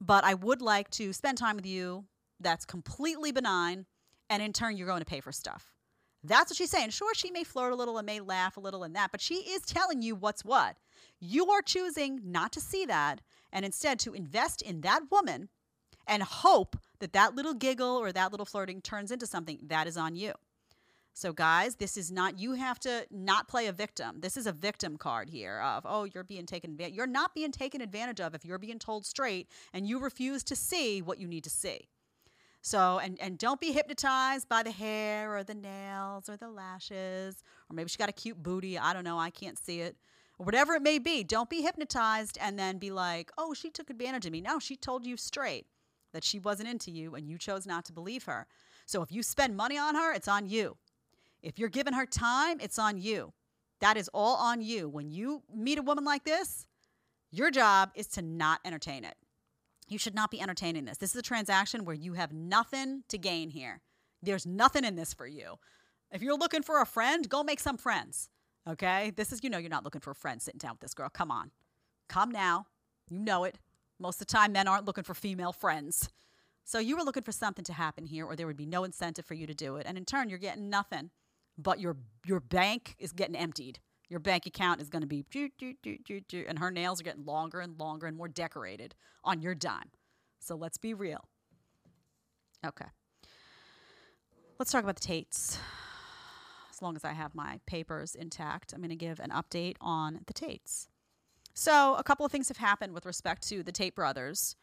But 0.00 0.24
I 0.24 0.34
would 0.34 0.60
like 0.62 0.90
to 0.92 1.12
spend 1.12 1.38
time 1.38 1.56
with 1.56 1.66
you 1.66 2.06
that's 2.40 2.64
completely 2.64 3.32
benign. 3.32 3.86
And 4.30 4.42
in 4.42 4.52
turn, 4.52 4.76
you're 4.76 4.86
going 4.86 5.00
to 5.00 5.06
pay 5.06 5.20
for 5.20 5.32
stuff. 5.32 5.73
That's 6.24 6.50
what 6.50 6.56
she's 6.56 6.70
saying. 6.70 6.90
Sure, 6.90 7.14
she 7.14 7.30
may 7.30 7.44
flirt 7.44 7.72
a 7.72 7.76
little 7.76 7.98
and 7.98 8.06
may 8.06 8.20
laugh 8.20 8.56
a 8.56 8.60
little 8.60 8.82
and 8.82 8.96
that, 8.96 9.12
but 9.12 9.20
she 9.20 9.34
is 9.34 9.62
telling 9.62 10.00
you 10.00 10.14
what's 10.14 10.44
what. 10.44 10.76
You 11.20 11.50
are 11.50 11.62
choosing 11.62 12.20
not 12.24 12.50
to 12.52 12.60
see 12.60 12.86
that 12.86 13.20
and 13.52 13.64
instead 13.64 13.98
to 14.00 14.14
invest 14.14 14.62
in 14.62 14.80
that 14.80 15.02
woman 15.10 15.50
and 16.06 16.22
hope 16.22 16.76
that 16.98 17.12
that 17.12 17.34
little 17.34 17.54
giggle 17.54 17.96
or 17.96 18.10
that 18.12 18.30
little 18.30 18.46
flirting 18.46 18.80
turns 18.80 19.10
into 19.10 19.26
something 19.26 19.58
that 19.66 19.86
is 19.86 19.96
on 19.96 20.16
you. 20.16 20.32
So, 21.16 21.32
guys, 21.32 21.76
this 21.76 21.96
is 21.96 22.10
not, 22.10 22.40
you 22.40 22.54
have 22.54 22.80
to 22.80 23.06
not 23.08 23.46
play 23.46 23.68
a 23.68 23.72
victim. 23.72 24.16
This 24.18 24.36
is 24.36 24.48
a 24.48 24.52
victim 24.52 24.96
card 24.96 25.30
here 25.30 25.60
of, 25.60 25.86
oh, 25.88 26.04
you're 26.04 26.24
being 26.24 26.44
taken. 26.44 26.76
You're 26.90 27.06
not 27.06 27.34
being 27.34 27.52
taken 27.52 27.80
advantage 27.80 28.20
of 28.20 28.34
if 28.34 28.44
you're 28.44 28.58
being 28.58 28.80
told 28.80 29.06
straight 29.06 29.48
and 29.72 29.86
you 29.86 30.00
refuse 30.00 30.42
to 30.44 30.56
see 30.56 31.02
what 31.02 31.20
you 31.20 31.28
need 31.28 31.44
to 31.44 31.50
see. 31.50 31.88
So, 32.66 32.98
and, 32.98 33.20
and 33.20 33.36
don't 33.36 33.60
be 33.60 33.72
hypnotized 33.72 34.48
by 34.48 34.62
the 34.62 34.70
hair 34.70 35.36
or 35.36 35.44
the 35.44 35.54
nails 35.54 36.30
or 36.30 36.38
the 36.38 36.48
lashes, 36.48 37.44
or 37.68 37.76
maybe 37.76 37.90
she 37.90 37.98
got 37.98 38.08
a 38.08 38.12
cute 38.12 38.42
booty. 38.42 38.78
I 38.78 38.94
don't 38.94 39.04
know. 39.04 39.18
I 39.18 39.28
can't 39.28 39.58
see 39.58 39.80
it. 39.80 39.98
or 40.38 40.46
whatever 40.46 40.72
it 40.72 40.80
may 40.80 40.98
be. 40.98 41.24
Don't 41.24 41.50
be 41.50 41.60
hypnotized 41.60 42.38
and 42.40 42.58
then 42.58 42.78
be 42.78 42.90
like, 42.90 43.30
oh, 43.36 43.52
she 43.52 43.68
took 43.68 43.90
advantage 43.90 44.24
of 44.24 44.32
me. 44.32 44.40
No, 44.40 44.58
she 44.58 44.76
told 44.76 45.04
you 45.04 45.18
straight 45.18 45.66
that 46.14 46.24
she 46.24 46.38
wasn't 46.38 46.70
into 46.70 46.90
you 46.90 47.14
and 47.14 47.28
you 47.28 47.36
chose 47.36 47.66
not 47.66 47.84
to 47.84 47.92
believe 47.92 48.24
her. 48.24 48.46
So 48.86 49.02
if 49.02 49.12
you 49.12 49.22
spend 49.22 49.58
money 49.58 49.76
on 49.76 49.94
her, 49.94 50.14
it's 50.14 50.28
on 50.28 50.48
you. 50.48 50.78
If 51.42 51.58
you're 51.58 51.68
giving 51.68 51.92
her 51.92 52.06
time, 52.06 52.60
it's 52.60 52.78
on 52.78 52.96
you. 52.96 53.34
That 53.80 53.98
is 53.98 54.08
all 54.14 54.36
on 54.36 54.62
you. 54.62 54.88
When 54.88 55.10
you 55.10 55.42
meet 55.54 55.78
a 55.78 55.82
woman 55.82 56.04
like 56.04 56.24
this, 56.24 56.66
your 57.30 57.50
job 57.50 57.90
is 57.94 58.06
to 58.06 58.22
not 58.22 58.60
entertain 58.64 59.04
it. 59.04 59.16
You 59.86 59.98
should 59.98 60.14
not 60.14 60.30
be 60.30 60.40
entertaining 60.40 60.84
this. 60.84 60.98
This 60.98 61.10
is 61.10 61.16
a 61.16 61.22
transaction 61.22 61.84
where 61.84 61.94
you 61.94 62.14
have 62.14 62.32
nothing 62.32 63.04
to 63.08 63.18
gain 63.18 63.50
here. 63.50 63.80
There's 64.22 64.46
nothing 64.46 64.84
in 64.84 64.96
this 64.96 65.12
for 65.12 65.26
you. 65.26 65.56
If 66.10 66.22
you're 66.22 66.38
looking 66.38 66.62
for 66.62 66.80
a 66.80 66.86
friend, 66.86 67.28
go 67.28 67.42
make 67.42 67.60
some 67.60 67.76
friends. 67.76 68.30
Okay? 68.68 69.12
This 69.16 69.32
is, 69.32 69.40
you 69.42 69.50
know, 69.50 69.58
you're 69.58 69.68
not 69.68 69.84
looking 69.84 70.00
for 70.00 70.12
a 70.12 70.14
friend 70.14 70.40
sitting 70.40 70.58
down 70.58 70.72
with 70.72 70.80
this 70.80 70.94
girl. 70.94 71.10
Come 71.10 71.30
on. 71.30 71.50
Come 72.08 72.30
now. 72.30 72.66
You 73.10 73.18
know 73.18 73.44
it. 73.44 73.58
Most 73.98 74.20
of 74.20 74.26
the 74.26 74.32
time, 74.32 74.52
men 74.52 74.66
aren't 74.66 74.86
looking 74.86 75.04
for 75.04 75.14
female 75.14 75.52
friends. 75.52 76.08
So 76.64 76.78
you 76.78 76.96
were 76.96 77.02
looking 77.02 77.22
for 77.22 77.32
something 77.32 77.64
to 77.66 77.74
happen 77.74 78.06
here, 78.06 78.24
or 78.24 78.36
there 78.36 78.46
would 78.46 78.56
be 78.56 78.66
no 78.66 78.84
incentive 78.84 79.26
for 79.26 79.34
you 79.34 79.46
to 79.46 79.54
do 79.54 79.76
it. 79.76 79.86
And 79.86 79.98
in 79.98 80.04
turn, 80.04 80.30
you're 80.30 80.38
getting 80.38 80.70
nothing. 80.70 81.10
But 81.56 81.78
your 81.78 81.96
your 82.26 82.40
bank 82.40 82.96
is 82.98 83.12
getting 83.12 83.36
emptied. 83.36 83.78
Your 84.08 84.20
bank 84.20 84.46
account 84.46 84.80
is 84.80 84.88
going 84.88 85.02
to 85.02 85.06
be, 85.06 85.24
and 86.46 86.58
her 86.58 86.70
nails 86.70 87.00
are 87.00 87.04
getting 87.04 87.24
longer 87.24 87.60
and 87.60 87.78
longer 87.78 88.06
and 88.06 88.16
more 88.16 88.28
decorated 88.28 88.94
on 89.24 89.40
your 89.40 89.54
dime. 89.54 89.90
So 90.38 90.54
let's 90.56 90.76
be 90.76 90.92
real. 90.94 91.24
Okay. 92.64 92.86
Let's 94.58 94.70
talk 94.70 94.84
about 94.84 94.96
the 94.96 95.06
Tates. 95.06 95.58
As 96.70 96.82
long 96.82 96.96
as 96.96 97.04
I 97.04 97.12
have 97.12 97.34
my 97.34 97.60
papers 97.66 98.14
intact, 98.14 98.72
I'm 98.72 98.80
going 98.80 98.90
to 98.90 98.96
give 98.96 99.20
an 99.20 99.30
update 99.30 99.76
on 99.80 100.20
the 100.26 100.32
Tates. 100.32 100.88
So, 101.54 101.94
a 101.94 102.02
couple 102.02 102.26
of 102.26 102.32
things 102.32 102.48
have 102.48 102.56
happened 102.56 102.94
with 102.94 103.06
respect 103.06 103.46
to 103.48 103.62
the 103.62 103.70
Tate 103.70 103.94
brothers. 103.94 104.56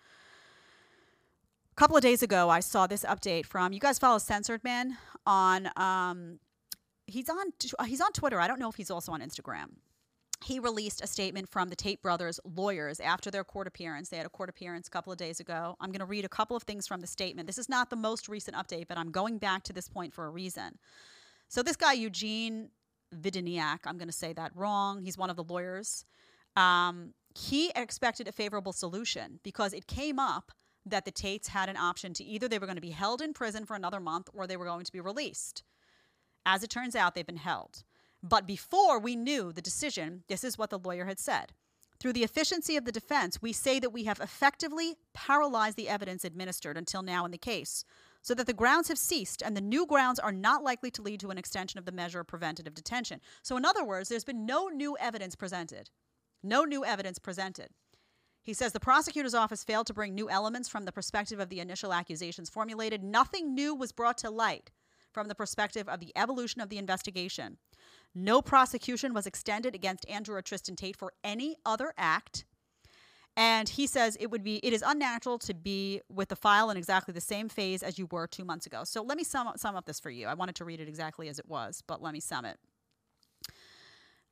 A 1.71 1.75
couple 1.75 1.95
of 1.95 2.03
days 2.03 2.21
ago, 2.21 2.49
I 2.49 2.59
saw 2.59 2.85
this 2.85 3.05
update 3.05 3.45
from 3.45 3.71
you 3.71 3.79
guys 3.79 3.97
follow 3.97 4.17
Censored 4.17 4.61
Men 4.63 4.97
on 5.25 5.69
um, 5.77 6.39
he's 7.11 7.29
on 7.29 7.51
uh, 7.79 7.83
he's 7.83 8.01
on 8.01 8.11
Twitter. 8.13 8.39
I 8.39 8.47
don't 8.47 8.59
know 8.59 8.69
if 8.69 8.75
he's 8.75 8.91
also 8.91 9.11
on 9.11 9.21
Instagram. 9.21 9.67
He 10.43 10.59
released 10.59 11.03
a 11.03 11.07
statement 11.07 11.49
from 11.49 11.69
the 11.69 11.75
Tate 11.75 12.01
brothers' 12.01 12.39
lawyers 12.43 12.99
after 12.99 13.29
their 13.29 13.43
court 13.43 13.67
appearance. 13.67 14.09
They 14.09 14.17
had 14.17 14.25
a 14.25 14.29
court 14.29 14.49
appearance 14.49 14.87
a 14.87 14.91
couple 14.91 15.13
of 15.13 15.19
days 15.19 15.39
ago. 15.39 15.75
I'm 15.79 15.91
going 15.91 15.99
to 15.99 16.05
read 16.05 16.25
a 16.25 16.29
couple 16.29 16.57
of 16.57 16.63
things 16.63 16.87
from 16.87 16.99
the 16.99 17.05
statement. 17.05 17.45
This 17.45 17.59
is 17.59 17.69
not 17.69 17.91
the 17.91 17.95
most 17.95 18.27
recent 18.27 18.57
update, 18.57 18.87
but 18.87 18.97
I'm 18.97 19.11
going 19.11 19.37
back 19.37 19.61
to 19.63 19.73
this 19.73 19.87
point 19.87 20.15
for 20.15 20.25
a 20.25 20.31
reason. 20.31 20.79
So 21.47 21.61
this 21.61 21.75
guy 21.75 21.93
Eugene 21.93 22.69
Vidineac, 23.15 23.81
I'm 23.85 23.97
going 23.97 24.07
to 24.07 24.13
say 24.13 24.33
that 24.33 24.51
wrong. 24.55 25.03
He's 25.03 25.17
one 25.17 25.29
of 25.29 25.35
the 25.35 25.43
lawyers. 25.43 26.05
Um, 26.55 27.13
he 27.35 27.71
expected 27.75 28.27
a 28.27 28.31
favorable 28.31 28.73
solution 28.73 29.39
because 29.43 29.73
it 29.73 29.85
came 29.85 30.17
up 30.17 30.51
that 30.85 31.05
the 31.05 31.11
Tates 31.11 31.49
had 31.49 31.69
an 31.69 31.77
option 31.77 32.13
to 32.15 32.23
either 32.23 32.47
they 32.47 32.57
were 32.57 32.65
going 32.65 32.77
to 32.77 32.81
be 32.81 32.89
held 32.89 33.21
in 33.21 33.33
prison 33.33 33.65
for 33.65 33.75
another 33.75 33.99
month 33.99 34.29
or 34.33 34.47
they 34.47 34.57
were 34.57 34.65
going 34.65 34.85
to 34.85 34.91
be 34.91 34.99
released. 34.99 35.63
As 36.45 36.63
it 36.63 36.69
turns 36.69 36.95
out, 36.95 37.15
they've 37.15 37.25
been 37.25 37.37
held. 37.37 37.83
But 38.23 38.47
before 38.47 38.99
we 38.99 39.15
knew 39.15 39.51
the 39.51 39.61
decision, 39.61 40.23
this 40.27 40.43
is 40.43 40.57
what 40.57 40.69
the 40.69 40.79
lawyer 40.79 41.05
had 41.05 41.19
said. 41.19 41.53
Through 41.99 42.13
the 42.13 42.23
efficiency 42.23 42.77
of 42.77 42.85
the 42.85 42.91
defense, 42.91 43.41
we 43.41 43.53
say 43.53 43.79
that 43.79 43.93
we 43.93 44.05
have 44.05 44.19
effectively 44.19 44.95
paralyzed 45.13 45.77
the 45.77 45.89
evidence 45.89 46.25
administered 46.25 46.77
until 46.77 47.03
now 47.03 47.25
in 47.25 47.31
the 47.31 47.37
case, 47.37 47.83
so 48.23 48.33
that 48.33 48.47
the 48.47 48.53
grounds 48.53 48.87
have 48.87 48.97
ceased 48.97 49.41
and 49.43 49.55
the 49.55 49.61
new 49.61 49.85
grounds 49.85 50.19
are 50.19 50.31
not 50.31 50.63
likely 50.63 50.89
to 50.91 51.01
lead 51.01 51.19
to 51.19 51.29
an 51.29 51.37
extension 51.37 51.77
of 51.77 51.85
the 51.85 51.91
measure 51.91 52.19
of 52.19 52.27
preventative 52.27 52.73
detention. 52.73 53.21
So, 53.43 53.55
in 53.55 53.65
other 53.65 53.83
words, 53.83 54.09
there's 54.09 54.23
been 54.23 54.47
no 54.47 54.67
new 54.67 54.97
evidence 54.99 55.35
presented. 55.35 55.91
No 56.41 56.63
new 56.63 56.83
evidence 56.83 57.19
presented. 57.19 57.69
He 58.41 58.53
says 58.53 58.73
the 58.73 58.79
prosecutor's 58.79 59.35
office 59.35 59.63
failed 59.63 59.85
to 59.87 59.93
bring 59.93 60.15
new 60.15 60.27
elements 60.27 60.67
from 60.67 60.85
the 60.85 60.91
perspective 60.91 61.39
of 61.39 61.49
the 61.49 61.59
initial 61.59 61.93
accusations 61.93 62.49
formulated. 62.49 63.03
Nothing 63.03 63.53
new 63.53 63.75
was 63.75 63.91
brought 63.91 64.17
to 64.19 64.31
light 64.31 64.71
from 65.13 65.27
the 65.27 65.35
perspective 65.35 65.87
of 65.87 65.99
the 65.99 66.11
evolution 66.15 66.61
of 66.61 66.69
the 66.69 66.77
investigation. 66.77 67.57
No 68.13 68.41
prosecution 68.41 69.13
was 69.13 69.25
extended 69.25 69.73
against 69.75 70.07
Andrew 70.09 70.35
or 70.35 70.41
Tristan 70.41 70.75
Tate 70.75 70.97
for 70.97 71.13
any 71.23 71.55
other 71.65 71.93
act. 71.97 72.45
And 73.37 73.69
he 73.69 73.87
says 73.87 74.17
it 74.19 74.29
would 74.29 74.43
be 74.43 74.57
it 74.57 74.73
is 74.73 74.83
unnatural 74.85 75.39
to 75.39 75.53
be 75.53 76.01
with 76.09 76.29
the 76.29 76.35
file 76.35 76.69
in 76.69 76.75
exactly 76.75 77.13
the 77.13 77.21
same 77.21 77.47
phase 77.47 77.81
as 77.81 77.97
you 77.97 78.07
were 78.11 78.27
two 78.27 78.43
months 78.43 78.65
ago. 78.65 78.83
So 78.83 79.01
let 79.01 79.17
me 79.17 79.23
sum 79.23 79.47
up, 79.47 79.57
sum 79.57 79.75
up 79.75 79.85
this 79.85 79.99
for 79.99 80.09
you. 80.09 80.27
I 80.27 80.33
wanted 80.33 80.55
to 80.55 80.65
read 80.65 80.81
it 80.81 80.89
exactly 80.89 81.29
as 81.29 81.39
it 81.39 81.47
was, 81.47 81.81
but 81.87 82.01
let 82.01 82.13
me 82.13 82.19
sum 82.19 82.43
it. 82.43 82.57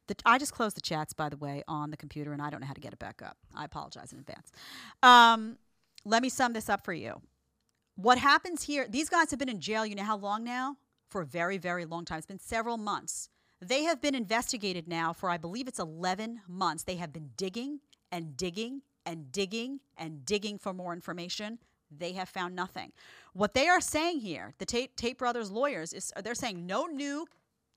The, 0.08 0.16
I 0.26 0.38
just 0.38 0.54
closed 0.54 0.76
the 0.76 0.82
chats, 0.82 1.14
by 1.14 1.30
the 1.30 1.38
way, 1.38 1.64
on 1.68 1.92
the 1.92 1.98
computer, 1.98 2.34
and 2.34 2.42
I 2.42 2.50
don't 2.50 2.62
know 2.62 2.68
how 2.68 2.74
to 2.74 2.82
get 2.82 2.94
it 2.94 3.00
back 3.00 3.22
up. 3.22 3.38
I 3.56 3.64
apologize 3.64 4.12
in 4.12 4.20
advance. 4.20 4.52
Um, 5.04 5.60
let 6.04 6.22
me 6.22 6.30
sum 6.30 6.52
this 6.54 6.68
up 6.68 6.84
for 6.84 6.94
you. 6.94 7.22
What 8.02 8.18
happens 8.18 8.64
here, 8.64 8.88
these 8.88 9.10
guys 9.10 9.30
have 9.30 9.40
been 9.40 9.50
in 9.50 9.60
jail, 9.60 9.86
you 9.86 9.94
know 9.94 10.06
how 10.06 10.16
long 10.16 10.46
now? 10.46 10.78
For 11.10 11.20
a 11.20 11.26
very, 11.26 11.58
very 11.58 11.84
long 11.84 12.06
time. 12.06 12.20
It's 12.20 12.26
been 12.26 12.40
several 12.40 12.78
months. 12.78 13.28
They 13.60 13.84
have 13.84 14.02
been 14.02 14.16
investigated 14.16 14.88
now 14.88 15.12
for, 15.12 15.30
I 15.30 15.36
believe 15.36 15.68
it's 15.68 15.80
11 15.80 16.40
months. 16.48 16.84
They 16.84 16.96
have 16.96 17.12
been 17.12 17.32
digging 17.36 17.82
and 18.10 18.38
digging 18.38 18.84
and 19.06 19.34
digging 19.34 19.82
and 19.98 20.24
digging 20.24 20.58
for 20.58 20.72
more 20.72 20.94
information. 20.94 21.60
They 21.92 22.14
have 22.14 22.30
found 22.30 22.56
nothing. 22.56 22.94
What 23.34 23.54
they 23.54 23.68
are 23.68 23.82
saying 23.82 24.22
here, 24.22 24.54
the 24.60 24.66
Tate, 24.66 24.96
Tate 24.96 25.18
brothers' 25.18 25.52
lawyers, 25.52 25.92
is 25.92 26.14
they're 26.24 26.36
saying 26.36 26.66
no 26.66 26.86
new 26.86 27.28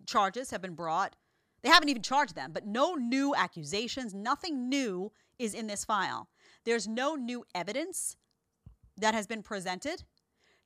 charges 0.06 0.52
have 0.52 0.62
been 0.62 0.76
brought. 0.76 1.16
They 1.64 1.68
haven't 1.68 1.88
even 1.88 2.02
charged 2.02 2.36
them, 2.36 2.52
but 2.52 2.64
no 2.64 2.94
new 2.94 3.34
accusations, 3.34 4.14
nothing 4.14 4.68
new 4.68 5.10
is 5.40 5.52
in 5.52 5.66
this 5.66 5.84
file. 5.84 6.28
There's 6.64 6.86
no 6.86 7.16
new 7.16 7.44
evidence 7.56 8.14
that 8.96 9.14
has 9.14 9.26
been 9.26 9.42
presented. 9.42 10.04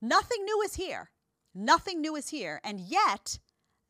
Nothing 0.01 0.45
new 0.45 0.63
is 0.63 0.75
here. 0.75 1.11
Nothing 1.55 2.01
new 2.01 2.17
is 2.17 2.29
here. 2.29 2.61
And 2.65 2.81
yet, 2.81 3.39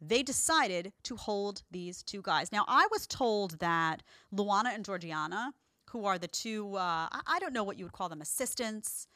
they 0.01 0.23
decided 0.23 0.93
to 1.05 1.17
hold 1.17 1.63
these 1.71 2.03
two 2.03 2.23
guys. 2.23 2.53
Now, 2.53 2.65
I 2.69 2.87
was 2.91 3.07
told 3.07 3.59
that 3.61 4.03
Luana 4.35 4.75
and 4.75 4.85
Georgiana, 4.85 5.53
who 5.91 6.05
are 6.05 6.19
the 6.19 6.29
two, 6.29 6.77
uh, 6.77 7.09
I 7.11 7.39
don't 7.41 7.53
know 7.53 7.65
what 7.65 7.79
you 7.79 7.85
would 7.85 7.93
call 7.93 8.09
them, 8.09 8.21
assistants, 8.21 9.09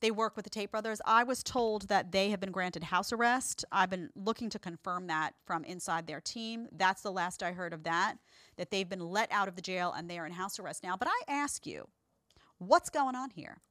they 0.00 0.10
work 0.10 0.36
with 0.36 0.44
the 0.44 0.50
Tate 0.50 0.70
brothers. 0.70 1.00
I 1.06 1.24
was 1.24 1.42
told 1.42 1.88
that 1.88 2.12
they 2.12 2.28
have 2.30 2.40
been 2.40 2.50
granted 2.50 2.82
house 2.82 3.12
arrest. 3.12 3.64
I've 3.72 3.88
been 3.88 4.10
looking 4.14 4.50
to 4.50 4.58
confirm 4.58 5.06
that 5.06 5.32
from 5.46 5.64
inside 5.64 6.06
their 6.06 6.20
team. 6.20 6.66
That's 6.72 7.00
the 7.00 7.12
last 7.12 7.42
I 7.42 7.52
heard 7.52 7.72
of 7.72 7.84
that, 7.84 8.16
that 8.56 8.70
they've 8.70 8.88
been 8.88 9.00
let 9.00 9.32
out 9.32 9.48
of 9.48 9.56
the 9.56 9.62
jail 9.62 9.94
and 9.96 10.10
they 10.10 10.18
are 10.18 10.26
in 10.26 10.32
house 10.32 10.58
arrest 10.58 10.82
now. 10.82 10.96
But 10.96 11.08
I 11.08 11.32
ask 11.32 11.66
you, 11.66 11.88
what's 12.58 12.90
going 12.90 13.14
on 13.14 13.30
here? 13.30 13.62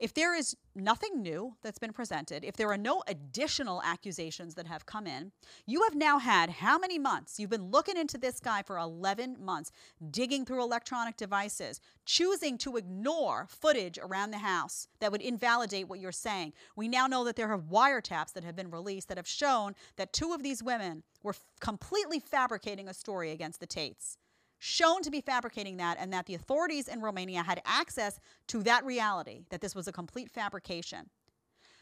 If 0.00 0.14
there 0.14 0.34
is 0.34 0.56
nothing 0.74 1.20
new 1.20 1.56
that's 1.62 1.78
been 1.78 1.92
presented, 1.92 2.42
if 2.42 2.56
there 2.56 2.70
are 2.72 2.78
no 2.78 3.02
additional 3.06 3.82
accusations 3.82 4.54
that 4.54 4.66
have 4.66 4.86
come 4.86 5.06
in, 5.06 5.30
you 5.66 5.82
have 5.82 5.94
now 5.94 6.18
had 6.18 6.48
how 6.48 6.78
many 6.78 6.98
months? 6.98 7.38
You've 7.38 7.50
been 7.50 7.70
looking 7.70 7.98
into 7.98 8.16
this 8.16 8.40
guy 8.40 8.62
for 8.62 8.78
11 8.78 9.36
months, 9.44 9.70
digging 10.10 10.46
through 10.46 10.62
electronic 10.62 11.18
devices, 11.18 11.82
choosing 12.06 12.56
to 12.58 12.78
ignore 12.78 13.46
footage 13.50 13.98
around 13.98 14.30
the 14.30 14.38
house 14.38 14.88
that 15.00 15.12
would 15.12 15.20
invalidate 15.20 15.86
what 15.86 16.00
you're 16.00 16.12
saying. 16.12 16.54
We 16.76 16.88
now 16.88 17.06
know 17.06 17.22
that 17.24 17.36
there 17.36 17.52
are 17.52 17.58
wiretaps 17.58 18.32
that 18.32 18.44
have 18.44 18.56
been 18.56 18.70
released 18.70 19.08
that 19.08 19.18
have 19.18 19.28
shown 19.28 19.74
that 19.96 20.14
two 20.14 20.32
of 20.32 20.42
these 20.42 20.62
women 20.62 21.02
were 21.22 21.34
completely 21.60 22.20
fabricating 22.20 22.88
a 22.88 22.94
story 22.94 23.32
against 23.32 23.60
the 23.60 23.66
Tates 23.66 24.16
shown 24.60 25.02
to 25.02 25.10
be 25.10 25.20
fabricating 25.20 25.78
that 25.78 25.96
and 25.98 26.12
that 26.12 26.26
the 26.26 26.34
authorities 26.34 26.86
in 26.86 27.00
Romania 27.00 27.42
had 27.42 27.62
access 27.64 28.20
to 28.46 28.62
that 28.62 28.84
reality, 28.84 29.44
that 29.48 29.60
this 29.60 29.74
was 29.74 29.88
a 29.88 29.92
complete 29.92 30.30
fabrication. 30.30 31.10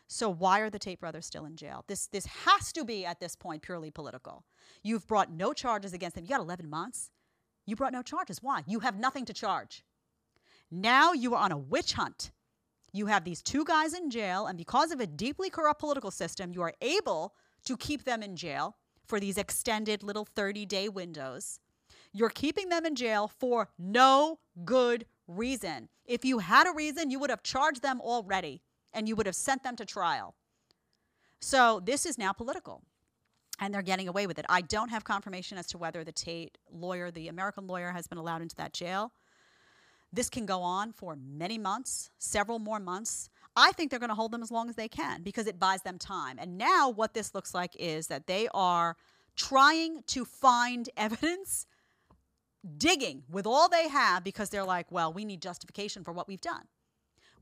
So 0.07 0.31
why 0.31 0.61
are 0.61 0.71
the 0.71 0.79
Tate 0.79 1.01
brothers 1.01 1.27
still 1.27 1.45
in 1.45 1.57
jail? 1.57 1.85
This 1.87 2.07
this 2.07 2.25
has 2.25 2.73
to 2.73 2.85
be 2.85 3.05
at 3.05 3.21
this 3.21 3.37
point 3.37 3.63
purely 3.63 3.91
political. 3.91 4.45
You've 4.83 5.07
brought 5.07 5.31
no 5.31 5.53
charges 5.53 5.93
against 5.93 6.15
them. 6.15 6.25
You 6.25 6.31
got 6.31 6.41
11 6.41 6.71
months. 6.71 7.11
You 7.67 7.77
brought 7.77 7.93
no 7.93 8.01
charges. 8.03 8.43
Why? 8.43 8.63
You 8.67 8.79
have 8.81 8.99
nothing 8.99 9.27
to 9.27 9.35
charge. 9.35 9.85
Now 10.71 11.13
you 11.13 11.35
are 11.35 11.43
on 11.43 11.53
a 11.53 11.59
witch 11.59 11.93
hunt. 11.95 12.31
You 12.93 13.07
have 13.07 13.25
these 13.25 13.43
two 13.43 13.65
guys 13.65 13.93
in 13.93 14.09
jail, 14.09 14.47
and 14.47 14.57
because 14.57 14.93
of 14.93 15.01
a 15.01 15.07
deeply 15.07 15.51
corrupt 15.51 15.81
political 15.81 16.11
system, 16.11 16.53
you 16.53 16.63
are 16.63 16.73
able 16.81 17.35
to 17.67 17.77
keep 17.77 18.05
them 18.05 18.23
in 18.23 18.35
jail 18.35 18.77
for 19.05 19.21
these 19.21 19.37
extended 19.37 20.03
little 20.03 20.25
30 20.25 20.65
day 20.65 20.89
windows. 20.89 21.61
You're 22.13 22.31
keeping 22.31 22.69
them 22.69 22.87
in 22.87 22.95
jail 22.95 23.29
for 23.29 23.69
no 23.79 24.39
good 24.65 25.07
reason. 25.27 25.89
If 26.05 26.25
you 26.25 26.39
had 26.39 26.67
a 26.67 26.73
reason, 26.73 27.11
you 27.11 27.19
would 27.19 27.31
have 27.31 27.43
charged 27.43 27.83
them 27.83 28.01
already 28.01 28.63
and 28.93 29.09
you 29.09 29.15
would 29.17 29.27
have 29.27 29.37
sent 29.37 29.63
them 29.63 29.77
to 29.77 29.85
trial. 29.85 30.35
So 31.41 31.81
this 31.85 32.07
is 32.07 32.19
now 32.19 32.33
political. 32.33 32.83
And 33.61 33.75
they're 33.75 33.83
getting 33.83 34.09
away 34.09 34.27
with 34.27 34.39
it. 34.39 34.47
I 34.49 34.61
don't 34.61 34.89
have 34.91 35.05
confirmation 35.05 35.59
as 35.59 35.67
to 35.69 35.79
whether 35.79 36.05
the 36.05 36.13
Tate 36.13 36.59
lawyer, 36.71 37.11
the 37.11 37.29
American 37.29 37.67
lawyer, 37.67 37.91
has 37.91 38.07
been 38.07 38.19
allowed 38.19 38.41
into 38.41 38.55
that 38.57 38.73
jail. 38.73 39.13
This 40.13 40.31
can 40.31 40.47
go 40.47 40.63
on 40.63 40.93
for 40.93 41.17
many 41.17 41.59
months, 41.59 42.11
several 42.19 42.59
more 42.61 42.81
months. 42.81 43.29
I 43.57 43.73
think 43.73 43.91
they're 43.91 43.99
going 43.99 44.09
to 44.11 44.15
hold 44.15 44.33
them 44.33 44.43
as 44.43 44.51
long 44.51 44.69
as 44.69 44.77
they 44.77 44.89
can 44.89 45.23
because 45.23 45.47
it 45.47 45.59
buys 45.59 45.83
them 45.83 45.99
time. 45.99 46.39
And 46.39 46.57
now, 46.57 46.89
what 46.89 47.15
this 47.15 47.35
looks 47.35 47.53
like 47.53 47.73
is 47.79 48.07
that 48.07 48.27
they 48.27 48.49
are 48.55 48.97
trying 49.37 50.03
to 50.07 50.25
find 50.25 50.89
evidence 50.97 51.67
digging 52.77 53.23
with 53.31 53.47
all 53.47 53.69
they 53.69 53.89
have 53.89 54.25
because 54.25 54.51
they're 54.51 54.65
like, 54.65 54.91
well, 54.91 55.13
we 55.13 55.25
need 55.25 55.41
justification 55.41 56.05
for 56.05 56.13
what 56.13 56.29
we've 56.29 56.41
done. 56.41 56.65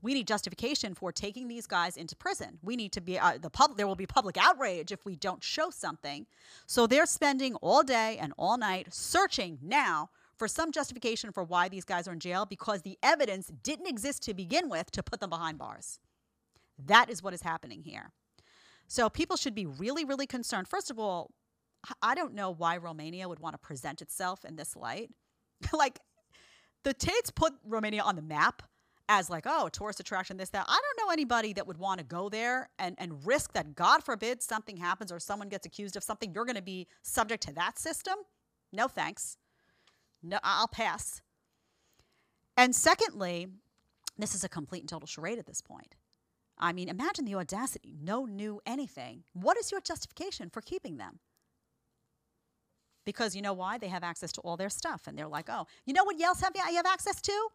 We 0.01 0.13
need 0.13 0.27
justification 0.27 0.93
for 0.93 1.11
taking 1.11 1.47
these 1.47 1.65
guys 1.65 1.97
into 1.97 2.15
prison. 2.15 2.59
We 2.61 2.75
need 2.75 2.91
to 2.93 3.01
be 3.01 3.17
uh, 3.17 3.39
the 3.41 3.49
public. 3.49 3.77
There 3.77 3.87
will 3.87 3.95
be 3.95 4.05
public 4.05 4.37
outrage 4.37 4.91
if 4.91 5.05
we 5.05 5.15
don't 5.15 5.43
show 5.43 5.69
something. 5.69 6.27
So 6.67 6.85
they're 6.85 7.05
spending 7.05 7.55
all 7.55 7.83
day 7.83 8.17
and 8.19 8.33
all 8.37 8.57
night 8.57 8.93
searching 8.93 9.57
now 9.61 10.09
for 10.35 10.47
some 10.47 10.71
justification 10.71 11.31
for 11.31 11.43
why 11.43 11.67
these 11.67 11.83
guys 11.83 12.07
are 12.07 12.13
in 12.13 12.19
jail 12.19 12.45
because 12.45 12.83
the 12.83 12.97
evidence 13.01 13.51
didn't 13.63 13.87
exist 13.87 14.21
to 14.23 14.33
begin 14.33 14.69
with 14.69 14.91
to 14.91 15.01
put 15.01 15.19
them 15.19 15.31
behind 15.31 15.57
bars. 15.57 15.99
That 16.85 17.09
is 17.09 17.23
what 17.23 17.33
is 17.33 17.41
happening 17.41 17.81
here. 17.81 18.11
So 18.87 19.09
people 19.09 19.35
should 19.35 19.55
be 19.55 19.65
really, 19.65 20.05
really 20.05 20.27
concerned. 20.27 20.67
First 20.67 20.91
of 20.91 20.99
all, 20.99 21.31
I 22.01 22.15
don't 22.15 22.33
know 22.33 22.51
why 22.51 22.77
Romania 22.77 23.27
would 23.27 23.39
want 23.39 23.53
to 23.53 23.59
present 23.59 24.01
itself 24.01 24.43
in 24.45 24.55
this 24.55 24.75
light. 24.75 25.09
like 25.73 25.99
the 26.83 26.93
Tates 26.93 27.31
put 27.31 27.53
Romania 27.63 28.01
on 28.01 28.15
the 28.15 28.21
map 28.21 28.63
as 29.09 29.29
like, 29.29 29.45
oh, 29.47 29.67
a 29.67 29.71
tourist 29.71 29.99
attraction, 29.99 30.37
this, 30.37 30.49
that. 30.49 30.65
I 30.67 30.79
don't 30.81 31.05
know 31.05 31.11
anybody 31.11 31.53
that 31.53 31.65
would 31.65 31.77
want 31.77 31.99
to 31.99 32.05
go 32.05 32.29
there 32.29 32.69
and, 32.77 32.95
and 32.97 33.25
risk 33.25 33.53
that, 33.53 33.73
God 33.73 34.03
forbid, 34.03 34.43
something 34.43 34.77
happens 34.77 35.11
or 35.11 35.19
someone 35.19 35.49
gets 35.49 35.65
accused 35.65 35.95
of 35.95 36.03
something. 36.03 36.33
You're 36.33 36.45
going 36.45 36.57
to 36.57 36.61
be 36.61 36.87
subject 37.03 37.43
to 37.43 37.53
that 37.53 37.79
system. 37.79 38.15
No 38.73 38.87
thanks. 38.87 39.37
No, 40.21 40.39
I'll 40.43 40.67
pass. 40.67 41.21
And 42.57 42.75
secondly, 42.75 43.47
this 44.17 44.35
is 44.35 44.43
a 44.43 44.49
complete 44.49 44.81
and 44.81 44.89
total 44.89 45.07
charade 45.07 45.39
at 45.39 45.45
this 45.45 45.61
point. 45.61 45.95
I 46.57 46.73
mean, 46.73 46.89
imagine 46.89 47.25
the 47.25 47.35
audacity. 47.35 47.95
No 48.01 48.25
new 48.25 48.59
anything. 48.65 49.23
What 49.33 49.57
is 49.57 49.71
your 49.71 49.79
justification 49.79 50.49
for 50.49 50.61
keeping 50.61 50.97
them? 50.97 51.19
Because 53.07 53.37
you 53.37 53.41
know 53.41 53.53
why? 53.53 53.77
They 53.77 53.87
have 53.87 54.03
access 54.03 54.33
to 54.33 54.41
all 54.41 54.57
their 54.57 54.69
stuff. 54.69 55.07
And 55.07 55.17
they're 55.17 55.29
like, 55.29 55.47
oh, 55.49 55.65
you 55.85 55.93
know 55.93 56.03
what 56.03 56.19
else 56.21 56.41
have 56.41 56.51
you 56.53 56.75
have 56.75 56.85
access 56.85 57.21
to? 57.21 57.47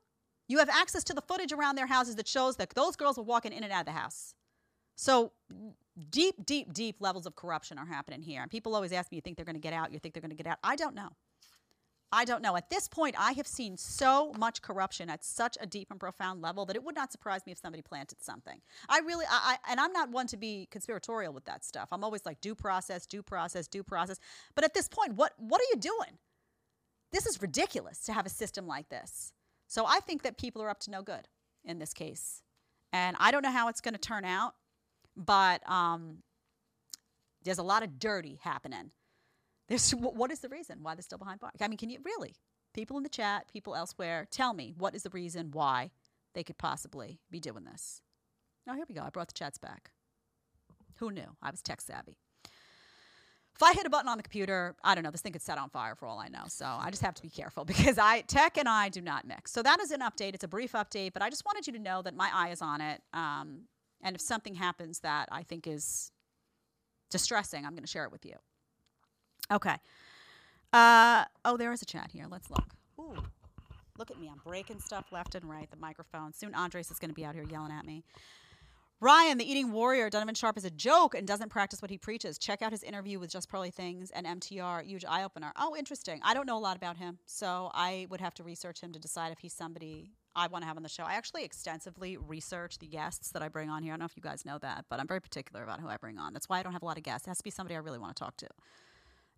You 0.48 0.56
have 0.58 0.70
access 0.70 1.04
to 1.04 1.12
the 1.12 1.20
footage 1.20 1.52
around 1.52 1.76
their 1.76 1.86
houses 1.86 2.16
that 2.16 2.26
shows 2.26 2.56
that 2.56 2.70
those 2.70 2.96
girls 2.96 3.18
were 3.18 3.22
walking 3.22 3.52
in 3.52 3.62
and 3.62 3.70
out 3.70 3.80
of 3.80 3.86
the 3.86 3.92
house. 3.92 4.34
So 4.96 5.32
deep, 6.08 6.36
deep, 6.46 6.72
deep 6.72 6.96
levels 7.00 7.26
of 7.26 7.36
corruption 7.36 7.78
are 7.78 7.84
happening 7.84 8.22
here. 8.22 8.40
And 8.40 8.50
people 8.50 8.74
always 8.74 8.92
ask 8.92 9.12
me, 9.12 9.16
you 9.16 9.20
think 9.20 9.36
they're 9.36 9.44
going 9.44 9.54
to 9.54 9.60
get 9.60 9.74
out? 9.74 9.92
You 9.92 9.98
think 9.98 10.14
they're 10.14 10.22
going 10.22 10.36
to 10.36 10.42
get 10.42 10.46
out? 10.46 10.58
I 10.64 10.74
don't 10.74 10.94
know. 10.94 11.10
I 12.14 12.26
don't 12.26 12.42
know. 12.42 12.56
At 12.56 12.68
this 12.68 12.88
point, 12.88 13.16
I 13.18 13.32
have 13.32 13.46
seen 13.46 13.78
so 13.78 14.32
much 14.38 14.60
corruption 14.60 15.08
at 15.08 15.24
such 15.24 15.56
a 15.60 15.66
deep 15.66 15.90
and 15.90 15.98
profound 15.98 16.42
level 16.42 16.66
that 16.66 16.76
it 16.76 16.84
would 16.84 16.94
not 16.94 17.10
surprise 17.10 17.40
me 17.46 17.52
if 17.52 17.58
somebody 17.58 17.82
planted 17.82 18.22
something. 18.22 18.60
I 18.88 18.98
really, 19.00 19.24
I, 19.30 19.56
I, 19.66 19.72
and 19.72 19.80
I'm 19.80 19.92
not 19.92 20.10
one 20.10 20.26
to 20.26 20.36
be 20.36 20.68
conspiratorial 20.70 21.32
with 21.32 21.46
that 21.46 21.64
stuff. 21.64 21.88
I'm 21.90 22.04
always 22.04 22.26
like 22.26 22.42
due 22.42 22.54
process, 22.54 23.06
due 23.06 23.22
process, 23.22 23.66
due 23.66 23.82
process. 23.82 24.20
But 24.54 24.64
at 24.64 24.74
this 24.74 24.88
point, 24.88 25.14
what 25.14 25.32
what 25.38 25.60
are 25.62 25.70
you 25.72 25.80
doing? 25.80 26.18
This 27.12 27.26
is 27.26 27.40
ridiculous 27.40 28.04
to 28.04 28.12
have 28.12 28.26
a 28.26 28.30
system 28.30 28.66
like 28.66 28.90
this. 28.90 29.32
So 29.66 29.86
I 29.86 30.00
think 30.00 30.22
that 30.22 30.36
people 30.36 30.62
are 30.62 30.68
up 30.68 30.80
to 30.80 30.90
no 30.90 31.02
good 31.02 31.28
in 31.64 31.78
this 31.78 31.94
case, 31.94 32.42
and 32.92 33.16
I 33.18 33.30
don't 33.30 33.42
know 33.42 33.50
how 33.50 33.68
it's 33.68 33.80
going 33.80 33.94
to 33.94 34.00
turn 34.00 34.26
out, 34.26 34.54
but 35.16 35.68
um, 35.68 36.18
there's 37.42 37.58
a 37.58 37.62
lot 37.62 37.82
of 37.82 37.98
dirty 37.98 38.38
happening. 38.42 38.90
There's 39.68 39.90
what 39.92 40.30
is 40.30 40.40
the 40.40 40.48
reason 40.48 40.78
why 40.82 40.94
they're 40.94 41.02
still 41.02 41.18
behind 41.18 41.40
bars? 41.40 41.54
I 41.60 41.68
mean, 41.68 41.78
can 41.78 41.90
you 41.90 41.98
really? 42.04 42.34
People 42.74 42.96
in 42.96 43.02
the 43.02 43.08
chat, 43.08 43.52
people 43.52 43.74
elsewhere, 43.74 44.26
tell 44.30 44.54
me 44.54 44.74
what 44.78 44.94
is 44.94 45.02
the 45.02 45.10
reason 45.10 45.50
why 45.52 45.90
they 46.34 46.42
could 46.42 46.58
possibly 46.58 47.20
be 47.30 47.38
doing 47.38 47.64
this. 47.64 48.00
Oh, 48.68 48.74
here 48.74 48.84
we 48.88 48.94
go. 48.94 49.02
I 49.02 49.10
brought 49.10 49.28
the 49.28 49.34
chats 49.34 49.58
back. 49.58 49.90
Who 50.96 51.10
knew? 51.10 51.36
I 51.42 51.50
was 51.50 51.62
tech 51.62 51.80
savvy. 51.80 52.16
If 53.54 53.62
I 53.62 53.74
hit 53.74 53.86
a 53.86 53.90
button 53.90 54.08
on 54.08 54.16
the 54.16 54.22
computer, 54.22 54.74
I 54.82 54.94
don't 54.94 55.04
know, 55.04 55.10
this 55.10 55.20
thing 55.20 55.32
could 55.32 55.42
set 55.42 55.58
on 55.58 55.68
fire 55.68 55.94
for 55.94 56.06
all 56.06 56.18
I 56.18 56.28
know. 56.28 56.44
So 56.48 56.64
I 56.64 56.90
just 56.90 57.02
have 57.02 57.14
to 57.14 57.22
be 57.22 57.28
careful 57.28 57.64
because 57.66 57.98
I 57.98 58.22
tech 58.22 58.56
and 58.56 58.68
I 58.68 58.88
do 58.88 59.00
not 59.00 59.26
mix. 59.26 59.52
So 59.52 59.62
that 59.62 59.80
is 59.80 59.90
an 59.90 60.00
update. 60.00 60.34
It's 60.34 60.44
a 60.44 60.48
brief 60.48 60.72
update, 60.72 61.12
but 61.12 61.22
I 61.22 61.30
just 61.30 61.44
wanted 61.44 61.66
you 61.66 61.72
to 61.74 61.78
know 61.78 62.02
that 62.02 62.14
my 62.14 62.30
eye 62.32 62.50
is 62.50 62.62
on 62.62 62.80
it. 62.80 63.02
Um, 63.12 63.62
and 64.02 64.16
if 64.16 64.22
something 64.22 64.54
happens 64.54 65.00
that 65.00 65.28
I 65.30 65.42
think 65.42 65.66
is 65.66 66.10
distressing, 67.10 67.64
I'm 67.64 67.72
going 67.72 67.84
to 67.84 67.90
share 67.90 68.04
it 68.04 68.12
with 68.12 68.24
you. 68.24 68.36
Okay. 69.50 69.76
Uh, 70.72 71.24
oh, 71.44 71.56
there 71.56 71.72
is 71.72 71.82
a 71.82 71.86
chat 71.86 72.10
here. 72.12 72.26
Let's 72.30 72.50
look. 72.50 72.74
Ooh, 72.98 73.22
look 73.98 74.10
at 74.10 74.18
me. 74.18 74.28
I'm 74.30 74.40
breaking 74.44 74.80
stuff 74.80 75.06
left 75.12 75.34
and 75.34 75.44
right. 75.48 75.70
The 75.70 75.76
microphone. 75.76 76.32
Soon 76.32 76.54
Andres 76.54 76.90
is 76.90 76.98
going 76.98 77.10
to 77.10 77.14
be 77.14 77.24
out 77.24 77.34
here 77.34 77.44
yelling 77.44 77.72
at 77.72 77.84
me. 77.84 78.04
Ryan, 79.02 79.36
the 79.36 79.50
eating 79.50 79.72
warrior, 79.72 80.08
Donovan 80.08 80.36
Sharpe 80.36 80.56
is 80.56 80.64
a 80.64 80.70
joke 80.70 81.16
and 81.16 81.26
doesn't 81.26 81.48
practice 81.48 81.82
what 81.82 81.90
he 81.90 81.98
preaches. 81.98 82.38
Check 82.38 82.62
out 82.62 82.70
his 82.70 82.84
interview 82.84 83.18
with 83.18 83.30
Just 83.30 83.50
Pearly 83.50 83.72
Things 83.72 84.12
and 84.12 84.24
MTR, 84.24 84.84
huge 84.84 85.04
eye 85.04 85.24
opener. 85.24 85.52
Oh, 85.56 85.74
interesting. 85.76 86.20
I 86.22 86.34
don't 86.34 86.46
know 86.46 86.56
a 86.56 86.60
lot 86.60 86.76
about 86.76 86.96
him, 86.96 87.18
so 87.26 87.72
I 87.74 88.06
would 88.10 88.20
have 88.20 88.32
to 88.34 88.44
research 88.44 88.80
him 88.80 88.92
to 88.92 89.00
decide 89.00 89.32
if 89.32 89.40
he's 89.40 89.54
somebody 89.54 90.12
I 90.36 90.46
want 90.46 90.62
to 90.62 90.68
have 90.68 90.76
on 90.76 90.84
the 90.84 90.88
show. 90.88 91.02
I 91.02 91.14
actually 91.14 91.42
extensively 91.42 92.16
research 92.16 92.78
the 92.78 92.86
guests 92.86 93.32
that 93.32 93.42
I 93.42 93.48
bring 93.48 93.68
on 93.68 93.82
here. 93.82 93.92
I 93.92 93.94
don't 93.94 94.02
know 94.02 94.06
if 94.06 94.16
you 94.16 94.22
guys 94.22 94.44
know 94.44 94.58
that, 94.58 94.84
but 94.88 95.00
I'm 95.00 95.08
very 95.08 95.20
particular 95.20 95.64
about 95.64 95.80
who 95.80 95.88
I 95.88 95.96
bring 95.96 96.16
on. 96.16 96.32
That's 96.32 96.48
why 96.48 96.60
I 96.60 96.62
don't 96.62 96.72
have 96.72 96.82
a 96.82 96.86
lot 96.86 96.96
of 96.96 97.02
guests. 97.02 97.26
It 97.26 97.30
has 97.30 97.38
to 97.38 97.44
be 97.44 97.50
somebody 97.50 97.74
I 97.74 97.78
really 97.78 97.98
want 97.98 98.14
to 98.14 98.22
talk 98.22 98.36
to. 98.36 98.46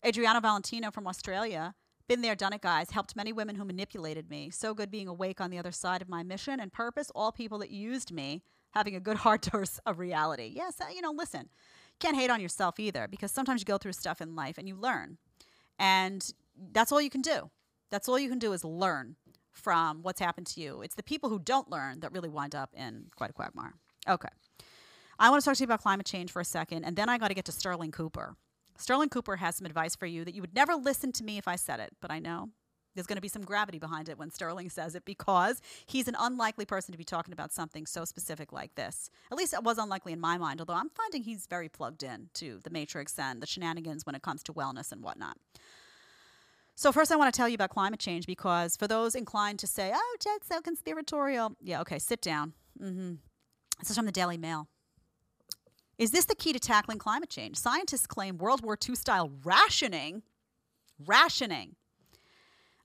Adriano 0.04 0.40
Valentino 0.40 0.90
from 0.90 1.06
Australia. 1.06 1.74
Been 2.06 2.20
there, 2.20 2.34
done 2.34 2.52
it, 2.52 2.60
guys. 2.60 2.90
Helped 2.90 3.16
many 3.16 3.32
women 3.32 3.56
who 3.56 3.64
manipulated 3.64 4.28
me. 4.28 4.50
So 4.50 4.74
good 4.74 4.90
being 4.90 5.08
awake 5.08 5.40
on 5.40 5.50
the 5.50 5.58
other 5.58 5.72
side 5.72 6.02
of 6.02 6.08
my 6.08 6.22
mission 6.22 6.60
and 6.60 6.70
purpose. 6.70 7.10
All 7.14 7.32
people 7.32 7.58
that 7.60 7.70
used 7.70 8.12
me 8.12 8.42
having 8.72 8.94
a 8.94 9.00
good 9.00 9.16
hard 9.24 9.40
dose 9.40 9.80
of 9.86 9.98
reality. 9.98 10.52
Yes, 10.54 10.80
uh, 10.80 10.86
you 10.94 11.00
know, 11.00 11.12
listen, 11.12 11.48
can't 11.98 12.16
hate 12.16 12.30
on 12.30 12.40
yourself 12.40 12.78
either 12.78 13.08
because 13.08 13.30
sometimes 13.30 13.62
you 13.62 13.64
go 13.64 13.78
through 13.78 13.92
stuff 13.92 14.20
in 14.20 14.34
life 14.34 14.58
and 14.58 14.68
you 14.68 14.76
learn. 14.76 15.16
And 15.78 16.30
that's 16.72 16.92
all 16.92 17.00
you 17.00 17.10
can 17.10 17.22
do. 17.22 17.50
That's 17.90 18.08
all 18.08 18.18
you 18.18 18.28
can 18.28 18.38
do 18.38 18.52
is 18.52 18.64
learn 18.64 19.16
from 19.52 20.02
what's 20.02 20.20
happened 20.20 20.46
to 20.48 20.60
you. 20.60 20.82
It's 20.82 20.96
the 20.96 21.02
people 21.02 21.30
who 21.30 21.38
don't 21.38 21.70
learn 21.70 22.00
that 22.00 22.12
really 22.12 22.28
wind 22.28 22.54
up 22.54 22.70
in 22.76 23.06
quite 23.16 23.30
a 23.30 23.32
quagmire. 23.32 23.74
Okay. 24.08 24.28
I 25.18 25.30
want 25.30 25.42
to 25.42 25.44
talk 25.44 25.56
to 25.56 25.62
you 25.62 25.66
about 25.66 25.80
climate 25.80 26.06
change 26.06 26.32
for 26.32 26.40
a 26.40 26.44
second, 26.44 26.84
and 26.84 26.96
then 26.96 27.08
I 27.08 27.18
got 27.18 27.28
to 27.28 27.34
get 27.34 27.44
to 27.46 27.52
Sterling 27.52 27.92
Cooper. 27.92 28.36
Sterling 28.76 29.08
Cooper 29.08 29.36
has 29.36 29.56
some 29.56 29.66
advice 29.66 29.94
for 29.94 30.06
you 30.06 30.24
that 30.24 30.34
you 30.34 30.40
would 30.40 30.54
never 30.54 30.74
listen 30.74 31.12
to 31.12 31.24
me 31.24 31.38
if 31.38 31.46
I 31.46 31.56
said 31.56 31.80
it, 31.80 31.92
but 32.00 32.10
I 32.10 32.18
know 32.18 32.50
there's 32.94 33.06
going 33.06 33.16
to 33.16 33.22
be 33.22 33.28
some 33.28 33.42
gravity 33.42 33.78
behind 33.78 34.08
it 34.08 34.18
when 34.18 34.30
Sterling 34.30 34.70
says 34.70 34.94
it 34.94 35.04
because 35.04 35.60
he's 35.86 36.08
an 36.08 36.16
unlikely 36.18 36.64
person 36.64 36.92
to 36.92 36.98
be 36.98 37.04
talking 37.04 37.32
about 37.32 37.52
something 37.52 37.86
so 37.86 38.04
specific 38.04 38.52
like 38.52 38.74
this. 38.74 39.10
At 39.30 39.38
least 39.38 39.52
it 39.52 39.62
was 39.62 39.78
unlikely 39.78 40.12
in 40.12 40.20
my 40.20 40.38
mind, 40.38 40.60
although 40.60 40.74
I'm 40.74 40.90
finding 40.90 41.22
he's 41.22 41.46
very 41.46 41.68
plugged 41.68 42.02
in 42.02 42.30
to 42.34 42.60
the 42.62 42.70
Matrix 42.70 43.18
and 43.18 43.40
the 43.40 43.46
shenanigans 43.46 44.06
when 44.06 44.14
it 44.14 44.22
comes 44.22 44.42
to 44.44 44.52
wellness 44.52 44.92
and 44.92 45.02
whatnot. 45.02 45.36
So, 46.76 46.90
first, 46.90 47.12
I 47.12 47.16
want 47.16 47.32
to 47.32 47.36
tell 47.36 47.48
you 47.48 47.54
about 47.54 47.70
climate 47.70 48.00
change 48.00 48.26
because 48.26 48.76
for 48.76 48.88
those 48.88 49.14
inclined 49.14 49.60
to 49.60 49.66
say, 49.66 49.92
oh, 49.94 50.16
Jed's 50.20 50.48
so 50.48 50.60
conspiratorial, 50.60 51.52
yeah, 51.60 51.80
okay, 51.82 52.00
sit 52.00 52.20
down. 52.20 52.52
Mm-hmm. 52.82 53.14
This 53.78 53.90
is 53.90 53.96
from 53.96 54.06
the 54.06 54.12
Daily 54.12 54.36
Mail. 54.36 54.68
Is 55.98 56.10
this 56.10 56.24
the 56.24 56.34
key 56.34 56.52
to 56.52 56.58
tackling 56.58 56.98
climate 56.98 57.30
change? 57.30 57.56
Scientists 57.56 58.06
claim 58.06 58.38
World 58.38 58.64
War 58.64 58.76
II 58.88 58.94
style 58.96 59.30
rationing, 59.44 60.22
rationing 61.06 61.76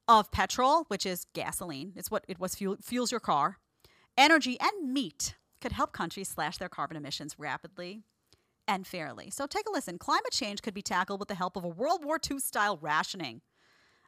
of 0.08 0.32
petrol, 0.32 0.86
which 0.88 1.06
is 1.06 1.26
gasoline, 1.34 1.94
it's 1.96 2.12
what 2.12 2.26
it 2.28 2.40
was 2.40 2.56
fuel, 2.56 2.78
fuels 2.82 3.12
your 3.12 3.20
car, 3.20 3.58
energy, 4.18 4.58
and 4.60 4.92
meat 4.92 5.36
could 5.62 5.72
help 5.72 5.92
countries 5.92 6.30
slash 6.30 6.58
their 6.58 6.70
carbon 6.70 6.98
emissions 6.98 7.36
rapidly 7.38 8.02
and 8.68 8.86
fairly. 8.86 9.30
So 9.30 9.46
take 9.46 9.68
a 9.68 9.72
listen. 9.72 9.98
Climate 9.98 10.32
change 10.32 10.62
could 10.62 10.74
be 10.74 10.82
tackled 10.82 11.20
with 11.20 11.28
the 11.28 11.36
help 11.36 11.56
of 11.56 11.64
a 11.64 11.68
World 11.68 12.06
War 12.06 12.20
II 12.30 12.40
style 12.40 12.78
rationing 12.82 13.42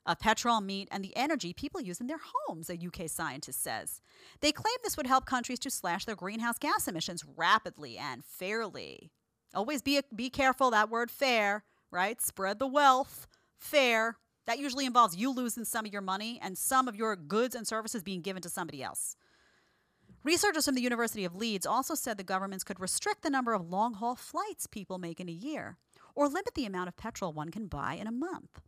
of 0.05 0.19
petrol, 0.19 0.61
meat, 0.61 0.87
and 0.91 1.03
the 1.03 1.15
energy 1.15 1.53
people 1.53 1.81
use 1.81 2.01
in 2.01 2.07
their 2.07 2.19
homes, 2.47 2.69
a 2.69 2.73
UK 2.73 3.09
scientist 3.09 3.61
says. 3.61 4.01
They 4.39 4.51
claim 4.51 4.75
this 4.83 4.97
would 4.97 5.07
help 5.07 5.25
countries 5.25 5.59
to 5.59 5.71
slash 5.71 6.05
their 6.05 6.15
greenhouse 6.15 6.57
gas 6.57 6.87
emissions 6.87 7.23
rapidly 7.35 7.97
and 7.97 8.23
fairly. 8.25 9.11
Always 9.53 9.81
be, 9.81 9.99
be 10.15 10.29
careful, 10.29 10.71
that 10.71 10.89
word 10.89 11.11
fair, 11.11 11.63
right? 11.91 12.21
Spread 12.21 12.59
the 12.59 12.67
wealth, 12.67 13.27
fair. 13.57 14.17
That 14.47 14.59
usually 14.59 14.85
involves 14.85 15.15
you 15.15 15.31
losing 15.31 15.65
some 15.65 15.85
of 15.85 15.93
your 15.93 16.01
money 16.01 16.39
and 16.41 16.57
some 16.57 16.87
of 16.87 16.95
your 16.95 17.15
goods 17.15 17.53
and 17.53 17.67
services 17.67 18.01
being 18.01 18.21
given 18.21 18.41
to 18.41 18.49
somebody 18.49 18.81
else. 18.81 19.15
Researchers 20.23 20.65
from 20.65 20.75
the 20.75 20.81
University 20.81 21.25
of 21.25 21.35
Leeds 21.35 21.65
also 21.65 21.95
said 21.95 22.17
the 22.17 22.23
governments 22.23 22.63
could 22.63 22.79
restrict 22.79 23.23
the 23.23 23.29
number 23.29 23.53
of 23.53 23.69
long 23.69 23.95
haul 23.95 24.15
flights 24.15 24.67
people 24.67 24.97
make 24.99 25.19
in 25.19 25.29
a 25.29 25.31
year 25.31 25.77
or 26.15 26.27
limit 26.27 26.53
the 26.55 26.65
amount 26.65 26.87
of 26.87 26.97
petrol 26.97 27.33
one 27.33 27.49
can 27.49 27.67
buy 27.67 27.93
in 27.93 28.07
a 28.07 28.11
month. 28.11 28.61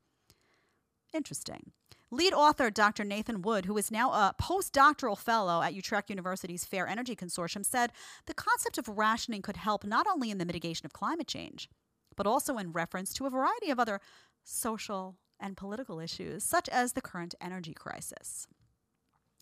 Interesting. 1.13 1.71
Lead 2.11 2.33
author 2.33 2.69
Dr. 2.69 3.03
Nathan 3.03 3.41
Wood, 3.41 3.65
who 3.65 3.77
is 3.77 3.89
now 3.89 4.11
a 4.11 4.35
postdoctoral 4.39 5.17
fellow 5.17 5.61
at 5.61 5.73
Utrecht 5.73 6.09
University's 6.09 6.65
Fair 6.65 6.87
Energy 6.87 7.15
Consortium, 7.15 7.65
said 7.65 7.91
the 8.27 8.35
concept 8.35 8.77
of 8.77 8.87
rationing 8.87 9.41
could 9.41 9.57
help 9.57 9.83
not 9.83 10.05
only 10.07 10.29
in 10.29 10.37
the 10.37 10.45
mitigation 10.45 10.85
of 10.85 10.93
climate 10.93 11.27
change, 11.27 11.69
but 12.15 12.27
also 12.27 12.57
in 12.57 12.71
reference 12.71 13.13
to 13.13 13.25
a 13.25 13.31
variety 13.31 13.71
of 13.71 13.79
other 13.79 13.99
social 14.43 15.17
and 15.39 15.57
political 15.57 15.99
issues, 15.99 16.43
such 16.43 16.69
as 16.69 16.93
the 16.93 17.01
current 17.01 17.33
energy 17.41 17.73
crisis. 17.73 18.47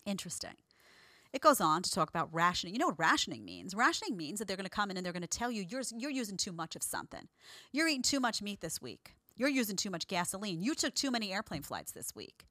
Interesting. 0.06 0.54
It 1.32 1.40
goes 1.40 1.60
on 1.60 1.82
to 1.82 1.90
talk 1.90 2.10
about 2.10 2.28
rationing. 2.32 2.74
You 2.74 2.78
know 2.78 2.88
what 2.88 2.98
rationing 2.98 3.44
means? 3.44 3.74
Rationing 3.74 4.16
means 4.16 4.38
that 4.38 4.48
they're 4.48 4.56
going 4.56 4.64
to 4.64 4.70
come 4.70 4.90
in 4.90 4.96
and 4.96 5.04
they're 5.04 5.12
going 5.12 5.22
to 5.22 5.28
tell 5.28 5.50
you 5.50 5.64
you're, 5.68 5.82
you're 5.96 6.10
using 6.10 6.36
too 6.36 6.52
much 6.52 6.76
of 6.76 6.82
something. 6.82 7.28
You're 7.72 7.88
eating 7.88 8.02
too 8.02 8.20
much 8.20 8.42
meat 8.42 8.60
this 8.60 8.82
week. 8.82 9.14
You're 9.42 9.50
using 9.50 9.74
too 9.74 9.90
much 9.90 10.06
gasoline. 10.06 10.62
You 10.62 10.72
took 10.76 10.94
too 10.94 11.10
many 11.10 11.32
airplane 11.32 11.62
flights 11.62 11.90
this 11.90 12.14
week. 12.14 12.44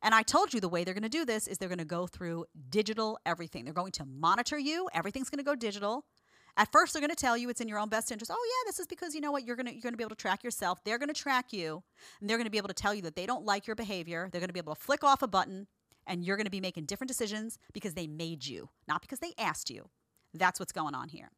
And 0.00 0.14
I 0.14 0.22
told 0.22 0.54
you 0.54 0.58
the 0.58 0.66
way 0.70 0.84
they're 0.84 0.94
going 0.94 1.02
to 1.02 1.10
do 1.10 1.26
this 1.26 1.46
is 1.46 1.58
they're 1.58 1.68
going 1.68 1.80
to 1.80 1.84
go 1.84 2.06
through 2.06 2.46
digital 2.70 3.18
everything. 3.26 3.66
They're 3.66 3.74
going 3.74 3.92
to 3.92 4.06
monitor 4.06 4.58
you. 4.58 4.88
Everything's 4.94 5.28
going 5.28 5.40
to 5.40 5.44
go 5.44 5.54
digital. 5.54 6.06
At 6.56 6.72
first, 6.72 6.94
they're 6.94 7.02
going 7.02 7.10
to 7.10 7.14
tell 7.14 7.36
you 7.36 7.50
it's 7.50 7.60
in 7.60 7.68
your 7.68 7.78
own 7.78 7.90
best 7.90 8.10
interest. 8.10 8.32
Oh 8.34 8.42
yeah, 8.42 8.70
this 8.70 8.78
is 8.78 8.86
because 8.86 9.14
you 9.14 9.20
know 9.20 9.32
what 9.32 9.44
you're 9.44 9.54
going 9.54 9.66
to 9.66 9.72
you're 9.74 9.82
going 9.82 9.92
to 9.92 9.98
be 9.98 10.02
able 10.02 10.16
to 10.16 10.22
track 10.22 10.42
yourself. 10.42 10.82
They're 10.82 10.96
going 10.96 11.12
to 11.12 11.14
track 11.14 11.52
you, 11.52 11.82
and 12.22 12.30
they're 12.30 12.38
going 12.38 12.46
to 12.46 12.50
be 12.50 12.56
able 12.56 12.68
to 12.68 12.74
tell 12.74 12.94
you 12.94 13.02
that 13.02 13.14
they 13.14 13.26
don't 13.26 13.44
like 13.44 13.66
your 13.66 13.76
behavior. 13.76 14.30
They're 14.32 14.40
going 14.40 14.48
to 14.48 14.54
be 14.54 14.60
able 14.60 14.74
to 14.74 14.80
flick 14.80 15.04
off 15.04 15.20
a 15.20 15.28
button, 15.28 15.66
and 16.06 16.24
you're 16.24 16.38
going 16.38 16.46
to 16.46 16.50
be 16.50 16.60
making 16.60 16.86
different 16.86 17.08
decisions 17.08 17.58
because 17.74 17.92
they 17.92 18.06
made 18.06 18.46
you, 18.46 18.70
not 18.88 19.02
because 19.02 19.18
they 19.18 19.34
asked 19.38 19.68
you. 19.68 19.90
That's 20.32 20.58
what's 20.58 20.72
going 20.72 20.94
on 20.94 21.08
here. 21.08 21.30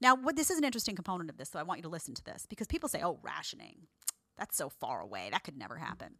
Now, 0.00 0.14
what 0.14 0.36
this 0.36 0.50
is 0.50 0.58
an 0.58 0.64
interesting 0.64 0.96
component 0.96 1.30
of 1.30 1.36
this, 1.36 1.50
so 1.50 1.58
I 1.58 1.62
want 1.62 1.78
you 1.78 1.82
to 1.82 1.88
listen 1.88 2.14
to 2.14 2.24
this 2.24 2.46
because 2.48 2.66
people 2.66 2.88
say, 2.88 3.02
"Oh, 3.02 3.18
rationing, 3.22 3.86
that's 4.38 4.56
so 4.56 4.68
far 4.68 5.00
away. 5.00 5.28
That 5.30 5.44
could 5.44 5.56
never 5.56 5.76
happen." 5.76 6.18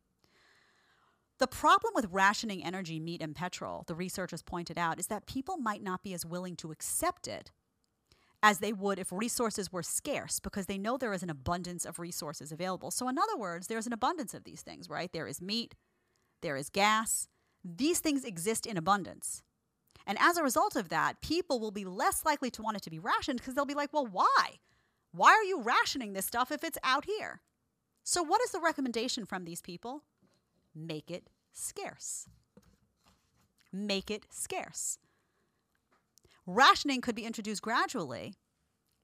The 1.38 1.46
problem 1.46 1.92
with 1.94 2.06
rationing 2.10 2.64
energy, 2.64 2.98
meat, 2.98 3.22
and 3.22 3.34
petrol, 3.34 3.84
the 3.86 3.94
researchers 3.94 4.42
pointed 4.42 4.76
out, 4.76 4.98
is 4.98 5.06
that 5.06 5.26
people 5.26 5.56
might 5.56 5.82
not 5.82 6.02
be 6.02 6.12
as 6.12 6.26
willing 6.26 6.56
to 6.56 6.72
accept 6.72 7.28
it 7.28 7.52
as 8.42 8.58
they 8.58 8.72
would 8.72 8.98
if 8.98 9.12
resources 9.12 9.72
were 9.72 9.82
scarce 9.82 10.40
because 10.40 10.66
they 10.66 10.78
know 10.78 10.96
there 10.96 11.12
is 11.12 11.22
an 11.22 11.30
abundance 11.30 11.84
of 11.84 11.98
resources 11.98 12.52
available. 12.52 12.90
So, 12.90 13.08
in 13.08 13.18
other 13.18 13.36
words, 13.36 13.66
there's 13.66 13.86
an 13.86 13.92
abundance 13.92 14.34
of 14.34 14.44
these 14.44 14.62
things, 14.62 14.88
right? 14.88 15.12
There 15.12 15.26
is 15.26 15.40
meat, 15.40 15.74
there 16.40 16.56
is 16.56 16.70
gas. 16.70 17.28
These 17.64 18.00
things 18.00 18.24
exist 18.24 18.66
in 18.66 18.76
abundance. 18.76 19.42
And 20.06 20.16
as 20.20 20.36
a 20.36 20.42
result 20.42 20.76
of 20.76 20.88
that, 20.88 21.20
people 21.20 21.60
will 21.60 21.72
be 21.72 21.84
less 21.84 22.24
likely 22.24 22.50
to 22.52 22.62
want 22.62 22.76
it 22.76 22.82
to 22.84 22.90
be 22.90 22.98
rationed 22.98 23.40
because 23.40 23.54
they'll 23.54 23.64
be 23.64 23.74
like, 23.74 23.92
well, 23.92 24.06
why? 24.06 24.58
Why 25.12 25.30
are 25.30 25.44
you 25.44 25.60
rationing 25.60 26.12
this 26.12 26.26
stuff 26.26 26.50
if 26.50 26.64
it's 26.64 26.78
out 26.82 27.04
here? 27.04 27.42
So, 28.10 28.22
what 28.22 28.40
is 28.40 28.52
the 28.52 28.58
recommendation 28.58 29.26
from 29.26 29.44
these 29.44 29.60
people? 29.60 30.02
Make 30.74 31.10
it 31.10 31.28
scarce. 31.52 32.26
Make 33.70 34.10
it 34.10 34.24
scarce. 34.30 34.96
Rationing 36.46 37.02
could 37.02 37.14
be 37.14 37.26
introduced 37.26 37.60
gradually 37.60 38.36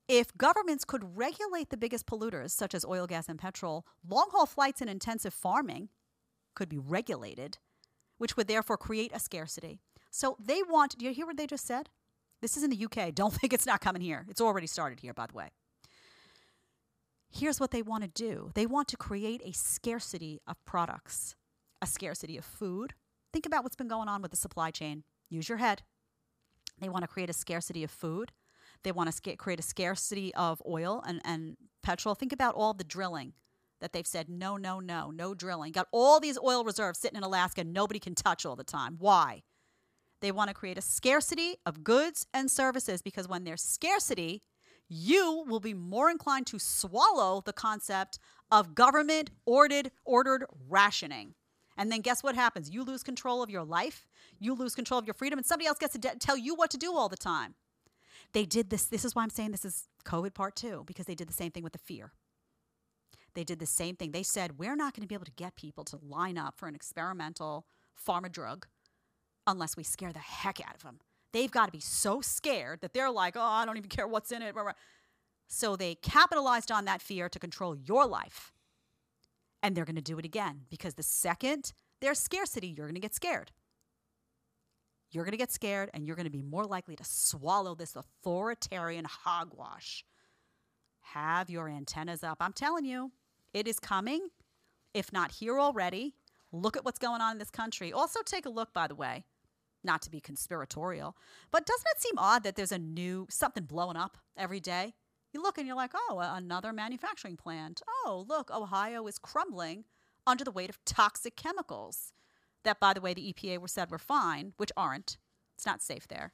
if 0.09 0.35
governments 0.39 0.87
could 0.87 1.19
regulate 1.19 1.69
the 1.69 1.77
biggest 1.77 2.07
polluters, 2.07 2.53
such 2.53 2.73
as 2.73 2.83
oil, 2.83 3.07
gas, 3.07 3.29
and 3.29 3.39
petrol. 3.39 3.85
Long 4.09 4.29
haul 4.33 4.47
flights 4.47 4.81
and 4.81 4.89
intensive 4.89 5.35
farming 5.35 5.91
could 6.55 6.71
be 6.71 6.79
regulated, 6.79 7.59
which 8.17 8.39
would 8.39 8.49
therefore 8.49 8.79
create 8.79 9.13
a 9.15 9.21
scarcity. 9.21 9.83
So 10.11 10.39
they 10.43 10.63
want, 10.63 10.97
do 10.97 11.05
you 11.05 11.13
hear 11.13 11.27
what 11.27 11.37
they 11.37 11.47
just 11.47 11.67
said? 11.67 11.91
This 12.41 12.57
is 12.57 12.63
in 12.63 12.71
the 12.71 12.87
UK. 12.87 13.15
Don't 13.15 13.35
think 13.39 13.53
it's 13.53 13.67
not 13.67 13.83
coming 13.83 14.01
here. 14.01 14.25
It's 14.31 14.41
already 14.41 14.67
started 14.67 15.01
here, 15.01 15.13
by 15.13 15.27
the 15.27 15.35
way. 15.35 15.51
Here's 17.35 17.59
what 17.59 17.73
they 17.73 17.83
want 17.83 18.05
to 18.05 18.09
do 18.09 18.51
they 18.55 18.67
want 18.67 18.87
to 18.89 18.97
create 18.97 19.43
a 19.45 19.53
scarcity 19.53 20.41
of 20.47 20.57
products, 20.65 21.35
a 21.83 21.87
scarcity 21.87 22.37
of 22.37 22.45
food. 22.45 22.95
Think 23.33 23.45
about 23.45 23.65
what's 23.65 23.75
been 23.75 23.89
going 23.89 24.09
on 24.09 24.23
with 24.23 24.31
the 24.31 24.37
supply 24.37 24.71
chain. 24.71 25.03
Use 25.29 25.49
your 25.49 25.59
head. 25.59 25.83
They 26.81 26.89
want 26.89 27.03
to 27.03 27.09
create 27.09 27.29
a 27.29 27.33
scarcity 27.33 27.83
of 27.83 27.91
food. 27.91 28.31
They 28.85 28.93
want 28.93 29.09
to 29.09 29.13
sca- 29.13 29.37
create 29.37 29.59
a 29.59 29.63
scarcity 29.63 30.33
of 30.35 30.63
oil 30.65 31.03
and, 31.07 31.21
and 31.25 31.57
petrol. 31.83 32.15
Think 32.15 32.33
about 32.33 32.55
all 32.55 32.73
the 32.73 32.85
drilling 32.85 33.33
that 33.81 33.93
they've 33.93 34.07
said 34.07 34.29
no, 34.29 34.57
no, 34.57 34.79
no, 34.79 35.11
no 35.11 35.35
drilling. 35.35 35.73
Got 35.73 35.89
all 35.91 36.21
these 36.21 36.39
oil 36.39 36.63
reserves 36.63 37.01
sitting 37.01 37.17
in 37.17 37.25
Alaska, 37.25 37.65
nobody 37.65 37.99
can 37.99 38.15
touch 38.15 38.47
all 38.47 38.55
the 38.55 38.63
time. 38.63 38.97
Why? 39.01 39.43
They 40.21 40.31
want 40.31 40.49
to 40.49 40.55
create 40.55 40.79
a 40.79 40.83
scarcity 40.83 41.57
of 41.67 41.83
goods 41.83 42.27
and 42.33 42.49
services 42.49 43.03
because 43.03 43.27
when 43.27 43.43
there's 43.43 43.63
scarcity, 43.63 44.43
you 44.89 45.45
will 45.49 45.61
be 45.61 45.75
more 45.75 46.11
inclined 46.11 46.47
to 46.49 46.59
swallow 46.59 47.43
the 47.45 47.53
concept 47.53 48.19
of 48.51 48.75
government 48.75 49.31
ordered 49.47 49.91
ordered 50.05 50.45
rationing. 50.69 51.35
And 51.77 51.91
then 51.91 52.03
guess 52.03 52.23
what 52.23 52.37
happens? 52.37 52.71
You 52.71 52.85
lose 52.85 53.03
control 53.03 53.43
of 53.43 53.51
your 53.51 53.65
life, 53.65 54.07
you 54.39 54.55
lose 54.55 54.75
control 54.75 54.99
of 54.99 55.07
your 55.07 55.15
freedom, 55.15 55.39
and 55.39 55.47
somebody 55.47 55.67
else 55.67 55.79
gets 55.79 55.95
to 55.95 55.99
de- 55.99 56.17
tell 56.17 56.37
you 56.37 56.55
what 56.55 56.71
to 56.71 56.77
do 56.77 56.95
all 56.95 57.09
the 57.09 57.17
time. 57.17 57.55
They 58.33 58.45
did 58.45 58.71
this. 58.71 58.85
This 58.85 59.05
is 59.05 59.15
why 59.15 59.23
I'm 59.23 59.31
saying 59.31 59.51
this 59.51 59.65
is 59.65 59.89
COVID 60.05 60.35
part 60.35 60.55
two, 60.55 60.85
because 60.87 61.07
they 61.07 61.15
did 61.15 61.29
the 61.29 61.35
same 61.35 61.51
thing 61.51 61.65
with 61.65 61.73
the 61.73 61.79
fear. 61.79 62.13
They 63.35 63.45
did 63.45 63.59
the 63.59 63.67
same 63.67 63.97
thing. 63.97 64.13
They 64.13 64.23
said, 64.23 64.59
we're 64.59 64.77
not 64.77 64.95
going 64.95 65.03
to 65.03 65.09
be 65.09 65.15
able 65.17 65.25
to 65.25 65.33
get 65.33 65.57
people 65.57 65.83
to 65.85 65.99
line 66.01 66.39
up 66.39 66.57
for 66.57 66.69
an 66.69 66.77
experimental 66.77 67.67
pharma 68.07 68.31
drug 68.31 68.67
unless 69.47 69.77
we 69.77 69.83
scare 69.83 70.13
the 70.13 70.21
heck 70.21 70.61
out 70.61 70.77
of 70.77 70.83
them. 70.85 71.01
They've 71.35 71.51
got 71.51 71.67
to 71.67 71.73
be 71.73 71.81
so 71.81 72.21
scared 72.21 72.81
that 72.83 72.95
they're 72.95 73.11
like, 73.11 73.37
oh, 73.37 73.43
I 73.43 73.67
don't 73.67 73.77
even 73.77 73.91
care 73.91 74.07
what's 74.07 74.31
in 74.31 74.41
it. 74.41 74.55
So 75.49 75.75
they 75.75 75.97
capitalized 75.97 76.71
on 76.71 76.85
that 76.85 77.03
fear 77.03 77.29
to 77.29 77.41
control 77.41 77.75
your 77.75 78.07
life. 78.07 78.53
And 79.61 79.77
they're 79.77 79.85
going 79.85 79.97
to 79.97 80.03
do 80.03 80.17
it 80.21 80.25
again 80.25 80.61
because 80.71 80.95
the 80.95 81.03
second 81.03 81.73
there's 82.01 82.21
scarcity, 82.21 82.69
you're 82.69 82.87
going 82.87 82.95
to 82.95 83.01
get 83.01 83.15
scared. 83.15 83.51
You're 85.11 85.25
going 85.25 85.33
to 85.33 85.39
get 85.39 85.51
scared 85.51 85.91
and 85.93 86.07
you're 86.07 86.15
going 86.15 86.27
to 86.27 86.31
be 86.31 86.43
more 86.43 86.67
likely 86.67 86.95
to 86.95 87.05
swallow 87.05 87.75
this 87.75 87.97
authoritarian 87.97 89.05
hogwash. 89.05 90.05
Have 91.01 91.51
your 91.51 91.69
antennas 91.69 92.23
up. 92.23 92.39
I'm 92.41 92.53
telling 92.53 92.85
you, 92.85 93.11
it 93.53 93.67
is 93.67 93.81
coming, 93.81 94.29
if 94.93 95.13
not 95.13 95.33
here 95.33 95.59
already. 95.59 96.15
Look 96.53 96.77
at 96.77 96.85
what's 96.85 96.99
going 97.01 97.21
on 97.21 97.33
in 97.33 97.39
this 97.39 97.51
country. 97.51 97.93
Also, 97.93 98.21
take 98.25 98.47
a 98.47 98.51
look, 98.51 98.73
by 98.73 98.87
the 98.87 98.95
way, 98.95 99.25
not 99.85 100.03
to 100.03 100.11
be 100.11 100.21
conspiratorial, 100.21 101.17
but 101.51 101.67
doesn't 101.67 101.89
it 101.95 102.03
seem 102.03 102.19
odd 102.19 102.43
that 102.45 102.57
there's 102.57 102.73
a 102.73 102.79
new 102.79 103.27
something 103.31 103.65
blowing 103.65 103.97
up 103.97 104.19
every 104.37 104.61
day? 104.61 104.95
You 105.33 105.43
look 105.43 105.59
and 105.59 105.67
you're 105.67 105.77
like, 105.77 105.93
oh, 105.95 106.21
another 106.21 106.73
manufacturing 106.73 107.37
plant. 107.37 107.83
Oh, 107.89 108.25
look, 108.29 108.51
Ohio 108.51 109.07
is 109.07 109.19
crumbling 109.19 109.85
under 110.27 110.45
the 110.45 110.53
weight 110.53 110.71
of 110.71 110.85
toxic 110.85 111.37
chemicals. 111.37 112.13
That, 112.63 112.81
by 112.81 112.95
the 112.95 113.01
way, 113.01 113.13
the 113.13 113.33
EPA 113.33 113.59
were 113.59 113.69
said 113.69 113.91
were 113.91 113.99
fine, 113.99 114.55
which 114.57 114.73
aren't. 114.77 115.19
It's 115.57 115.67
not 115.67 115.83
safe 115.83 116.09
there. 116.09 116.33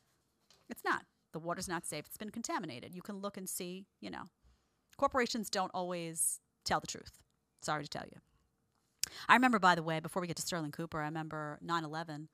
It's 0.68 0.84
not. 0.84 1.06
The 1.32 1.38
water's 1.38 1.68
not 1.68 1.86
safe. 1.86 2.06
It's 2.06 2.16
been 2.16 2.30
contaminated. 2.30 2.94
You 2.94 3.02
can 3.02 3.18
look 3.18 3.36
and 3.36 3.48
see, 3.48 3.86
you 4.00 4.10
know. 4.10 4.24
Corporations 4.96 5.50
don't 5.50 5.70
always 5.74 6.40
tell 6.64 6.80
the 6.80 6.86
truth. 6.86 7.18
Sorry 7.62 7.82
to 7.82 7.88
tell 7.88 8.04
you. 8.04 8.18
I 9.28 9.34
remember, 9.34 9.58
by 9.58 9.74
the 9.74 9.82
way, 9.82 10.00
before 10.00 10.20
we 10.20 10.28
get 10.28 10.36
to 10.36 10.42
Sterling 10.42 10.72
Cooper, 10.72 11.00
I 11.00 11.06
remember 11.06 11.58
9 11.62 11.84
11. 11.84 12.28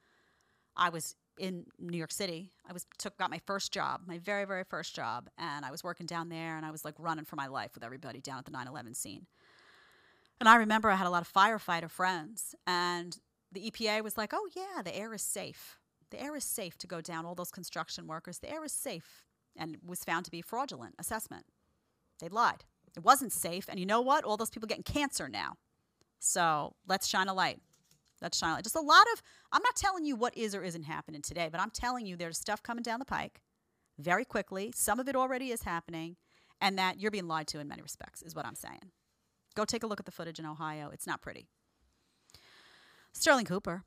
I 0.77 0.91
was 0.91 1.15
in 1.39 1.67
New 1.79 1.99
York 1.99 2.13
City. 2.13 2.53
I 2.69 2.73
was 2.73 2.87
took 2.99 3.17
got 3.19 3.31
my 3.31 3.41
first 3.47 3.73
job, 3.73 4.03
my 4.07 4.19
very 4.19 4.45
very 4.45 4.65
first 4.65 4.95
job, 4.95 5.29
and 5.39 5.65
I 5.65 5.71
was 5.71 5.85
working 5.85 6.07
down 6.07 6.29
there, 6.29 6.57
and 6.57 6.65
I 6.65 6.71
was 6.71 6.85
like 6.85 6.95
running 6.99 7.25
for 7.25 7.37
my 7.37 7.47
life 7.47 7.75
with 7.75 7.85
everybody 7.85 8.21
down 8.21 8.39
at 8.39 8.45
the 8.45 8.51
9/11 8.51 8.95
scene. 8.95 9.27
And 10.41 10.49
I 10.49 10.57
remember 10.57 10.91
I 10.91 10.97
had 10.97 11.07
a 11.07 11.11
lot 11.11 11.23
of 11.23 11.33
firefighter 11.33 11.91
friends, 11.91 12.55
and 12.67 13.19
the 13.53 13.71
EPA 13.71 14.03
was 14.03 14.17
like, 14.17 14.33
"Oh 14.35 14.49
yeah, 14.55 14.83
the 14.83 14.95
air 14.95 15.13
is 15.15 15.23
safe. 15.23 15.79
The 16.11 16.21
air 16.21 16.37
is 16.37 16.45
safe 16.45 16.79
to 16.79 16.87
go 16.87 17.01
down. 17.01 17.25
All 17.27 17.35
those 17.35 17.51
construction 17.51 18.07
workers, 18.07 18.39
the 18.39 18.51
air 18.51 18.65
is 18.65 18.73
safe," 18.73 19.25
and 19.57 19.79
was 19.85 20.05
found 20.05 20.25
to 20.27 20.31
be 20.31 20.43
fraudulent 20.43 20.95
assessment. 20.99 21.47
They 22.19 22.29
lied. 22.29 22.65
It 22.97 23.05
wasn't 23.05 23.33
safe, 23.33 23.69
and 23.69 23.79
you 23.79 23.87
know 23.87 24.01
what? 24.01 24.25
All 24.25 24.37
those 24.37 24.51
people 24.51 24.67
getting 24.67 24.83
cancer 24.83 25.29
now. 25.29 25.59
So 26.19 26.77
let's 26.87 27.07
shine 27.07 27.29
a 27.29 27.35
light. 27.35 27.61
A 28.23 28.31
light. 28.43 28.65
Just 28.65 28.77
a 28.77 28.81
lot 28.81 29.07
of, 29.13 29.23
I'm 29.53 29.63
not 29.63 29.77
telling 29.77 30.05
you 30.05 30.17
what 30.17 30.37
is 30.37 30.55
or 30.55 30.63
isn't 30.65 30.85
happening 30.85 31.23
today, 31.23 31.49
but 31.51 31.61
I'm 31.61 31.71
telling 31.71 32.07
you 32.07 32.17
there's 32.17 32.39
stuff 32.39 32.63
coming 32.63 32.83
down 32.83 32.99
the 32.99 33.05
pike 33.05 33.43
very 33.99 34.25
quickly. 34.25 34.73
Some 34.75 34.99
of 34.99 35.09
it 35.09 35.17
already 35.17 35.51
is 35.51 35.63
happening, 35.63 36.17
and 36.61 36.79
that 36.79 36.99
you're 36.99 37.11
being 37.11 37.29
lied 37.29 37.47
to 37.49 37.61
in 37.61 37.69
many 37.69 37.83
respects, 37.83 38.23
is 38.23 38.35
what 38.35 38.47
I'm 38.47 38.55
saying. 38.55 38.91
Go 39.55 39.65
take 39.65 39.83
a 39.83 39.87
look 39.87 40.01
at 40.01 40.07
the 40.07 40.13
footage 40.13 40.39
in 40.39 40.47
Ohio. 40.47 40.91
It's 40.93 41.07
not 41.07 41.23
pretty. 41.23 41.49
Sterling 43.13 43.47
Cooper. 43.47 43.85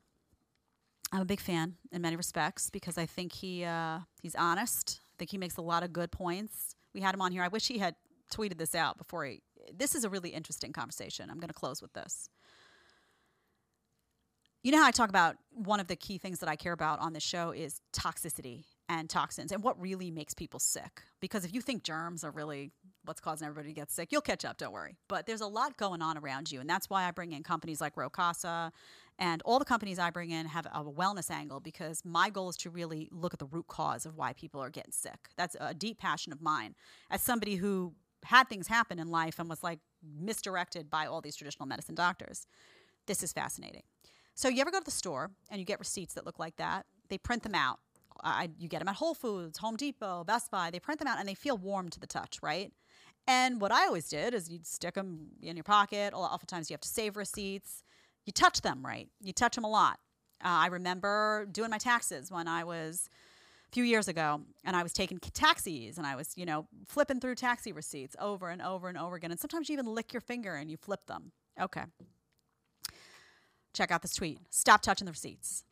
I'm 1.11 1.21
a 1.21 1.25
big 1.25 1.39
fan 1.39 1.75
in 1.91 2.01
many 2.01 2.15
respects 2.15 2.69
because 2.69 2.97
I 2.97 3.05
think 3.07 3.33
he 3.33 3.63
uh, 3.63 3.99
he's 4.21 4.35
honest. 4.35 4.99
I 5.01 5.15
think 5.17 5.31
he 5.31 5.37
makes 5.37 5.57
a 5.57 5.61
lot 5.61 5.83
of 5.83 5.91
good 5.91 6.11
points. 6.11 6.75
We 6.93 7.01
had 7.01 7.15
him 7.15 7.21
on 7.21 7.31
here. 7.31 7.43
I 7.43 7.47
wish 7.47 7.67
he 7.67 7.79
had 7.79 7.95
tweeted 8.33 8.57
this 8.57 8.75
out 8.75 8.97
before 8.97 9.25
he. 9.25 9.41
This 9.73 9.95
is 9.95 10.03
a 10.03 10.09
really 10.09 10.29
interesting 10.29 10.71
conversation. 10.71 11.29
I'm 11.29 11.39
going 11.39 11.49
to 11.49 11.53
close 11.53 11.81
with 11.81 11.93
this. 11.93 12.29
You 14.61 14.73
know 14.73 14.79
how 14.79 14.87
I 14.87 14.91
talk 14.91 15.07
about 15.07 15.37
one 15.51 15.79
of 15.79 15.87
the 15.87 15.95
key 15.95 16.17
things 16.17 16.39
that 16.39 16.49
I 16.49 16.57
care 16.57 16.73
about 16.73 16.99
on 16.99 17.13
this 17.13 17.23
show 17.23 17.51
is 17.51 17.79
toxicity 17.93 18.65
and 18.89 19.09
toxins 19.09 19.53
and 19.53 19.63
what 19.63 19.79
really 19.79 20.11
makes 20.11 20.33
people 20.33 20.59
sick. 20.59 21.01
Because 21.21 21.45
if 21.45 21.53
you 21.53 21.61
think 21.61 21.83
germs 21.83 22.25
are 22.25 22.31
really 22.31 22.71
what's 23.05 23.21
causing 23.21 23.47
everybody 23.47 23.69
to 23.69 23.73
get 23.73 23.89
sick, 23.89 24.11
you'll 24.11 24.19
catch 24.19 24.43
up, 24.43 24.57
don't 24.57 24.73
worry. 24.73 24.97
But 25.07 25.27
there's 25.27 25.39
a 25.39 25.47
lot 25.47 25.77
going 25.77 26.01
on 26.01 26.17
around 26.17 26.51
you. 26.51 26.59
And 26.59 26.69
that's 26.69 26.89
why 26.89 27.07
I 27.07 27.11
bring 27.11 27.31
in 27.31 27.41
companies 27.41 27.79
like 27.79 27.95
Rowe 27.95 28.09
Casa 28.09 28.73
and 29.17 29.41
all 29.45 29.59
the 29.59 29.65
companies 29.65 29.97
I 29.97 30.09
bring 30.09 30.31
in 30.31 30.45
have 30.47 30.65
a 30.65 30.83
wellness 30.83 31.31
angle 31.31 31.61
because 31.61 32.03
my 32.03 32.29
goal 32.29 32.49
is 32.49 32.57
to 32.57 32.69
really 32.69 33.07
look 33.13 33.33
at 33.33 33.39
the 33.39 33.45
root 33.45 33.67
cause 33.67 34.05
of 34.05 34.17
why 34.17 34.33
people 34.33 34.59
are 34.59 34.69
getting 34.69 34.91
sick. 34.91 35.29
That's 35.37 35.55
a 35.61 35.73
deep 35.73 35.99
passion 35.99 36.33
of 36.33 36.41
mine. 36.41 36.75
As 37.09 37.21
somebody 37.21 37.55
who 37.55 37.93
had 38.25 38.49
things 38.49 38.67
happen 38.67 38.99
in 38.99 39.07
life 39.07 39.39
and 39.39 39.49
was 39.49 39.63
like 39.63 39.79
misdirected 40.03 40.89
by 40.89 41.05
all 41.05 41.21
these 41.21 41.37
traditional 41.37 41.65
medicine 41.65 41.95
doctors, 41.95 42.45
this 43.07 43.23
is 43.23 43.31
fascinating. 43.31 43.83
So 44.35 44.47
you 44.47 44.61
ever 44.61 44.71
go 44.71 44.79
to 44.79 44.85
the 44.85 44.91
store 44.91 45.31
and 45.49 45.59
you 45.59 45.65
get 45.65 45.79
receipts 45.79 46.13
that 46.13 46.25
look 46.25 46.39
like 46.39 46.55
that? 46.57 46.85
They 47.09 47.17
print 47.17 47.43
them 47.43 47.55
out. 47.55 47.79
I, 48.23 48.49
you 48.57 48.67
get 48.67 48.79
them 48.79 48.87
at 48.87 48.95
Whole 48.95 49.13
Foods, 49.13 49.57
Home 49.59 49.75
Depot, 49.75 50.23
Best 50.23 50.51
Buy. 50.51 50.71
They 50.71 50.79
print 50.79 50.99
them 50.99 51.07
out 51.07 51.19
and 51.19 51.27
they 51.27 51.33
feel 51.33 51.57
warm 51.57 51.89
to 51.89 51.99
the 51.99 52.07
touch, 52.07 52.39
right? 52.41 52.71
And 53.27 53.61
what 53.61 53.71
I 53.71 53.85
always 53.85 54.09
did 54.09 54.33
is 54.33 54.49
you'd 54.49 54.67
stick 54.67 54.95
them 54.95 55.27
in 55.41 55.55
your 55.55 55.63
pocket. 55.63 56.13
Oftentimes 56.13 56.69
you 56.69 56.73
have 56.73 56.81
to 56.81 56.89
save 56.89 57.15
receipts. 57.15 57.83
You 58.25 58.33
touch 58.33 58.61
them 58.61 58.85
right. 58.85 59.07
You 59.21 59.33
touch 59.33 59.55
them 59.55 59.63
a 59.63 59.69
lot. 59.69 59.99
Uh, 60.43 60.47
I 60.47 60.67
remember 60.67 61.47
doing 61.51 61.69
my 61.69 61.77
taxes 61.77 62.31
when 62.31 62.47
I 62.47 62.63
was 62.63 63.09
a 63.69 63.71
few 63.71 63.83
years 63.83 64.07
ago, 64.07 64.41
and 64.63 64.75
I 64.75 64.83
was 64.83 64.93
taking 64.93 65.19
taxis, 65.19 65.97
and 65.97 66.07
I 66.07 66.15
was, 66.15 66.33
you 66.35 66.45
know, 66.45 66.67
flipping 66.87 67.19
through 67.19 67.35
taxi 67.35 67.71
receipts 67.71 68.15
over 68.19 68.49
and 68.49 68.61
over 68.61 68.89
and 68.89 68.97
over 68.97 69.15
again. 69.15 69.31
And 69.31 69.39
sometimes 69.39 69.69
you 69.69 69.73
even 69.73 69.85
lick 69.85 70.11
your 70.11 70.21
finger 70.21 70.55
and 70.55 70.71
you 70.71 70.77
flip 70.77 71.05
them. 71.05 71.31
Okay. 71.61 71.83
Check 73.79 73.91
out 73.91 74.01
this 74.01 74.13
tweet. 74.13 74.39
Stop 74.49 74.81
touching 74.81 75.05
the 75.05 75.11
receipts. 75.13 75.63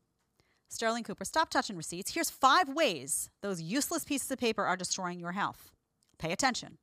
Sterling 0.70 1.04
Cooper, 1.04 1.26
stop 1.26 1.50
touching 1.50 1.76
receipts. 1.76 2.14
Here's 2.14 2.30
five 2.30 2.70
ways 2.70 3.30
those 3.42 3.62
useless 3.62 4.06
pieces 4.06 4.32
of 4.32 4.40
paper 4.40 4.64
are 4.64 4.78
destroying 4.78 5.20
your 5.20 5.34
health. 5.34 5.72
Pay 6.18 6.32
attention. 6.32 6.78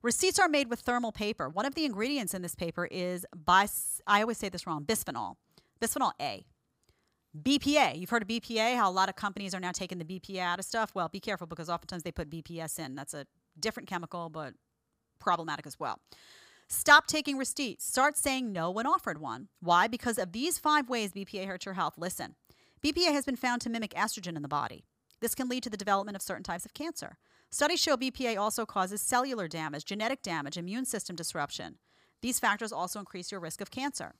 Receipts 0.00 0.38
are 0.38 0.48
made 0.48 0.70
with 0.70 0.80
thermal 0.80 1.12
paper. 1.12 1.50
One 1.50 1.66
of 1.66 1.74
the 1.74 1.84
ingredients 1.84 2.32
in 2.32 2.40
this 2.40 2.54
paper 2.54 2.86
is 2.90 3.26
bis 3.34 4.00
I 4.06 4.22
always 4.22 4.38
say 4.38 4.48
this 4.48 4.66
wrong, 4.66 4.86
bisphenol. 4.86 5.34
Bisphenol 5.82 6.12
A. 6.18 6.46
BPA. 7.38 8.00
You've 8.00 8.08
heard 8.08 8.22
of 8.22 8.28
BPA, 8.28 8.74
how 8.74 8.88
a 8.88 8.90
lot 8.90 9.10
of 9.10 9.16
companies 9.16 9.54
are 9.54 9.60
now 9.60 9.72
taking 9.72 9.98
the 9.98 10.04
BPA 10.06 10.40
out 10.40 10.60
of 10.60 10.64
stuff. 10.64 10.94
Well, 10.94 11.10
be 11.10 11.20
careful 11.20 11.46
because 11.46 11.68
oftentimes 11.68 12.04
they 12.04 12.12
put 12.12 12.30
BPS 12.30 12.78
in. 12.78 12.94
That's 12.94 13.12
a 13.12 13.26
different 13.60 13.86
chemical, 13.86 14.30
but 14.30 14.54
problematic 15.20 15.66
as 15.66 15.78
well. 15.78 16.00
Stop 16.68 17.06
taking 17.06 17.36
receipts. 17.36 17.86
Start 17.86 18.16
saying 18.16 18.52
no 18.52 18.70
when 18.70 18.86
offered 18.86 19.20
one. 19.20 19.48
Why? 19.60 19.86
Because 19.86 20.18
of 20.18 20.32
these 20.32 20.58
five 20.58 20.88
ways 20.88 21.12
BPA 21.12 21.46
hurts 21.46 21.66
your 21.66 21.74
health. 21.74 21.94
Listen, 21.98 22.34
BPA 22.82 23.12
has 23.12 23.24
been 23.24 23.36
found 23.36 23.60
to 23.62 23.70
mimic 23.70 23.94
estrogen 23.94 24.36
in 24.36 24.42
the 24.42 24.48
body. 24.48 24.84
This 25.20 25.34
can 25.34 25.48
lead 25.48 25.62
to 25.62 25.70
the 25.70 25.76
development 25.76 26.16
of 26.16 26.22
certain 26.22 26.42
types 26.42 26.64
of 26.64 26.74
cancer. 26.74 27.18
Studies 27.50 27.80
show 27.80 27.96
BPA 27.96 28.38
also 28.38 28.66
causes 28.66 29.00
cellular 29.00 29.46
damage, 29.46 29.84
genetic 29.84 30.22
damage, 30.22 30.56
immune 30.56 30.84
system 30.84 31.16
disruption. 31.16 31.76
These 32.20 32.40
factors 32.40 32.72
also 32.72 32.98
increase 32.98 33.30
your 33.30 33.40
risk 33.40 33.60
of 33.60 33.70
cancer. 33.70 34.14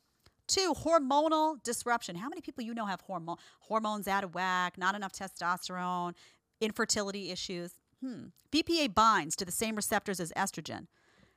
Two, 0.47 0.75
hormonal 0.75 1.63
disruption. 1.63 2.17
How 2.17 2.29
many 2.29 2.41
people 2.43 2.65
you 2.65 2.75
know 2.75 2.87
have 2.87 3.01
hormone 3.01 3.39
hormones 3.61 4.07
out 4.07 4.25
of 4.25 4.35
whack, 4.35 4.77
not 4.77 4.95
enough 4.95 5.13
testosterone, 5.13 6.13
infertility 6.61 7.31
issues? 7.31 7.73
Hmm. 8.01 8.27
BPA 8.53 8.95
binds 8.95 9.37
to 9.37 9.45
the 9.45 9.53
same 9.53 9.75
receptors 9.75 10.21
as 10.21 10.33
estrogen. 10.37 10.87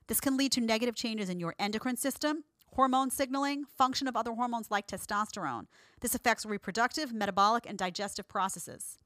This 0.08 0.22
can 0.22 0.38
lead 0.38 0.52
to 0.54 0.62
negative 0.62 0.96
changes 0.96 1.30
in 1.30 1.40
your 1.40 1.56
endocrine 1.60 1.98
system, 1.98 2.44
hormone 2.74 3.10
signaling, 3.10 3.66
function 3.66 4.08
of 4.08 4.16
other 4.16 4.34
hormones 4.34 4.72
like 4.72 4.88
testosterone. 4.88 5.66
This 6.02 6.16
affects 6.16 6.46
reproductive, 6.46 7.14
metabolic, 7.14 7.66
and 7.68 7.78
digestive 7.78 8.28
processes. 8.28 8.98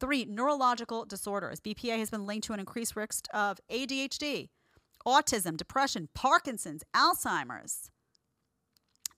Three, 0.00 0.24
neurological 0.24 1.04
disorders. 1.04 1.60
BPA 1.60 1.98
has 1.98 2.10
been 2.10 2.26
linked 2.26 2.46
to 2.46 2.52
an 2.52 2.60
increased 2.60 2.96
risk 2.96 3.26
of 3.32 3.60
ADHD, 3.70 4.48
autism, 5.06 5.56
depression, 5.56 6.08
Parkinson's, 6.14 6.82
Alzheimer's. 6.94 7.90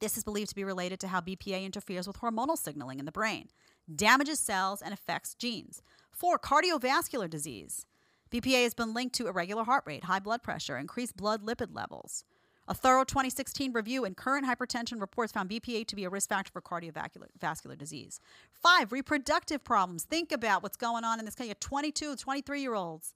This 0.01 0.19
is 0.19 0.25
believed 0.25 0.51
to 0.51 0.55
be 0.55 0.65
related 0.65 1.01
to 1.01 1.09
how 1.09 1.23
BPA 1.23 1.65
interferes 1.65 2.07
with 2.07 2.21
hormonal 2.21 2.59
signaling 2.59 2.99
in 2.99 3.07
the 3.07 3.13
brain, 3.13 3.49
damages 3.95 4.39
cells, 4.39 4.83
and 4.83 4.93
affects 4.93 5.35
genes. 5.35 5.81
Four, 6.11 6.39
cardiovascular 6.39 7.31
disease. 7.31 7.87
BPA 8.31 8.65
has 8.65 8.75
been 8.75 8.93
linked 8.93 9.15
to 9.17 9.29
irregular 9.29 9.65
heart 9.65 9.85
rate, 9.87 10.05
high 10.05 10.19
blood 10.19 10.43
pressure, 10.43 10.77
increased 10.77 11.17
blood 11.17 11.43
lipid 11.45 11.75
levels. 11.75 12.25
A 12.69 12.75
thorough 12.75 13.05
2016 13.05 13.73
review 13.73 14.05
in 14.05 14.17
current 14.17 14.45
hypertension 14.45 15.01
reports 15.01 15.33
found 15.33 15.49
BPA 15.49 15.87
to 15.87 15.95
be 15.95 16.05
a 16.05 16.11
risk 16.11 16.29
factor 16.29 16.51
for 16.51 16.61
cardiovascular 16.61 17.79
disease. 17.79 18.21
Five, 18.51 18.91
reproductive 18.91 19.63
problems. 19.63 20.03
Think 20.03 20.33
about 20.33 20.65
what's 20.65 20.77
going 20.77 21.05
on 21.05 21.21
in 21.21 21.25
this 21.25 21.37
country. 21.37 21.55
22, 21.61 22.17
23 22.17 22.61
year 22.61 22.75
olds 22.75 23.15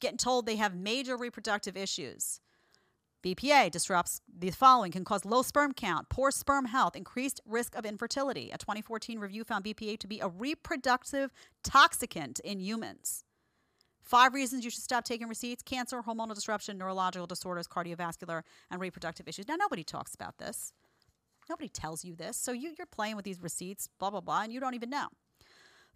getting 0.00 0.18
told 0.18 0.44
they 0.44 0.56
have 0.56 0.74
major 0.74 1.16
reproductive 1.16 1.76
issues. 1.76 2.40
BPA 3.24 3.70
disrupts 3.70 4.20
the 4.36 4.50
following 4.50 4.90
can 4.90 5.04
cause 5.04 5.24
low 5.24 5.42
sperm 5.42 5.72
count, 5.72 6.08
poor 6.08 6.30
sperm 6.30 6.66
health, 6.66 6.96
increased 6.96 7.40
risk 7.46 7.76
of 7.76 7.86
infertility. 7.86 8.50
A 8.50 8.58
2014 8.58 9.18
review 9.18 9.44
found 9.44 9.64
BPA 9.64 9.98
to 10.00 10.08
be 10.08 10.18
a 10.18 10.28
reproductive 10.28 11.32
toxicant 11.64 12.40
in 12.40 12.58
humans. 12.60 13.24
Five 14.02 14.34
reasons 14.34 14.64
you 14.64 14.70
should 14.70 14.82
stop 14.82 15.04
taking 15.04 15.28
receipts 15.28 15.62
cancer, 15.62 16.02
hormonal 16.02 16.34
disruption, 16.34 16.78
neurological 16.78 17.26
disorders, 17.26 17.66
cardiovascular, 17.66 18.42
and 18.70 18.80
reproductive 18.80 19.28
issues. 19.28 19.48
Now, 19.48 19.56
nobody 19.56 19.84
talks 19.84 20.14
about 20.14 20.38
this. 20.38 20.72
Nobody 21.48 21.68
tells 21.68 22.04
you 22.04 22.14
this. 22.14 22.36
So 22.36 22.52
you, 22.52 22.72
you're 22.76 22.86
playing 22.86 23.16
with 23.16 23.24
these 23.24 23.42
receipts, 23.42 23.88
blah, 23.98 24.10
blah, 24.10 24.20
blah, 24.20 24.42
and 24.42 24.52
you 24.52 24.60
don't 24.60 24.74
even 24.74 24.90
know. 24.90 25.08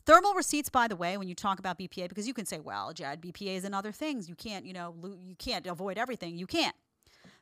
Thermal 0.04 0.34
receipts, 0.34 0.68
by 0.68 0.86
the 0.86 0.94
way, 0.94 1.16
when 1.16 1.26
you 1.26 1.34
talk 1.34 1.58
about 1.58 1.78
BPA, 1.78 2.08
because 2.08 2.28
you 2.28 2.34
can 2.34 2.46
say, 2.46 2.60
well, 2.60 2.92
Jed, 2.92 3.20
BPA 3.20 3.56
is 3.56 3.68
other 3.72 3.90
things. 3.90 4.28
You 4.28 4.36
can't, 4.36 4.64
you 4.64 4.72
know, 4.72 4.94
you 5.20 5.34
can't 5.36 5.66
avoid 5.66 5.98
everything. 5.98 6.36
You 6.36 6.46
can't. 6.46 6.76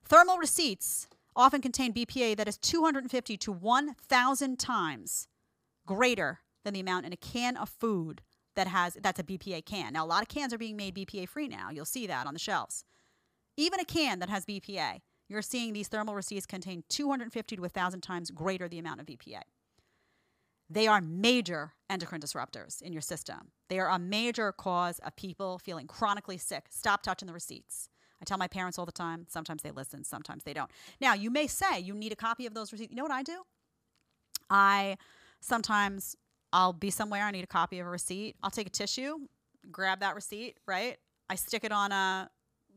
Thermal 0.06 0.38
receipts 0.38 1.06
often 1.36 1.60
contain 1.60 1.92
BPA 1.92 2.36
that 2.36 2.48
is 2.48 2.56
250 2.56 3.36
to 3.36 3.52
1,000 3.52 4.58
times 4.58 5.28
greater 5.86 6.40
than 6.64 6.72
the 6.72 6.80
amount 6.80 7.04
in 7.04 7.12
a 7.12 7.16
can 7.16 7.56
of 7.56 7.68
food 7.68 8.22
that 8.56 8.66
has 8.68 8.96
that's 9.00 9.20
a 9.20 9.24
BPA 9.24 9.64
can. 9.64 9.92
Now 9.92 10.04
a 10.04 10.06
lot 10.06 10.22
of 10.22 10.28
cans 10.28 10.52
are 10.52 10.58
being 10.58 10.76
made 10.76 10.94
BPA 10.94 11.28
free 11.28 11.48
now. 11.48 11.70
You'll 11.70 11.84
see 11.84 12.06
that 12.06 12.26
on 12.26 12.34
the 12.34 12.40
shelves. 12.40 12.84
Even 13.56 13.80
a 13.80 13.84
can 13.84 14.18
that 14.18 14.28
has 14.28 14.44
BPA, 14.44 15.00
you're 15.28 15.42
seeing 15.42 15.72
these 15.72 15.88
thermal 15.88 16.14
receipts 16.14 16.46
contain 16.46 16.84
250 16.88 17.56
to 17.56 17.62
1,000 17.62 18.00
times 18.00 18.30
greater 18.30 18.68
the 18.68 18.78
amount 18.78 19.00
of 19.00 19.06
BPA. 19.06 19.42
They 20.68 20.86
are 20.86 21.00
major 21.00 21.74
endocrine 21.90 22.20
disruptors 22.20 22.82
in 22.82 22.92
your 22.92 23.02
system. 23.02 23.52
They 23.68 23.78
are 23.78 23.90
a 23.90 23.98
major 23.98 24.50
cause 24.50 24.98
of 25.00 25.14
people 25.14 25.58
feeling 25.58 25.86
chronically 25.86 26.38
sick. 26.38 26.66
Stop 26.70 27.02
touching 27.02 27.26
the 27.26 27.32
receipts. 27.32 27.88
I 28.20 28.24
tell 28.24 28.38
my 28.38 28.48
parents 28.48 28.78
all 28.78 28.86
the 28.86 28.92
time. 28.92 29.26
Sometimes 29.28 29.62
they 29.62 29.70
listen, 29.70 30.04
sometimes 30.04 30.44
they 30.44 30.54
don't. 30.54 30.70
Now, 31.00 31.14
you 31.14 31.30
may 31.30 31.46
say 31.46 31.78
you 31.78 31.94
need 31.94 32.12
a 32.12 32.16
copy 32.16 32.46
of 32.46 32.54
those 32.54 32.72
receipts. 32.72 32.90
You 32.90 32.96
know 32.96 33.02
what 33.02 33.12
I 33.12 33.22
do? 33.22 33.42
I 34.48 34.96
sometimes 35.40 36.16
I'll 36.54 36.72
be 36.72 36.90
somewhere, 36.90 37.24
I 37.24 37.32
need 37.32 37.42
a 37.42 37.48
copy 37.48 37.80
of 37.80 37.86
a 37.88 37.90
receipt. 37.90 38.36
I'll 38.40 38.50
take 38.50 38.68
a 38.68 38.70
tissue, 38.70 39.18
grab 39.72 39.98
that 40.00 40.14
receipt, 40.14 40.56
right? 40.68 40.96
I 41.28 41.34
stick 41.34 41.64
it 41.64 41.72
on 41.72 41.90
a, 41.90 42.30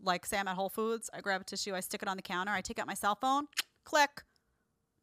like, 0.03 0.25
say 0.25 0.39
I'm 0.39 0.47
at 0.47 0.55
Whole 0.55 0.69
Foods, 0.69 1.11
I 1.13 1.21
grab 1.21 1.41
a 1.41 1.43
tissue, 1.43 1.75
I 1.75 1.81
stick 1.81 2.01
it 2.01 2.07
on 2.07 2.17
the 2.17 2.23
counter, 2.23 2.51
I 2.51 2.61
take 2.61 2.79
out 2.79 2.87
my 2.87 2.95
cell 2.95 3.13
phone, 3.13 3.45
click. 3.83 4.23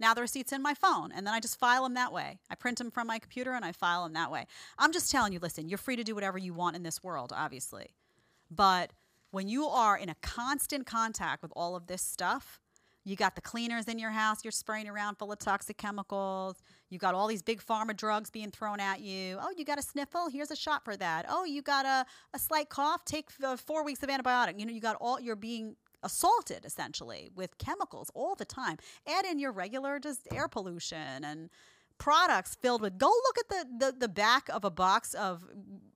Now 0.00 0.12
the 0.12 0.22
receipt's 0.22 0.52
in 0.52 0.60
my 0.60 0.74
phone, 0.74 1.12
and 1.12 1.24
then 1.24 1.32
I 1.32 1.38
just 1.38 1.56
file 1.56 1.84
them 1.84 1.94
that 1.94 2.12
way. 2.12 2.40
I 2.50 2.56
print 2.56 2.78
them 2.78 2.90
from 2.90 3.06
my 3.06 3.20
computer 3.20 3.52
and 3.52 3.64
I 3.64 3.70
file 3.70 4.02
them 4.02 4.14
that 4.14 4.32
way. 4.32 4.44
I'm 4.76 4.92
just 4.92 5.08
telling 5.08 5.32
you, 5.32 5.38
listen, 5.38 5.68
you're 5.68 5.78
free 5.78 5.94
to 5.94 6.02
do 6.02 6.16
whatever 6.16 6.36
you 6.36 6.52
want 6.52 6.74
in 6.74 6.82
this 6.82 7.00
world, 7.00 7.32
obviously. 7.34 7.94
But 8.50 8.92
when 9.30 9.46
you 9.46 9.66
are 9.66 9.96
in 9.96 10.08
a 10.08 10.16
constant 10.20 10.84
contact 10.84 11.42
with 11.42 11.52
all 11.54 11.76
of 11.76 11.86
this 11.86 12.02
stuff, 12.02 12.60
you 13.04 13.16
got 13.16 13.34
the 13.34 13.40
cleaners 13.40 13.86
in 13.86 13.98
your 13.98 14.10
house 14.10 14.44
you're 14.44 14.50
spraying 14.50 14.88
around 14.88 15.16
full 15.16 15.30
of 15.30 15.38
toxic 15.38 15.76
chemicals. 15.76 16.56
You 16.88 16.98
got 16.98 17.14
all 17.14 17.26
these 17.26 17.42
big 17.42 17.62
pharma 17.62 17.96
drugs 17.96 18.30
being 18.30 18.50
thrown 18.50 18.80
at 18.80 19.00
you. 19.00 19.38
Oh, 19.40 19.52
you 19.56 19.64
got 19.64 19.78
a 19.78 19.82
sniffle? 19.82 20.28
Here's 20.30 20.50
a 20.50 20.56
shot 20.56 20.84
for 20.84 20.96
that. 20.96 21.26
Oh, 21.28 21.44
you 21.44 21.60
got 21.60 21.84
a, 21.84 22.06
a 22.32 22.38
slight 22.38 22.70
cough? 22.70 23.04
Take 23.04 23.28
uh, 23.42 23.56
four 23.56 23.84
weeks 23.84 24.02
of 24.02 24.08
antibiotic. 24.08 24.58
You 24.58 24.66
know, 24.66 24.72
you 24.72 24.80
got 24.80 24.96
all, 25.00 25.20
you're 25.20 25.36
being 25.36 25.76
assaulted 26.02 26.64
essentially 26.64 27.30
with 27.34 27.58
chemicals 27.58 28.10
all 28.14 28.34
the 28.34 28.44
time. 28.44 28.78
Add 29.06 29.26
in 29.26 29.38
your 29.38 29.52
regular 29.52 29.98
just 29.98 30.26
air 30.32 30.48
pollution 30.48 31.24
and 31.24 31.50
products 31.98 32.56
filled 32.60 32.80
with, 32.80 32.98
go 32.98 33.06
look 33.06 33.38
at 33.38 33.48
the, 33.48 33.86
the, 33.86 33.98
the 33.98 34.08
back 34.08 34.48
of 34.48 34.64
a 34.64 34.70
box 34.70 35.14
of 35.14 35.44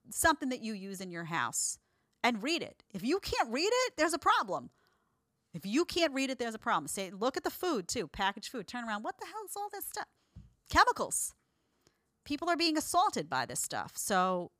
something 0.09 0.49
that 0.49 0.61
you 0.61 0.73
use 0.73 1.01
in 1.01 1.11
your 1.11 1.25
house 1.25 1.77
and 2.23 2.43
read 2.43 2.61
it. 2.61 2.83
If 2.93 3.03
you 3.03 3.19
can't 3.19 3.51
read 3.51 3.69
it, 3.71 3.93
there's 3.97 4.13
a 4.13 4.19
problem. 4.19 4.69
If 5.53 5.65
you 5.65 5.85
can't 5.85 6.13
read 6.13 6.29
it, 6.29 6.37
there's 6.37 6.55
a 6.55 6.59
problem. 6.59 6.87
Say, 6.87 7.11
look 7.11 7.37
at 7.37 7.43
the 7.43 7.49
food 7.49 7.87
too, 7.87 8.07
packaged 8.07 8.49
food. 8.49 8.67
Turn 8.67 8.87
around. 8.87 9.03
What 9.03 9.17
the 9.19 9.25
hell 9.25 9.45
is 9.45 9.55
all 9.55 9.69
this 9.71 9.85
stuff? 9.85 10.07
Chemicals. 10.69 11.33
People 12.23 12.49
are 12.49 12.57
being 12.57 12.77
assaulted 12.77 13.29
by 13.29 13.45
this 13.45 13.59
stuff. 13.59 13.93
So 13.95 14.51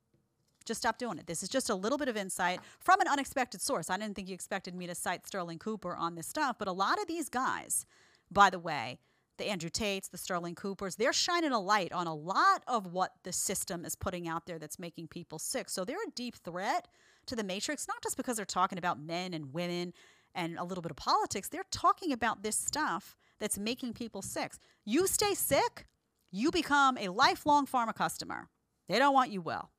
just 0.64 0.80
stop 0.80 0.98
doing 0.98 1.18
it. 1.18 1.26
This 1.26 1.42
is 1.42 1.48
just 1.48 1.70
a 1.70 1.74
little 1.74 1.98
bit 1.98 2.08
of 2.08 2.16
insight 2.16 2.60
from 2.80 3.00
an 3.00 3.08
unexpected 3.08 3.60
source. 3.60 3.88
I 3.90 3.96
didn't 3.96 4.16
think 4.16 4.28
you 4.28 4.34
expected 4.34 4.74
me 4.74 4.86
to 4.86 4.94
cite 4.94 5.26
Sterling 5.26 5.58
Cooper 5.58 5.94
on 5.94 6.16
this 6.16 6.26
stuff, 6.26 6.56
but 6.58 6.68
a 6.68 6.72
lot 6.72 7.00
of 7.00 7.06
these 7.06 7.28
guys, 7.28 7.86
by 8.30 8.50
the 8.50 8.58
way, 8.58 8.98
the 9.38 9.48
Andrew 9.48 9.70
Tates, 9.70 10.08
the 10.08 10.18
Sterling 10.18 10.54
Coopers, 10.54 10.96
they're 10.96 11.14
shining 11.14 11.52
a 11.52 11.58
light 11.58 11.92
on 11.92 12.06
a 12.06 12.14
lot 12.14 12.62
of 12.66 12.92
what 12.92 13.12
the 13.22 13.32
system 13.32 13.86
is 13.86 13.94
putting 13.94 14.28
out 14.28 14.44
there 14.44 14.58
that's 14.58 14.78
making 14.78 15.08
people 15.08 15.38
sick. 15.38 15.70
So 15.70 15.84
they're 15.84 15.96
a 15.96 16.10
deep 16.14 16.36
threat 16.36 16.88
to 17.26 17.34
the 17.34 17.44
matrix, 17.44 17.88
not 17.88 18.02
just 18.02 18.18
because 18.18 18.36
they're 18.36 18.44
talking 18.44 18.76
about 18.76 19.00
men 19.00 19.32
and 19.32 19.54
women 19.54 19.94
and 20.34 20.58
a 20.58 20.64
little 20.64 20.82
bit 20.82 20.90
of 20.90 20.96
politics, 20.96 21.48
they're 21.48 21.64
talking 21.70 22.12
about 22.12 22.42
this 22.42 22.56
stuff 22.56 23.16
that's 23.38 23.58
making 23.58 23.94
people 23.94 24.22
sick. 24.22 24.52
You 24.84 25.06
stay 25.06 25.34
sick, 25.34 25.86
you 26.30 26.50
become 26.50 26.96
a 26.98 27.08
lifelong 27.08 27.66
pharma 27.66 27.94
customer. 27.94 28.48
They 28.88 28.98
don't 28.98 29.14
want 29.14 29.30
you 29.30 29.40
well. 29.40 29.70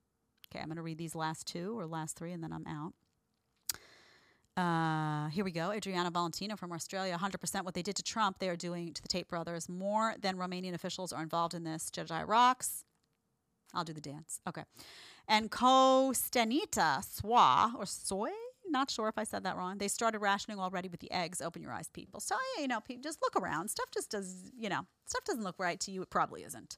Okay, 0.54 0.62
I'm 0.62 0.68
going 0.68 0.78
to 0.78 0.82
read 0.82 0.98
these 0.98 1.16
last 1.16 1.48
two 1.48 1.80
or 1.80 1.86
last 1.86 2.18
three 2.18 2.34
and 2.34 2.44
then 2.44 2.52
I'm 2.52 2.66
out. 2.68 2.94
Uh, 4.58 5.30
here 5.30 5.46
we 5.46 5.52
go. 5.52 5.72
Adriana 5.72 6.12
Valentino 6.12 6.56
from 6.56 6.74
Australia. 6.74 7.18
100% 7.18 7.64
what 7.64 7.74
they 7.74 7.82
did 7.82 7.96
to 7.96 8.04
Trump, 8.04 8.40
they 8.40 8.50
are 8.50 8.58
doing 8.58 8.94
to 8.94 9.02
the 9.02 9.08
Tate 9.08 9.28
brothers. 9.30 9.70
More 9.70 10.16
than 10.20 10.36
Romanian 10.36 10.74
officials 10.74 11.14
are 11.14 11.24
involved 11.24 11.54
in 11.54 11.64
this. 11.64 11.90
Jedi 11.90 12.28
rocks. 12.28 12.84
I'll 13.74 13.86
do 13.86 13.94
the 13.94 14.02
dance. 14.02 14.42
Okay. 14.48 14.64
And 15.28 15.50
Kostenita 15.50 17.02
Swa, 17.02 17.74
or 17.76 17.86
Soy, 17.86 18.32
not 18.70 18.92
sure 18.92 19.08
if 19.08 19.18
I 19.18 19.24
said 19.24 19.44
that 19.44 19.58
wrong. 19.58 19.78
They 19.78 19.88
started 19.88 20.20
rationing 20.20 20.60
already 20.60 20.90
with 20.90 21.00
the 21.00 21.12
eggs. 21.12 21.42
Open 21.42 21.62
your 21.62 21.72
eyes, 21.72 21.90
people. 21.90 22.20
So, 22.20 22.36
you 22.60 22.68
know, 22.68 22.82
just 23.02 23.22
look 23.22 23.36
around. 23.36 23.70
Stuff 23.70 23.90
just 23.94 24.12
does, 24.12 24.52
you 24.58 24.70
know, 24.70 24.86
stuff 25.06 25.24
doesn't 25.24 25.44
look 25.44 25.60
right 25.60 25.80
to 25.82 25.92
you. 25.92 26.02
It 26.02 26.10
probably 26.10 26.44
isn't. 26.44 26.78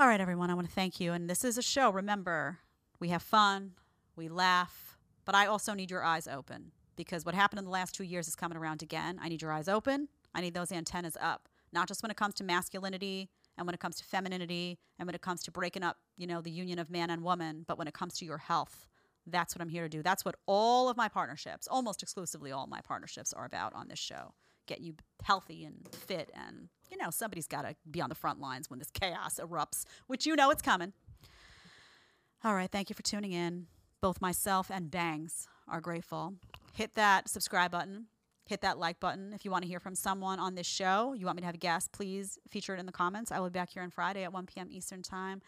All 0.00 0.06
right, 0.06 0.20
everyone, 0.20 0.50
I 0.50 0.54
want 0.54 0.68
to 0.68 0.74
thank 0.74 1.00
you. 1.00 1.12
And 1.12 1.28
this 1.28 1.44
is 1.44 1.58
a 1.58 1.62
show. 1.62 1.90
Remember, 1.90 2.58
we 2.98 3.08
have 3.08 3.22
fun, 3.22 3.72
we 4.16 4.28
laugh, 4.28 4.96
but 5.24 5.34
I 5.34 5.46
also 5.46 5.74
need 5.74 5.90
your 5.90 6.02
eyes 6.02 6.26
open 6.26 6.72
because 6.96 7.24
what 7.24 7.34
happened 7.34 7.58
in 7.58 7.64
the 7.64 7.70
last 7.70 7.94
two 7.94 8.04
years 8.04 8.26
is 8.26 8.34
coming 8.34 8.56
around 8.56 8.82
again. 8.82 9.18
I 9.22 9.28
need 9.28 9.42
your 9.42 9.52
eyes 9.52 9.68
open. 9.68 10.08
I 10.34 10.40
need 10.40 10.54
those 10.54 10.72
antennas 10.72 11.16
up, 11.20 11.48
not 11.72 11.88
just 11.88 12.02
when 12.02 12.10
it 12.10 12.16
comes 12.16 12.34
to 12.34 12.44
masculinity 12.44 13.28
and 13.58 13.66
when 13.66 13.74
it 13.74 13.80
comes 13.80 13.96
to 13.96 14.04
femininity 14.04 14.78
and 14.98 15.06
when 15.06 15.14
it 15.14 15.20
comes 15.20 15.42
to 15.42 15.50
breaking 15.50 15.82
up, 15.82 15.98
you 16.16 16.26
know, 16.26 16.40
the 16.40 16.50
union 16.50 16.78
of 16.78 16.90
man 16.90 17.10
and 17.10 17.22
woman, 17.22 17.64
but 17.66 17.78
when 17.78 17.86
it 17.86 17.94
comes 17.94 18.14
to 18.18 18.24
your 18.24 18.38
health. 18.38 18.86
That's 19.26 19.54
what 19.54 19.62
I'm 19.62 19.68
here 19.68 19.84
to 19.84 19.88
do. 19.88 20.02
That's 20.02 20.24
what 20.24 20.36
all 20.46 20.88
of 20.88 20.96
my 20.96 21.08
partnerships, 21.08 21.68
almost 21.68 22.02
exclusively 22.02 22.50
all 22.50 22.66
my 22.66 22.80
partnerships, 22.80 23.32
are 23.32 23.44
about 23.44 23.74
on 23.74 23.88
this 23.88 23.98
show. 23.98 24.34
Get 24.66 24.80
you 24.80 24.94
healthy 25.22 25.64
and 25.64 25.88
fit, 25.92 26.30
and 26.34 26.68
you 26.90 26.96
know 26.96 27.10
somebody's 27.10 27.48
got 27.48 27.62
to 27.62 27.74
be 27.90 28.00
on 28.00 28.08
the 28.08 28.14
front 28.14 28.40
lines 28.40 28.70
when 28.70 28.78
this 28.78 28.90
chaos 28.90 29.40
erupts, 29.42 29.84
which 30.06 30.26
you 30.26 30.36
know 30.36 30.50
it's 30.50 30.62
coming. 30.62 30.92
All 32.44 32.54
right, 32.54 32.70
thank 32.70 32.88
you 32.88 32.94
for 32.94 33.02
tuning 33.02 33.32
in. 33.32 33.66
Both 34.00 34.20
myself 34.20 34.70
and 34.70 34.90
Bangs 34.90 35.46
are 35.68 35.80
grateful. 35.80 36.34
Hit 36.72 36.94
that 36.94 37.28
subscribe 37.28 37.70
button. 37.70 38.06
Hit 38.46 38.62
that 38.62 38.78
like 38.78 38.98
button 38.98 39.32
if 39.32 39.44
you 39.44 39.50
want 39.50 39.62
to 39.62 39.68
hear 39.68 39.78
from 39.78 39.94
someone 39.94 40.40
on 40.40 40.56
this 40.56 40.66
show. 40.66 41.12
You 41.12 41.26
want 41.26 41.36
me 41.36 41.42
to 41.42 41.46
have 41.46 41.54
a 41.54 41.58
guest, 41.58 41.92
please 41.92 42.38
feature 42.50 42.74
it 42.74 42.80
in 42.80 42.86
the 42.86 42.92
comments. 42.92 43.30
I 43.30 43.38
will 43.38 43.48
be 43.48 43.58
back 43.58 43.70
here 43.70 43.82
on 43.82 43.90
Friday 43.90 44.24
at 44.24 44.32
1 44.32 44.46
p.m. 44.46 44.68
Eastern 44.70 45.02
Time. 45.02 45.40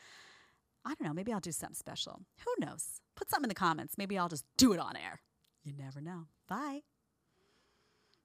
I 0.85 0.95
don't 0.95 1.07
know. 1.07 1.15
Maybe 1.15 1.33
I'll 1.33 1.41
do 1.41 1.53
something 1.53 1.75
special. 1.75 2.23
Who 2.45 2.67
knows? 2.67 3.01
Put 3.17 3.31
something 3.31 3.45
in 3.45 3.49
the 3.49 3.55
comments. 3.55 3.97
Maybe 3.97 4.19
I'll 4.19 4.29
just 4.29 4.45
do 4.57 4.73
it 4.73 4.79
on 4.79 4.97
air. 4.97 5.21
You 5.65 5.73
never 5.73 6.01
know. 6.01 6.27
Bye. 6.49 6.81